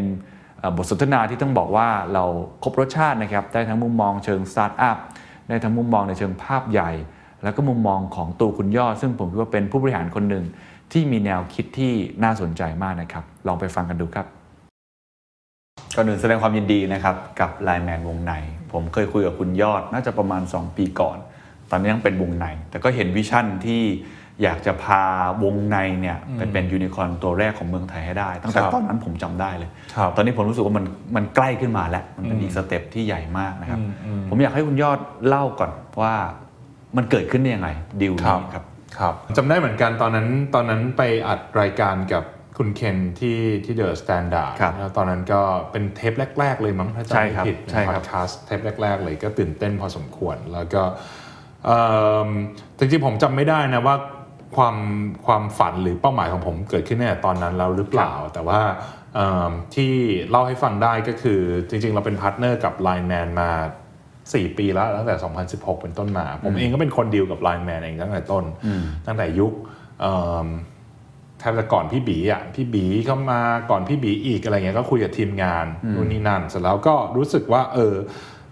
[0.76, 2.24] บทสนทนาที่ต้องบอกว่าเรา
[2.64, 4.98] ครบรสชาตินะครับ ได้ทั้งมุมมองเชิงสตาร์ทอัพ
[5.50, 6.92] ได้ทั้งมุมมองในเชิงภาพใหญ่
[7.44, 10.46] แล้วก็มุมมองของตัวคุณยอด ซึ่งผมคิดว่าเป็นผู้บริหารคนหนึ่ง
[10.92, 14.28] ที่มีแนวคิดที่น่าสนใจมากนะครับ ลองไปฟังกันดูครับ
[15.96, 18.34] ก่อนอื่นแสดงความยินดีนะครับกับไลน์แมนวงใน
[18.72, 21.18] ผมเคยคุยกับคุณยอดน่าจะประมาณ 2 ปีก่อน
[21.72, 23.82] ตอนนี้ยังเป็นวงใน แต่ก็เห็น vision ที่
[24.44, 25.02] อยากจะพา
[25.44, 30.86] วงในเนี่ยไปเป็นยูนิคอร์นตัวแรกของเมืองไทยให้ได้ ตั้งแต่ครับตอนนั้นผมจำได้เลยครับตอนนี้ผมรู้สึกว่ามัน
[31.16, 33.80] มันใกล้ขึ้นมาแล้ว มันเป็นอีก step ที่ใหญ่มากนะครับ
[34.30, 36.16] ผมอยากให้คุณยอดเล่าก่อนว่า
[36.98, 37.70] มันเกิดขึ้นได้ยังไง
[38.02, 38.64] ดีลนี้ครับ
[38.98, 42.24] ครับจำได้เหมือนกันตอนนั้นตอนนั้นไปอัดรายการกับ
[42.58, 45.42] คุณเคนที่ที่เดอะสแตนดาร์ดครับแล้วตอนนั้นก็
[45.72, 50.84] เป็นเทปแรก ๆ เลยมั้งถ้าจำใช่ไม่ครับผิดใช่ครับพอดแคสต์เทปแรก ๆ เลยก็ตื่นเต้นพอสมควร แล้วก็
[51.66, 51.80] เอิ่
[52.28, 52.30] ม
[52.78, 53.96] จริงๆผมจำไม่ได้นะว่า
[54.56, 54.76] ความ
[55.26, 58.62] ความฝันหรือเป้าหมายของผมเกิดขึ้นเนี่ยตอนนั้นแล้วหรือเปล่า แต่ว่า
[59.16, 59.94] เอิ่มที่
[60.30, 63.52] เล่าให้ฟังได้ก็คือจริง ๆ เราเป็น partner กับ Line Man มา
[64.04, 65.16] 4 ปีแล้วตั้งแต่
[65.50, 68.44] 2016 เป็นต้นมา ผมเองก็เป็นคนดีลกับ Line Man เองตั้งแต่ต้น
[69.06, 69.54] ตั้งแต่ยุค
[71.46, 77.96] เอิ่มแทบจะก่อนพี่บีอะพี่บีเข้ามาก่อนพี่บีอีกอะไรเงี้ยก็คุยกับทีมงานนู่นนี่นั่นเสร็จแล้วก็รู้สึกว่าเออ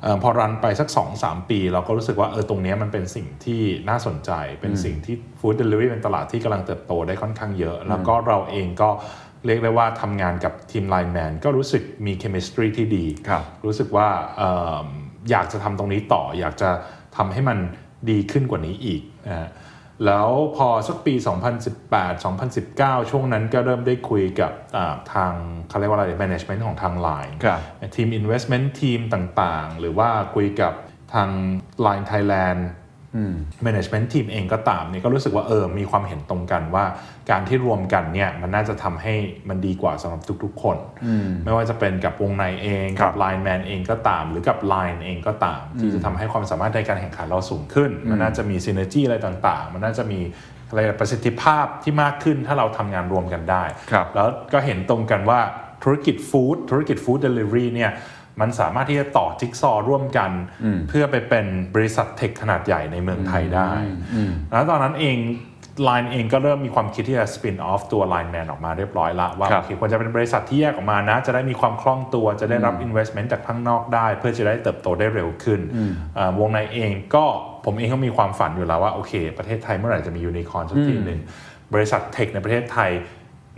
[0.04, 8.90] เออพอ run ไปสัก 2 3 ปี เราก็รู้สึกว่าเออตรงเนี้ยมันเป็นสิ่งที่น่าสนใจ เป็นสิ่งที่ food delivery เป็นตลาดที่กำลังเติบโตได้ค่อนข้างเยอะ แล้วก็เราเองก็
[9.46, 14.08] เรียกได้ว่าทำงานกับทีมไลน์แมนก็รู้สึกมี chemistry ที่ดีครับรู้สึกว่า
[14.38, 14.52] เอิ่
[14.86, 14.88] ม
[15.30, 16.70] อยากจะทำตรงนี้ต่อ อยากจะ
[17.18, 17.58] ทำให้มัน
[18.10, 19.50] ดีขึ้นกว่านี้อีกนะฮะ
[20.06, 21.14] แล้วพอสักปี
[21.88, 25.34] 2018 2019 ช่วงนั้นก็เริ่มได้คุยกับอ่าทาง
[25.70, 27.60] เขาเรียกว่าอะไร management ของทาง Line ครับ
[27.96, 30.74] ทีม investment ทีมต่างๆ หรือว่าคุยกับ
[31.14, 31.30] ทาง
[31.86, 32.62] Line Thailand
[33.66, 36.86] management ทีมเองก็ตามเนี่ยก็รู้สึกว่าเออมีความเห็นตรงกันว่า
[37.32, 39.14] การที่รวมกันเนี่ยมันน่าจะทำให้
[39.50, 40.78] มันดีกว่าสำหรับทุกๆ คน
[41.44, 50.20] ไม่ว่าจะเป็นกับวงในเองกับ Line Man เองก็ตาม หรือกับ Line เองก็ตาม ที่จะทำให้ความสามารถในการแข่งขันเราสูงขึ้น มันน่าจะมี synergy อะไรต่างๆ มันน่าจะมี
[50.70, 55.40] อะไรประสิทธิภาพที่มากขึ้นถ้าเราทำงานรวมกันได้ครับแล้วก็เห็นตรงกันว่า
[55.84, 57.92] ธุรกิจฟู้ดธุรกิจฟู้ดเดลิเวอรี่เนี่ย
[58.42, 60.32] มันสามารถที่จะต่อจิ๊กซอว์ร่วมกัน
[60.90, 61.46] เพื่อไปเป็น
[61.76, 63.72] บริษัทเทคขนาดใหญ่ในเมืองไทยได้
[64.52, 65.18] แล้วตอนนั้นเอง
[65.88, 75.60] Line เองก็เริ่มมีความคิดที่จะ spin off ตัว Line Man ออกมาเรียบร้อยละว่าครับโอเคควรจะเป็นบริษัทที่แยกออกมานะ จะได้มีความคล่องตัวจะได้รับ investment จากข้างนอกได้ เพื่อจะได้เติบโตได้เร็วขึ้น
[76.18, 77.26] อ่าวงในเองก็
[77.66, 81.20] ผมเองก็มีความฝันอยู่แล้วว่าโอเค ประเทศไทยเมื่อไหร่จะมียูนิคอร์นสักทีหนึ่ง
[81.74, 82.92] บริษัท tech ในประเทศไทย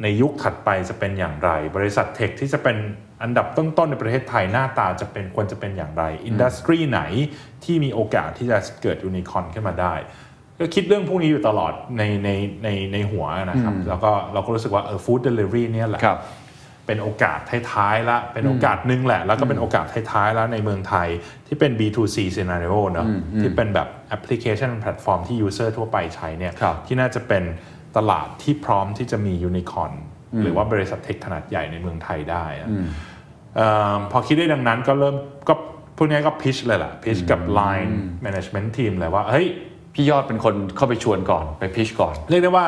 [0.03, 2.77] ในยุคถัดไปจะเป็นอย่างไร บริษัท tech ที่จะเป็น
[3.23, 7.01] อันดับต้นๆในประเทศไทยหน้าตาจะเป็นควรจะเป็นอย่างไร industry ไหน
[7.63, 9.95] ที่มีโอกาสที่จะเกิดยูนิคอร์นขึ้นมาได้
[10.59, 12.29] ก็คิดเรื่องพวกนี้อยู่ตลอดในใน
[12.63, 16.19] ในในหัวนะครับ แล้วก็เราก็รู้สึกว่าเออ food delivery เนี่ยแหละครับ
[16.87, 17.39] เป็นโอกาส
[17.73, 21.07] ท้ายๆละเป็นโอกาสหนึ่งแหละ แล้วก็เป็นโอกาสท้ายๆแล้วในเมืองไทย
[21.47, 23.07] ที่เป็น B2C scenario เนอะ
[23.41, 27.43] ที่เป็นแบบแอปพลิเคชันแพลตฟอร์มที่ user ทั่วไปใช้เนี่ยครับที่น่าจะเป็น
[27.97, 29.91] ตลาดที่พร้อมที่จะมียูนิคอร์น
[30.43, 32.69] หรือว่าบริษัท tech ขนาดใหญ่ในเมืองไทยได้อะ
[33.55, 35.15] เอิ่มพอคิดได้ดังนั้นก็เริ่ม
[35.47, 35.53] ก็
[35.97, 37.91] พวกนี้ก็พิชเลยล่ะพิชกับ Line
[38.25, 39.47] Management Team เลยว่าเฮ้ย
[39.95, 42.65] พี่ยอดเป็นคนเข้าไปชวนก่อนไปพิชก่อน เรียกได้ว่า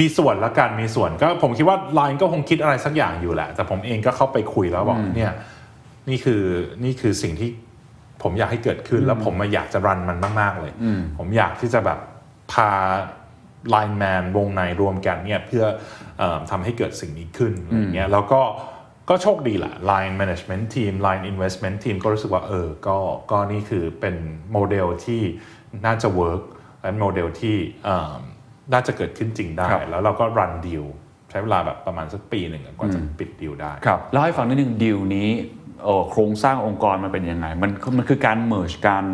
[0.00, 5.32] มีส่วนละกันมีส่วนก็ผมคิดว่า Line ก็คงคิดอะไรสักอย่างอยู่แหละ แต่ผมเองก็เข้าไปคุยแล้วบอกเนี่ย
[6.08, 6.42] นี่คือ
[6.84, 7.50] นี่คือสิ่งที่
[8.22, 10.72] ผมอยากให้เกิดขึ้นแล้วผมมาอยากจะรันมันมาก ๆ เลย
[11.18, 11.98] ผมอยากที่จะแบบ
[12.52, 12.70] พา
[13.74, 15.64] Line Man วงในรวมกันเนี่ยเพื่อ
[16.18, 18.42] เออทำให้เกิดสิ่งนี้ขึ้นอะไรเงี้ยแล้วก็
[19.08, 22.98] ก็โชคดีแหละ Line Management Team Line Investment Team ก็รู้สึกว่าเออก็
[23.30, 24.16] ก็นี่คือเป็น
[24.52, 25.22] โมเดลที่
[25.86, 26.42] น่าจะ work
[26.84, 28.20] และโมเดลที่เอิ่ม
[28.72, 30.84] น่าจะเกิดขึ้นจริงได้ครับแล้วเราก็รันดีล
[31.30, 35.63] ใช้เวลาแบบประมาณสักปีหนึ่งกว่าจะปิดดีลได้ครับเล่าให้ฟังนิดนึงดีลนี้เอ่อ
[36.10, 39.04] โครงสร้างองค์กรมันเป็นยังไง มันมันคือการ merge กัน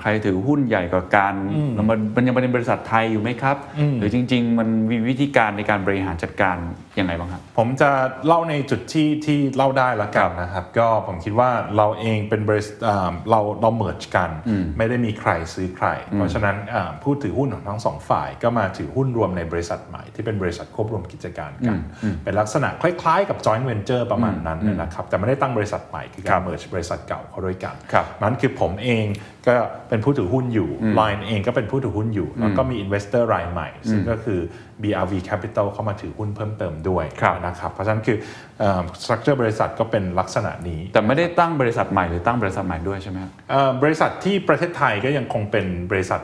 [0.00, 1.34] ใครถือหุ้นใหญ่กว่ากัน
[1.74, 3.56] แล้วมันมันยังเป็นบริษัทไทยอยู่ไหมครับ
[3.98, 6.56] หรือจริง ๆ มันมีวิธีการในการบริหารจัดการ
[6.98, 7.90] ยังไงบ้างครับ ผมจะ
[8.26, 14.30] เล่าในจุดที่ที่เล่าได้ละกันนะครับ ก็ผมคิดว่าเราเองเป็นบริษัทอ่าเราเราเมิร์จกัน
[14.78, 21.78] ไม่ได้มีใครซื้อใคร เพราะฉะนั้นอ่าผู้ถือหุ้นของทั้งสองฝ่าย ก็มาถือหุ้นรวมในบริษัทใหม่ที่เป็นบริษัทควบรวมกิจการกัน
[22.24, 29.04] เป็นลักษณะคล้ายๆ กับ joint venture ประมาณนั้นนะครับแต่ไม่ได้ตั้งบริษัทใหม่คือการเมิร์จบริษัทเก่าเข้าด้วยกันครับนั้นคือผมเอง
[29.46, 29.54] ก็
[29.88, 30.70] เป็นผู้ถือหุ้นอยู่
[31.00, 34.40] Line เองก็เป็นผู้ถือหุ้นอยู่ แล้วก็มี investor รายใหม่ ซึ่งก็คือ
[34.82, 38.16] BRV Capital เข้ามาถือหุ้นเพิ่มเติมด้วยครับนะครับ เพราะฉะนั้นคือ
[38.58, 46.20] เอ่อ structure บริษัทก็เป็นลักษณะนี้ แต่ไม่ได้ตั้งบริษัทใหม่หรือตั้งบริษัทใหม่ด้วยใช่ไหมครับเอ่อบริษัทที่ประเทศไทยก็ยังคงเป็นบริษัท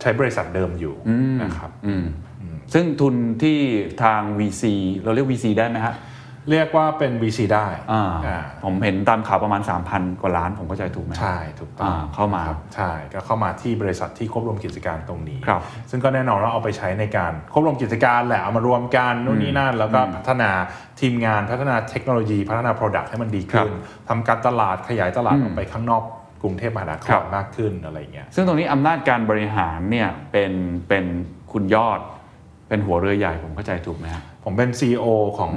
[0.00, 0.94] ใช้บริษัทเดิมอยู่
[1.42, 1.70] นะครับ
[2.74, 3.58] ซึ่งทุนที่
[4.02, 4.62] ทาง VC
[5.04, 5.94] เราเรียก VC ได้ไหมฮะ
[6.50, 9.60] เรียกว่าเป็น VC ได้อ่าอ่าผมเห็นตามข่าวประมาณ
[9.90, 20.50] 3,000 กว่าล้านผมเข้าใจถูกไหมใช่ถูกต้องอ่าเข้ามาครับใช่ก็เข้ามาที่บริษัทที่ควบรวมกิจการตรงนี้ครับซึ่งก็แน่นอนว่าเอาไปใช้ในการควบรวมกิจการแหละเอามารวมกันนู่นนี่นั่น แล้วก็พัฒนา
[21.00, 23.70] ทีมงานพัฒนาเทคโนโลยี พัฒนา Product ให้มันดีขึ้น
[24.08, 26.02] ทำการตลาดขยายตลาดออกไปข้างนอก
[26.42, 30.52] กรุงเทพมหานคครัรบมากขึ้นอะไรอย่างเงี้ยซึ่งตรงนี้อำนาจการบริหารเนี่ยเป็น
[30.88, 31.04] เป็น
[31.52, 32.00] คุณยอด
[32.68, 35.06] เป็นหัวเรือใหญ่ผมเข้าใจถูกไหมฮะผมเป็น CEO
[35.38, 35.52] ของ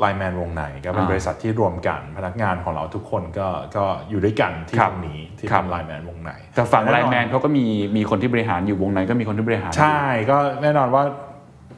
[0.00, 7.64] ไลแมนวงในก็เป็นอ่าบริษัทที่รวมกันพนักงานของเราทุกคนก็ก็อยู่ด้วยกันที่ครัตบรงนี้ที่ครัเป็บนไลแมนวงในแต่ฝั่งไลน่อแมนเขาก็มี
[7.96, 11.04] มีคนที่บริหารอยู่วงในก็มีคนที่บริหารอยู่ใช่ก็แน่นอนว่า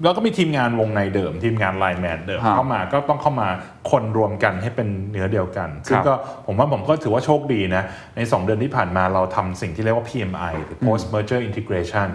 [0.03, 3.49] แล้วก็มีทีมงานวงในเดิม ทีมงานไลน์แมนเดิมฮะเข้ามาก็ต้องเข้ามา
[3.91, 6.15] คนรวมกันให้เป็นเนื้อเดียวกัน ซึ่งก็
[6.47, 7.83] ผมว่าผมก็ถือว่าโชคดีนะ
[8.17, 12.09] ใน 2 เดือนที่ผ่านมาเราทำสิ่งที่เรียกว่า PMI หรือ Post Merger Integration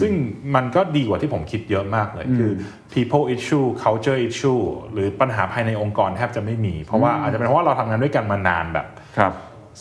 [0.00, 0.12] ซึ่ง
[0.54, 2.50] มันก็ดีกว่าที่ผมคิดเยอะมากเลย คือ
[2.92, 4.62] people issue culture issue
[4.92, 8.86] หรือปัญหาภายในองค์กรแทบจะไม่มี เพราะว่าอาจจะเป็นเพราะว่าเราทำงานด้วยกันมานานแบบ
[9.18, 9.34] ครับ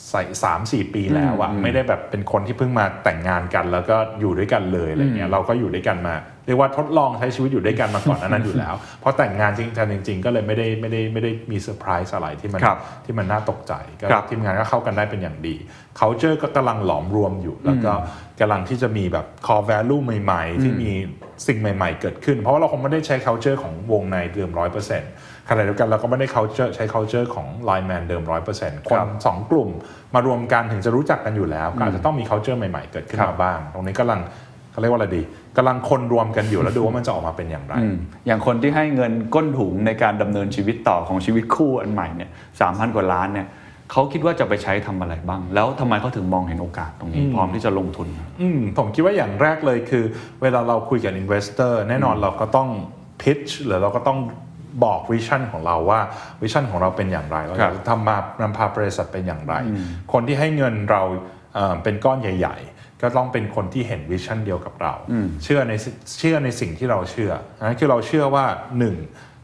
[0.10, 6.15] ใส่สามสี่ปีแล้วอะไม่ได้แบบเป็นคนที่เพิ่งมาแต่งงานกัน แล้วก็อยู่ด้วยกันเลยอะไรเงี้ยเราก็อยู่ด้วยกันมา
[6.49, 8.73] เรียกว่าทดลองใช้ชีวิตอยู่ด้วยกันมาก่อนอันนั้นอยู่แล้ว
[9.03, 15.55] พอแต่งงานจริงจังจริง ๆ ก็เลยไม่ได้ไม่ได้ไม่ได้มีเซอร์ไพรส์อะไรที่มันครับที่มันน่าตกใจก็ครับทีมงานก็เข้ากันได้เป็นอย่างดี
[15.99, 17.91] culture ก็กำลังหลอมรวมอยู่ แล้วก็
[18.39, 20.91] กำลังที่จะมีแบบ core value ใหม่ ๆ ที่มี
[21.47, 25.11] สิ่งใหม่ ๆ เกิดขึ้น เพราะว่าเราคงไม่ได้ใช้ culture ของวงในเดิมร้อยเปอร์เซ็นต์
[25.49, 29.69] ขณะเดียวกันเราก็ไม่ได้ culture ใช้ culture ของ line man เดิมร้อยเปอร์เซ็นต์คนสองกลุ่ม
[30.15, 34.19] มารวมกันถึงจะรู้จักกันอยู่แล้วก็อาจจะต้องมี culture ใหม่ ๆ เกิดขึ้นครัมาบบ้าง ตรงนี้กำลัง
[34.80, 35.23] เขาเรียกว่าอะไรดี
[35.57, 37.95] กำลังคนรวมกันอยู่แล้วดูว่ามันจะออกมาเป็นอย่างไรอืม
[38.27, 42.30] อย่างคนที่ให้เงินก้นถุงในการดำเนินชีวิตต่อของชีวิตคู่อันใหม่เนี่ย
[42.60, 43.47] สามพันกว่าล้านเนี่ย
[43.91, 48.07] เขาคิดว่าจะไปใช้ทำอะไรบ้าง แล้วทำไมเขาถึงมองเห็นโอกาสตรงนี้ พร้อมที่จะลงทุน
[48.41, 50.03] อืมผมคิดว่าอย่างแรกเลยคือ
[50.41, 52.69] เวลาเราคุยกับ investor แน่นอนเราก็ต้อง
[53.22, 54.19] pitch หรือเราก็ต้อง
[54.84, 55.99] บอกวิชั่นของเราว่า
[56.41, 59.53] วิชั่นของเราเป็นอย่างไรเราครัจะบทำมานำพาบริษัทเป็นอย่างไร
[60.14, 61.01] คนที่ให้เงินเรา
[61.56, 64.93] เอ่อเป็นก้อนใหญ่ ๆ ก็ต้องเป็นคนที่เห็นวิชั่นเดียวกับเรา
[65.43, 65.89] เชื่อในสิ
[66.19, 67.31] เชื่อในสิ่งที่เราเชื่อ
[67.67, 68.45] นั่นคือเราเชื่อว่า
[68.80, 68.95] หนึ่ง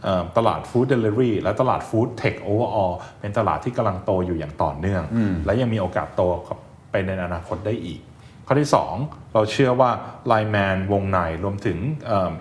[0.03, 2.85] เอ่อตลาด food delivery และตลาด food tech overall
[3.19, 5.03] เป็นตลาดที่กำลังโตอยู่อย่างต่อเนื่อง
[5.45, 6.21] และยังมีโอกาสโต
[6.91, 7.99] ไปในอนาคตได้อีก
[8.47, 8.69] ข้อที่
[9.01, 9.91] 2 เราเชื่อว่า
[10.31, 11.77] Line Man วงในรวมถึง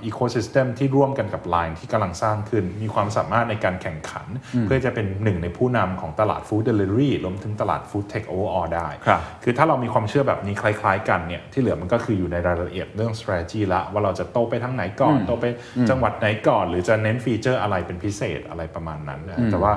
[0.05, 4.27] อีโค y ิสเต็มที่ร่วมกันกับ Line ที่กำลังสร้างขึ้น มีความสามารถในการแข่งขัน
[4.63, 15.45] เพื่อจะเป็นหนึ่งในผู้นำของตลาด food delivery รวมถึงตลาด food tech overall ได้ครับคือถ้าเรามีความเชื่อแบบนี้คล้ายๆกันเนี่ยที่เหลือมันก็คืออยู่ในรายละเอียดเรื่อง strategy ละว่าเราจะโตไปทางไหนก่อน โตไป
[15.91, 19.73] จังหวัดไหนก่อน หรือจะเน้น feature อะไรเป็นพิเศษอะไรประมาณนั้นนะแต่ว่า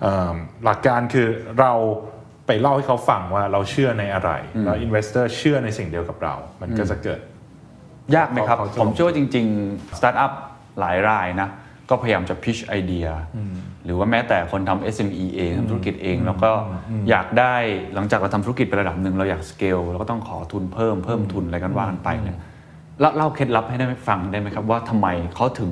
[0.00, 1.28] เอิ่มหลักการคือ
[1.60, 1.72] เรา
[2.50, 4.30] ไปเล่าให้เขาฟังว่าเราเชื่อในอะไร
[4.64, 7.20] แล้ว investor เชื่อในสิ่งเดียวกับเรา มันก็จะเกิด
[8.16, 10.32] ยากไหมครับเขาเขาจะผมเชื่อว่าจริงๆสตาร์ทอัพ
[10.80, 11.48] หลายรายนะ
[11.90, 13.06] ก็พยายามจะิชไอเดีย
[13.84, 16.50] หรือว่าแม้แต่คนทำ SME เองทำธุรกิจเอง แล้วก็
[17.10, 17.54] อยากได้
[17.94, 22.38] หลังจากเราทำธุรกิจไประดับหนึ่งเราอยากสเกลเราก็ต้องขอทุนเพิ่มเพิ่มทุนอะไรกันว่ากันไปเนี่ย
[23.00, 25.70] เล่าเล่าเคล็ดลับให้ได้ไหมฟังได้ไหมครับว่าทำไมเขาถึง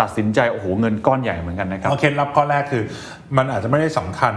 [0.00, 2.82] ตัดสินใจโอ้โหเงินก้อนใหญ่เหมือนกันนะครับเอาเคล็ดลับข้อแรกคือ
[3.36, 4.34] มันอาจจะไม่ได้สำคัญ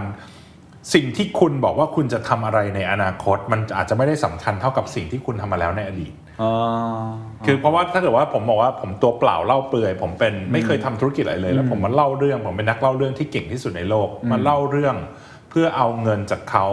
[0.94, 6.12] สิ่งที่คุณบอกว่าคุณจะทำอะไรในอนาคต มันอาจจะไม่ได้สำคัญเท่ากับสิ่งที่คุณทำมาแล้วในอดีต
[7.46, 14.96] คือเพราะว่าถ้าเกิดว่าผมบอกว่าผมตัวเปล่าเล่าเปลือย ผมเป็นไม่เคยทำธุรกิจอะไรเลย แล้วผมมาเล่าเรื่องผมเป็นนักเล่าเรื่องที่เก่งที่สุดในโลกมาเล่าเรื่อง
[15.50, 16.66] เพื่อเอาเงินจากเขา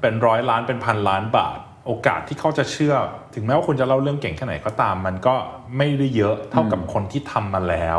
[0.00, 2.94] เป็นร้อยล้านเป็นพันล้านบาท โอกาสที่เขาจะเชื่อ
[3.34, 5.34] ถึงแม้ว่าคุณจะเล่าเรื่องเก่งแค่ไหนก็ตาม มันก็
[5.76, 7.98] ไม่ได้เยอะเท่ากับคนที่ทำมาแล้ว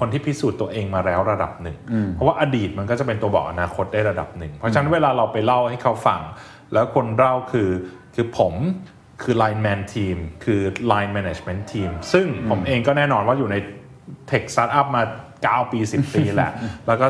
[0.00, 1.76] คนที่พิสูจน์ตัวเองมาแล้วระดับหนึ่ง
[2.14, 6.20] เพราะว่าอดีตมันก็จะเป็นตัวบอกอนาคตได้ระดับหนึ่ง เพราะฉะนั้นเวลาเราไปเล่าให้เขาฟัง
[6.72, 7.68] แล้วคนเล่าคือ
[8.14, 8.54] คือผม
[9.22, 10.60] คือ Line Man Team คือ
[10.92, 13.56] Line Management Team ซึ่งผมเองก็แน่นอนว่าอยู่ใน
[14.30, 15.02] Tech Startup มา
[15.38, 16.50] 9 ปี 10 ปีแหละ
[16.86, 17.06] แล้วก็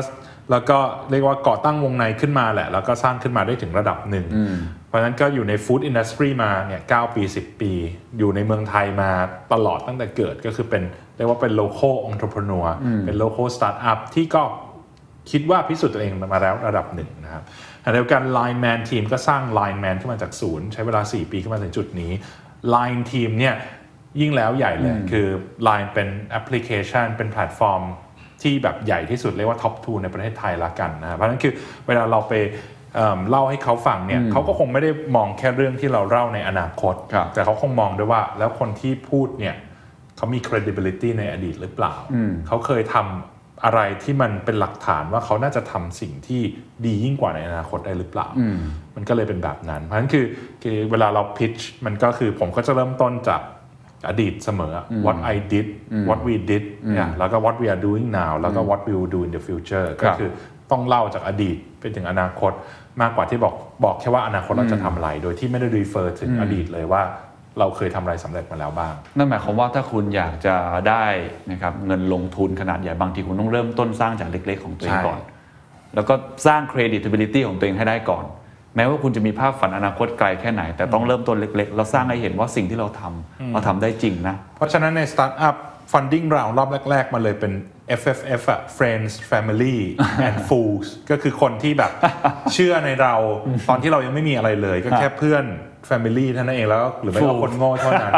[0.51, 0.77] แล้วก็
[1.09, 4.25] เรียกว่าก่อตั้งวงในขึ้นมาแหละ แล้วก็สร้างขึ้นมาได้ถึงระดับหนึ่ง
[4.82, 7.71] เพ ราะฉะนั้นก็อยู่ในฟู้ดอินดัสทรีมาเนี่ย9ปี 10 ปี
[8.17, 9.11] อยู่ในเมืองไทยมา
[9.53, 10.83] ตลอดตั้งแต่เกิดก็คือเป็น
[11.17, 12.65] เรียกว่าเป็น local entrepreneur
[13.05, 14.43] เป็น local startup ที่ก็
[15.31, 17.43] คิดว่าพิสูจน์ตัวเองมาแล้วระดับหนึ่งนะครับ
[17.83, 22.11] ขณะเดียวกัน Line Man Team ก็สร้าง Line Man ขึ้นมาจากศูนย์ ใช้เวลา 4 ปีขึ้นมาถึงจุดนี้
[22.75, 23.55] Line Team เนี่ย
[24.21, 25.27] ยิ่งแล้วใหญ่เลยคือ
[25.67, 27.83] Line เป็นแอปพลิเคชัน เป็นแพลตฟอร์ม
[28.41, 31.53] ที่แบบใหญ่ที่สุดเรียกว่า top two ในประเทศไทยละกันนะครับเพราะฉะนั้นคือ
[31.87, 32.33] เวลาเราไป
[32.95, 39.55] เอิ่มเล่าให้เขาฟังเนี่ยเขาก็คงไม่ได้มองแค่เรื่องที่เราเล่าในอนาคตครับแต่เขาคงมองด้วยว่า แล้วคนที่พูดเนี่ย
[40.17, 41.93] เขามี credibility ในอดีตหรือเปล่า
[42.47, 46.41] เขาเคยทำอะไรที่มันเป็นหลักฐานว่าเขาน่าจะทำสิ่งที่
[46.85, 48.27] ดียิ่งกว่าในอนาคตได้หรือเปล่า
[48.95, 50.25] มันก็เลยเป็นแบบนั้น เพราะฉะนั้นคือ
[50.63, 53.41] คือเวลาเรา pitch มันก็คือผมก็จะเริ่มต้นจาก
[54.07, 54.73] อดีตเสมอ
[55.05, 55.67] what I did
[56.09, 56.63] what we did
[56.93, 60.29] เนี่ยแล้วก็ what we are doing now แล้วก็ what we will do in the future ก็คือ
[60.71, 62.51] ต้องเล่าจากอดีตไปถึงอนาคต
[63.01, 63.55] มากกว่าที่บอก
[63.85, 67.01] บอกแค่ว่าอนาคตเราจะทำอะไร โดยที่ไม่ได้ refer ถึงอดีตเลยว่า
[67.59, 70.55] เราเคยทำอะไรสำเร็จมาแล้วบ้าง นั่นหมายความว่าถ้าคุณอยากจะ
[70.89, 71.05] ได้
[71.51, 75.19] นะครับเงินลงทุนขนาดใหญ่บางทีคุณต้องเริ่มต้นสร้างจากเล็กๆ ของตัวเองใช่ก่อน
[75.95, 76.13] แล้วก็
[76.47, 78.25] สร้าง credibility ของตัวเองให้ได้ก่อน
[78.75, 85.55] แม้ว่าคุณจะมีภาพฝันอนาคตไกลแค่ไหน แต่ต้องเริ่มต้นเล็กๆ แล้วสร้างให้เห็นว่าสิ่งที่เราทำเราทำได้จริงนะ เพราะฉะนั้นในสตาร์ทอัพ
[85.93, 87.53] funding round รอบแรก ๆ มาเลยเป็น
[87.99, 89.77] FFF อะ Friends Family
[90.27, 91.91] and Fools ก็คือคนที่แบบ
[92.53, 93.13] เชื่อในเรา
[93.69, 95.45] ตอนที่เรายังไม่มีอะไรเลย ก็แค่เพื่อน
[95.89, 98.13] Family เท่านั้นเองแล้ว หรือไม่ก็ Fools คนโง่เท่านั้น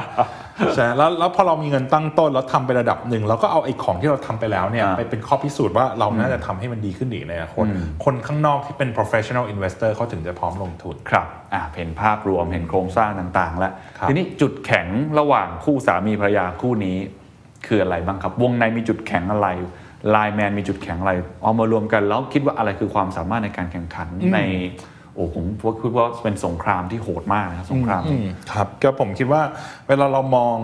[0.75, 7.65] ใช่แล้วแล้วพอเรามีเงินตั้งต้นแล้วทำไประดับหนึ่งเราก็เอาไอ้ของที่เราทำไปแล้วเนี่ยอ่าไปเป็นข้อพิสูจน์ว่าเราน่าจะทำให้มันดีขึ้นอีกในอนาคต
[8.05, 14.87] คนข้างนอกที่เป็น professional investor เขาถึงจะพร้อมลงทุนครับอะเห็นภาพรวมเห็นโครงสร้างต่างๆ แล้วครับทีนี้จุดแข็ง
[15.19, 16.97] ระหว่างคู่สามีภรรยาคู่นี้
[17.67, 19.47] คืออะไรบ้างครับ วงในมีจุดแข็งอะไร
[20.11, 21.13] ไลแมนมีจุดแข็งอะไร
[21.43, 24.39] เอามารวมกันแล้วคิดว่าอะไรคือความสามารถในการแข่งขันใน
[25.17, 25.45] โอ้ผม
[25.81, 28.19] คิดว่าเป็นสงครามที่โหดมากนะครับสงครามนี้
[28.51, 29.41] ครับก็ผมคิดว่า
[29.87, 30.57] เวลาเรามอง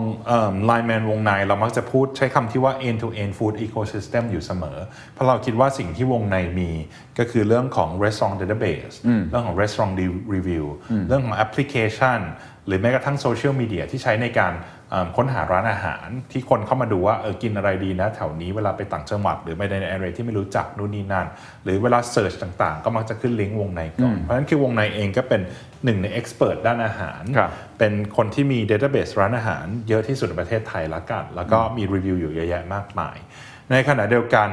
[0.66, 4.78] ไลน์แมนวงใน เรามักจะพูดใช้คำที่ว่า end to end food ecosystem อยู่เสมอ
[5.12, 6.70] เพราะเราคิดว่าสิ่งที่วงในมี
[7.18, 8.94] ก็คือเรื่องของ restaurant database
[9.30, 9.94] เรื่องของ restaurant
[10.34, 10.64] review
[11.08, 12.20] เรื่องของ application
[12.66, 14.81] หรือแม้กระทั่งโซเชียลมีเดียที่ใช้ในการเอิ่ม
[15.16, 21.26] ค้นหาร้านอาหารที่คนเข้ามาดูว่าเออกินอะไรดีนะ แถวนี้เวลาไปต่างจังหวัด หรือไปในอะไรที่ไม่รู้จักนู่นนี่นั่น
[21.64, 25.40] หรือเวลาเสิร์ชต่างๆ ก็มักจะขึ้นลิงก์วงในก่อนเพราะฉะนั้นคือวงในเองก็เป็น
[25.84, 33.16] หนึ่งใน expert ด้านอาหารครับเป็นคนที่มี database ร้านอาหารเยอะที่สุดในประเทศไทยละกัน แล้วก็มีรีวิวอยู่เยอะแยะมากมาย
[33.72, 34.48] ในขณะเดียวกัน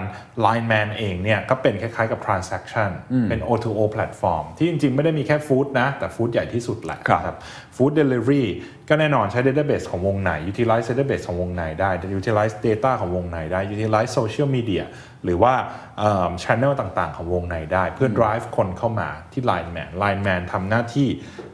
[0.45, 2.89] Line Man เองเนี่ยก็เป็นคล้ายๆกับ transaction
[3.29, 7.37] เป็น O2O platform ที่จริงๆ ไม่ได้มีแค่ฟู้ดนะ แต่ฟู้ดใหญ่ที่สุดแหละครับนะครับ
[7.75, 8.45] Food Delivery
[8.89, 11.89] ก็แน่นอนใช้ database ของวงใน utilize database ของวงในได้
[12.19, 14.83] utilize data ของวงในได้ utilize social media
[15.23, 15.53] หรือว่า
[15.99, 21.07] เอิ่ม channel ต่างๆ ของวงในได้ เพื่อ drive คนเข้ามาที่ Line Man Line Man ทำหน้าที่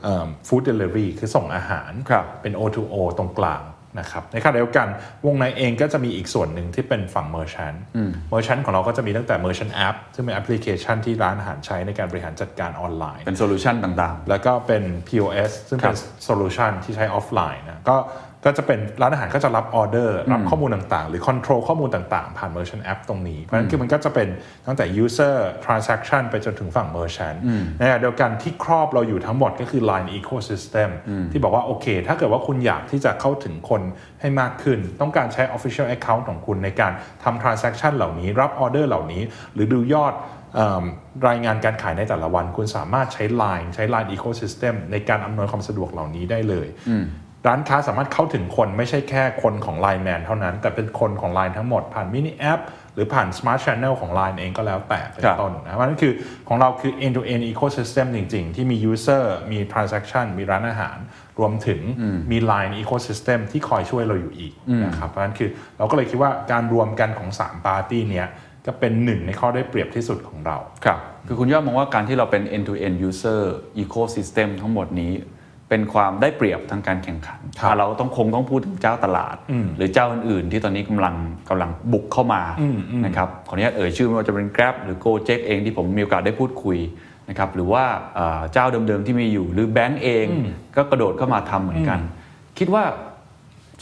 [0.04, 3.62] เอิ่ม food delivery คือส่งอาหารครับเป็น O2O ตรงกลาง
[4.00, 4.88] นะครับในขณะเดียวกัน
[5.26, 7.78] วงในเองก็จะมีอีกส่วนหนึ่งที่เป็นฝั่ง Merchant
[8.34, 17.98] Merchant ของเราก็จะมีตั้งแต่ Merchant App ซึ่งเป็นแอปพลิเคชันที่ร้านอาหารใช้ในการบริหารจัดการออนไลน์ เป็น solution ต่างๆ แล้วก็เป็น POS ซึ่งเป็นครับ solution ที่ใช้ออฟไลน์นะก็
[18.46, 24.28] ก็จะเป็นร้านอาหารก็จะรับออเดอร์รับข้อมูลต่างๆ หรือ control ข้อมูลต่างๆ ผ่าน Merchant App ตรงนี้ เพราะฉะนั้นคือมันก็จะเป็น
[24.68, 27.38] ตั้งแต่ User Transaction ไปจนถึงฝั่ง Merchant
[27.78, 30.90] ในขณะเดียวกันที่ครอบเราอยู่ทั้งหมดก็คือ Line Ecosystem
[31.32, 33.82] ที่บอกว่าโอเค ถ้าเกิดว่าคุณอยากที่จะเข้าถึงคน
[34.22, 36.92] ให้มากขึ้น ต้องการใช้ Official Account ของคุณในการ
[37.24, 39.22] ทำ Transaction เหล่านี้ รับออเดอร์เหล่านี้
[39.54, 40.14] หรือดูยอด
[40.56, 40.84] เอิ่ม
[41.28, 46.68] รายงานการขายในแต่ละวัน คุณสามารถใช้ Line ใช้ Line Ecosystem ในการอำนวยความสะดวกเหล่านี้ได้เลย
[47.48, 52.60] ร้านค้าสามารถเข้าถึงคนไม่ใช่แค่คนของ Line Man เท่านั้น แต่เป็นคนของ Line ทั้งหมดผ่านมินิแอป
[52.94, 56.14] หรือผ่าน Smart Channel ของ Line เองก็แล้วแต่เป็นครับต้นนะเพราะฉะนั้นคือ
[56.48, 60.98] ของเราคือ end to end ecosystem จริง ๆ ที่มี user มี transaction มีร้านอาหาร
[61.40, 61.82] รวมถึง
[62.32, 64.54] มี Line ecosystem ที่คอยช่วยเราอยู่อีก
[64.86, 68.28] นะครับเพราะฉะนั้นคือเราก็เลยคิดว่าการรวมกันของ3ปาร์ตี้เนี้ย
[68.66, 73.42] ก็เป็นหนึ่งในข้อได้เปรียบที่สุดของเราครับคือคุณยอดมองว่าการที่เราเป็น end to end user
[73.84, 75.14] ecosystem ทั้งหมดนี้
[75.70, 79.36] เป็นความได้เปรียบทางการแข่งขันครับอะเราต้องคงต้องพูดถึงเจ้าตลาด
[79.78, 81.16] หรือเจ้าอื่นๆ ที่ตอนนี้กำลัง
[81.50, 82.42] กำลังบุกเข้ามา
[83.06, 86.78] นะครับขออนุญาตเอ่ยชื่อไม่ว่าจะเป็น Grab หรือ Gojek เองที่ผมมีโอกาสได้พูดคุย
[87.30, 87.84] นะครับหรือว่า
[88.16, 90.26] เอ่อเจ้าเดิมๆที่มีอยู่ หรือแบงก์เอง
[90.76, 92.00] ก็กระโดดเข้ามาทำเหมือนกัน
[92.60, 92.84] คิดว่า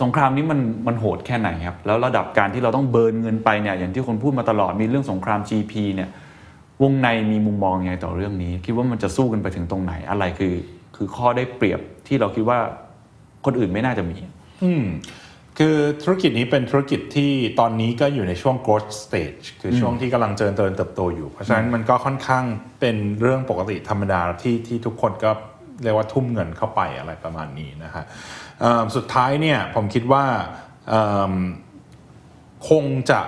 [0.02, 6.10] สงครามนี้มันมันโหดแค่ไหนครับ แล้วระดับการที่เราต้องเบิร์นเงินไปเนี่ยอย่างที่คนพูดมาตลอดมีเรื่องสงคราม GP เนี่ย
[6.84, 10.53] วงในมีมุมมองยังไงต่อเรื่องนี้ คิดว่ามันจะสู้กันไปถึงตรงไหนอะไรคือ
[10.96, 12.60] คือข้อได้เปรียบที่เราคิดว่า
[13.46, 14.18] คนอื่นไม่น่าจะมี
[14.64, 14.86] อืม
[15.60, 22.44] คือธุรกิจนี้เป็นธุรกิจที่ตอนนี้ก็อยู่ในช่วง growth stage คือช่วงที่กำลังเจริญเติบโตอยู่ เพราะฉะนั้นมันก็ค่อนข้าง
[22.80, 25.32] เป็นเรื่องปกติธรรมดาที่ที่ทุกคนก็
[25.84, 28.04] เรียกว่าทุ่มเงินเข้าไปอะไรประมาณนี้นะฮะ
[28.60, 30.24] เอิ่มสุดท้ายเนี่ยผมคิดว่า
[30.90, 31.34] เอิ่ม
[32.70, 33.20] คงจะ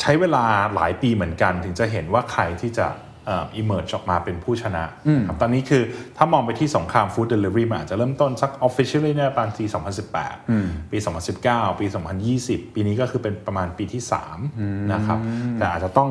[0.00, 2.86] ใช้เวลาหลายปีเหมือนกัน ถึงจะเห็นว่าใครที่จะ
[3.28, 4.84] เอ่อ emerge ออกมาเป็นผู้ชนะ
[5.26, 5.82] ครับตอนนี้คือ
[6.16, 9.64] ถ้ามองไปที่สงคราม food delivery มันอาจจะเริ่มต้นสัก officially เนี่ยประมาณปี
[10.28, 10.98] 2018 ปี
[11.38, 11.86] 2019 ปี
[12.30, 14.02] 2020 ปีนี้ก็คือเป็นประมาณปีที่
[14.46, 15.18] 3 นะครับ
[15.58, 16.10] แต่อาจจะต้อง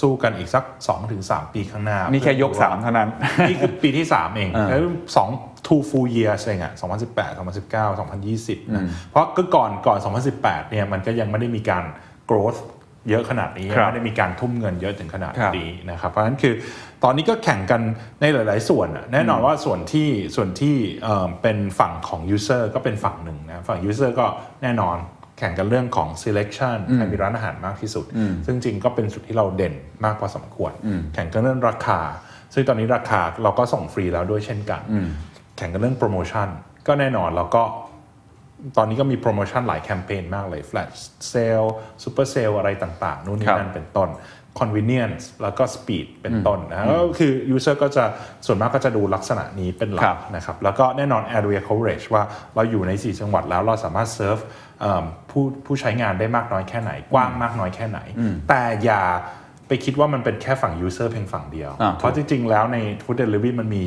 [0.00, 0.64] สู้กันอีกสัก
[1.08, 3.08] 2-3 ปีข้างหน้า นี่แค่ยกเพื่อสามเท่านั้น
[3.48, 4.80] นี่คือปีที่ 3 เองอ่าแล้ว
[5.16, 5.28] สอง
[5.66, 6.72] two full years เองอะ
[7.10, 7.98] 2018 2019
[8.28, 9.98] 2020นะเพราะก็ก่อนก่อน
[10.34, 11.84] 2018 เนี่ยมันก็ยังไม่ได้มีการ
[12.30, 12.60] growth
[13.08, 16.54] เยอะขนาดนี้ครับไม่ได้มีการทุ่มเงินเยอะถึงขนาดครับนี้นะครับเพราะฉะนั้นคือ
[17.04, 17.80] ตอนนี้ก็แข่งกัน
[18.20, 24.26] ในหลาย ๆ ส่วนอะแน่นอนว่าส่วนที่ส่วนที่เอ่อเป็นฝั่งของ user ก็เป็นฝั่งหนึ่งนะฝั่ง user ก็
[24.62, 24.96] แน่นอน
[25.38, 28.04] แข่งกันเรื่องของ selection ใครมีร้านอาหารมากที่สุด
[28.46, 30.72] ซึ่งจริงก็เป็นจุดที่เราเด่นมากพอสมควร
[31.14, 32.00] แข่งกันเรื่องราคา
[32.54, 34.80] ซึ่งตอนนี้ราคาเราก็ส่งฟรีแล้วด้วยเช่นกัน
[35.56, 36.48] แข่งกันเรื่องโปรโมชั่น
[36.86, 37.62] ก็แน่นอนเราก็
[38.76, 40.96] ตอนนี้ก็มีโปรโมชั่นหลายแคมเปญมากเลย flash
[41.32, 41.68] sale
[42.02, 44.08] super sale อะไรต่างๆ นู่นนี่ครับนั่นเป็นต้น
[44.60, 48.04] convenience แล้วก็ speed เป็นต้นนะก็คือ user ก็จะ
[48.46, 52.22] ส่วนมากก็จะดูลักษณะนี้เป็นหลัครักบนะครับ แล้วก็แน่นอน area coverage ว่า
[52.54, 54.42] เราอยู่ใน 4 จังหวัดแล้วเราสามารถ serve
[54.80, 57.98] เอิ่มผู้ผู้ใช้งานได้มากน้อยแค่ไหน กว้างมากน้อยแค่ไหน
[58.48, 59.02] แต่อย่า
[59.68, 63.82] ไปคิดว่ามันเป็นแค่ฝั่ง user เพียงฝั่งเดียวอ่าเพราะจริงๆ แล้วใน food delivery มันมี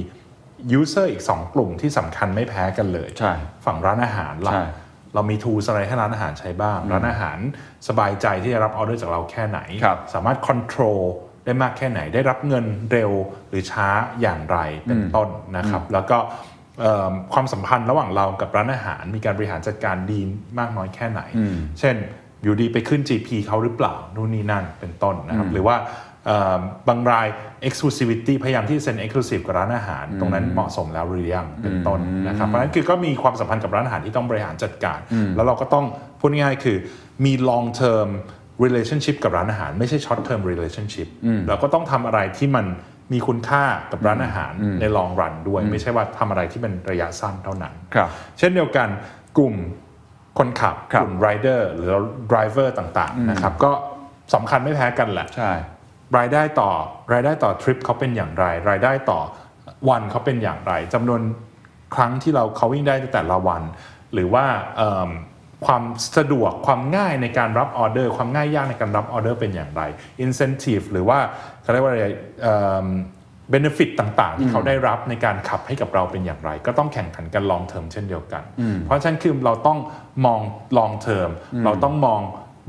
[0.80, 3.34] user อีก 2 กลุ่มที่สำคัญไม่แพ้กันเลยใช่
[3.66, 4.66] ฝั่งร้านอาหารล่ะใช่
[5.14, 7.38] เรามี tools อะไรให้ร้านอาหารใช้บ้าง ร้านอาหาร
[7.88, 11.02] สบายใจที่จะรับออเดอร์จากเราแค่ไหนครับสามารถ control
[11.46, 13.12] ได้มากแค่ไหน ได้รับเงินเร็ว
[13.50, 13.88] หรือช้า
[14.22, 14.58] อย่างไร
[14.88, 16.18] เป็นต้นนะครับ แล้วก็
[16.80, 20.20] เอิ่มความสัมพันธ์ระหว่างเรากับร้านอาหาร มีการบริหารจัดการดี
[20.60, 21.22] มากน้อยแค่ไหน
[21.80, 21.96] เช่น
[22.44, 26.11] อยู่ดีไปขึ้น GP เขาหรือเปล่านู่นนี่นั่นเป็นต้นนะครับ หรือว่าเอิ่ม
[26.88, 27.28] บางราย
[27.68, 35.00] exclusivity พยายามที่จะเซ็น exclusive กับร้านอาหาร ตรงนั้นเหมาะสมแล้วหรือยังเป็นต้นนะครับ เพราะฉะนั้นคือก็มีความสัมพันธ์กับร้านอาหารที่ต้องบริหารจัดการ
[35.36, 35.86] แล้วเราก็ต้อง
[36.20, 36.78] พูดง่ายๆคือ
[37.26, 38.10] มี long term
[38.64, 41.08] relationship กับร้านอาหาร ไม่ใช่ short term relationship
[41.48, 42.66] เราก็ต้องทำอะไรที่มัน
[43.14, 48.10] มีคุณค่ากับร้านอาหารใน long run ด้วย ไม่ใช่ว่าทำอะไรที่เป็นระยะสั้นเท่านั้นครับ
[48.40, 48.88] เช่นเดียวกัน
[49.38, 49.56] กลุ่ม
[50.38, 51.92] คนขับครับกลุ่ม rider หรือ
[52.32, 53.72] driver ต่างๆนะครับก็
[54.34, 55.52] สำคัญไม่แพ้กันแหละใช่
[56.18, 56.72] รายได้ต่อ
[57.14, 59.20] รายได้ต่อทริปเขาเป็นอย่างไร รายได้ต่อ
[59.90, 61.22] วันเขาเป็นอย่างไรจำนวน
[61.96, 63.62] ครั้งที่เราเขาวิ่งได้ในแต่ละวัน
[64.14, 64.46] หรือว่า
[64.78, 65.10] เอิ่ม
[65.66, 65.84] ความ
[66.18, 69.82] สะดวกความง่ายในการรับออเดอร์ ความง่ายยากในการรับออเดอร์เป็นอย่างไร
[70.26, 71.20] incentive หรือว่า
[71.62, 72.08] เขาเรียกว่าอะไร
[73.50, 78.44] เบนฟิตต่างๆ ที่เขาได้รับในการขับให้กับเราเป็นอย่างไร ก็ต้องแข่งขันกัน long term เช่นเดียวกัน
[78.86, 79.80] เพราะฉะนั้นคือเราต้อง
[80.26, 80.42] มอง
[80.78, 81.30] long term
[81.66, 82.22] เราต้องมอง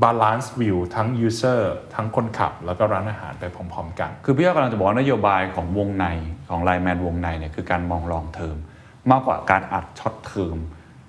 [0.03, 1.61] balance view ทั้ง user
[1.95, 6.05] ทั้งคนขับ แล้วก็ร้านอาหารไปพร้อมๆกัน คือพี่ยอดกำลังจะบอกว่านโยบายของวงใน
[6.49, 8.55] ของ LINE MAN วงในเนี่ยคือการมอง long-term
[9.11, 10.57] มากกว่าการอัด short-term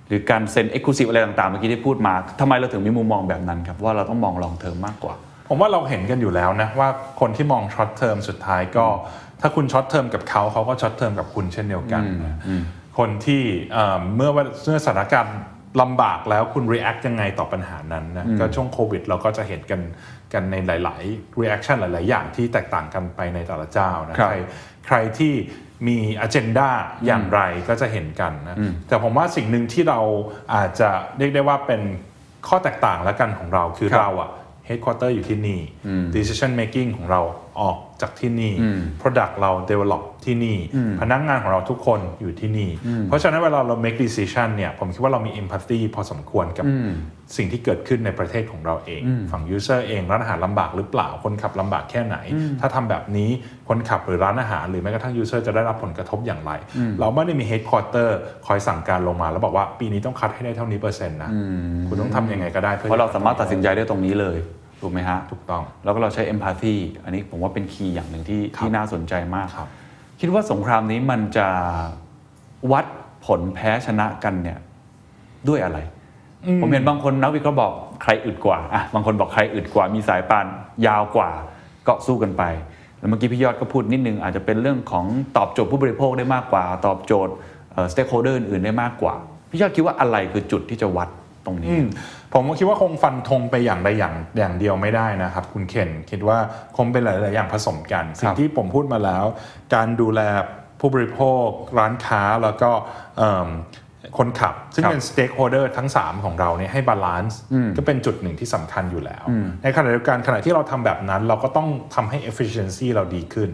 [0.07, 5.15] หรือการเซ็น exclusive อะไรต่างๆ เมื่อกี้ที่พูดมาทำไมเราถึงมีมุมมองแบบนั้นครับ ว่าเราต้องมอง long-term มากกว่า
[5.49, 6.89] ผมว่าเราเห็นกันอยู่แล้วนะว่า
[7.19, 8.85] คนที่มอง short-term สุดท้ายก็
[9.41, 12.37] ถ้าคุณ short-term กับเขาเขาก็ short-term กับคุณเช่นเดียวกันนะ
[12.97, 15.37] คนที่เอ่อเมื่อว่าเมื่อสถานการณ์
[15.81, 19.81] ลำบากแล้วคุณ react ยังไงต่อปัญหานั้นนะก็ช่วงโควิด เราก็จะเห็นกัน
[20.33, 24.35] กันในหลาย ๆ reaction หลาย ๆ อย่างที่แตกต่างกันไปในแต่ละเจ้านะครับใคร
[24.87, 25.33] ใครที่
[25.87, 26.69] มี agenda
[27.05, 29.99] อย่างไรก็จะเห็นกันนะแต่ผมว่าสิ่งหนึ่งที่เรา
[30.55, 31.81] อาจจะเรียกได้ว่าเป็น
[32.47, 34.31] ข้อแตกต่างแล้วกันของเราคือครับเราอะ
[34.67, 35.61] headquarter อยู่ที่นี่
[36.15, 37.21] decision making ของเรา
[37.59, 38.53] ออกจากที่นี่
[39.01, 40.57] product เรา develop ที่นี่
[41.01, 42.69] พนักงานของเราทุกคนอยู่ที่นี่
[43.07, 46.65] เพราะฉะนั้นเวลาเรา make decision เนี่ยผมคิดว่าเรามี empathy พอสมควรกับ
[47.37, 49.01] สิ่งที่เกิดขึ้นในประเทศของเราเอง
[49.31, 52.17] ฝั่ง user เองร้านอาหารลำบากหรือเปล่า คนขับลำบากแค่ไหน
[52.59, 53.29] ถ้าทำแบบนี้
[53.69, 56.51] คนขับหรือร้านอาหารหรือแม้กระทั่ง user จะได้รับผลกระทบอย่างไร
[56.99, 58.09] เราไม่ได้มี headquarter
[58.47, 61.31] คอยสั่งการลงมา แล้วบอกว่าปีนี้ต้องคัดให้ได้เท่านี้เปอร์เซ็นต์นะ
[61.87, 64.37] คุณต้องทำยังไงก็ได้เพื่อเพราะเราสามารถตัดสินใจได้ตรงนี้เลย
[64.85, 69.67] ถูกไหมฮะถูกต้อง แล้วก็เราใช้ empathy อันนี้ผมว่าเป็นคีย์อย่างหนึ่งที่ครับที่น่าสนใจมากครับ
[70.19, 71.47] คิดว่าสงครามนี้มันจะ
[72.71, 72.85] วัด
[73.25, 74.59] ผลแพ้ชนะกันเนี่ย
[75.47, 75.79] ด้วยอะไร
[76.61, 77.73] ผมเห็นบางคนนักวิเคราะห์บอก
[78.03, 80.45] ใครอึดกว่าอะบางคนบอกใครอึดกว่า มีสายป่าน
[80.87, 81.29] ยาวกว่า
[81.87, 82.43] ก็สู้กันไป
[82.99, 85.05] แล้วเมื่อกี้พี่ยอดก็พูดนิดนึงอาจจะเป็นเรื่องของ
[85.37, 87.33] ตอบโจทย์ผู้บริโภคได้มากกว่า ตอบโจทย์
[87.91, 89.13] stakeholder อื่นๆได้มากกว่า
[89.49, 91.09] พี่ยอดคิดว่าอะไรคือจุดที่จะวัด
[91.45, 91.87] ตรงนี้อืม
[92.33, 96.37] ผมก็คิดว่าคงฟันธงไปอย่างใดอย่างอย่างเดียวไม่ได้นะครับ คุณเคนคิดว่า
[96.77, 99.25] คงเป็นหลาย ๆ อย่างผสมกัน สิ่งที่ผมพูดมาแล้ว
[99.73, 100.21] การดูแล
[100.79, 101.45] ผู้บริโภค
[101.79, 102.69] ร้านค้าแล้วก็
[103.17, 103.49] เอิ่ม
[104.17, 107.39] คนขับ ซึ่งครับเป็น stakeholder ทั้ง 3 ของเราเนี่ยให้ balance
[107.77, 109.23] ก็เป็นจุดหนึ่งที่สำคัญอยู่แล้ว
[109.63, 113.49] ในขณะเดียวกันขณะที่เราทำแบบนั้น เราก็ต้องทำให้ efficiency เราดีขึ้น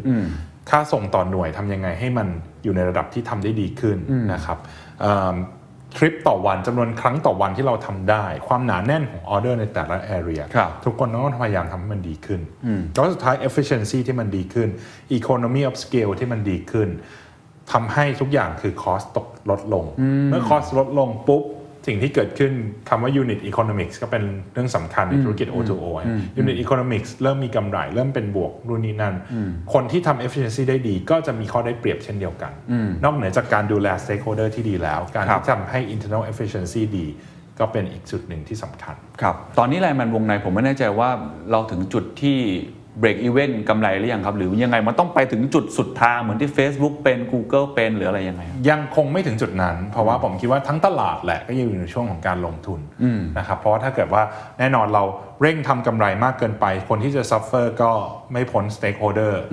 [0.70, 2.28] ค่าส่งต่อหน่วยทำยังไงให้มัน
[2.64, 3.98] อยู่ในระดับที่ทำได้ดีขึ้น
[4.34, 4.58] นะครับ
[5.02, 5.36] เอิ่ม
[5.95, 12.42] ทริปต่อวันจำนวนครั้งต่อวันที่เราทำได้ ความหนาแน่นของออเดอร์ในแต่ละ area ครับทุกคนต้องพยายามทำให้มันดีขึ้น
[12.94, 14.70] แล้วสุดท้าย efficiency ที่มันดีขึ้น
[15.18, 16.90] economy of scale ที่มันดีขึ้น
[17.72, 19.86] ทำให้ทุกอย่างคือ cost ตกลดลง
[20.30, 21.44] เมื่อ cost ลดลงปุ๊บ
[21.88, 22.51] สิ่งที่เกิดขึ้น
[22.90, 26.06] คำว่า unit economics ก็เป็นเรื่องสำคัญในธุรกิจ O2O อะ
[26.42, 29.16] unit economics เริ่มมีกำไร เริ่มเป็นบวกรุ่นนี้นั่น
[29.74, 32.51] คนที่ทำ efficiency ได้ดีก็จะมีข้อได้เปรียบเช่นเดียวกัน
[33.03, 37.08] นอกเหนือจากการดูแล stakeholder ที่ดีแล้ว การครับที่ทำให้ internal efficiency ดี
[37.60, 41.10] ก็ก็เป็นอีกจุดหนึ่งที่สำคัญ ครับ ตอนนี้ LINE MAN วงในผมไม่แน่ใจว่า
[41.51, 42.38] เราถึงจุดที่
[43.00, 52.80] break-even กำไรหรือยังครับ หรือยังไงมันต้องไปถึงจุดสุดทางเหมือนที่ Facebook เป็น Google เป็นหรืออะไรยังไงครับยังคงไม่ถึงจุดนั้น เพราะว่าผมคิดว่าทั้งตลาดแหละก็ยังอยู่ในช่วงของการลงทุน
[53.38, 54.24] นะครับเพราะว่าถ้าเกิดว่า
[54.60, 55.03] แน่นอนเรา
[55.42, 57.92] เร่งทำกำไรมากเกินไป คนที่จะ suffer ก็
[58.32, 59.43] ไม่พ้น stakeholder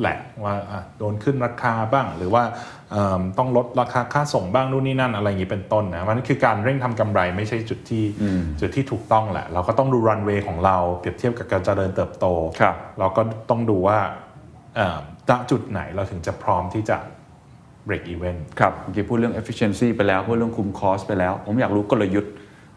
[0.00, 2.44] แหละว่าอะโดนขึ้นราคาบ้าง หรือว่า
[2.92, 8.04] เอิ่มต้องลดราคาค่าส่งบ้างนู่นนี่นั่นอะไรอย่างนี้เป็นต้นนะมันคือการเร่งทำกำไรไม่ใช่จุดที่
[8.60, 12.26] จุดที่ถูกต้องแหละ เราก็ต้องดูรันเวย์ของเราเปรียบเทียบกับการเจริญเติบโต
[12.60, 13.98] ครับเราก็ต้องดูว่า
[14.76, 14.98] เอ่อ
[15.30, 16.96] ณจุดไหนเราถึงจะพร้อมที่จะ
[17.86, 22.32] break even ครับเมื่อกี้พูดเรื่อง efficiency ไปแล้วพูดเรื่องคุมคอสไปแล้ว ผมอยากรู้กลยุทธ์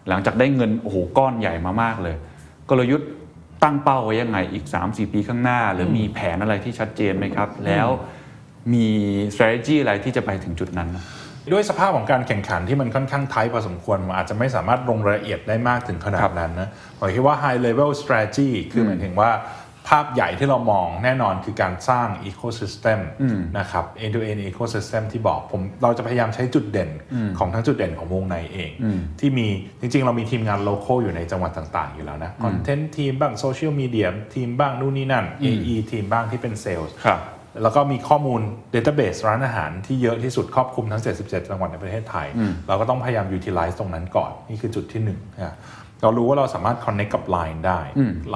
[0.10, 2.16] หลังจากได้เงินโอ้โหก้อนใหญ่มามากเลย
[2.70, 3.10] กลยุทธ์
[3.64, 7.88] ตั้งเป้าไว้ยังไงอีก 3-4 ปีข้างหน้า หรือมีแผนอะไรที่ชัดเจนไหมครับ แล้ว
[8.74, 8.88] มี
[9.34, 11.04] strategy อะไรที่จะไปถึงจุดนั้นนะ
[11.52, 19.32] ด้วยสภาพของการแข่งขันที่มันค่อนข้างไทพอสมควรมันอาจจะไม่สามารถลงรายละเอียดได้มากถึงขนาครัดบนั้นนะผมคิดว่า high level strategy คือหมายถึงว่า
[19.90, 23.00] ภาพใหญ่ที่เรามองแน่นอนคือการสร้าง ecosystem
[23.60, 26.90] นะครับ end to end ecosystem ที่บอกผมเราจะพยายามใช้จุดเด่น
[27.38, 28.72] ของทั้งจุดเด่นของวงในเอง
[29.20, 29.48] ที่มี
[29.80, 37.22] จริงๆ เรามีทีมงาน local อยู่ในจังหวัดต่างๆ อยู่แล้วนะ content ทีมบ้าง social media ทีมบ้างนู่นนี่นั่น AE ทีมบ้างที่เป็น sales ครับ
[37.62, 38.42] แล้วก็มีข้อมูล
[38.74, 42.28] Database ร้านอาหารที่เยอะที่สุดครอบคลุมทั้ง 77 จังหวัดในประเทศไทย
[42.68, 45.56] เราก็ต้องพยายาม utilize ตรงนั้นก่อน นี่คือจุดที่หนึ่งนะ
[46.02, 47.80] เรารู้ว่าเราสามารถ connect กับ Line ได้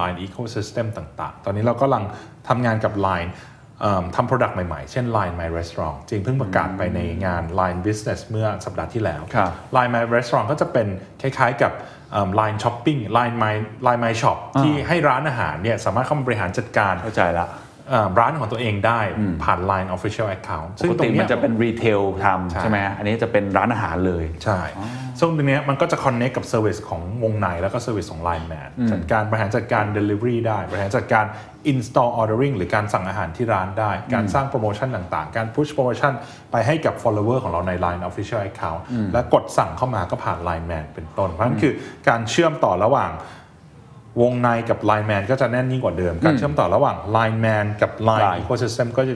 [0.00, 2.04] Line ecosystem ต่างๆ ตอนนี้เราก็กำลัง
[2.48, 3.30] ทำงานกับ Line
[3.80, 10.86] เอิ่มทำ product ใหม่ๆ เช่น Line My Restaurant จริงเพิ่งประกาศไปในงาน Line Business เมื่อสัปดาห์ที่แล้วครับ Line My Restaurant ก็จะเป็น
[11.22, 11.72] คล้ายๆกับ
[12.12, 13.54] เอิ่ม Line Shopping Line My
[13.86, 17.46] Line My Shop ที่ให้ร้านอาหารเนี่ยสามารถเข้ามาบริหารจัดการเข้าใจละ
[17.90, 19.00] เอ่อร้านของตัวเองได้
[19.42, 24.60] ผ่าน Line Official Account ปกติมันจะเป็น retail ทำใช่ใช่ไหมอันนี้จะเป็นร้านอาหารเลย ใช่
[25.18, 31.24] ซึ่งตรงเนี้ยมันก็จะ connect กับ Service ของวงในแล้วก็ Service ของ Line Man จัดการบริหารจัดการ Delivery ได้ บริหารจัดการ
[31.72, 36.12] In-store Ordering หรือการสั่งอาหารที่ร้านได้ การสร้างโปรโมชั่นต่างๆ การ push โปรโมชั่น
[36.52, 38.80] ไปให้กับ follower ของเราใน Line Official Account
[39.12, 41.72] และกดสั่งเข้ามาก็ผ่าน Line Man เป็นต้น เพราะฉะนั้นคือ
[42.08, 43.12] การเชื่อมต่อระหว่าง
[44.22, 49.14] วงในกับ Line Man ก็จะแน่นยิ่งกว่าเดิม การเชื่อมต่อระหว่าง Line Man กับ Line Line Ecosystem ก็จะ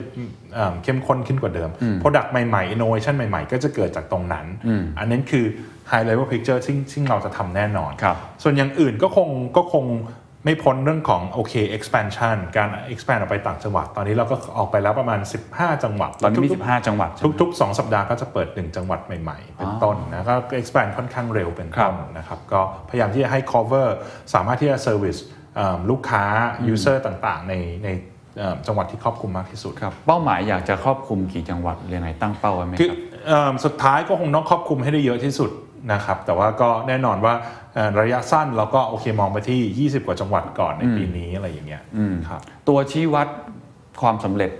[0.55, 1.69] เอ่อเข้มข้นขึ้นกว่าเดิม
[2.01, 4.45] Product ใหม่ๆ Innovation ใหม่ๆ ก็จะเกิดจากตรงนั้น
[4.99, 5.45] อันนั้นคือ
[5.91, 9.85] High Level Picture ซึ่งซึ่งเราจะทำแน่นอนครับส่วนอย่างอื่นก็คงก็คง
[10.45, 15.19] ไม่พ้นเรื่องของโอเค expansion การ expand ออกไปต่างจังหวัด ตอนนี้เราก็ออกไปแล้วประมาณ
[15.51, 23.87] 15 จังหวัด ตอนนี้มีทุกๆ15 จังหวัดใช่ไหมทุกๆ 2 สัปดาห์ก็จะเปิด 1 จังหวัดใหม่ ๆ เป็นต้นนะก็ expand ค่อนข้างเร็วเป็นครัต้บนนะครับก็พยายามที่จะให้ cover
[24.33, 25.19] สามารถที่จะ service
[25.55, 26.23] เอิ่มลูกค้า
[26.73, 27.53] user ต่างๆ ใน
[27.83, 27.87] ใน
[28.37, 35.51] เอิ่มจังหวัดที่ครอบคลุมมากที่สุดครับเป้าหมายอยากจะครอบคลุมกี่จังหวัดหรือยังไงตั้งเป้าไว้ไหมคือครับเอิ่มสุดท้ายก็คงต้องครอบคลุมให้ได้เยอะที่สุด
[35.93, 37.33] นะครับแต่ว่าก็แน่นอนว่า
[37.73, 41.83] เอ่อระยะสั้นเราก็โอเคมองไปที่ 20 กว่าจังหวัดก่อนในปีนี้อะไรอย่างเงี้ย
[42.29, 43.27] ครับตัวชี้วัด
[44.01, 44.51] ความสำเร็จ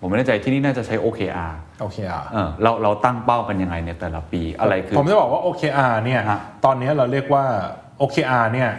[0.00, 7.44] ผมไม่แน่ใจที่นี่น่าจะใช้ OKR โอเคอะเออเราเราตั้งเป้ากันยังไงในแต่ละปีอะไรคือผมจะบอกว่า OKR เนี่ยฮะตอนนี้เราเรียกว่า
[8.00, 8.70] OKR เนี่ย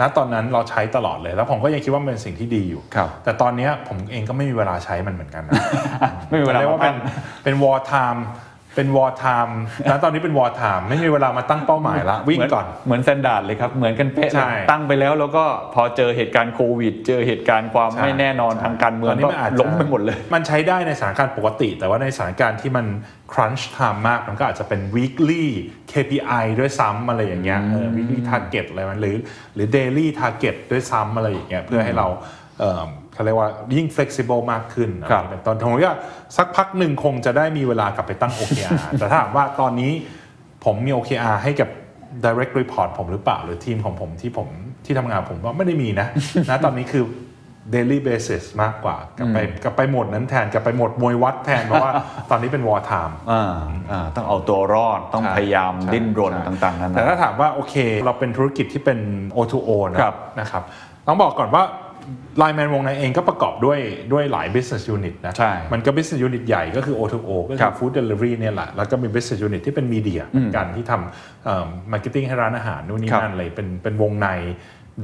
[0.00, 5.62] ณตอนนั้นเราใช้ตลอดเลย แล้วผมก็ยังคิดว่ามันเป็นสิ่งที่ดีอยู่ครับแต่ตอนนี้ผมเองก็ไม่มีเวลาใช้มันเหมือนกันนะ
[6.28, 8.20] ไม่มีเวลาเรียกว่าเป็นมาตั้งเป็น war time
[8.78, 9.52] เป็น war time
[9.90, 22.86] ณตอนนี้เป็น war time ไม่มีเวลามาตั้งเป้าหมายละวิ่งเหมืก่อนเหมือนแซนดาร์ดเลยครับ เหมือนกันเป๊ะเลยใช่ตั้งไปแล้วแล้วก็พอเจอเหตุการณ์โควิด เจอเหตุการณ์ความใช่ไม่แน่นอนทางการเมืองตนนี้ก็นอาจจะล้มไปหมดเลย มันใช้ได้ในสถานการณ์ปกติ แต่ว่าในสถานการณ์ที่มัน
[23.32, 25.44] crunch time มาก มันก็อาจจะเป็น weekly
[25.92, 29.16] KPI ด้วยซ้ำอะไรอย่างเงี้ยเออ weekly target อะไรมันหรือ
[29.54, 32.06] หรือ daily target ด้วยซ้ำอะไรอย่างเงี้ยเพื่อให้เรา
[33.18, 35.96] เอ่อเขาเรียกว่ายิ่ง flexible มากขึ้นอะไรครับเป็นต้นผมว่า
[36.36, 39.92] สักพักหนึ่งคงจะได้มีเวลากลับไปตั้ง OKR แต่ถ้าถามว่าตอนนี้
[40.64, 41.68] ผมมี OKR ให้กับ
[42.24, 44.48] direct report ผมหรือเปล่า หรือทีมของผมที่ผม
[44.84, 46.06] ที่ทำงานผมก็ไม่ได้มีนะ
[46.48, 47.04] นะตอนนี้คือ
[47.74, 51.92] daily basis มากกว่ากลับไปกลับไปโหมดนั้นแทนกลับไปโหมดมวยวัดแทน เพราะว่า
[52.30, 53.54] ตอนนี้เป็น war time อ่า
[53.90, 57.74] อ่าต้องเอาตัวรอดต้องใช่พยายามใช่ดิ้นรนใช่ต่างๆนั้นแต่ถ้าถามว่าโอเค
[58.04, 58.98] เราเป็นธุรกิจที่เป็น
[59.36, 60.62] O2O นะครับนะครับ
[61.06, 61.62] ต้องบอกก่อนว่า
[62.40, 63.78] Line Man วงในเองก็ประกอบด้วย
[64.12, 69.86] ด้วยหลาย business unit นะใช่มันก็ business unit ใหญ่ก็คือ O2O ก็คคืรัอบ food delivery เนี่ยแหละ แล้วก็มี business unit ที่เป็น
[69.94, 74.28] media เหมือนกันที่ทำเอ่อ marketing ให้ร้านอาหารนู่นนี่ครับนั่นเลยเป็นเป็นวงใน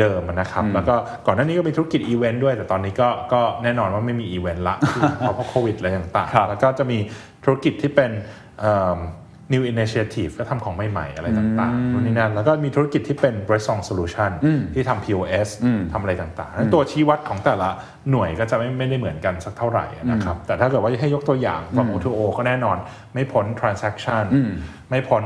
[0.01, 0.95] เดิมนะครับ แล้วก็
[1.27, 4.77] ก่อนหน้านี้ก็มีธุรกิจอีเวนต์ด้วย แต่ตอนนี้ก็ก็แน่นอนว่าไม่มีอีเวนต์ละ
[5.19, 6.99] เพราะเพราะโควิดอะไรต่างครับๆแล้วก็จะมี
[7.45, 8.11] ธุรกิจที่เป็น
[8.61, 8.99] เอิ่ม
[9.53, 14.31] new initiative ก็ทำของใหม่ๆ อะไรต่างๆนู่นนี่นั่นแล้วก็มีธุรกิจที่เป็น restaurant solution
[14.75, 15.49] ที่ทำ POS
[15.93, 17.69] ทำอะไรต่างๆนั้นตัวชี้วัดของแต่ละ
[18.11, 22.77] หน่วยก็จะไม่ไม่ได้เหมือนกันสักเท่าไหร่นะครับ แต่ถ้าเกิดว่าให้ยกตัวอย่างฝั่ง O2O ก็แน่นอน
[23.15, 24.25] ไม่พ้น transaction
[24.91, 25.23] ไม่พ้น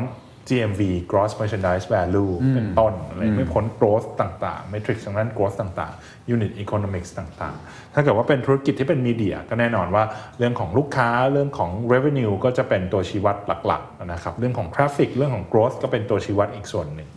[0.49, 10.05] GMV gross merchandise value เป็นต้นอะไรไม่พ้น growth ต่างๆ metrics ทางด้าน growth ต่างๆ unit economics ต่างๆ ถ้าเกิดว่าเป็นธุรกิจที่เป็นมีเดียก็แน่นอนว่า
[10.39, 13.37] เรื่องของลูกค้าเรื่องของ revenue ก็จะเป็นตัวชี้วัด
[13.67, 17.09] หลักๆนะครับเรื่องของ traffic เรื่องของ growth ก็เป็นตัวชี้วัดอีกส่วนหนึ่ง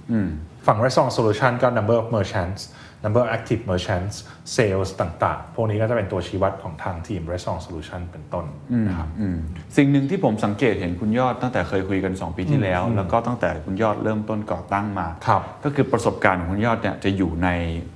[0.67, 2.61] ฝั่ง restaurant solution ก็ number of merchants
[3.03, 4.15] number of active merchants
[4.57, 8.45] sales ต่างๆ พวกนี้ก็จะเป็นตัวชี้วัดของทางทีม restaurant solution เป็นต้น
[8.87, 9.09] นะครับ
[9.77, 17.49] สิ่งหนึ่งที่ผมสังเกตเห็นคุณยอดตั้งแต่เคยคุยกัน 2 ปีที่แล้ว แล้วก็ตั้งแต่คุณยอดเริ่มต้นก่อตั้งมาครับก็คือประสบการณ์ของคุณยอดเนี่ยจะอยู่ใน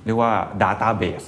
[0.04, 1.26] เรียกว่า Database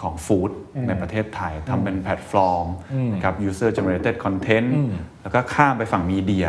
[0.00, 0.50] ของ food
[0.88, 2.66] ในประเทศไทยทำเป็นแพลตฟอร์ม
[3.14, 4.68] นะครับ user generated content
[5.22, 6.46] แล้วก็ข้ามไปฝั่ง media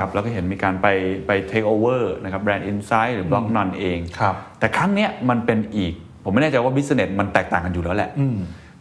[0.00, 0.86] ครับแล้วก็เห็นมีการไป
[1.26, 8.10] ไป take over นะครับแบรนด์ insight หรือ block non เองครับแต่ครั้งเนี้ยมันเป็นอีก ผมไม่แน่ใจว่า business มันแตกต่างกันอยู่แล้วแหละ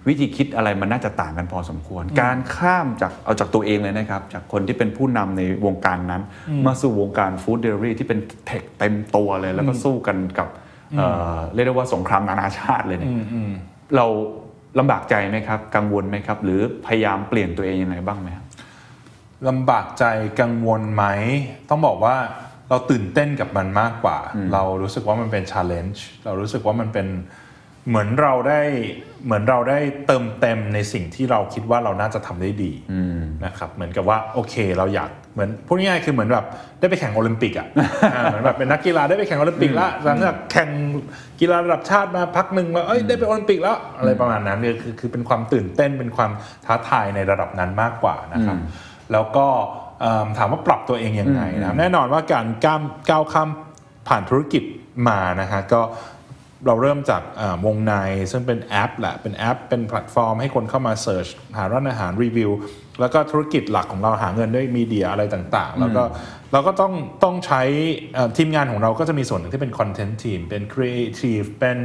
[0.07, 6.21] วิธีคิดอะไรมันน่าจะต่างกันพอสมควร การข้ามจากเอาจากตัวเองเลยนะครับ จากคนที่เป็นผู้นำในวงการนั้น
[6.65, 10.47] มาสู่วงการฟู้ดเดลิเวอรี่ที่เป็นเทคเต็มตัวเลย แล้วก็สู้กันกับ
[10.97, 13.13] เอ่อเรียกได้ว่าสงครามนานาชาติเลยเนี่ย
[13.95, 14.05] เรา
[14.79, 18.45] ลำบากใจไหมครับ กังวลไหมครับ หรือพยายามเปลี่ยนตัวเองยังไงบ้างไหมครับ
[19.47, 20.05] ลำบากใจ
[20.41, 21.05] กังวลไหม
[21.69, 22.15] ต้องบอกว่า
[22.69, 24.17] เราตื่นเต้นกับมันมากกว่า
[24.53, 27.07] เรารู้สึกว่ามันเป็น challenge เรารู้สึกว่ามันเป็น
[27.89, 28.61] เหมือนเราได้
[29.25, 32.71] เหมือนเราได้เติมเต็มในสิ่งที่เราคิดว่าเราน่าจะทำได้ดี
[33.45, 36.45] นะครับเหมือนกับว่าโอเคเราอยากเหมือนพูดง่ายๆคือเหมือนแบบ
[36.79, 37.67] ได้ไปแข่งโอลิมปิกอะ
[38.15, 40.69] อ่าเหมือนแบบเป็นนักกีฬาได้ไปแข่งโอลิมปิกแล้วหลังจากแข่ง
[41.39, 46.31] กีฬาระดับชาติมาพักหนึ่งแล้วเอ้ยได้ไปโอลิมปิกแล้วอะไรประมาณนั้นเนี่ยคือคือเป็นความตื่นเต้นเป็นความ
[46.65, 48.57] ท้าทายในระดับนั้นมากกว่านะครับ
[49.11, 49.88] แล้วก็เอิ่ม
[50.37, 53.49] ถามว่าปรับตัวเองยังไงนะครับแน่นอนว่าการก้ามก้าวข้าม
[54.07, 54.63] ผ่านธุรกิจ
[55.07, 55.81] มานะฮะก็
[56.65, 57.93] เราเริ่มจากอ่าวงใน
[58.31, 62.51] ซึ่งเป็นแอปแหละเป็นแอป เป็นแพลตฟอร์ม ให้คนเข้ามา search หาร้านอาหารรีวิว
[62.99, 66.03] แล้วก็ธุรกิจหลักของเราหาเงินด้วย media อะไรต่างๆ แล้วก็
[66.51, 67.61] เราก็ต้องต้องใช้
[68.13, 71.77] เอ่อทีมงานของเราก็จะมีส่วนหนึ่งที่เป็น content team เป็นครีเอทีฟเป็น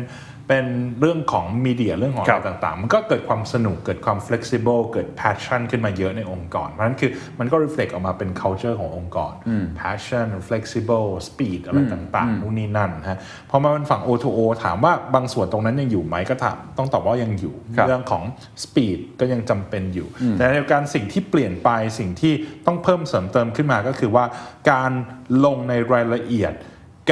[0.48, 0.66] เป็น
[1.00, 9.32] เรื่องของ media เรื่องของอะไรต่างๆ มันก็เกิดความสนุกเกิดความ flexible เกิด passion ขึ้นมาเยอะในองค์กร เพราะฉะนั้นคือมันก็ reflect ออกมาเป็น culture ขององค์กร
[9.80, 13.18] passion flexible speed อะไรต่างๆนู่นนี่นั่นฮะ
[13.50, 18.22] พอมาเป็นฝั่ง O2O ถามว่าบางส่วนตรงนั้นยังอยู่ไหมก็ถามต้องตอบว่ายังอยู่ครับเรื่องของ
[18.64, 22.32] speed ก็ยังจำเป็นอยู่ แต่ในเดียวกันสิ่งที่เปลี่ยนไปสิ่งที่
[22.66, 24.24] ต้องเพิ่มเสริมเติมขึ้นมาก็คือว่า
[24.70, 24.92] การ
[25.44, 26.52] ลงในรายละเอียด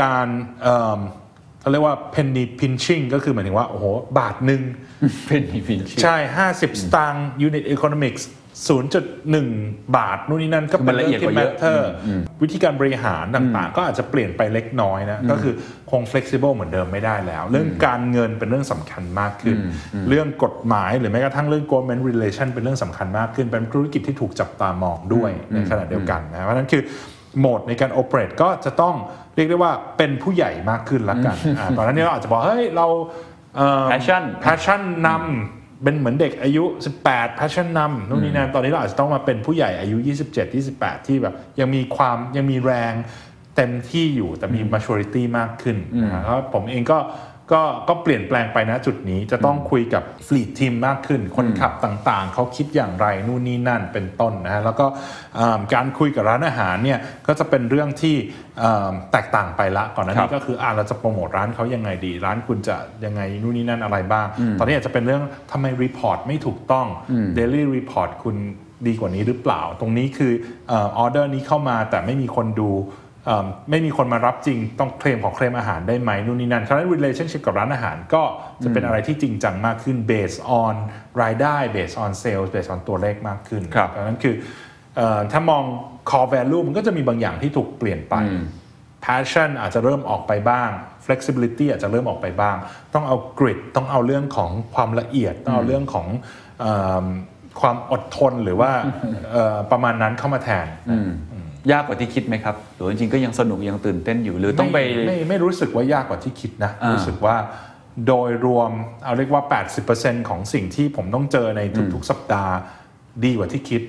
[0.00, 0.28] การ
[1.62, 3.84] เอิ่มเขาเรียกว่า penny pinching ก็คือหมายถึงว่า โอ้โห
[4.18, 4.62] บาทหนึ่ง
[5.26, 6.16] เป็นอีฟินชิใช่
[6.50, 8.22] 50 สตางค์ unit economics
[9.26, 11.90] 0.1 บาทนู่นนี่นั่นก็เป็นมันละเอียดกว่าเยอะเ a อร์
[12.42, 15.54] วิธีการบริหารต่างๆ ก็อาจจะเปลี่ยนไปเล็กน้อยนะ ก็คือ
[15.90, 19.58] คง flexible เหมือนเดิมไม่ได้แล้ว เรื่องการเงินเป็นเรื่องสำคัญมากขึ้น
[20.08, 26.82] เรื่องกฎหมายหรือแม้กระทั่งเรื่อง government relation เป็นเรื่องสำคัญมากขึ้น เป็นธุรกิจที่ถูกจับตามองด้วยในขณะเดียวกันนะเพราะฉะนั้นคือ
[27.38, 28.94] โหมดในการ operate ก็จะต้อง
[29.34, 32.86] เรียกได้ว่าเป็นผู้ใหญ่มากขึ้นละกันอ่าตอนนั้นเนี่ยเราอาจจะบอกเฮ้ยเรา
[33.56, 36.64] เอ่อ Passion passion นำเป็นเหมือนเด็กอายุ
[37.02, 39.96] 18 passion นำนู่นนี่นั่นตอนนี้เราอาจจะต้องมาเป็นผู้ใหญ่อายุ
[40.32, 42.92] 27 28 ที่แบบยังมีความยังมีแรง
[43.56, 46.98] เต็มที่อยู่แต่มี maturity มากขึ้นนะฮะแล้วผมเองก็
[47.52, 54.86] ก็ก็เปลี่ยนแปลงไปนะจุดนี้จะต้องคุยกับ fleet team มากขึ้น คนขับต่างๆ เขาคิดอย่างไรนู่นนี่นั่นเป็นต้นนะฮะแล้วก็
[55.38, 58.16] อ่าการคุยกับร้านอาหารเนี่ยก็จะเป็นเรื่องที่
[58.62, 64.26] อ่าแตกต่างไปละก่อนหน้านี้ครับก็ก็คืออ่าเราจะโปรโมทร้านเขายังไงดี ร้านคุณจะยังไงนู่นนี่นั่นอะไรบ้าง
[64.58, 65.22] ตอนนี้อาจจะเป็นเรื่อง
[65.52, 66.86] ทำไม report ไม่ถูกต้อง
[67.38, 68.36] Daily Report คุณ
[68.86, 70.32] ดีกว่านี้หรือเปล่า ตรงนี้คือ
[70.70, 73.01] ออเดอร์นี้เข้ามาแต่ไม่มีคนดูเอิ่ม
[73.70, 78.22] ไม่มีคนมารับจริงต้องเคลมขอเคลมอาหารได้ไหมนู่นนี่นั่นคราวนี้ relationship กับร้านอาหารก็
[78.62, 80.74] จะเป็นอะไรที่จริงจังมากขึ้น based on
[81.22, 84.34] รายได้ based on sales based on ตัวเลขมากขึ้นครับดังนั้นคือ
[84.96, 85.64] เอ่อถ้ามอง
[86.10, 88.14] core value มันก็จะมีบางอย่างที่ถูกเปลี่ยนไป
[89.04, 90.70] passion อาจจะเริ่มออกไปบ้าง
[91.06, 92.56] flexibility อาจจะเริ่มออกไปบ้าง
[92.94, 96.06] ต้องเอา grit ต้องเอาเรื่องของความละเอียด ต้องเอาเรื่องของ
[96.60, 96.66] เอ
[97.04, 97.06] ม
[97.60, 98.70] ความอดทนหรือว่า
[99.32, 100.66] เอ่อประมาณนั้นเข้ามาแทน
[101.72, 107.36] ยากกว่าที่คิดไหมครับ หรือจริงๆก็ยังสนุกยังตื่นเต้นอยู่หรือต้องไปม่ไม่ไม่รู้สึกว่ายากกว่าที่คิดนะ อ่ารู้รู้สึกว่า
[108.06, 108.70] โดยรวม
[109.04, 109.42] เอาเรียกว่า
[109.86, 111.60] 80%ของสิ่งที่ผมต้องเจอใน
[111.94, 112.54] ทุกๆสัปดาห์
[113.24, 113.82] ดีกว่าที่คิด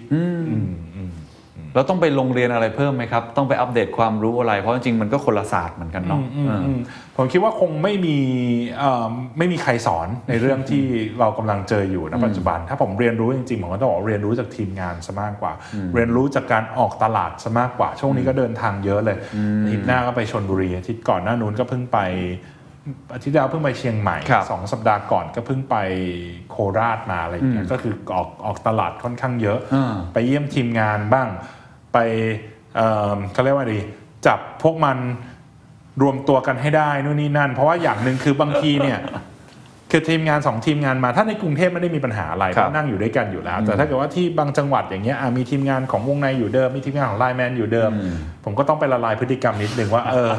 [1.76, 6.80] เราต้องไปโรงเรียนอะไรเพิ่มไหมครับ ต้องไปอัปเดตความรู้อะไร เพราะจริงๆมันก็คนละศาสตร์เหมือนกันเนาะอืมเออออืม
[7.18, 8.18] ผมคิดว่าคงไม่มี
[8.78, 10.84] เอ่อไม่มีใครสอนในเรื่องที่
[11.20, 15.54] เรากำลังเจออยู่ณปัจจุบัน ถ้าผมเรียนรู้จริงๆผมก็ต้องบอกว่าเรียนรู้จากทีมงานซะมากกว่า
[15.96, 19.18] เรียนรู้จากการออกตลาดซะมากกว่า ช่วงนี้ก็เดินทางเยอะเลย
[19.64, 22.00] อาทิตย์หน้าก็ไปชนบุรีอาทิตย์ก่อนหน้านู้นก็เพิ่งไป
[23.14, 25.76] อาทิตย์ที่แล้วเพิ่งไปเชียงใหม่ครับสองสัปดาห์ก่อนก็เพิ่งไป
[26.52, 31.28] โคราชมาอะไรอย่างเงี้ยก็คือออกออกตลาดค่อนข้างเยอะอ่าไปเยี่ยมทีมงานบ้าง
[31.94, 31.98] ไป
[32.76, 33.80] เอิ่มเขาเรียกว่าดี
[34.28, 34.98] จับพวกมัน
[36.02, 39.00] รวมตัวกันให้ได้นู่นนี่นั่น เพราะว่าอย่างหนึ่งคือบางทีเนี่ย
[39.92, 47.92] คือทีมงานสองทีมงานมาถ้าในกรุงเทพไม่ได้มีปัญหาอะไรครับก็นั่งอยู่ด้วยกันอยู่แล้ว แต่ถ้าเกิดว่าที่บางจังหวัดอย่างเงี้ยอะมีทีมงานของวงในอยู่เดิม มีทีมงานของไลน์แมนอยู่เดิม
[48.44, 50.32] ผมก็ต้องไปละลายพฤติกรรมนิดนึงว่าเออ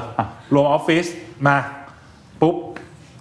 [0.55, 1.05] รวมออฟฟิศ
[1.47, 1.57] มา
[2.41, 2.57] ปุ๊บ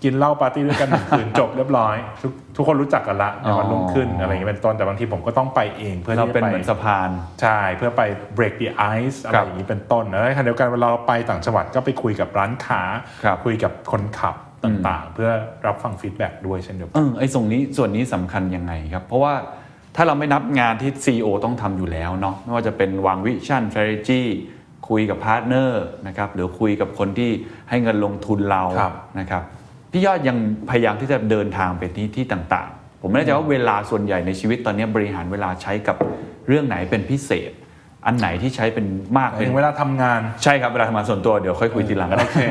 [0.03, 7.09] กินเหล้าปาร์ตี้ด้วยกันหนึ่งคืนจบเรียบร้อยทุกทุกคนรู้จักกันละในวันรุ่งขึ้นอะไรอย่างเงี้ยเป็นต้นแต่บางทีผมก็ต้องไปเองเพื่อเราที่เป็นจะไปเหมือนสะพาน
[7.41, 8.01] ใช่เพื่อไป
[8.37, 12.81] break the ice อะไรครับอย่างนี้เป็นต้นแล้วในขณะเดียวกันเวลาเราไปต่างจังหวัดก็ไปคุยกับร้านค้า
[13.23, 15.29] ครับคุยกับคนขับต่างๆ เพื่อ
[15.67, 19.33] รับฟัง feedback ด้วยเช่นเดียวกันเออไอ้ส่วนนี้ส่วนนี้สำคัญยังไงครับ เพราะว่า
[19.95, 24.23] ถ้าเราไม่นับงานที่ CEO ต้องทำอยู่แล้วเนาะไม่ว่าจะเป็นวาง vision strategy
[24.89, 27.31] คุยกับพาร์ทเนอร์นะครับหรือคุยกับคนที่
[27.69, 29.43] ให้เงินลงทุนเราครับนะครับ
[29.95, 30.37] พี่ยอดยัง
[30.69, 35.97] พยายามที่จะเดินทางไปที่ที่ต่างๆ ผมไม่แน่ใจว่าเวลาส่วนใหญ่ในชีวิตตอนนี้บริหารเวลาใช้กับ
[36.47, 37.51] เรื่องไหนเป็นพิเศษ
[38.07, 38.85] อันไหนที่ใช้เป็น
[39.17, 42.43] มากหมายเป็นถึงเวลาทำงานใช่ครับเวลาทำงานส่วนตัวเดี๋ยวค่อยคุยทีหลังก็ได้โอเค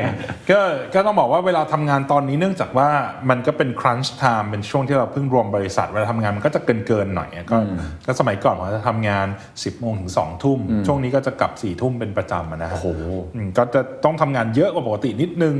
[0.51, 0.59] ก็
[0.93, 2.89] ก็ต้องบอกว่าเวลาทำงานตอนนี้เนื่องจากว่า
[3.29, 7.57] มันก็เป็น crunch time เป็นช่วงที่เราเพิ่งรวมบริษัท เวลาทำงานมันก็จะเกินเกินๆหน่อยก็
[8.05, 12.87] ก็สมัยก่อนผมจะทำงาน 10โมงถึง2ทุ่ม ช่วงนี้ก็จะกลับ4ทุ่มเป็นประจำอะนะฮะโอ้โห
[13.35, 15.55] อืมก็จะต้องทำงานเยอะกว่าปกตินิดนึง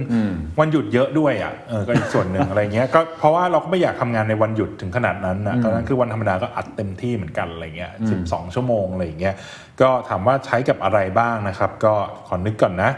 [0.60, 9.36] วันหยุดเยอะด้วยอะเออก็อีกส่วนหนึ่งอะไรเงี้ยก็เพราะว่าเราก็ไม่อยากทำงานในวันหยุดถึงขนาดนั้นนะตอนนั้นคือวันธรรมดาก็อัดเต็มที่เหมือนกันอะไรเงี้ยสิบสองชั่วโมงอะไรอย่างเงี้ย
[9.82, 11.94] ก็ถามว่าใช้กับอะไรบ้างนะครับ ก็
[12.28, 12.92] ขอนึกก่อนนะ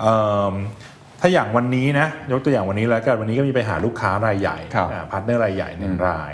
[0.00, 0.14] เอิ่
[0.52, 0.54] ม
[1.20, 6.32] ถ้าอย่างวันนี้นะยกตัวอย่างวันนี้แล้วกันวันนี้ก็มีไปหาลูกค้ารายใหญ่ครับพาร์ทเนอร์รายใหญ่หนึ่งราย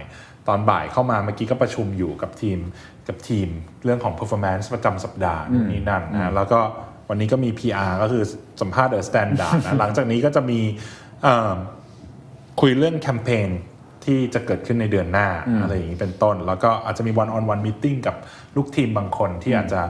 [0.49, 2.59] ตอนบ่ายเข้ามาเมื่อกี้ก็ประชุมอยู่กับทีม
[3.09, 3.49] กับทีม
[3.85, 6.61] เรื่องของ performance ประจำสัปดาห์นู่นนี่นั่นนะแล้วก็
[7.09, 8.23] วันนี้ก็มี PR ก็คือ
[8.61, 10.61] สัมภาษณ์ THE STANDARD นะหลังจากนี้ก็จะมี
[11.23, 11.57] เอิ่ม
[12.61, 13.51] คุยเรื่องแคมเปญ
[14.05, 15.29] ที่จะเกิดขึ้นในเดือนหน้า
[15.63, 18.17] อะไรอย่างนี้เป็นต้น แล้วก็อาจจะมี one on one meeting กับ
[18.57, 19.81] ลูกทีมบางคนที่อาจจะ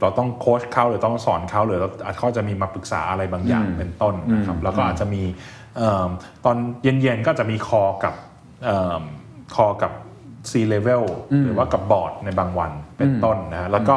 [0.00, 5.22] เราต้องโค้ชเขาหรือต้องสอนเขาหรือเราอาจเขาจะมีมาปรึกษาอะไรบางอย่างเป็นต้นนะครับแล้วก็อาจจะมี
[5.76, 6.08] เอิ่ม
[6.44, 8.14] ตอนเย็นๆก็จะมีคอกับ
[8.64, 9.02] เอิ่ม
[9.54, 9.92] คอกับ
[10.50, 11.04] C level
[11.44, 13.96] หรือว่ากับบอร์ดในบางวันเป็นต้นนะฮะแล้วก็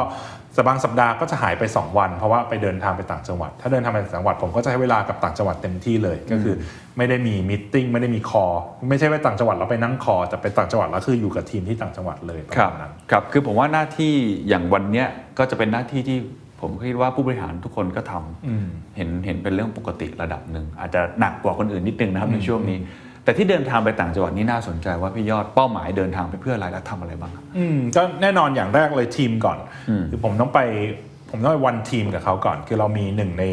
[0.58, 6.54] สบางสัปดาห์ก็จะหายไป 2 วัน เพราะว่าไปเดินทางไปต่างจังหวัด ถ้าเดินทางไปต่างจังหวัดผมก็จะให้เวลากับต่างจังหวัดเต็มที่เลย ก็คือ
[6.96, 8.44] ไม่ได้มีมิ팅ไม่ได้มีคอ
[8.88, 14.14] ไม่ใช่ไปต่างจังหวัดแล้วไปนั่งคอแต่ไปต่างจังหวัดแล้วคืออยู่กับทีมที่ต่างจังหวัดเลยประครับมาณนั้นครับคือผมว่าหน้าที่
[14.48, 15.08] อย่างวันเนี้ย
[15.38, 16.18] ก็จะเป็นหน้าที่ที่
[16.60, 22.78] ผมคิดว่าผู้บริหารทุกคนก็ทำเห็นเห็นเป็นเรื่องปกติระดับหนึ่งอาจจะหนักกว่าคนอื่นนิดนึงนะครับในช่วงนี้
[23.26, 29.58] แต่ที่เดินทางไปต่างจังหวัดนี่น่าสนใจว่าพี่ยอดเป้าหมายเดินทางไปเพื่ออะไรและทำอะไรบ้างครับอืมก็แน่นอนอย่างแรกเลยทีมก่อน
[30.10, 30.60] คือผมต้องไป
[31.30, 33.44] ผมต้องไปวันทีมกับเขาก่อน คือเรามีหนึ่งใน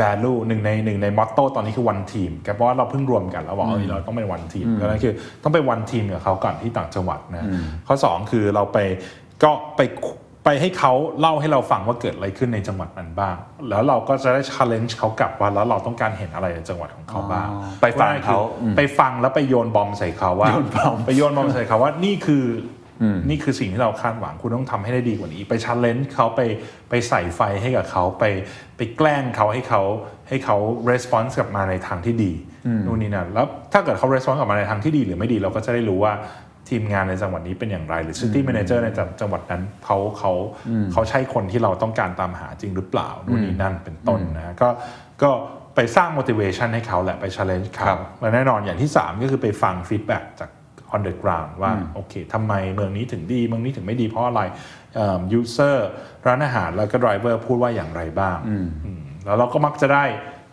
[0.00, 7.48] value หนึ่งในหนึ่งใน motto ตอนนี้คือ one team เพราะว่าเราเพิ่งรวมกันแล้วบอกเออเราต้องเป็น one team ก็นั่นคือต้องไป one team กับเขาก่อนที่ต่างจังหวัดนะ
[7.86, 8.78] ข้อสองคือเราไป
[9.42, 9.80] ก็ไป
[10.44, 13.36] ไปให้เขาเล่าให้เราฟังว่าเกิดอะไรขึ้นในจังหวัดนั้นบ้าง
[13.68, 26.40] แล้วเราก็จะได้ challenge เขากลับว่าแล้วเราต้องการเห็นอะไรในจังหวัดของเขาบ้างอ๋อไปฟังเขาว่าคือไปฟังแล้วไปโยน bomb ใส่เขาว่าโยน bomb ไปโยน bomb ใส่เขาว่านี่คือนี่คือสิ่งที่เราคาดหวังคุณต้องทำให้ได้ดีกว่านี้ ไป challenge เขาไป
[26.90, 28.24] ไปใส่ไฟให้กับเขาไป
[28.76, 29.82] ไปแกล้งเขาให้เขา
[30.28, 30.56] ให้เขา
[30.90, 32.32] response กลับมาในทางที่ดี
[32.86, 36.12] นู่นนี่นั่นแล้วถ้าเกิดเขา response กลับมาในทางที่ดีหรือไม่ดีเราก็จะได้รู้ว่า
[36.70, 40.32] ทีมงานในจังหวัดนี้เป็นอย่างไร หรือ city manager ในจังจังหวัดนั้นเขาเขา
[40.92, 44.68] เขาใช่คนที่เราต้องการตามหาจริงหรือเปล่านู่นนี่นั่นเป็นต้นนะก็
[45.22, 45.30] ก็
[45.74, 50.50] ไปสร้าง motivation ให้เขาแหละไป challenge เขาครับและแน่นอนอย่างที่ 3 ก็คือไปฟัง feedback จาก
[50.94, 54.42] on the ground ว่าโอเคทำไมเมืองนี้ถึงดีเมืองนี้ถึงไม่ดีเพราะอะไร
[54.94, 55.76] เอิ่ม user
[56.26, 58.56] ร้านอาหารแล้วก็ driver พูดว่าอย่างไรบ้างอื
[59.00, 60.04] มแล้วเราก็มักจะได้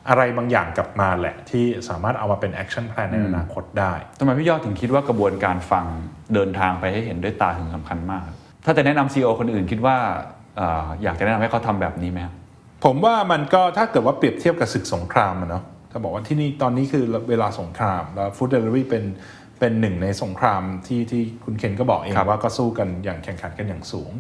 [0.09, 5.85] อะไรบางอย่างกลับมาแหละ ที่สามารถเอามาเป็น action plan ในอนาคตได้ทำไมพี่ยอดถึงคิดว่ากระบวนการฟัง
[6.33, 8.23] เดินทางไปให้เห็นด้วยตาถึงสำคัญมาก
[8.65, 9.97] ถ้าจะแนะนำซีอคนอื่นคิดว่า
[10.57, 12.33] เอ่ออยากจะแนะนำให้เขาทำแบบนี้ไหมครับ
[12.85, 19.03] ผมว่ามันก็ถ้าเกิดว่าเปรียบเทียบกับศึกสงครามอะเนาะถ้าบอกว่าที่นี่ตอนนี้คือเวลาสงครามแล้วฟู้ดเดลิเวอรี่เป็น
[19.59, 24.11] เป็นหนึ่งในสงครามที่ที่คุณเคนก็บอกเองครับว่าก็สู้กันอย่างแข่งขันกันอย่างสูง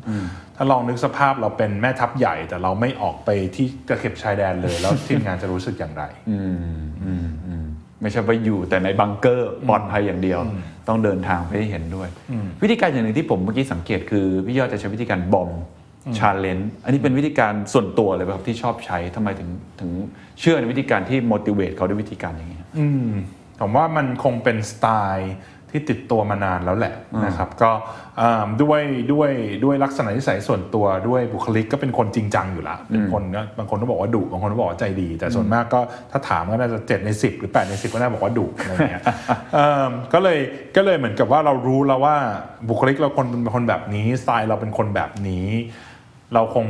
[0.55, 6.39] ถ้าลองนึกสภาพเราเป็นแม่ทัพใหญ่ แต่เราไม่ออกไปที่ตะเข็บชายแดนเลย แล้วทีมงานจะรู้สึกอย่างไรอื
[6.75, 7.65] มอืมอืม
[8.01, 10.39] ไม่ใช่ไปอยู่แต่ในบังเกอร์ปลอดภัยอย่างเดียว
[10.87, 12.09] ต้องเดินทางไปให้เห็นด้วย
[12.63, 15.51] วิธีการอย่างหนึ่งที่ผมเมื่อกี้สังเกตคือพี่ยอดจะใช้วิธีการ bomb
[16.17, 19.49] challenge อันนี้เป็นวิธีการส่วนตัวเลยป่ะครับที่ชอบใช้ทำไมถึง
[19.79, 19.91] ถึง
[20.39, 23.11] เชื่อในวิธีการที่ motivate เขาด้วยวิธีการอย่างนี้ยอืม
[23.59, 25.33] ผมว่ามันคงเป็นสไตล์
[25.71, 26.93] ที่ติดตัวมานานแล้วแหละ
[27.25, 27.71] นะครับก็
[28.21, 28.81] อ่าด้วย
[29.13, 29.29] ด้วย
[29.63, 35.79] ด้วยลักษณะนิสัยส่วนตัวด้วยบุคลิกก็เป็นคนจริงจังอยู่ละเป็นคนก็บางคนก็บอกว่าดุบางคนก็บอกว่าใจดี แต่ส่วนมากก็
[36.11, 39.03] ถ้าถามก็น่าจะ7ใน 10 หรือ8ใน10 ก็น่าบอกว่าดุอะไรเงี้ย
[39.53, 40.39] เอิ่มก็เลย
[40.75, 42.15] ก็เลยเหมือนกับว่าเรารู้แล้วว่า
[42.69, 45.47] บุคลิกเราคนเป็นคนแบบนี้สไตล์เราเป็นคนแบบนี้
[46.33, 46.65] เราคง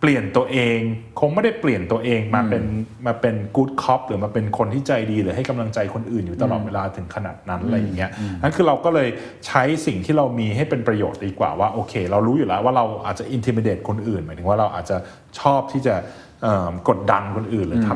[0.00, 0.78] เปลี่ยนตัวเอง
[1.20, 2.64] คงไม่ได้เปลี่ยนตัวเองมาเป็น
[3.06, 8.10] มาเป็นกู๊ดคอปหรือมาเป็นคนที่ใจดีหรือให้กำลังใจคนอื่นอยู่ตลอดเวลาถึงขนาดนั้นอะไรอย่างเงี้ย
[8.42, 9.08] นั่นคือเราก็เลย
[9.46, 14.96] ใช้สิ่งที่เรามีให้เป็นประโยชน์ดีกว่าว่าโอเค เรารู้อยู่แล้วว่าเราอาจจะ intimidate คนอื่น หมายถึงว่าเราอาจจะ
[15.40, 15.94] ชอบที่จะ
[16.42, 17.90] เอิ่มกดดันคนอื่นหรือท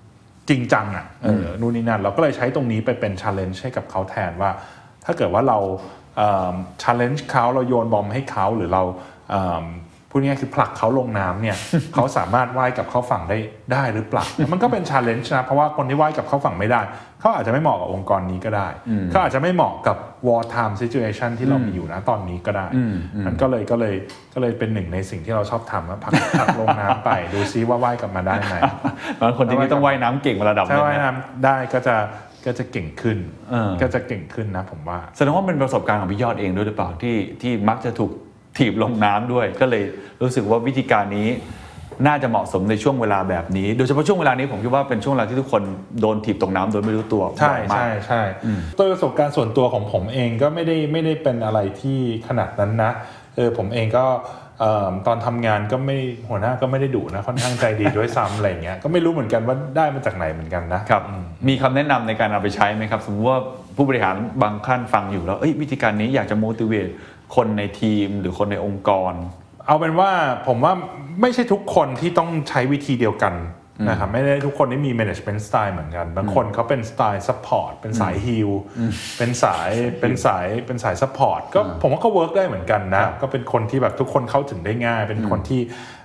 [0.00, 4.50] ำจริงจังอะเออนู่นนี่นั่นเราก็เลยใช้ตรงนี้ไปเป็น challenge ให้กับเขาแทนว่า
[5.04, 5.58] ถ้าเกิดว่าเรา
[6.16, 8.82] เอิ่ม challenge เขาเราโยนบอมให้เขาหรือเรา
[9.30, 9.66] เอิ่ม
[10.12, 11.56] พูดง่ายๆคือผลักเขาลงน้ำเนี่ย
[11.94, 13.38] เขาสามารถว่ายกลับเข้าฝั่งได้
[13.72, 16.80] ได้หรือเปล่าแล้วมันก็เป็น challenge นะ เพราะว่าคนที่ว่ายกลับเข้าฝั่งไม่ได้
[17.20, 18.68] เขาอาจจะไม่เหมาะกับองค์กรนี้ก็ได้
[19.10, 22.66] เขาอาจจะไม่เหมาะกับ war time situation ที่เรามีอยู่นะตอนนี้ก็ได้
[23.26, 23.94] มันก็เลยก็เลย
[24.34, 28.54] ก็เลยเป็นหนึ่งในสิ่งที่เราชอบทำว่าผลักผลักลงน้ำไปดูซิว่าว่ายกลับมาได้ไหม
[29.20, 31.96] บางคนที่นี่ต้องว่ายน้ำเก่งมาระดับหถ้านึงว่ายนะน้ำได้ก็จะ
[32.46, 33.18] ก็จะเก่งขึ้น
[33.50, 38.12] เออก็จะเก่งขึ้นนะผมว่า แสดงว่าเป็นประสบการณ์ของพี่ยอดเองด้วยหรือเปล่าที่ที่มักจะถูก
[38.56, 39.82] ถีบลงน้ำด้วย ก็เลย
[40.22, 41.28] รู้สึกว่าวิธีการนี้
[42.06, 45.62] น่าจะเหมาะสมในช่วงเวลาแบบนี้ โดยเฉพาะช่วงเวลานี้ผมคิดว่าเป็นช่วงเวลาที่ทุกคน
[46.00, 48.22] โดนถีบตกน้ำโดยไม่รู้ตัวใช่บ่อยมากใช่ใช่
[48.76, 51.98] โดยประสบการณ์ส่วนตัวของผมเองก็ไม่ได้ไม่ได้เป็นอะไรที่
[52.28, 52.90] ขนาดนั้นนะ
[53.36, 54.06] เออผมเองก็
[54.60, 55.98] เอิ่มตอนทำงานก็ไม่
[56.28, 61.02] หัวหน้าก็ไม่ได้ดุนะค่อนข้างใจดีด้วยซ้ำอะไรเงี้ยก็ไม่รู้เหมือนกันว่าได้มาจากไหนเหมือนกันนะครับ
[61.48, 63.38] มีคำแนะนำในการเอาไปใช้ไหมครับ สมมติว่า
[63.76, 66.90] ผู้บริหารบางขั้นฟังอยู่แล้วเอ้ยวิธีการนี้อยากจะ motivate
[67.34, 69.12] คนในทีมหรือคนในองค์กร
[69.66, 70.10] เอาเป็นว่า
[70.46, 70.72] ผมว่า
[71.20, 73.34] ไม่ใช่ทุกคนที่ต้องใช้วิธีเดียวกัน
[73.88, 78.50] นะครับไม่ได้ทุกคนที่มี management style เหมือนกัน บางคนเขาเป็นสไตล์ support เป็นสาย heal
[79.18, 85.60] เป็นสายเป็นสายเป็นสาย support ก็ผมว่าก็ work ได้เหมือนกันนะ ก็เป็นคนที่แบบทุกคนเข้าถึงได้ง่าย เป็นคนที่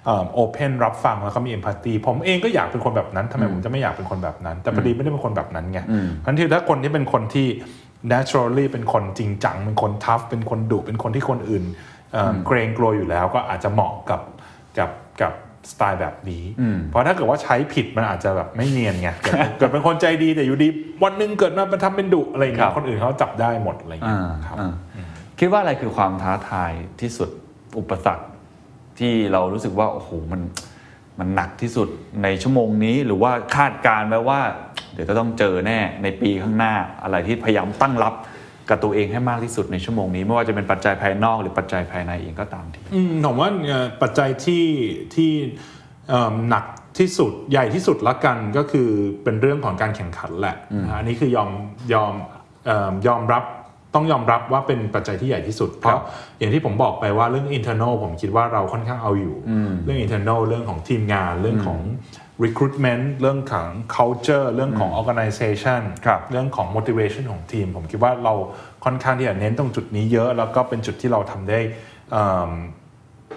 [0.06, 5.80] เอ่อ open รับฟังแล้วก็มี empathy ผมเองก็อยากเป็นคนแบบนั้นทำไมผมจะไม่อยากเป็นคนแบบนั้น แต่พอดีไม่ได้เป็นคนแบบนั้นไง
[6.26, 7.48] ทันทีถ้าคนที่เป็นคนที่
[8.14, 11.64] naturally เป็นคนจริงจัง เป็นคน tough เป็นคนดุเป็นคนที่คนอื่น
[12.14, 14.22] เอ่ออเกรงกลัวอยู่แล้วก็อาจจะเหมาะกับ
[14.78, 15.34] กับกับ
[15.72, 16.44] สไตล์แบบนี้
[16.90, 20.68] เพราะถ้าเกิดว่าใช้ผิดมันอาจจะแบบไม่เนียนไง เกิดเกิดเป็นคนใจดีแต่อยู่ดี
[21.04, 24.74] วันหนึ่งเกิดมาเป็นทำเป็นดุอะไรอย่างเงี้ครัยบคนอื่นเขาจับได้หมดอะไรอย่างเงี้ยอ่าครับอ่า
[25.40, 27.30] คิดว่าอะไรคือความท้าทายที่สุด
[27.80, 28.26] อุปสรรค
[29.00, 30.42] ที่เรารู้สึกว่าโอ้โหมัน
[31.20, 31.88] มันหนักที่สุด
[32.24, 34.42] ในชั่วโมงนี้หรือว่าคาดการณ์ไว้ว่า
[34.94, 38.14] เดี๋ยวจะต้องเจอแน่ในปีข้างหน้าอะไรที่พยายามตั้งรับ
[38.70, 42.80] กับตัวเองให้มากที่สุดในชั่วโมงนี้ ไม่ว่าจะเป็นปัจจัยภายนอกหรือปัจจัยภายในเองก็ตามที
[43.26, 43.50] ผมว่า
[44.02, 44.66] ปัจจัยที่
[45.16, 45.32] ที่
[46.50, 46.66] หนัก
[47.00, 48.90] ที่สุดใหญ่ที่สุดละกันก็คือ
[49.24, 50.56] เป็นเรื่องของการแข่งขันแหละ
[50.98, 51.50] อันนี้คือยอม
[51.94, 52.14] ยอม
[53.08, 53.44] ยอมรับ
[53.96, 56.00] ต้องยอมรับว่าเป็นปัจจัยที่ใหญ่ที่สุด เพราะ
[56.40, 59.36] อย่างที่ผมบอกไปว่าเรื่อง internal ผมคิดว่าเราค่อนข้างเอาอยู่
[59.84, 61.80] เรื่อง internal เรื่องของทีมงานเรื่องของ
[62.44, 68.34] recruitment เรื่องของ culture เรื่องของ organization ครับเรื่องของ motivation ของทีม ผมคิดว่าเรา
[68.86, 71.60] ค่อนข้างที่จะเน้นตรงจุดนี้เยอะ แล้วก็เป็นจุดที่เราทำได้
[72.12, 72.52] เอิ่ม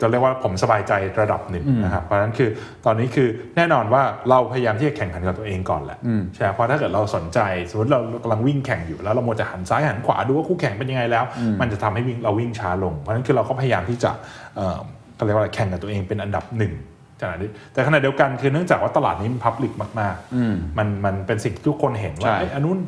[0.00, 2.48] จะเรียกว่าผมสบายใจระดับหนึ่งนะครับ เพราะฉะนั้นคือ
[2.86, 5.98] ตอนนี้คือแน่นอนว่าเราพยายามที่จะแข่งขันกับตัวเองก่อนแหละ
[6.34, 7.38] ใช่ไหมเพราะถ้าเกิดเราสนใจ
[7.70, 11.24] สมมติเรากำลังวิ่งแข่งอยู่แล้วเราโมวจะหันซ้ายหันขวาดูว่าคู่แข่งเป็นยังไงแล้ว
[11.60, 14.10] มันจะทำให้วิ่งเราวิ่งช้าลง เพราะฉะนั้นคือเราก็พยายามที่จะ
[14.56, 14.78] เอ่อ
[15.16, 16.74] เขาเรียกว่าอะไรแข่งกับตัวเองเป็นอันดับหนึ่ง
[17.22, 22.78] ขณะนี้แต่ขณะเดียวกันคือเนื่องจากว่าตลาดนี้มันพับลิกมากๆมันมันเป็นสิ่งที่ทุกคนเห็นว่าใช่เอ้ยอันนู้น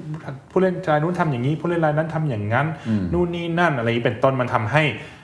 [0.51, 2.67] ผู้เล่นรายนู้นทำอย่างนี้ผู้เล่นรายนั้นทำอย่างนั้น
[3.13, 5.20] นู่นนี่นั่นอะไรอย่างนี้เป็นต้นมันทำให้เอิ่ม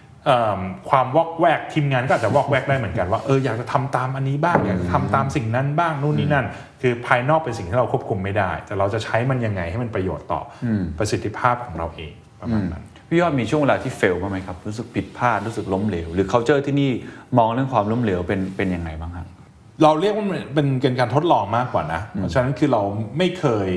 [0.90, 6.46] ความวอกแวกทีมงานก็อาจจะวอกแวกได้เหมือนกันว่าเอออยากจะทำตามอันนี้บ้างอยากจะทำตามสิ่งนั้นบ้างนู่นนี่นั่น
[6.82, 10.66] คือภายนอกเป็นสิ่งที่เราควบคุมไม่ได้ แต่เราจะใช้มันยังไงให้มันประโยชน์ต่ออ
[10.98, 16.90] ประสิทธิภาพของเราเองประมาณนั้นพี่ยอดมีช่วงเวลาที่เฟลบ้างไหมครับ รู้สึกผิดพลาดรู้สึกล้มเหลว หรือ culture ที่นี่
[17.38, 19.26] มองเรื่องความล้มเหลวเป็นเป็นยังไงบ้างครับ
[19.82, 22.82] เราเรียกว่ามันเป็นเป็นการทดลองมากกว่านะ เพราะฉะนั้นคือเรา
[23.18, 23.68] ไม่เคย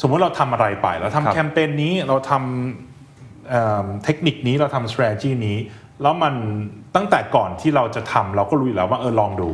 [0.00, 2.89] สมมติเราทำอะไรไป เราครัทำบแคมเปญนี้เราทำ
[3.50, 5.58] เอิ่มเทคนิคนี้เราทำ strategy นี้
[6.02, 6.34] แล้วมัน
[6.96, 9.48] ตั้งแต่ก่อนที่เราจะทำเราก็รู้อยู่แล้วว่าเออลองดู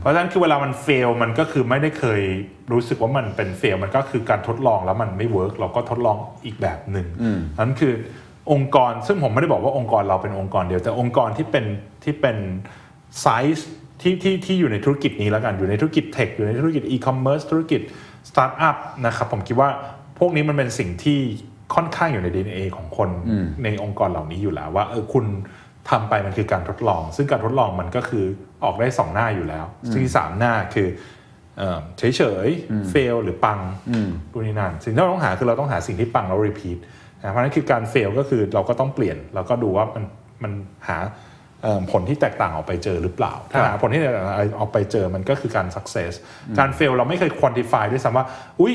[0.00, 2.22] เพราะฉะนั้นคือเวลามันเฟลมันก็คือไม่ได้เคย
[2.72, 7.06] รู้สึกว่ามันเป็น fail มันก็คือการทดลองแล้วมันไม่ work เราก็ทดลองอีกแบบหนึ่ง
[7.60, 7.92] นั้นคือ
[8.52, 11.64] องค์กรซึ่งผมไม่ได้บอกว่าองค์กรเราเป็นองค์กรเดียว แต่องค์กรที่เป็น
[12.04, 12.36] ที่เป็น
[13.20, 13.26] ไซ
[13.56, 13.68] ส์
[14.00, 17.80] ที่ที่ที่อยู่ในธุรกิจนี้แล้วกันอยู่ในธุรกิจ tech อยู่ในธุรกิจอีคอมเมิร์ซธุรกิจ
[18.28, 18.76] สตาร์ทอัพ
[19.06, 19.70] นะครับผมคิดว่า
[20.18, 21.20] พวกนี้มันเป็นสิ่งที่
[21.74, 23.08] ค่อนข้างอยู่ใน DNA ของคน
[23.64, 25.24] ในองค์กรเหล่านี้อยู่แล้ว ว่าเออคุณ
[25.90, 28.24] ทำไปมันคือการทดลอง ซึ่งการทดลองมันก็คือ
[28.64, 30.88] ออกได้สองหน้าอยู่แล้วซึ่งที่สามหน้าคือ
[31.98, 33.58] เฉยเฉยๆ fail หรือปัง
[34.32, 36.78] ดูนี่นั่นสิ่งที่เราต้องหาคือเราต้องหาสิ่งที่ปังแล้ว repeat
[37.30, 40.04] เพราะฉะนั้นคือการ fail ก็คือเราก็ต้องเปลี่ยนเราก็ดูว่ามัน
[40.42, 40.52] มัน
[40.88, 40.98] หา
[41.62, 44.26] เอ่อผลที่แตกต่างออกไปเจอหรือเปล่า ถ้าหาผลที่แตกต่าง
[44.60, 46.12] ออกไปเจอมันก็คือการ success
[46.58, 48.26] การ fail เราไม่เคย quantify ด้วยซ้ำว่า
[48.60, 48.74] อุ้ย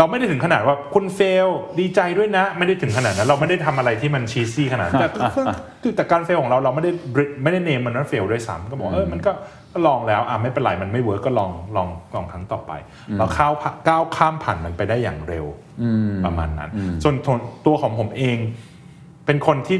[0.00, 1.48] เราไม่ได้ถึงขนาดว่าคุณ fail
[1.80, 5.24] ดีใจด้วยนะ ไม่ได้ถึงขนาดนั้นเราไม่ได้ทำอะไรที่มัน cheesy ขนาดนั้นแต่ก็
[5.82, 6.90] คือแต่การ fail ของเราเราไม่ได้
[7.42, 9.32] ไม่ได้ name มันว่า fail ด้วยซ้ำก็บอกเออมันก็
[9.72, 12.72] ก็ลองแล้วอะไม่เป็นไรมันไม่ work ก็ลองลองลองครั้งต่อไป
[13.18, 13.48] เราเข้า
[13.88, 15.46] ก้าวข้ามผ่านมันไปได้อย่างเร็ว
[16.24, 16.70] ประมาณนั้น
[17.02, 17.16] ส่วน
[17.66, 18.36] ตัวของผมเอง
[19.26, 19.78] เป็นคนที่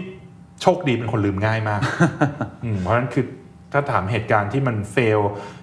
[0.62, 1.80] โชคดีเป็นคนลืมง่ายมาก
[2.64, 3.24] อืมเพราะฉะนั้นคือ
[3.72, 5.20] ถ้าถามเหตุการณ์ที่มัน fail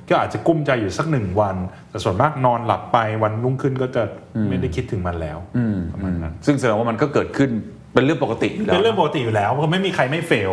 [0.10, 1.56] ก็อาจจะกลุ้มใจอยู่สักหนึ่งวัน
[1.90, 4.04] แต่ส่วนมากนอนหลับไปวันรุ่งขึ้นก็จะ
[4.50, 5.38] ไม่ได้คิดถึงมันแล้ว
[5.94, 7.52] ประมาณนั้นซึ่งแสดงว่ามันก็เกิดขึ้น
[7.94, 10.52] เป็นเรื่องปกติอยู่แล้วเป็นเรื่องปกติอยู่แล้วเพราะไม่มีใครไม่ fail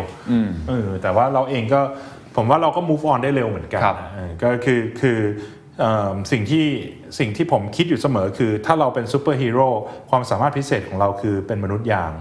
[0.69, 1.81] เออแต่ว่าเราเองก็
[2.35, 5.19] ผมว่าเราก็ move on ได้เร็วเหมือนกันครับเออก็คือคือ
[5.79, 6.65] เอิ่มสิ่งที่
[7.19, 9.67] สิ่งที่ผมคิดอยู่เสมอคือ ถ้าเราเป็นซูเปอร์ฮีโร่
[10.09, 12.11] ความสามารถพิเศษของเราคือเป็นมนุษย์ยาง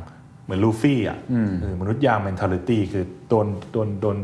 [0.45, 1.19] เหมือนลูฟี่อะ
[1.61, 4.17] เออมนุษย์ยาง mentality คือโดนโดนโดน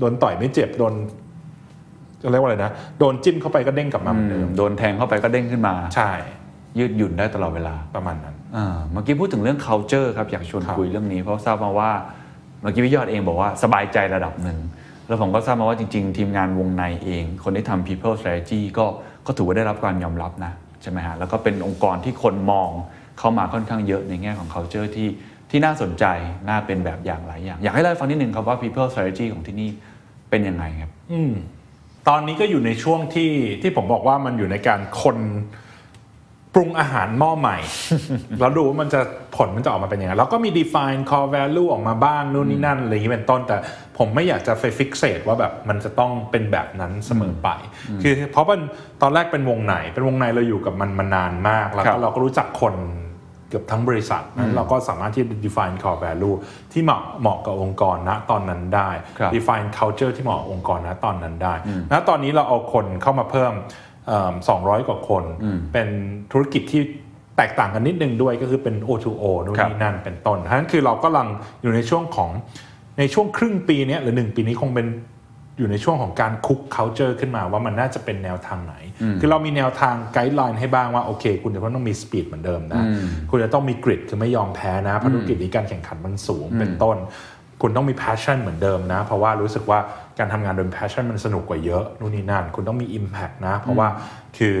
[0.00, 0.94] โดนต่อยไม่เจ็บโดน
[2.22, 6.10] จะเรียกว่าอะไรนะโดนจิ้มเข้าไปก็เด้งกลับมาเหมือนเดิมโดนแทงเข้าไปก็เด้งขึ้นมา ใช่
[6.78, 11.90] ยืดหยุ่นได้ตลอดเวลาประมาณนั้นอ่าเมื่อกี้พูดถึงเรื่อง culture ครับอยากชวนครับคุยเรื่องนี้เพราะทราบมาว่า
[12.62, 14.58] เมื่อกี้พี่ยอดเองบอกว่าสบายใจระดับหนึ่ง
[15.06, 18.86] แล้วผมก็ทราบมาว่าจริง ๆ ทีมงานวงในเอง คนที่ทำ people strategy ก็
[19.26, 20.52] ก็ถือว่าได้รับการยอมรับนะ
[20.82, 22.70] ใช่ไหมฮะแล้วก็เป็นองค์กรที่คนมอง
[23.18, 25.08] เข้ามาค่อนข้างเยอะในแง่ของ culture ที่
[25.50, 26.04] ที่น่าสนใจ
[26.48, 29.70] น่าเป็นแบบอย่างหลายอย่าง อยากให้เล่าให้ฟังนิดนึงครับว่า people strategy ของที่นี่
[30.30, 31.32] เป็นยังไงครับ อืม
[32.08, 33.32] ตอนนี้ก็อยู่ในช่วงที่
[33.62, 35.18] ที่ผมบอกว่ามันอยู่ในการคน
[36.54, 37.58] ปรุงอาหารหม้อใหม่
[38.40, 39.00] แล้วดูว่ามันจะ
[39.36, 43.56] ผลมันจะออกมาเป็นยังไงแล้วก็มี define core value ออกมาบ้างนู่นนี่นั่นอะไรอย่างนี้เป็นต้น แต่
[43.98, 47.48] ผมไม่อยากจะไป fixate ว่าแบบมันจะต้องเป็นแบบนั้นเสมอไป
[48.02, 48.60] คือเพราะมัน
[49.02, 52.74] ตอนแรกเป็นวงไหน เป็นวงในเราอยู่กับมันมานานมาก แล้วครัก็บเราก็รู้จักคน
[53.48, 56.36] เกือบทั้งบริษัทนั้นเราก็สามารถที่จะ define core value
[56.72, 61.54] ที่เหมาะเหมาะกับองค์กรณตอนนั้นได้ครับ define culture ที่เหมาะกับองค์กรณตอนนั้นได้
[61.92, 63.52] ณตอนนี้เราเอาคนเข้ามาเพิ่ม
[64.06, 65.24] เอิ่ม 200 กว่าคน
[65.72, 65.88] เป็น
[66.32, 66.82] ธุรกิจที่
[67.36, 71.28] แตกต่างกันนิดนึงด้วยก็คือเป็น O2O นู่นครับนี่นั่นเป็นต้นฉะนั้นคือเรากำลัง
[71.62, 72.30] อยู่ในช่วงของ
[72.98, 74.86] ในช่วงครึ่งปีเนี้ยหรือหนึ่งปีนี้คงเป็น
[75.58, 78.74] อยู่ในช่วงของการคุก culture ขึ้นมาว่ามันน่าจะเป็นแนวทางไหน
[79.20, 82.82] คือเรามีแนวทางไกด์ไลน์ให้บ้างว่า โอเค คุณจะต้องมีสปีดเหมือนเดิมนะ
[83.30, 86.96] คุณจะต้องมีกริดคือไม่ยอมแพ้นะเพราะธุรกิจนี้การแข่งขันมันสูงเป็นต้น
[87.62, 89.78] คุณต้องมี passion เหมือนเดิมนะ เพราะว่ารู้สึกว่า
[90.18, 93.88] การทำงานโดย passion มันสนุกกว่าเยอะนู่นนี่นั่น คุณต้องมี impact นะ เพราะว่า
[94.38, 94.54] คือ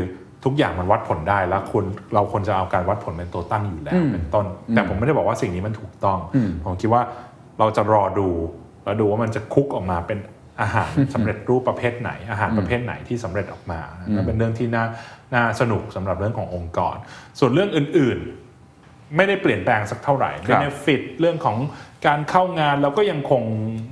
[0.44, 6.18] ทุกอย่างมันวัดผลได้แล้วคุณเราควรจะเอาการวัดผลเป็นตัวตั้งอยู่แล้วเป็นต้น แต่ผมไม่ได้บอกว่าสิ่งนี้มันถูกต้อง
[6.64, 7.02] ผมคิดว่า
[7.58, 8.28] เราจะรอดู
[8.84, 10.18] แล้วดูว่ามันจะคุกออกมาเป็น
[10.60, 14.84] อาหารสำเร็จรูปประเภทไหน อาหารประเภทไหนที่สำเร็จออกมานั่นเป็นเรื่องที่น่า
[15.34, 16.96] น่าสนุกสำหรับเรื่องขององค์กร
[17.38, 21.56] ส่วนเรื่องอื่นๆ ไม่ได้เปลี่ยนแปลงสักเท่าไหร่ครับ benefit เรื่องของ
[22.06, 23.42] การเข้างานเราก็ยังคง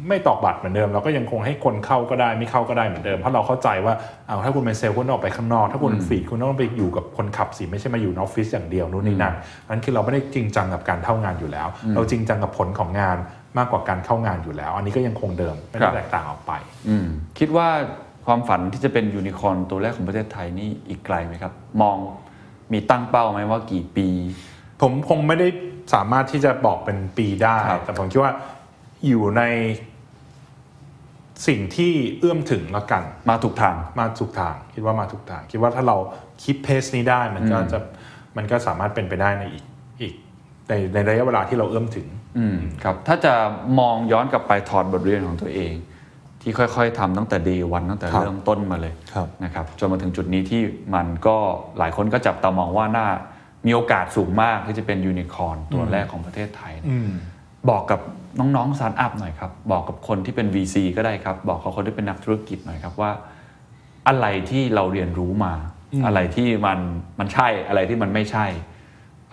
[0.08, 3.94] ไม่ตอกบัตรเหมือนเดิม เราก็ยังคงให้คนเข้าก็ได้ไม่เข้าก็ได้เหมือนเดิมเพราะเราเข้าใจว่า
[4.26, 9.34] เอาถ้าคุณเป็นเซลล์คุณต้องออกไปข้างนอก ถ้าคุณเป็นฟีดคุณต้องไปอยู่กับคนขับสิไม่ใช่มาอยู่ในออฟฟิศอย่างเดียวนู่นนี่นั่น
[9.68, 13.16] นั้นคือเราไม่ได้จริงจังกับการเข้างานอยู่แล้ว เราจริงจังกับผลของงาน
[13.58, 16.52] มากกว่าการเข้างานอยู่แล้ว อันนี้ก็ยังคงเดิมไม่ครัได้บแตกต่างออกไป
[16.88, 17.06] อืม
[17.38, 17.68] คิดว่า
[18.26, 21.52] ความฝันที่จะเป็นยูนิคอร์นตัวแรกของประเทศไทยนี่อีกไกลไหมครับ
[21.82, 21.96] มอง
[22.72, 24.08] มีตั้งเป้าไหมว่ากี่ปี
[24.82, 25.48] ผมคงไม่ได้
[25.94, 28.32] สามารถที่จะบอกเป็นปีได้ครับแต่ผมคิดว่า
[29.06, 29.42] อยู่ใน
[31.46, 35.96] สิ่งที่เอื้อมถึงแล้วกัน มาถูกทาง มาถูกทาง คิดว่ามาถูกทาง คิดว่าถ้าเรา
[36.44, 37.78] คิดเพสนี้ได้มันก็จะ
[38.36, 39.64] มันก็สามารถเป็นไปได้ในอีก
[40.00, 40.14] อีก
[40.68, 42.06] ในในระยะเวลาที่เราเอื้อมถึง
[42.38, 43.34] อืมครับถ้าจะ
[43.78, 45.74] มองย้อนกลับไปถอดบทเรียนของตัวเอง
[46.42, 50.62] ที่ค่อยๆทำตั้งแต่เดวันตั้งแต่ครับเริ่มต้นมาเลยครับนะครับจนมาถึงจุดนี้ที่
[50.94, 51.36] มันก็
[51.78, 53.06] หลายคนก็จับตามองว่าน่า
[53.66, 57.10] มีโอกาสสูงมากที่จะเป็นยูนิคอร์นตัวแรกของประเทศไทยเนี่ยอืม
[57.70, 58.00] บอกกับ
[58.38, 63.12] น้องๆสตาร์ทอัพหน่อยครับ บอกกับคนที่เป็น VC ก็ได้ครับ บอกกับคนที่เป็นนักธุรกิจหน่อยครับว่า
[64.08, 65.54] อะไรที่เราเรียนรู้มา
[66.06, 66.78] อะไรที่มัน
[67.18, 68.46] มันใช่อะไรที่มันไม่ใช่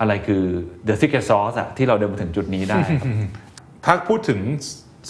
[0.03, 0.43] อะไรคือ
[0.87, 3.07] the secret sauce อะที่เราเดินมาถึงจุดนี้ได้ครับ
[3.85, 4.39] ถ้าพูดถึง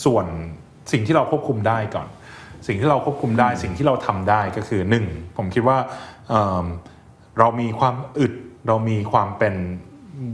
[0.05, 0.25] ส่วน
[0.91, 2.07] สิ่งที่เราควบคุมได้ก่อน
[2.67, 5.05] สิ่งที่เราควบคุมได้สิ่งที่เราทำได้ก็คือหนึ่ง
[5.37, 5.77] ผมคิดว่า
[6.29, 6.65] เอิ่ม
[7.39, 8.33] เรามีความอึด
[8.67, 9.55] เรามีความเป็น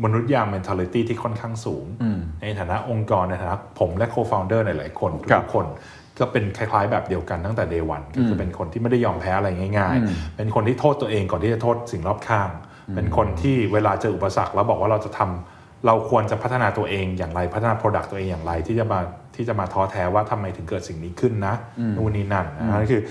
[0.03, 1.85] มนุษย์ยาง mentality ที่ค่อนข้างสูง
[2.41, 5.65] ในฐานะองค์กรในฐานะผมและ co-founder หลายๆคนครัทุบกคน
[6.19, 12.49] ก็เป็นคล้ายๆแบบเดียวกันตั้งแต่ day one ก็คือเป็นคนที่ไม่ได้ยอมแพ้อะไรง่าย ๆ เป็นคนที่โทษตัวเองก่อนที่จะโทษสิ่งรอบข้าง
[12.95, 18.99] เป็นคนที่เวลาเจออุปสรรคแล้วบอกว่าเราจะทำเราควรจะพัฒนาตัวเองอย่างไรพัฒนา Product ตัวเองอย่างไรที่จะมา
[19.35, 21.55] ที่จะมาท้อแท้ว่าทำไมถึงเกิดสิ่งนี้ขึ้นนะ
[21.97, 23.01] นู่นนี่นั่นนะนั่นคือ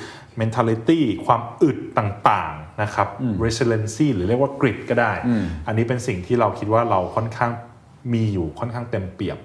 [0.40, 3.08] mentality ความอึดต่างๆนะครับ
[3.44, 5.12] resiliency หรือเรียกว่า grit ก็ได้
[5.66, 7.52] อันนี้เป็นสิ่งที่เราคิดว่าเราค่อนข้าง
[8.14, 9.38] มีอยู่ค่อนข้างเต็มเปี่ยม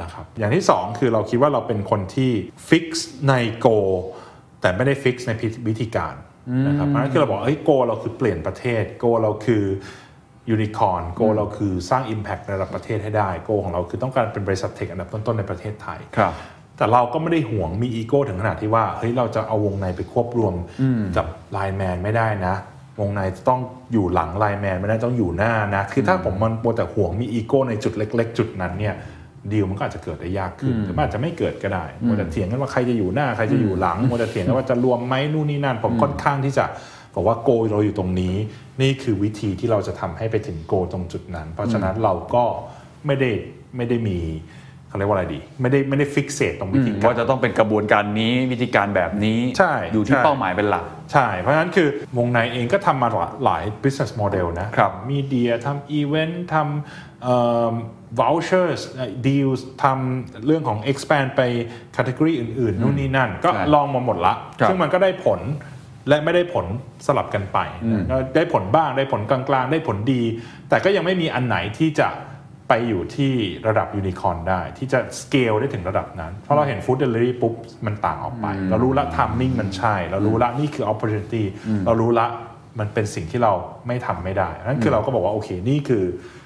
[0.00, 2.30] นะครับอย่างที่สองคือเราคิดว่าเราเป็นคนที่
[2.68, 2.86] fix
[3.28, 3.90] ใน goal
[4.60, 5.30] แต่ไม่ได้ fix ใน
[5.68, 6.14] วิธีการ
[6.66, 9.64] นะครับเพราะฉะนั้นคือเราบอกเฮ้ย goal เราคือเปลี่ยนประเทศ goal เราคือ
[10.50, 16.32] ยูนิคอนโกเราคือสร้าง Impact ในระดับประเทศให้ได้โกของเราคือต้องการเป็นบริษัทเทคอันดับต้น ๆ ในประเทศไทยครับ
[16.76, 20.54] แต่เราก็ไม่ได้ห่วงมีอีโก้ถึงขนาดที่ว่าเฮ้ยเราจะเอาวงในไปควบรวม
[21.16, 22.54] กับไลแมนไม่ได้นะ
[23.00, 23.60] วงในต้อง
[23.92, 28.94] อยู่หลังไลแมนไม่ได้ต้องอยู่หน้านะคือถ้าผมมันโมวแต่ห่วงมีอีโก้ในจุดเล็ก ๆ จุดนั้นเนี่ย
[29.52, 36.64] ดีลมันก็อาจจะเกิดได้ยากขึ้นหรือมันอาจจะไม่เกิดก็ได้โมวแต่เถียงกันว่าใครจะอยู่หน้าใครจะอยู่หลังโมวแต่เถียงกันว่าจะรวมไหมนู่นนี่นั่นผมค่อนข้างที่จะ
[37.14, 38.34] บอกว่าโกเราอยู่ตรงนี้
[38.80, 42.44] นี่คือวิธีที่เราจะทำให้ไปถึงโกตรงจุดนั้น เพราะฉะนั้นเราก็
[43.06, 43.30] ไม่ได้
[43.76, 44.18] ไม่ได้มี
[44.88, 51.88] เขาเรียกว่าอะไรดี ไม่ได้ไม่ได้ฟิกเซตตรงวิธีการว่าจะต้องเป็นกระบวนการนี้วิธีการแบบนี้ใช่อยู่ที่ใช่เป้าหมายเป็นหลัก ใช่ เพราะฉะนั้นคือ
[52.18, 53.08] วงในเองก็ทำมา
[53.44, 57.36] หลาย business model นะครับมีเดียทำ event ทำเอ่
[57.70, 58.01] อ vouchers เอ่
[59.00, 61.40] อ deals ทำเรื่องของ expand ไป
[61.96, 65.40] category อื่นๆ นู่นนี่นั่น ก็ใช่ลองมาหมดละครับซึ่งมันก็ได้ผล
[66.08, 66.66] และไม่ได้ผล
[67.06, 70.22] สลับกันไปนะก็ได้ผลบ้างได้ผลกลางๆ ได้ผลดี
[70.68, 72.08] แต่ก็ยังไม่มีอันไหนที่จะ
[72.68, 73.32] ไปอยู่ที่
[73.66, 77.54] ระดับยูนิคอ n ได้ ที่จะสเกลได้ถึงระดับนั้น เพราะเราเห็นฟู้ดเดลิเวอรี่ปุ๊บ
[77.86, 81.42] มันต่างออกไป เรารู้ละ timing มันใช่ เรารู้ละนี่คือ opportunity
[81.86, 82.26] เรารู้ละ
[82.78, 83.52] มันเป็นสิ่งที่เรา
[83.86, 86.41] ไม่ทำไม่ได้ นั่นคือเราก็บอกว่าโอเคนี่คือเอิ่ม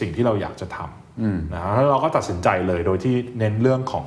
[0.00, 4.06] สิ่งที่เราอยากจะทำนะแล้วเราก็ตัดสินใจเลยโดยที่เน้นเรื่องของ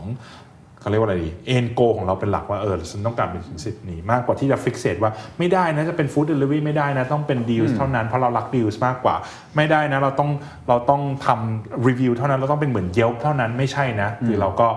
[0.81, 9.15] เขาเรียกว่าอะไรดี end goal ของเราเป็นหลักว่าเออฉันต้องการเป็นสิทธิ์นี้มากกว่าที่จะ fixate ว่าไม่ได้นะจะเป็นฟู้ดเดลิเวอรี่ไม่ได้นะ ต้องเป็นดีลเท่านั้นเพราะเรารักดีลมากกว่า
[9.55, 10.29] ไม่ได้นะเราต้อง
[10.69, 14.67] เราต้องทำรีวิวเท่านั้นเราต้องเป็นเหมือน Yelp เท่านั้นไม่ใช่นะคือเราก็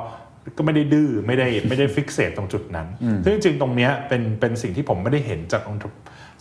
[0.57, 2.87] ก็ไม่ได้ดื้อไม่ได้ไม่ได้ fixate ตรงจุดนั้น
[3.25, 5.63] ซึ่งจริงๆตรงเนี้ยเป็นเป็นสิ่งที่ผมไม่ได้เห็นจาก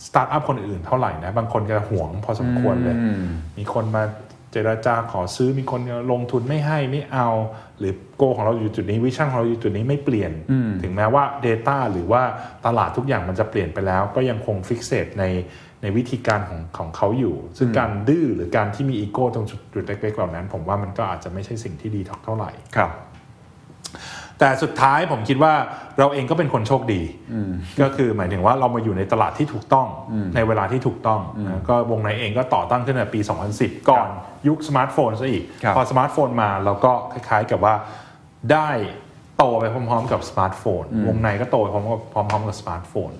[0.06, 2.96] สตาร์ทอัพคนอื่นเท่าไหร่นะ บางคนก็ห่วงพอสมควรเลย
[3.58, 4.04] มีคนมา
[4.52, 5.80] เจรจาขอซื้อมีคน
[6.12, 7.28] ลงทุนไม่ให้ไม่เอา
[7.78, 10.32] หรือ goal ของเราอยู่จุดนี้ vision ของเราอยู่จุดนี้ไม่เปลี่ยน
[10.82, 12.22] ถึงแม้ว่า Data หรือว่า
[12.66, 15.24] ตลาดทุกอย่างมันจะเปลี่ยนไปแล้ว ก็ยังคง fixate ใน
[15.82, 22.90] ในวิธีการของของเขาอยู่ ซึ่งการดื้อหรือการที่มีอีโก้ตรงจุดจุดเล็กๆเหล่านั้น ผมว่ามันก็อาจจะไม่ใช่สิ่งที่ดีเท่าไหร่ครับ
[24.40, 25.54] แต่สุดท้ายผมคิดว่า
[25.98, 27.02] เราเองก็เป็นคนโชคดี
[27.82, 29.86] ก็คือหมายถึงว่าเรามาอยู่ในตลาดที่ถูกต้อง
[30.34, 33.20] ในเวลาที่ถูกต้องนะก็วงในเองก็ก่อตั้งขึ้นในปี
[33.54, 34.08] 2010 ก่อน
[34.48, 37.74] ยุคสมาร์ทโฟนซะอีกครับพอสมาร์ทโฟนมาเราก็คล้ายๆกับว่า
[38.52, 38.70] ได้
[39.38, 43.10] โตไปพร้อมๆ กับสมาร์ทโฟน วงในก็โตไปพร้อมๆพร้อมๆกับสมาร์ทโฟน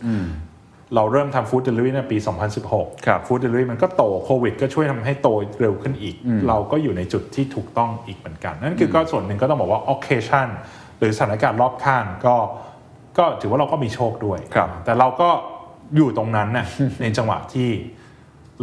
[0.95, 2.17] เราเริ่มทำฟู้ดเดลิเวอรี่ในปี
[2.63, 5.29] 2016ครับฟู้ดเดลิเวอรี่มันก็โตโควิด ก็ช่วยทำให้โต
[5.61, 6.15] เร็วขึ้นอีก
[6.49, 12.37] เราก็อยู่ในจุดที่ถูกต้องอีกเหมือนกัน นั่นคือก็ส่วนหนึ่งก็ต้องบอกว่า occasion ห รือสถานการณ์รอบข้างก็
[13.19, 15.31] ก็ถือว่าเราก็มีโชคด้วยครับแต่เราก็
[15.97, 16.67] อยู่ตรงนั้นน่ะ
[17.03, 17.71] ในจังหวะที่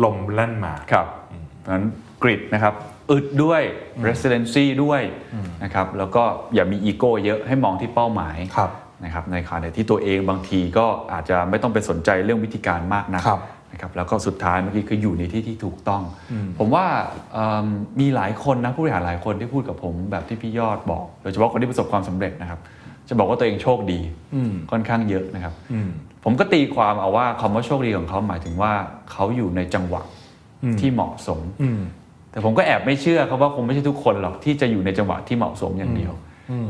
[0.04, 1.08] ลมแล่นมาครับ
[1.60, 1.86] เพราะฉะนั้น
[2.24, 2.74] กริดนะครับ
[3.12, 3.62] อึดด้วย
[4.08, 5.02] residency ด้วย
[5.64, 8.72] นะครับแล้วก็อย่ามีอีโก้เยอะให้มองที่เป้าหมายครับ
[9.04, 16.02] นะครับในขณะที่ตัวเองบางทีก็อาจจะไม่ต้องไปสนใจเรื่องวิธีการมากนะครับ นะครับแล้วก็สุดท้ายเมื่อกี้คืออยู่ในที่ที่ถูกต้อง
[16.60, 16.86] ผมว่า
[17.34, 17.68] เอิ่ม
[18.00, 22.60] มีหลายคนนะผู้บริหารหลายคนที่พูดกับผมแบบที่พี่ยอดบอก โดยเฉพาะคนที่ประสบความสำเร็จนะครับ
[23.10, 24.00] จะบอกว่าตัวเองโชคดี
[24.72, 25.54] ค่อนข้างเยอะนะครับ
[26.24, 28.72] ผมก็ตีความเอาว่าคำว่าโชคดีของเขาหมายถึงว่า
[29.12, 30.04] เขาอยู่ในจังหวะ
[30.80, 31.40] ที่เหมาะสม
[32.32, 36.14] แต่ผมก็แอบไม่เชื่อครับว่าคงไม่ใช่ทุกคนหรอกที่จะอยู่ในจังหวะที่เหมาะสมอย่างเดียว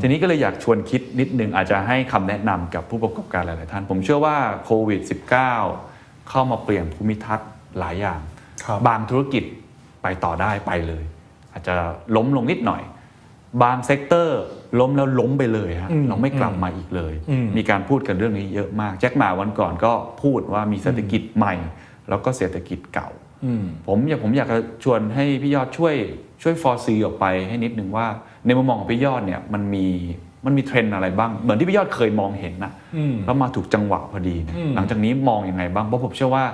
[0.02, 5.91] ทีนี้ก็เลยอยากชวนคิดนิดนึงอาจจะให้คำแนะนำกับผู้ประกอบการหลาย ๆ ท่าน ผมเชื่อว่าโควิด -19
[6.32, 8.20] เข้ามาเปลี่ยนภูมิทัศน์หลายอย่าง
[8.66, 9.44] ครับบางธุรกิจ
[10.02, 11.04] ไปต่อได้ไปเลย
[11.52, 11.74] อาจจะ
[12.16, 12.82] ล้มลงนิดหน่อย
[13.64, 14.42] บาง sector
[14.80, 17.14] ล้มแล้วล้มไปเลยฮะเราไม่กลับมาอีกเลย
[17.58, 21.54] มีการพูดกันเรื่องนี้เยอะมากแจ็คหม่าวันก่อนก็พูดว่ามีเศรษฐกิจใหม่
[22.10, 23.10] แล้วก็เศรษฐกิจเก่า
[23.88, 25.96] ผมอยากผมอยากจะชวนให้พี่ยอดช่วย
[26.42, 28.08] ช่วย foresee ออกไปให้นิดนึงว่า
[28.46, 29.88] ในมุมมองของพี่ยอดเนี่ยมันมี
[30.46, 32.72] มันมีเทรนด์อะไรบ้าง เหมือนที่พี่ยอดเคยมองเห็นนะ
[33.26, 36.46] แล้วมาถูกจังหวะพอดีเนี่ยหลังจากนี้มองยังไงบ้าง เพราะผมเชื่อว่า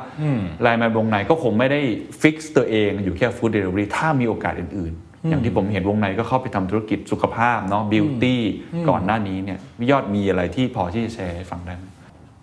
[0.61, 1.81] ไลน์แมนวงในก็คงไม่ได้
[2.21, 8.41] fix ตัวเองอยู่แค่ฟู้ดเดลิเวอรี่ถ้ามีโอกาสอื่นๆ อย่างที่ผมเห็นวงในก็เข้าไปทำธุรกิจสุขภาพเนาะ beauty
[8.89, 11.83] ก่อนหน้านี้เนี่ยพี่ยอดมีอะไรที่พอที่จะแชร์ให้ฟังได้ไหม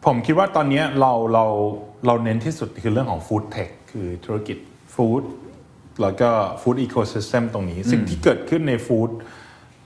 [0.06, 1.46] ผมคิดว่าตอนเนี้ยเราเรา
[2.06, 4.58] เราเน้นที่สุดคือเรื่องของฟู้ดเทคคือธุรกิจ
[4.94, 5.22] ฟู้ด
[6.02, 9.10] แล้วก็ฟู้ดอีโคซิสเต็มตรงนี้ สิ่งที่เกิดขึ้นในฟู้ด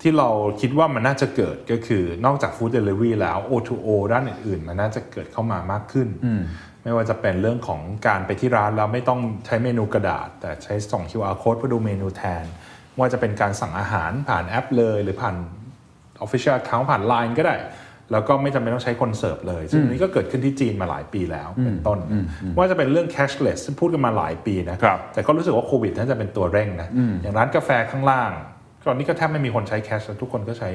[0.02, 0.28] ที่เรา
[0.60, 6.09] คิดว่ามันน่าจะเกิดก็คือนอกจากฟู้ดเดลิเวอรี่แล้ว O2O ด้านอื่นๆ มันน่าจะเกิดเข้ามามากขึ้น
[6.85, 12.44] ไม่ว่าจะเป็นเรื่องของการไปที่ร้านแล้วไม่ต้องใช้เมนูกระดาษ แต่ใช้ส่ง QR code เพื่อดูเมนูแทน
[12.99, 15.36] ว่าจะเป็นการสั่งอาหารผ่านแอปเลย หรือผ่าน
[16.25, 17.57] Official Account ผ่าน Line ก็ได้
[18.12, 21.99] แล้วก็ไม่จำเป็นต้องใช้คนเสิร์ฟเลย ซึ่งอันนี้ก็เกิดขึ้นที่จีนมาหลายปีแล้วเป็นต้น
[22.57, 26.89] ว่าจะเป็นเรื่อง cashless ซึ่งพูดกันมาหลายปีนะครับแต่ก็รู้สึกว่าโควิดน่าจะเป็นตัวเร่งนะ
[27.23, 28.33] อย่างร้านกาแฟข้างล่าง
[28.89, 30.70] ตอนนี้ก็แทบไม่มีคนใช้แคชแล้วทุกคนก็ใช้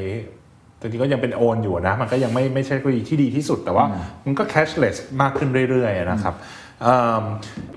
[0.80, 3.86] จริงๆก็ยังเป็นโอนอยู่นะมันก็ยังไม่ไม่ใช่เทคโนโลยีที่ดีที่สุด แต่ว่า
[4.26, 6.36] มันก็ cashless มากขึ้นเรื่อยๆนะครับ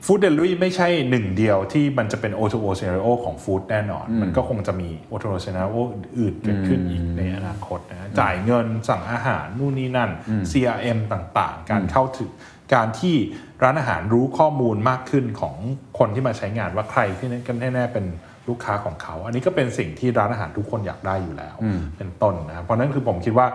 [0.04, 10.10] ฟู้ดเดลิเวอรี่ไม่ใช่หนึ่งเดียวที่มันจะเป็น O2O scenario ของฟู้ดแน่นอน มันก็คงจะมี O2O scenario อื่นๆเกิดขึ้นอีกในอนาคตนะจ่ายเงินสั่งอาหารนู่นนี่นั่น
[10.50, 12.30] CRM ต่างๆ การเข้าถึง
[12.74, 13.16] การที่
[13.62, 15.56] ร้านอาหารรู้ข้อมูลมากขึ้นของ
[15.98, 17.28] คนที่มาใช้งานว่าใครที่
[17.74, 18.06] แน่ๆเป็น
[18.48, 21.56] ลูกค้าของเขา อันนี้ก็เป็นสิ่งที่ร้านอาหารทุกคนอยากได้อยู่แล้ว
[21.98, 23.46] เป็นต้นนะเพราะนั้นคือผมคิดว่า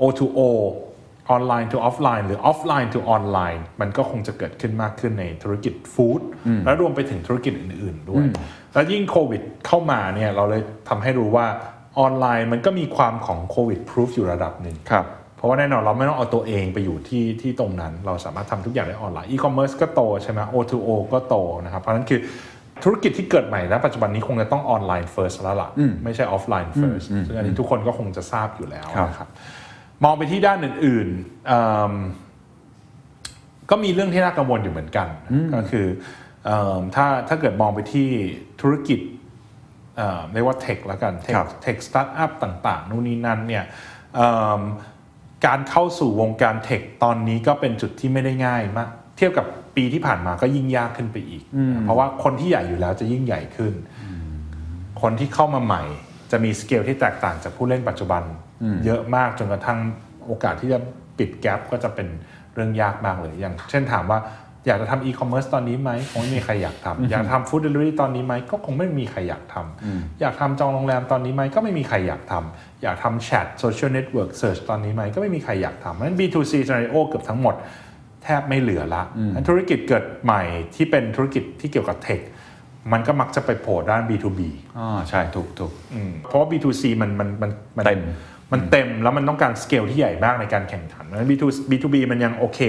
[0.00, 0.40] O2O
[1.30, 6.20] ออนไลน์ to ออฟไลน์หรือออฟไลน์ to ออนไลน์มันก็คงจะเกิดขึ้นมากขึ้นในธุรกิจ food
[6.64, 8.24] และรวมไปถึงธุรกิจอื่น ๆ ด้วย
[8.72, 11.46] แล้วยิ่งโควิดเข้ามาเนี่ยเราเลยทำให้รู้ว่า
[11.98, 22.20] ออนไลน์มันก็มีความของโควิดพ o ูฟอยู่ระดับหนึ่งครับเพราะว่าแน่นอนเราไม่ต้องเอาตัวเองไปอยู่ที่ที่ตรงนั้น เราสามารถทำทุกอย่างได้ออนไลน์อีคอมเมิร์ซก็โตใช่ไหม O2O ก็โตนะครับเพราะฉะนั้นคือ
[22.84, 25.70] ธุรกิจที่เกิดใหม่นะปัจจุบันนี้คงจะต้องออนไลน์ first แล้วล่ะ
[26.04, 29.28] ไม่ใช่ออฟไลน์ first ซึ่งอันนี้ทุกคนก็คงจะทราบอยู่แล้วครับนะครับ
[30.04, 31.92] มองไปที่ด้านอื่นๆเอิ่ม
[33.70, 35.08] ก็มีเรื่องที่น่ากังวลอยู่เหมือนกัน
[35.54, 35.86] ก็คือ
[36.44, 38.08] เอิ่มถ้าถ้าเกิดมองไปที่
[38.60, 39.00] ธุรกิจ
[39.96, 43.64] เอ่อเรียกว่า tech แล้วกัน tech ครับ tech สตาร์ทอัพต่างๆ นู่นนี่นั่นเนี่ย
[44.14, 44.62] เอิ่ม
[45.46, 51.42] การเข้าสู่วงการ tech ตอนนี้ก็เป็นจุดที่ไม่ได้ง่ายมาก เทียบกับ ปีที่ผ่านมาก็ยิ่งยากขึ้นไปอีก
[51.84, 53.72] เพราะว่าคนที่ใหญ่อยู่แล้วจะยิ่งใหญ่ขึ้น
[55.02, 55.82] คนที่เข้ามาใหม่
[56.30, 58.22] จะมีสเกลที่แตกต่างจากผู้เล่นปัจจุบัน
[58.84, 59.78] เยอะมากจนกระทั่ง
[60.26, 60.78] โอกาสที่จะ
[61.18, 62.08] ปิด gap ก็จะเป็น
[62.54, 64.20] เรื่องยากมากเลยอย่าง เช่นถามว่า
[64.66, 77.54] อยากจะทำอีคอมเมิร์ซตอนนี้ไหมคงไม่มีใครอยากทำอยากทำฟู้ดเดลิเวอรี่ตอนนี้ไหมก็คงไม่มีใครอยากทำอยากทำจองโรงแรมตอนนี้ไหมก็ไม่มีใครอยากทำอยากทำแชท social network search ตอนนี้ไหมก็ไม่มีใครอยากทำเพราะฉะนั้น B2C scenario เกือบทั้งหมด
[78.24, 79.02] แทบไม่เหลือละ
[79.34, 80.42] อันธุรกิจเกิดใหม่
[80.74, 82.20] ที่เป็นธุรกิจที่เกี่ยวกับ tech
[82.92, 84.40] มันก็มักจะไปโผล่ด้าน B2B
[84.78, 87.50] อ๋อใช่ถูกถูกอืมเพราะว่า B2C มันมันมัน
[87.84, 88.00] นเต็ม
[88.52, 92.60] มันเต็มแล้วมันต้องการสเกลที่ใหญ่มากในการแข่งขันเพราะฉะนั้น B2 B2B มันยังโอเค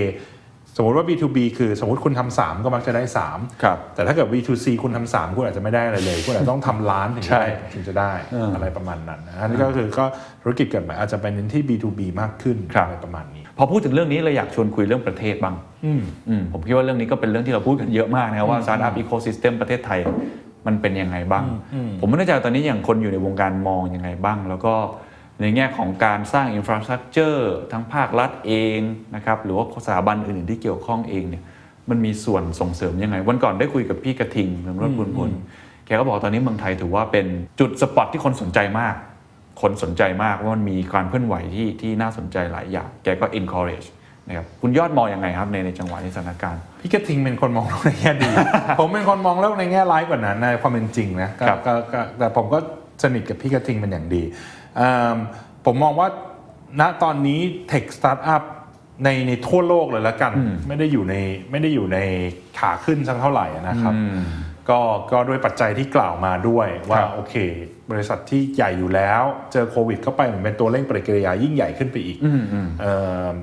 [0.76, 10.06] สมมติว่า B2B คือสมมติคุณทำสามก็มักจะได้3ครับแต่ถ้าเกิด B2C คุณทำสามคุณอาจจะไม่ได้อะไรเลย คุณอาจจะต้องทำล้านถึงจะใช่ได้ถึงจะได้เออออะไรประมาณนั้นนะอันนี้ก็คือก็
[10.42, 20.00] ธุรกิจเกิดใหม่อาจจะเป็นเน้นที่ B2B มากขึ้นครับอะไรประมาณนี้พ อพูดถึงเรื่องนี้เลยอยากชวนคุยเรื่องประเทศบ้างอืมอืมผมคิดว่าเรื่องนี้ก็เป็นเรื่องที่เราพูดกันเยอะมากนะครับว่าสตาร์ทอัพ ecosystem ประเทศไทย
[20.68, 21.44] มันเป็นยังไงบ้าง
[22.00, 24.74] ผมไม่แน่ใจว่าตอนนี้อย่างคนอยู่ในวงการมองยังไงบ้าง แล้วก็
[25.42, 28.80] ในแง่ของการสร้าง infrastructure ทั้งภาครัฐเอง
[29.16, 31.44] นะครับหรือว่าสถาบันอื่นๆที่เกี่ยวข้องเองเนี่ย
[31.90, 35.30] มันมีส่วนส่งเสริมยังไง วันก่อนได้คุยกับพี่กระทิงเรืองโรจน์ พูนผล
[35.86, 37.26] แกก็บอกตอนนี้เมืองไทยถือว่าเป็น
[37.60, 38.96] จุด spot ที่คนสนใจมาก
[39.62, 43.88] คนสนใจมากว่ามันมีการเคลื่อนไหวที่ที่น่าสนใจหลายอย่าง แกก็ encourage
[44.28, 48.30] นะครับคุณยอดมองยังไงครับในในจังหวะนี้สถานการณ์พี่กระทิงเป็นคนมองโลกในแง่ดี
[48.80, 52.60] ผมเป็นคนมองโลกในแง่ร้ายกว่านั้นในความเป็นจริงนะก็ครับก็ก็แต่ผมก็
[53.04, 54.24] สนิทกับพี่กระทิงเป็นอย่างดี
[54.78, 55.18] เอิ่ม
[55.66, 56.08] ผมมองว่า
[56.80, 58.44] ณตอนนี้ tech สตาร์ทอัพ
[59.04, 60.32] ในในทั่วโลกเลยละกัน
[60.68, 61.16] ไม่ได้อยู่ใน
[61.52, 61.98] ไม่ได้อยู่ใน
[62.60, 63.94] ขาขึ้นสักเท่าไหร่นะครับ
[64.70, 64.80] ก็
[65.12, 67.36] ก็ด้วยปัจจัยที่กล่าวมาด้วยว่าครับโอเค
[67.92, 72.18] บริษัทที่ใหญ่อยู่แล้ว เจอโควิดเข้าไปเหมือนเป็นตัวเร่งปฏิกิริยายิ่งใหญ่ขึ้นไปอีก
[72.82, 72.96] เอิ่
[73.34, 73.36] ม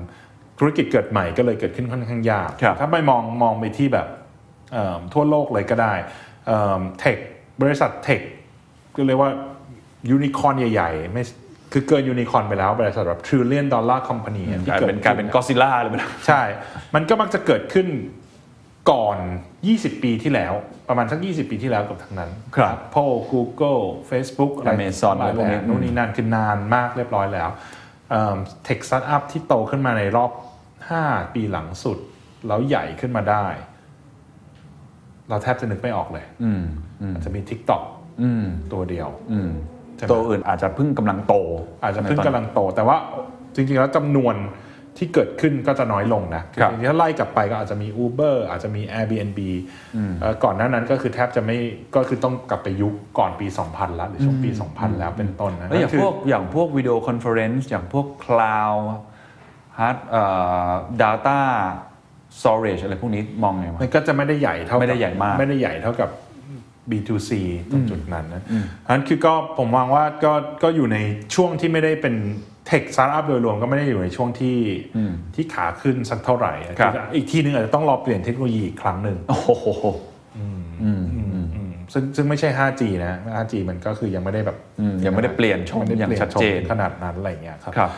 [0.59, 4.07] ธุรกิจเกิดใหม่ก็เลยเกิดขึ้นค่อนข้างยากครับถ้าไปมองมองไปที่แบบ
[4.73, 5.93] เอิ่มทั่วโลกเลยก็ได้
[6.99, 7.17] เทค
[7.61, 8.21] บริษัทเทค
[8.95, 9.31] ก็เรียกว่า
[10.09, 11.23] ยูนิคอนใหญ่ๆไม่
[11.73, 16.41] คือเกินยูนิคอนไปแล้วบริษัทแบบ trillion dollar company อะที่กลายเกิดเป็นกลายเป็นขึ้กอซิล่าเลยไปแล้วใช่
[16.95, 17.87] มันก็มักจะเกิดขึ้น
[18.91, 19.17] ก่อน
[19.61, 20.53] 20 ปีที่แล้ว
[20.89, 27.49] ประมาณสัก 20 ปีที่แล้วกับทั้งนั้นครับ Apple Google Facebook อะไร Amazon หลายอะไรพวกนี้แบบนู่นนี่นั่นคือนานมากเรียบร้อยแล้ว
[28.65, 30.31] เทคสตาร์ทอัพที่โตขึ้นมาในรอบ
[30.83, 31.97] 5 ปีหลังสุด
[32.47, 33.45] แล้วใหญ่ขึ้นมาได้
[35.29, 36.61] เราแทบจะนึกไม่ออกเลยอืม
[37.01, 37.83] อืมอาจจะมี TikTok
[38.21, 39.49] อืมตัวเดียวอืม
[39.95, 41.35] ใช่ไหมตัวอื่นอาจจะเพิ่งกำลังโต
[41.83, 42.97] อาจจะเพิ่งกำลังโต แต่ว่า
[43.55, 44.35] จริงๆแล้วจำนวน
[44.99, 49.39] ที่เกิดขึ้นก็จะน้อยลงนะครับจริงๆถ้าไล่กลับไปก็อาจจะมี Uber อาจจะมี Airbnb
[50.21, 51.57] เอ่อก่อนหน้านั้นก็คือแทบจะไม่
[51.95, 60.23] ก็คือต้องกลับไปยุคก่อนปี 2000 แล้ว หรือช่วงปี 2000 แล้วเป็นต้นนะแล้วอย่างคือพวกอย่างพวก video conference อย่างพวก cloud hard เอ่
[60.67, 60.69] อ
[61.01, 61.39] data
[62.39, 66.09] storage อะไรพวกนี้มองไงวะมันก็จะไม่ได้ใหญ่เท่ากับไม่ได้ใหญ่มากไม่ได้ใหญ่เท่ากับ
[66.89, 67.31] B2C
[67.71, 68.43] ตรงจุดนั้นนะ
[68.85, 70.97] อันนั้นคือก็ผมมองว่าก็ก็อยู่ใน
[71.35, 72.15] ช่วงที่ไม่ได้เป็น
[72.69, 74.57] tech สตาร์ทอัพโดยรวมก็ไม่ได้อยู่ในช่วงที่
[75.35, 79.77] ที่ขาขึ้นสักเท่าไหร่ครับอีกทีนึงอาจจะต้องรอเปลี่ยนเทคโนโลยีอีกครั้งหนึ่งโอ้โห
[80.37, 81.03] อืม
[81.93, 87.91] ซึ่งซึ่งไม่ใช่ 5G นะ 5G มันก็คือยังไม่ได้แบบอืมยังไม่ได้เปลี่ยนชมไม่ได้อย่างปลี่ชัดเจนชมขนาดนั้นอะไรอย่างเงี้ยครับครับ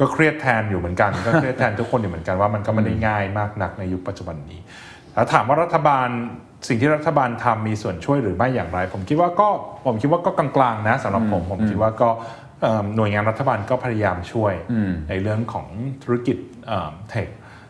[0.00, 4.60] ก็เครียดแทนอยู่เหมือนกัน ก็เครียดแทนทุกคนอยู่เหมือนกันว่ามันก็ไม่ได้ง่ายมากนักในยุคปัจจุบันนี้
[5.14, 6.08] แล้วถามว่ารัฐบาล
[6.68, 9.48] สิ่งที่รัฐบาลทำมีส่วนช่วยหรือไม่อย่างไร ผมคิดว่าก็
[9.86, 12.45] ผมคิดว่าก็กลางๆนะสำหรับผมผมคิดว่าก็เอ่อ
[12.96, 14.54] หน่วยงานรัฐบาลก็พยายามช่วย
[15.08, 15.66] ในเรื่องของ
[16.02, 16.36] ธุรกิจ
[17.10, 17.28] เทค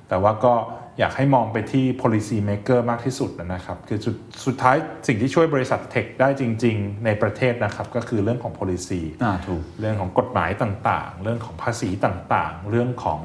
[0.09, 0.55] แต่ว่าก็
[0.99, 4.17] อยากให้มองไปที่ policy maker มากที่สุดนะครับ คือสุด
[4.47, 13.21] สุดท้ายสิ่งที่ช่วยบริษัทเทคได้จริง ๆ ในประเทศนะครับ ก็คือเรื่องของ policy อ่าถูกเรื่องของกฎหมายต่างๆ เรื่องของภาษีต่างๆ เรื่องของ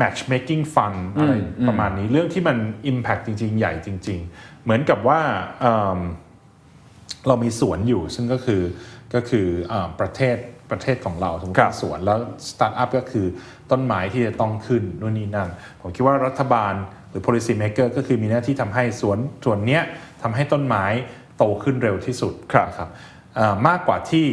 [0.00, 1.32] matchmaking fund อะไร
[1.68, 2.56] ประมาณนี้เรื่องที่มัน
[2.90, 5.20] impact จริง ๆ ใหญ่จริง ๆ เหมือนกับว่า
[5.60, 6.00] เอิ่ม
[7.26, 8.62] เรามีสวนอยู่ซึ่งก็คือ
[9.14, 10.36] ก็คืออาประเทศ
[10.72, 12.18] ประเทศของเราสมมติครับเป็นสวนแล้ว
[12.50, 13.26] สตาร์ทอัพก็คือ
[13.70, 15.48] ต้นไม้ที่จะต้องขึ้นนู่นนี่นั่น
[15.80, 16.74] ผมคิดว่ารัฐบาล
[17.10, 19.82] หรือ policy maker ก็คือมีหน้าที่ทำให้สวนสวนเนี้ย
[20.22, 20.84] ทำให้ต้นไม้
[21.38, 22.88] โตขึ้นเร็วที่สุดครับนะครับ
[23.38, 24.26] อ่ามากกว่าที่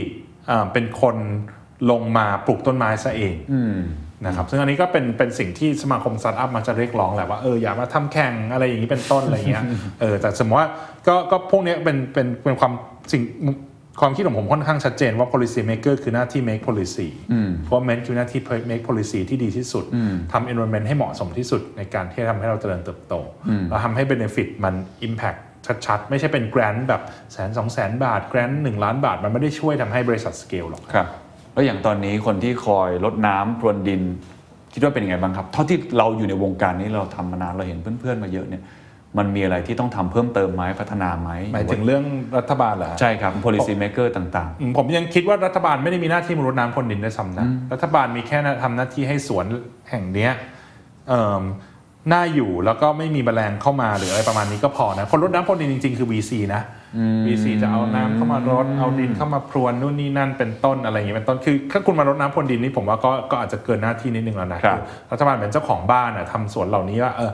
[0.50, 1.16] อ่าเป็นคน
[1.92, 3.36] ลงมาปลูกต้นไม้ซะเอง
[4.26, 9.64] นะครับซึ่งอันนี้ก็เป็นเป็นสิ่งที่สมาคมสตาร์ทอัพมันจะเรียกร้องแหละว่าเอออย่ามาทำแข่งอะไรอย่างนี้เป็นต้นอะไรเงี้ย
[10.02, 10.70] เออแต่สมมติว่า
[11.08, 12.74] ก็ก็พวกเนี้ยเป็นเป็นเป็นความ
[13.12, 13.22] สิ่ง
[14.00, 17.08] ความคิดของผมค่อนข้างชัดเจนว่า policy maker คือหน้าที่ make policy
[17.70, 19.86] government คือหน้าที่ make policy ที่ดีที่สุด
[20.32, 23.14] ทำ environment ให้เหมาะสมที่สุดในการที่จะทำให้เราเจริญเติบโต
[23.70, 24.74] แล้วทำให้ benefit มัน
[25.08, 25.40] impact
[25.86, 27.02] ชัดๆ ไม่ใช่เป็น grant แบบ
[27.34, 31.08] แสนสองแสนบาท grant หนึ่งล้านบาท มันไม่ได้ช่วยทำให้บริษัท scale หรอกครับ
[31.54, 34.02] แล้วอย่างตอนนี้คนที่คอยลดน้ำพรวนดิน
[34.74, 38.64] คิดว่าเป็นยังไงบ้างครับ เท่าที่เราอยู่ในวงการนี้เราทำมานานเราเห็นเพื่อนๆมาเยอะเนี่ย
[39.18, 42.04] มันมีอะไรที่ต้องทำเพิ่มเติมไหมพัฒนาไหมหมายถึงเรื่อง
[42.38, 49.46] รัฐบาลเหรอฮะใช่ครับ policy maker ต่างอืมผมยังคิดว่ารัฐบาลไม่ได้มีหน้าที่มารดน้ำพรวนดินด้วยซ้ำนะรัฐบาลมีแค่ทำหน้าที่ให้สวน
[49.90, 50.32] แห่งเนี้ย
[51.10, 51.44] เอิ่ม
[52.12, 56.62] น่าอยู่แล้วก็ไม่มีแมลงเข้ามาหรืออะไรประมาณนี้ก็พอนะ คนรดน้ำพรวนดินจริง ๆ คือ VC นะ
[57.26, 67.34] VC จะเอาน้ำเข้ามารดเอาดินเข้ามาพรวนนู่นนี่นั่นเป็นต้นอะไรอย่างเงี้ยเป็นต้นคือถ้าคุณมารดน้ำพรวนดินนี่ผมว่าก็ก็อาจจะเกินหน้าที่นิดนึงแล้วนะครับอรัฐบาลเป็นเจ้าของบ้านอะทำสวนเหล่านี้ว่าเออเอิ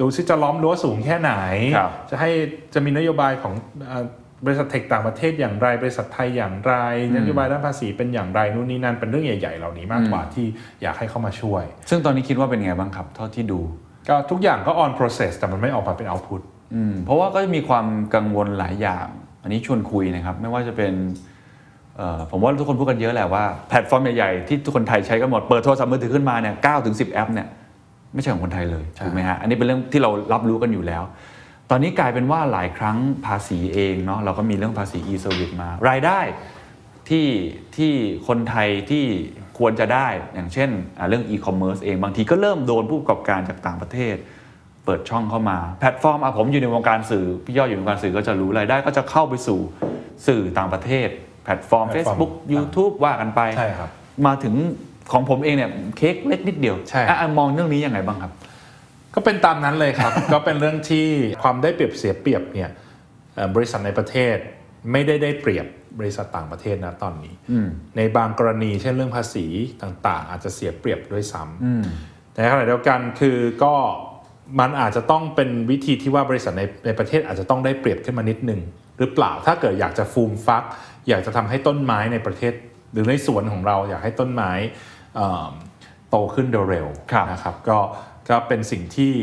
[0.00, 1.32] ดูซิจะล้อมรั้วสูงแค่ไหน
[1.76, 2.30] ครับจะให้
[2.74, 3.52] จะมีนโยบายของ
[3.88, 4.04] เอ่อ
[4.46, 6.74] บริษัท tech ต่างประเทศอย่างไร บริษัทไทยอย่างไร
[7.16, 10.46] นโยบายด้านภาษีเป็นอย่างไรนู่นนี่นั่นเป็นเรื่องใหญ่ ๆ เหล่านี้มากกว่าที่
[10.82, 13.60] อยากให้เข้ามาช่วยๆซึ่งตอนนี้คิดว่าเป็นไงบ้างครับ เท่าที่ดู
[14.08, 16.40] ก็ทุกอย่างก็ on process แต่มันไม่ออกมาเป็น output
[16.74, 19.06] อืมเพราะว่าก็จะมีความกังวลหลายอย่าง
[19.42, 20.92] อันนี้ชวนคุยนะครับ ไม่ว่าจะเป็น
[21.96, 27.48] เอ่อผมว่าทุกคนพูดกันเยอะแหละว่าแพลตฟอร์มใหญ่ๆที่ทุกคนไทยใช้กันหมดเปิดโทรศัพท์มือถือขึ้นมาเนี่ย9ถึง10แอปเนี่ย
[28.14, 31.02] ไม่ใช่ของคนไทยเลยถูกไหมฮะอันนี้เป็นเรื่องที่เรารับรู้กันอยู่แล้ว
[31.70, 32.96] ตอนนี้กลายเป็นว่าหลายครั้ง
[33.26, 36.20] ภาษีเองเนาะเราก็มีเรื่องภาษี e-service มารายได้
[37.08, 37.28] ที่
[37.76, 37.92] ที่
[38.28, 39.04] คนไทยที่
[39.58, 44.16] ควรจะได้อย่างเช่นอ่าเรื่อง e-commerce เองบางทีก็เริ่มโดนผู้ประกอบการจากต่างประเทศ
[44.84, 49.60] เปิดช่องเข้ามาแพลตฟอร์มอะผมอยู่ในวงการสื่อพี่ยอดอยู่ในวงการสื่อก็จะรู้รายได้ก็จะเข้าไปสู่
[50.26, 51.08] สื่อต่างประเทศ
[51.44, 53.90] แพลตฟอร์มแพลตฟอร์ม Facebook YouTube ว่ากันไปใช่ครับ
[54.26, 54.54] มาถึง
[55.12, 58.32] ของผมเองเนี่ยเค้กเล็กนิดเดียวใช่ อะอะมองเรื่องนี้ยังไงบ้างครับ
[59.14, 61.06] ก็เป็นตามนั้นเลยครับ ก็เป็นเรื่องที่
[61.42, 62.70] ความได้เปรียบเสียเปรียบเนี่ย
[63.34, 64.36] เอ่อบริษัทในประเทศ
[64.92, 65.66] ไม่ได้ได้เปรียบ
[65.98, 67.34] บริษัทต่างประเทศนะตอนนี้
[67.96, 69.46] ในบางกรณีเช่นเรื่องภาษี
[69.82, 73.74] ต่างๆ อาจจะเสียเปรียบด้วยซ้ำแต่ในขณะเดียวกันคือก็
[74.60, 78.60] มันอาจจะต้องเป็นวิธีที่ว่าบริษัทในในประเทศอาจจะต้องได้เปรียบขึ้นมานิดนึง
[78.98, 80.64] หรือเปล่าถ้าเกิดอยากจะฟูมฟัก
[81.08, 82.52] อยากจะทำให้ต้นไม้ในประเทศ
[82.92, 84.97] หรือในสวนของเราอยากให้ต้นไม้เอ่อ
[86.10, 87.78] โตขึ้นเร็วครับๆนะครับก็
[88.28, 89.14] ก็เป็นสิ่งที่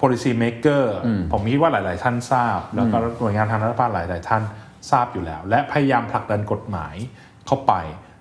[0.00, 0.84] policy maker
[1.32, 4.42] ผมคิดว่าหลาย ๆ ท่านทราบ แล้วก็หน่วยงานทางรัฐบาลหลาย ๆ ท่าน
[4.90, 6.94] ทราบอยู่แล้ว และพยายามผลักดันกฎหมาย
[7.46, 7.72] เข้าไป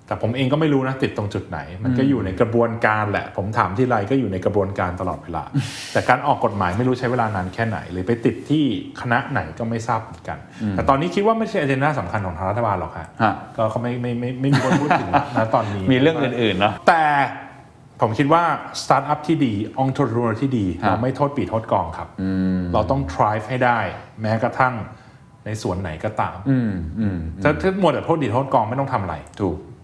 [0.07, 5.43] แต่ผมเองก็ไม่รู้นะติดตรงจุดไหน มันก็อยู่ในกระบวนการแหละ ผมถามที่ไรก็อยู่ในกระบวนการตลอดเวลา
[5.93, 8.63] แต่การออกกฎหมายไม่รู้ใช้เวลานานแค่ไหนหรือไปติดที่
[9.01, 10.37] คณะไหนก็ไม่ทราบเหมือนกัน
[10.71, 17.03] แต่ตอนนี้คิดว่าไม่ใช่อเจนดาสำคัญของทางรัฐบาลหรอกฮะฮะก็เขาไม่ไม่ไม่ไม่มีคนพูดถึงนะตอนนี้มีเรื่องอื่นๆเนาะแต่
[18.01, 18.43] ผมคิดว่า
[18.83, 22.07] สตาร์ทอัพที่ดีองค์ r ร n ที่ดีครับเราไม่โทษปีโทษกองครับ
[22.73, 23.79] เราต้อง thrive ให้ได้
[24.21, 24.73] แม้กระทั่ง
[25.45, 29.74] ในส่วนไหนก็ตามอืมอืมถ้าถ้ามัวแต่โทษดีโทษกองไม่ต้องทำอะไรถูกครับ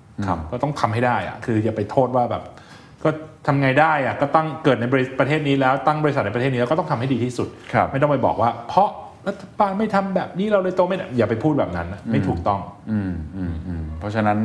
[0.51, 2.43] ก็ต้องทำให้ได้อะคืออย่าไปโทษว่าแบบ
[3.03, 3.09] ก็
[3.47, 8.89] ทำไงได้อะก็ตั้งเกิดในบริประเทศนี้แล้วตั้งบริษัทในประเทศนี้แล้วก็ต้องทำให้ดีที่สุดครับไม่ต้องไปบอกว่า เพราะ
[9.27, 12.59] รัฐบาลไม่ทำแบบนี้เราเลยโตไม่ได้อย่าไปพูดแบบนั้นนะไม่ถูกต้อง
[12.91, 14.37] อืมอืมอืมเพราะฉะนั้น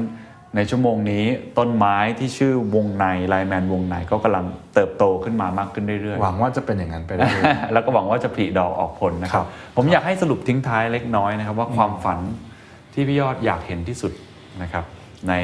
[0.57, 1.25] ในชั่วโมงนี้
[1.59, 12.19] ต้นไม้ที่ชื่อวงในไลแมนวงในก็กำลังเติบโตขึ้นมามากขึ้นเรื่อยๆ หวังว่าจะเป็นอย่างนั้นไปได้เลยแล้วก็หวังว่าจะผลิดอกออกผลนะครัครับบผมอยากให้สรุปทิ้งท้ายเล็กน้อยนะครับ ว่าความฝัน
[12.95, 14.13] ที่พี่ยอดอยากเห็นที่สุด
[14.63, 14.85] นะครับ
[15.29, 15.35] ใน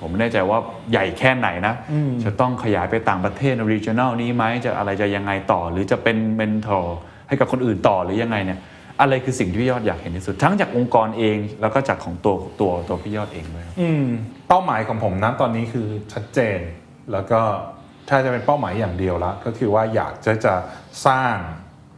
[0.00, 0.58] ผมไม่แน่ใจว่า
[0.90, 1.74] ใหญ่แค่ไหนนะ
[2.24, 8.60] จะต้องขยายไปต่างประเทศ regional นี้ไหมจะอะไรจะยังไงต่อ หรือจะเป็นเมนทอร์ให้กับคนอื่นต่อหรือยังไงเนี่ย
[9.00, 14.06] อะไรคือสิ่งที่พี่ยอดอยากเห็นที่สุด ทั้งจากองค์กรเอง แล้วก็จากของตัวตัวตัวพี่ยอดเองด้วยครับอืม
[14.48, 16.58] เป้าหมายของผมนะตอนนี้คือชัดเจน
[17.12, 17.40] แล้วก็
[18.08, 20.54] ถ้าจะเป็นเป้าหมายอย่างเดียวละก็คือว่าอยากจะจะ
[21.06, 21.34] สร้าง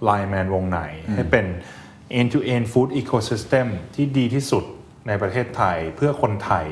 [0.05, 0.81] ไลแมนวงไหน
[1.15, 1.47] ให้เป็น
[2.19, 4.65] end to end food ecosystem ที่ดีที่สุด
[5.09, 6.65] ในประเทศไทยเพื่อคนไทย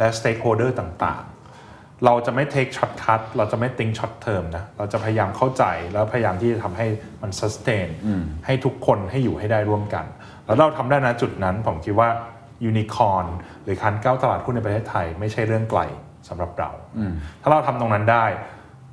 [0.00, 6.86] และ stakeholder ต่างๆ เราจะไม่ take short cut เราจะไม่ think short term นะเราจะพยายามเข้าใจแล้วพยายามที่จะทำให้
[7.22, 7.88] มัน sustain
[8.46, 10.04] ให้ทุกคนให้อยู่ให้ได้ร่วมกัน
[10.46, 12.08] แล้วเราทำได้นะจุดนั้นผมคิดว่า
[12.64, 13.24] ยูนิคอน
[13.64, 15.80] หรือการก้าวตลาดหุ้นในประเทศไทย ไม่ใช่เรื่องไกล
[16.28, 16.70] สำหรับเรา
[17.42, 18.24] ถ้าเราทำตรงนั้นได้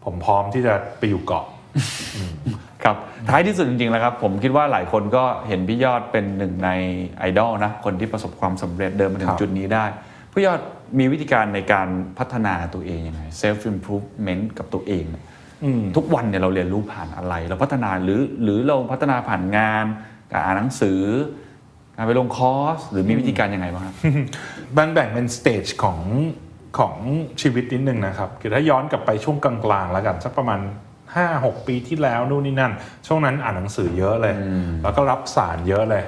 [0.05, 1.45] ผมพร้อมที่จะไปอยู่เกาะ
[2.83, 2.95] ครับ
[3.29, 6.69] ท้ายที่สุดจริงๆแล้วครับ ผมคิดว่าหลายคนก็เห็นพี่ยอดเป็นหนึ่งใน
[7.19, 9.85] ไอดอลนะคนที่ประสบความสำเร็จเดินมาถึครังบจุดนี้ได้
[10.31, 10.61] พี่ยอด
[10.99, 11.87] มีวิธีการในการ
[12.19, 15.25] พัฒนาตัวเองยังไง self improvement กับตัวเองเนี่ย
[15.95, 19.85] ทุกวันเนี่ยเราเรียนรู้ผ่านอะไร เราพัฒนาหรือหรือเราพัฒนาผ่านงาน
[20.31, 21.01] การอ่านหนังสือ
[21.95, 23.95] การไปลงคอร์ส หรือมีวิธีการยังไงบ้างครับ
[24.77, 25.99] มันแบ่งเป็นสเตจของ
[26.79, 26.95] ของ
[27.41, 30.59] ชีวิตนิดนึงนะครับคือถ้าย้อนกลับไปช่วงกลางๆแล้วกันสักประมาณ
[31.13, 32.73] 5-6 ปีที่แล้วนู่นนี่นั่น
[33.07, 34.35] ช่วงนั้นอ่านหนังสือเยอะเลย
[34.83, 36.03] แล้วก็รับสารเยอะเลย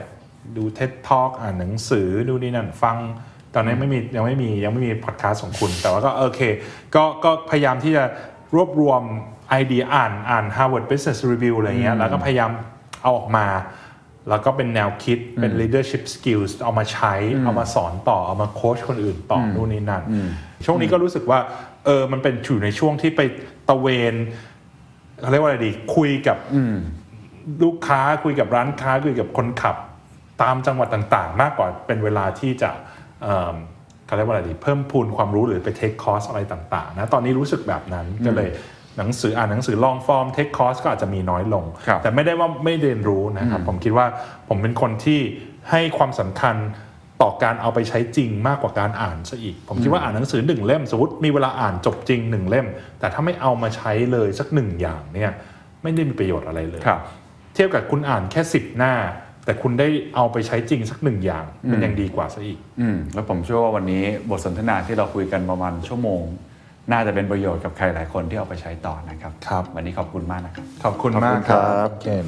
[0.57, 2.97] ดู TED Talk อ่านหนังสือดูนี่นั่นฟัง
[3.55, 6.41] ตอนนี้นไม่มียังไม่มียังไม่มีพอดแคสต์ของคุณ แต่ว่าก็โอเค
[6.95, 8.03] ก็ก็พยายามที่จะ
[8.55, 9.01] รวบรวม
[9.49, 12.51] ไอเดียอ่านอ่าน Harvard Business Review อะไรเงี้ยแล้วก็พยายาม
[13.01, 13.47] เอาออกมา
[14.29, 17.13] แล้วก็เป็นแนวคิดเป็น leadership skills เอามาใช้
[17.43, 20.03] เอามาสอนต่อ เอามาโค้ชคนอื่นต่อนู่นนี่นั่น
[20.65, 21.39] ช่วงนี้ก็รู้สึกว่า
[21.85, 23.21] เออมันเป็นอยู่ในช่วงที่ไป
[23.69, 24.15] ตระเวน
[25.21, 26.37] เขาเรียกว่าอะไรดี คุยกับ
[27.63, 29.75] ลูกค้าคุยกับร้านค้าคุยกับคนขับ
[30.41, 32.71] ตามจังหวัดต่าง ๆ มากกว่าเป็นเวลาที่จะ
[33.23, 33.55] เอิ่ม
[34.05, 38.49] เขาเรียกว่าอะไรดีเพิ่มพูนความรู้หรือไป take course อะไรต่างๆนะตอนนี้รู้สึกแบบนั้นก็เลย
[38.97, 44.05] หนังสืออ่านหนังสือ long form take course ก็อาจจะมีน้อยลงครับแต่ไม่ได้ว่าไม่เรียนรู้นะครับ ผมคิดว่า
[44.49, 45.19] ผมเป็นคนที่
[45.69, 46.55] ให้ความสำคัญ
[47.21, 52.67] ต่อการเอาไปใช้จริงมากกว่าการอ่านซะอีก ผมคิดว่าอ่านหนังสือหนึ่งเล่มสมมติมีเวลาอ่านจบจริงหนึ่งเล่ม
[52.99, 55.31] แต่ถ้าไม่เอามาใช้เลยสักหนึ่งอย่างเนี่ย
[55.83, 56.99] ไม่ได้มีประโยชน์อะไรเลยครับ
[57.53, 58.93] เทียบกับคุณอ่านแค่สิบหน้า
[59.49, 66.21] แต่คุณได้เอาไปใช้จริงสักหนึ่งอย่าง มันยังดีกว่าซะอีก อืมแล้วผมเชื่อว่าวันนี้บทสนทนาที่เราคุยกันประมาณชั่วโมง
[66.91, 72.25] น่าจะเป็นประโยชน์กับใครหลายคนที่เอาไปใช้ต่อนะครับ ครับ วันนี้ขอบคุณมากนะครับ ขอบคุณมากครับเคน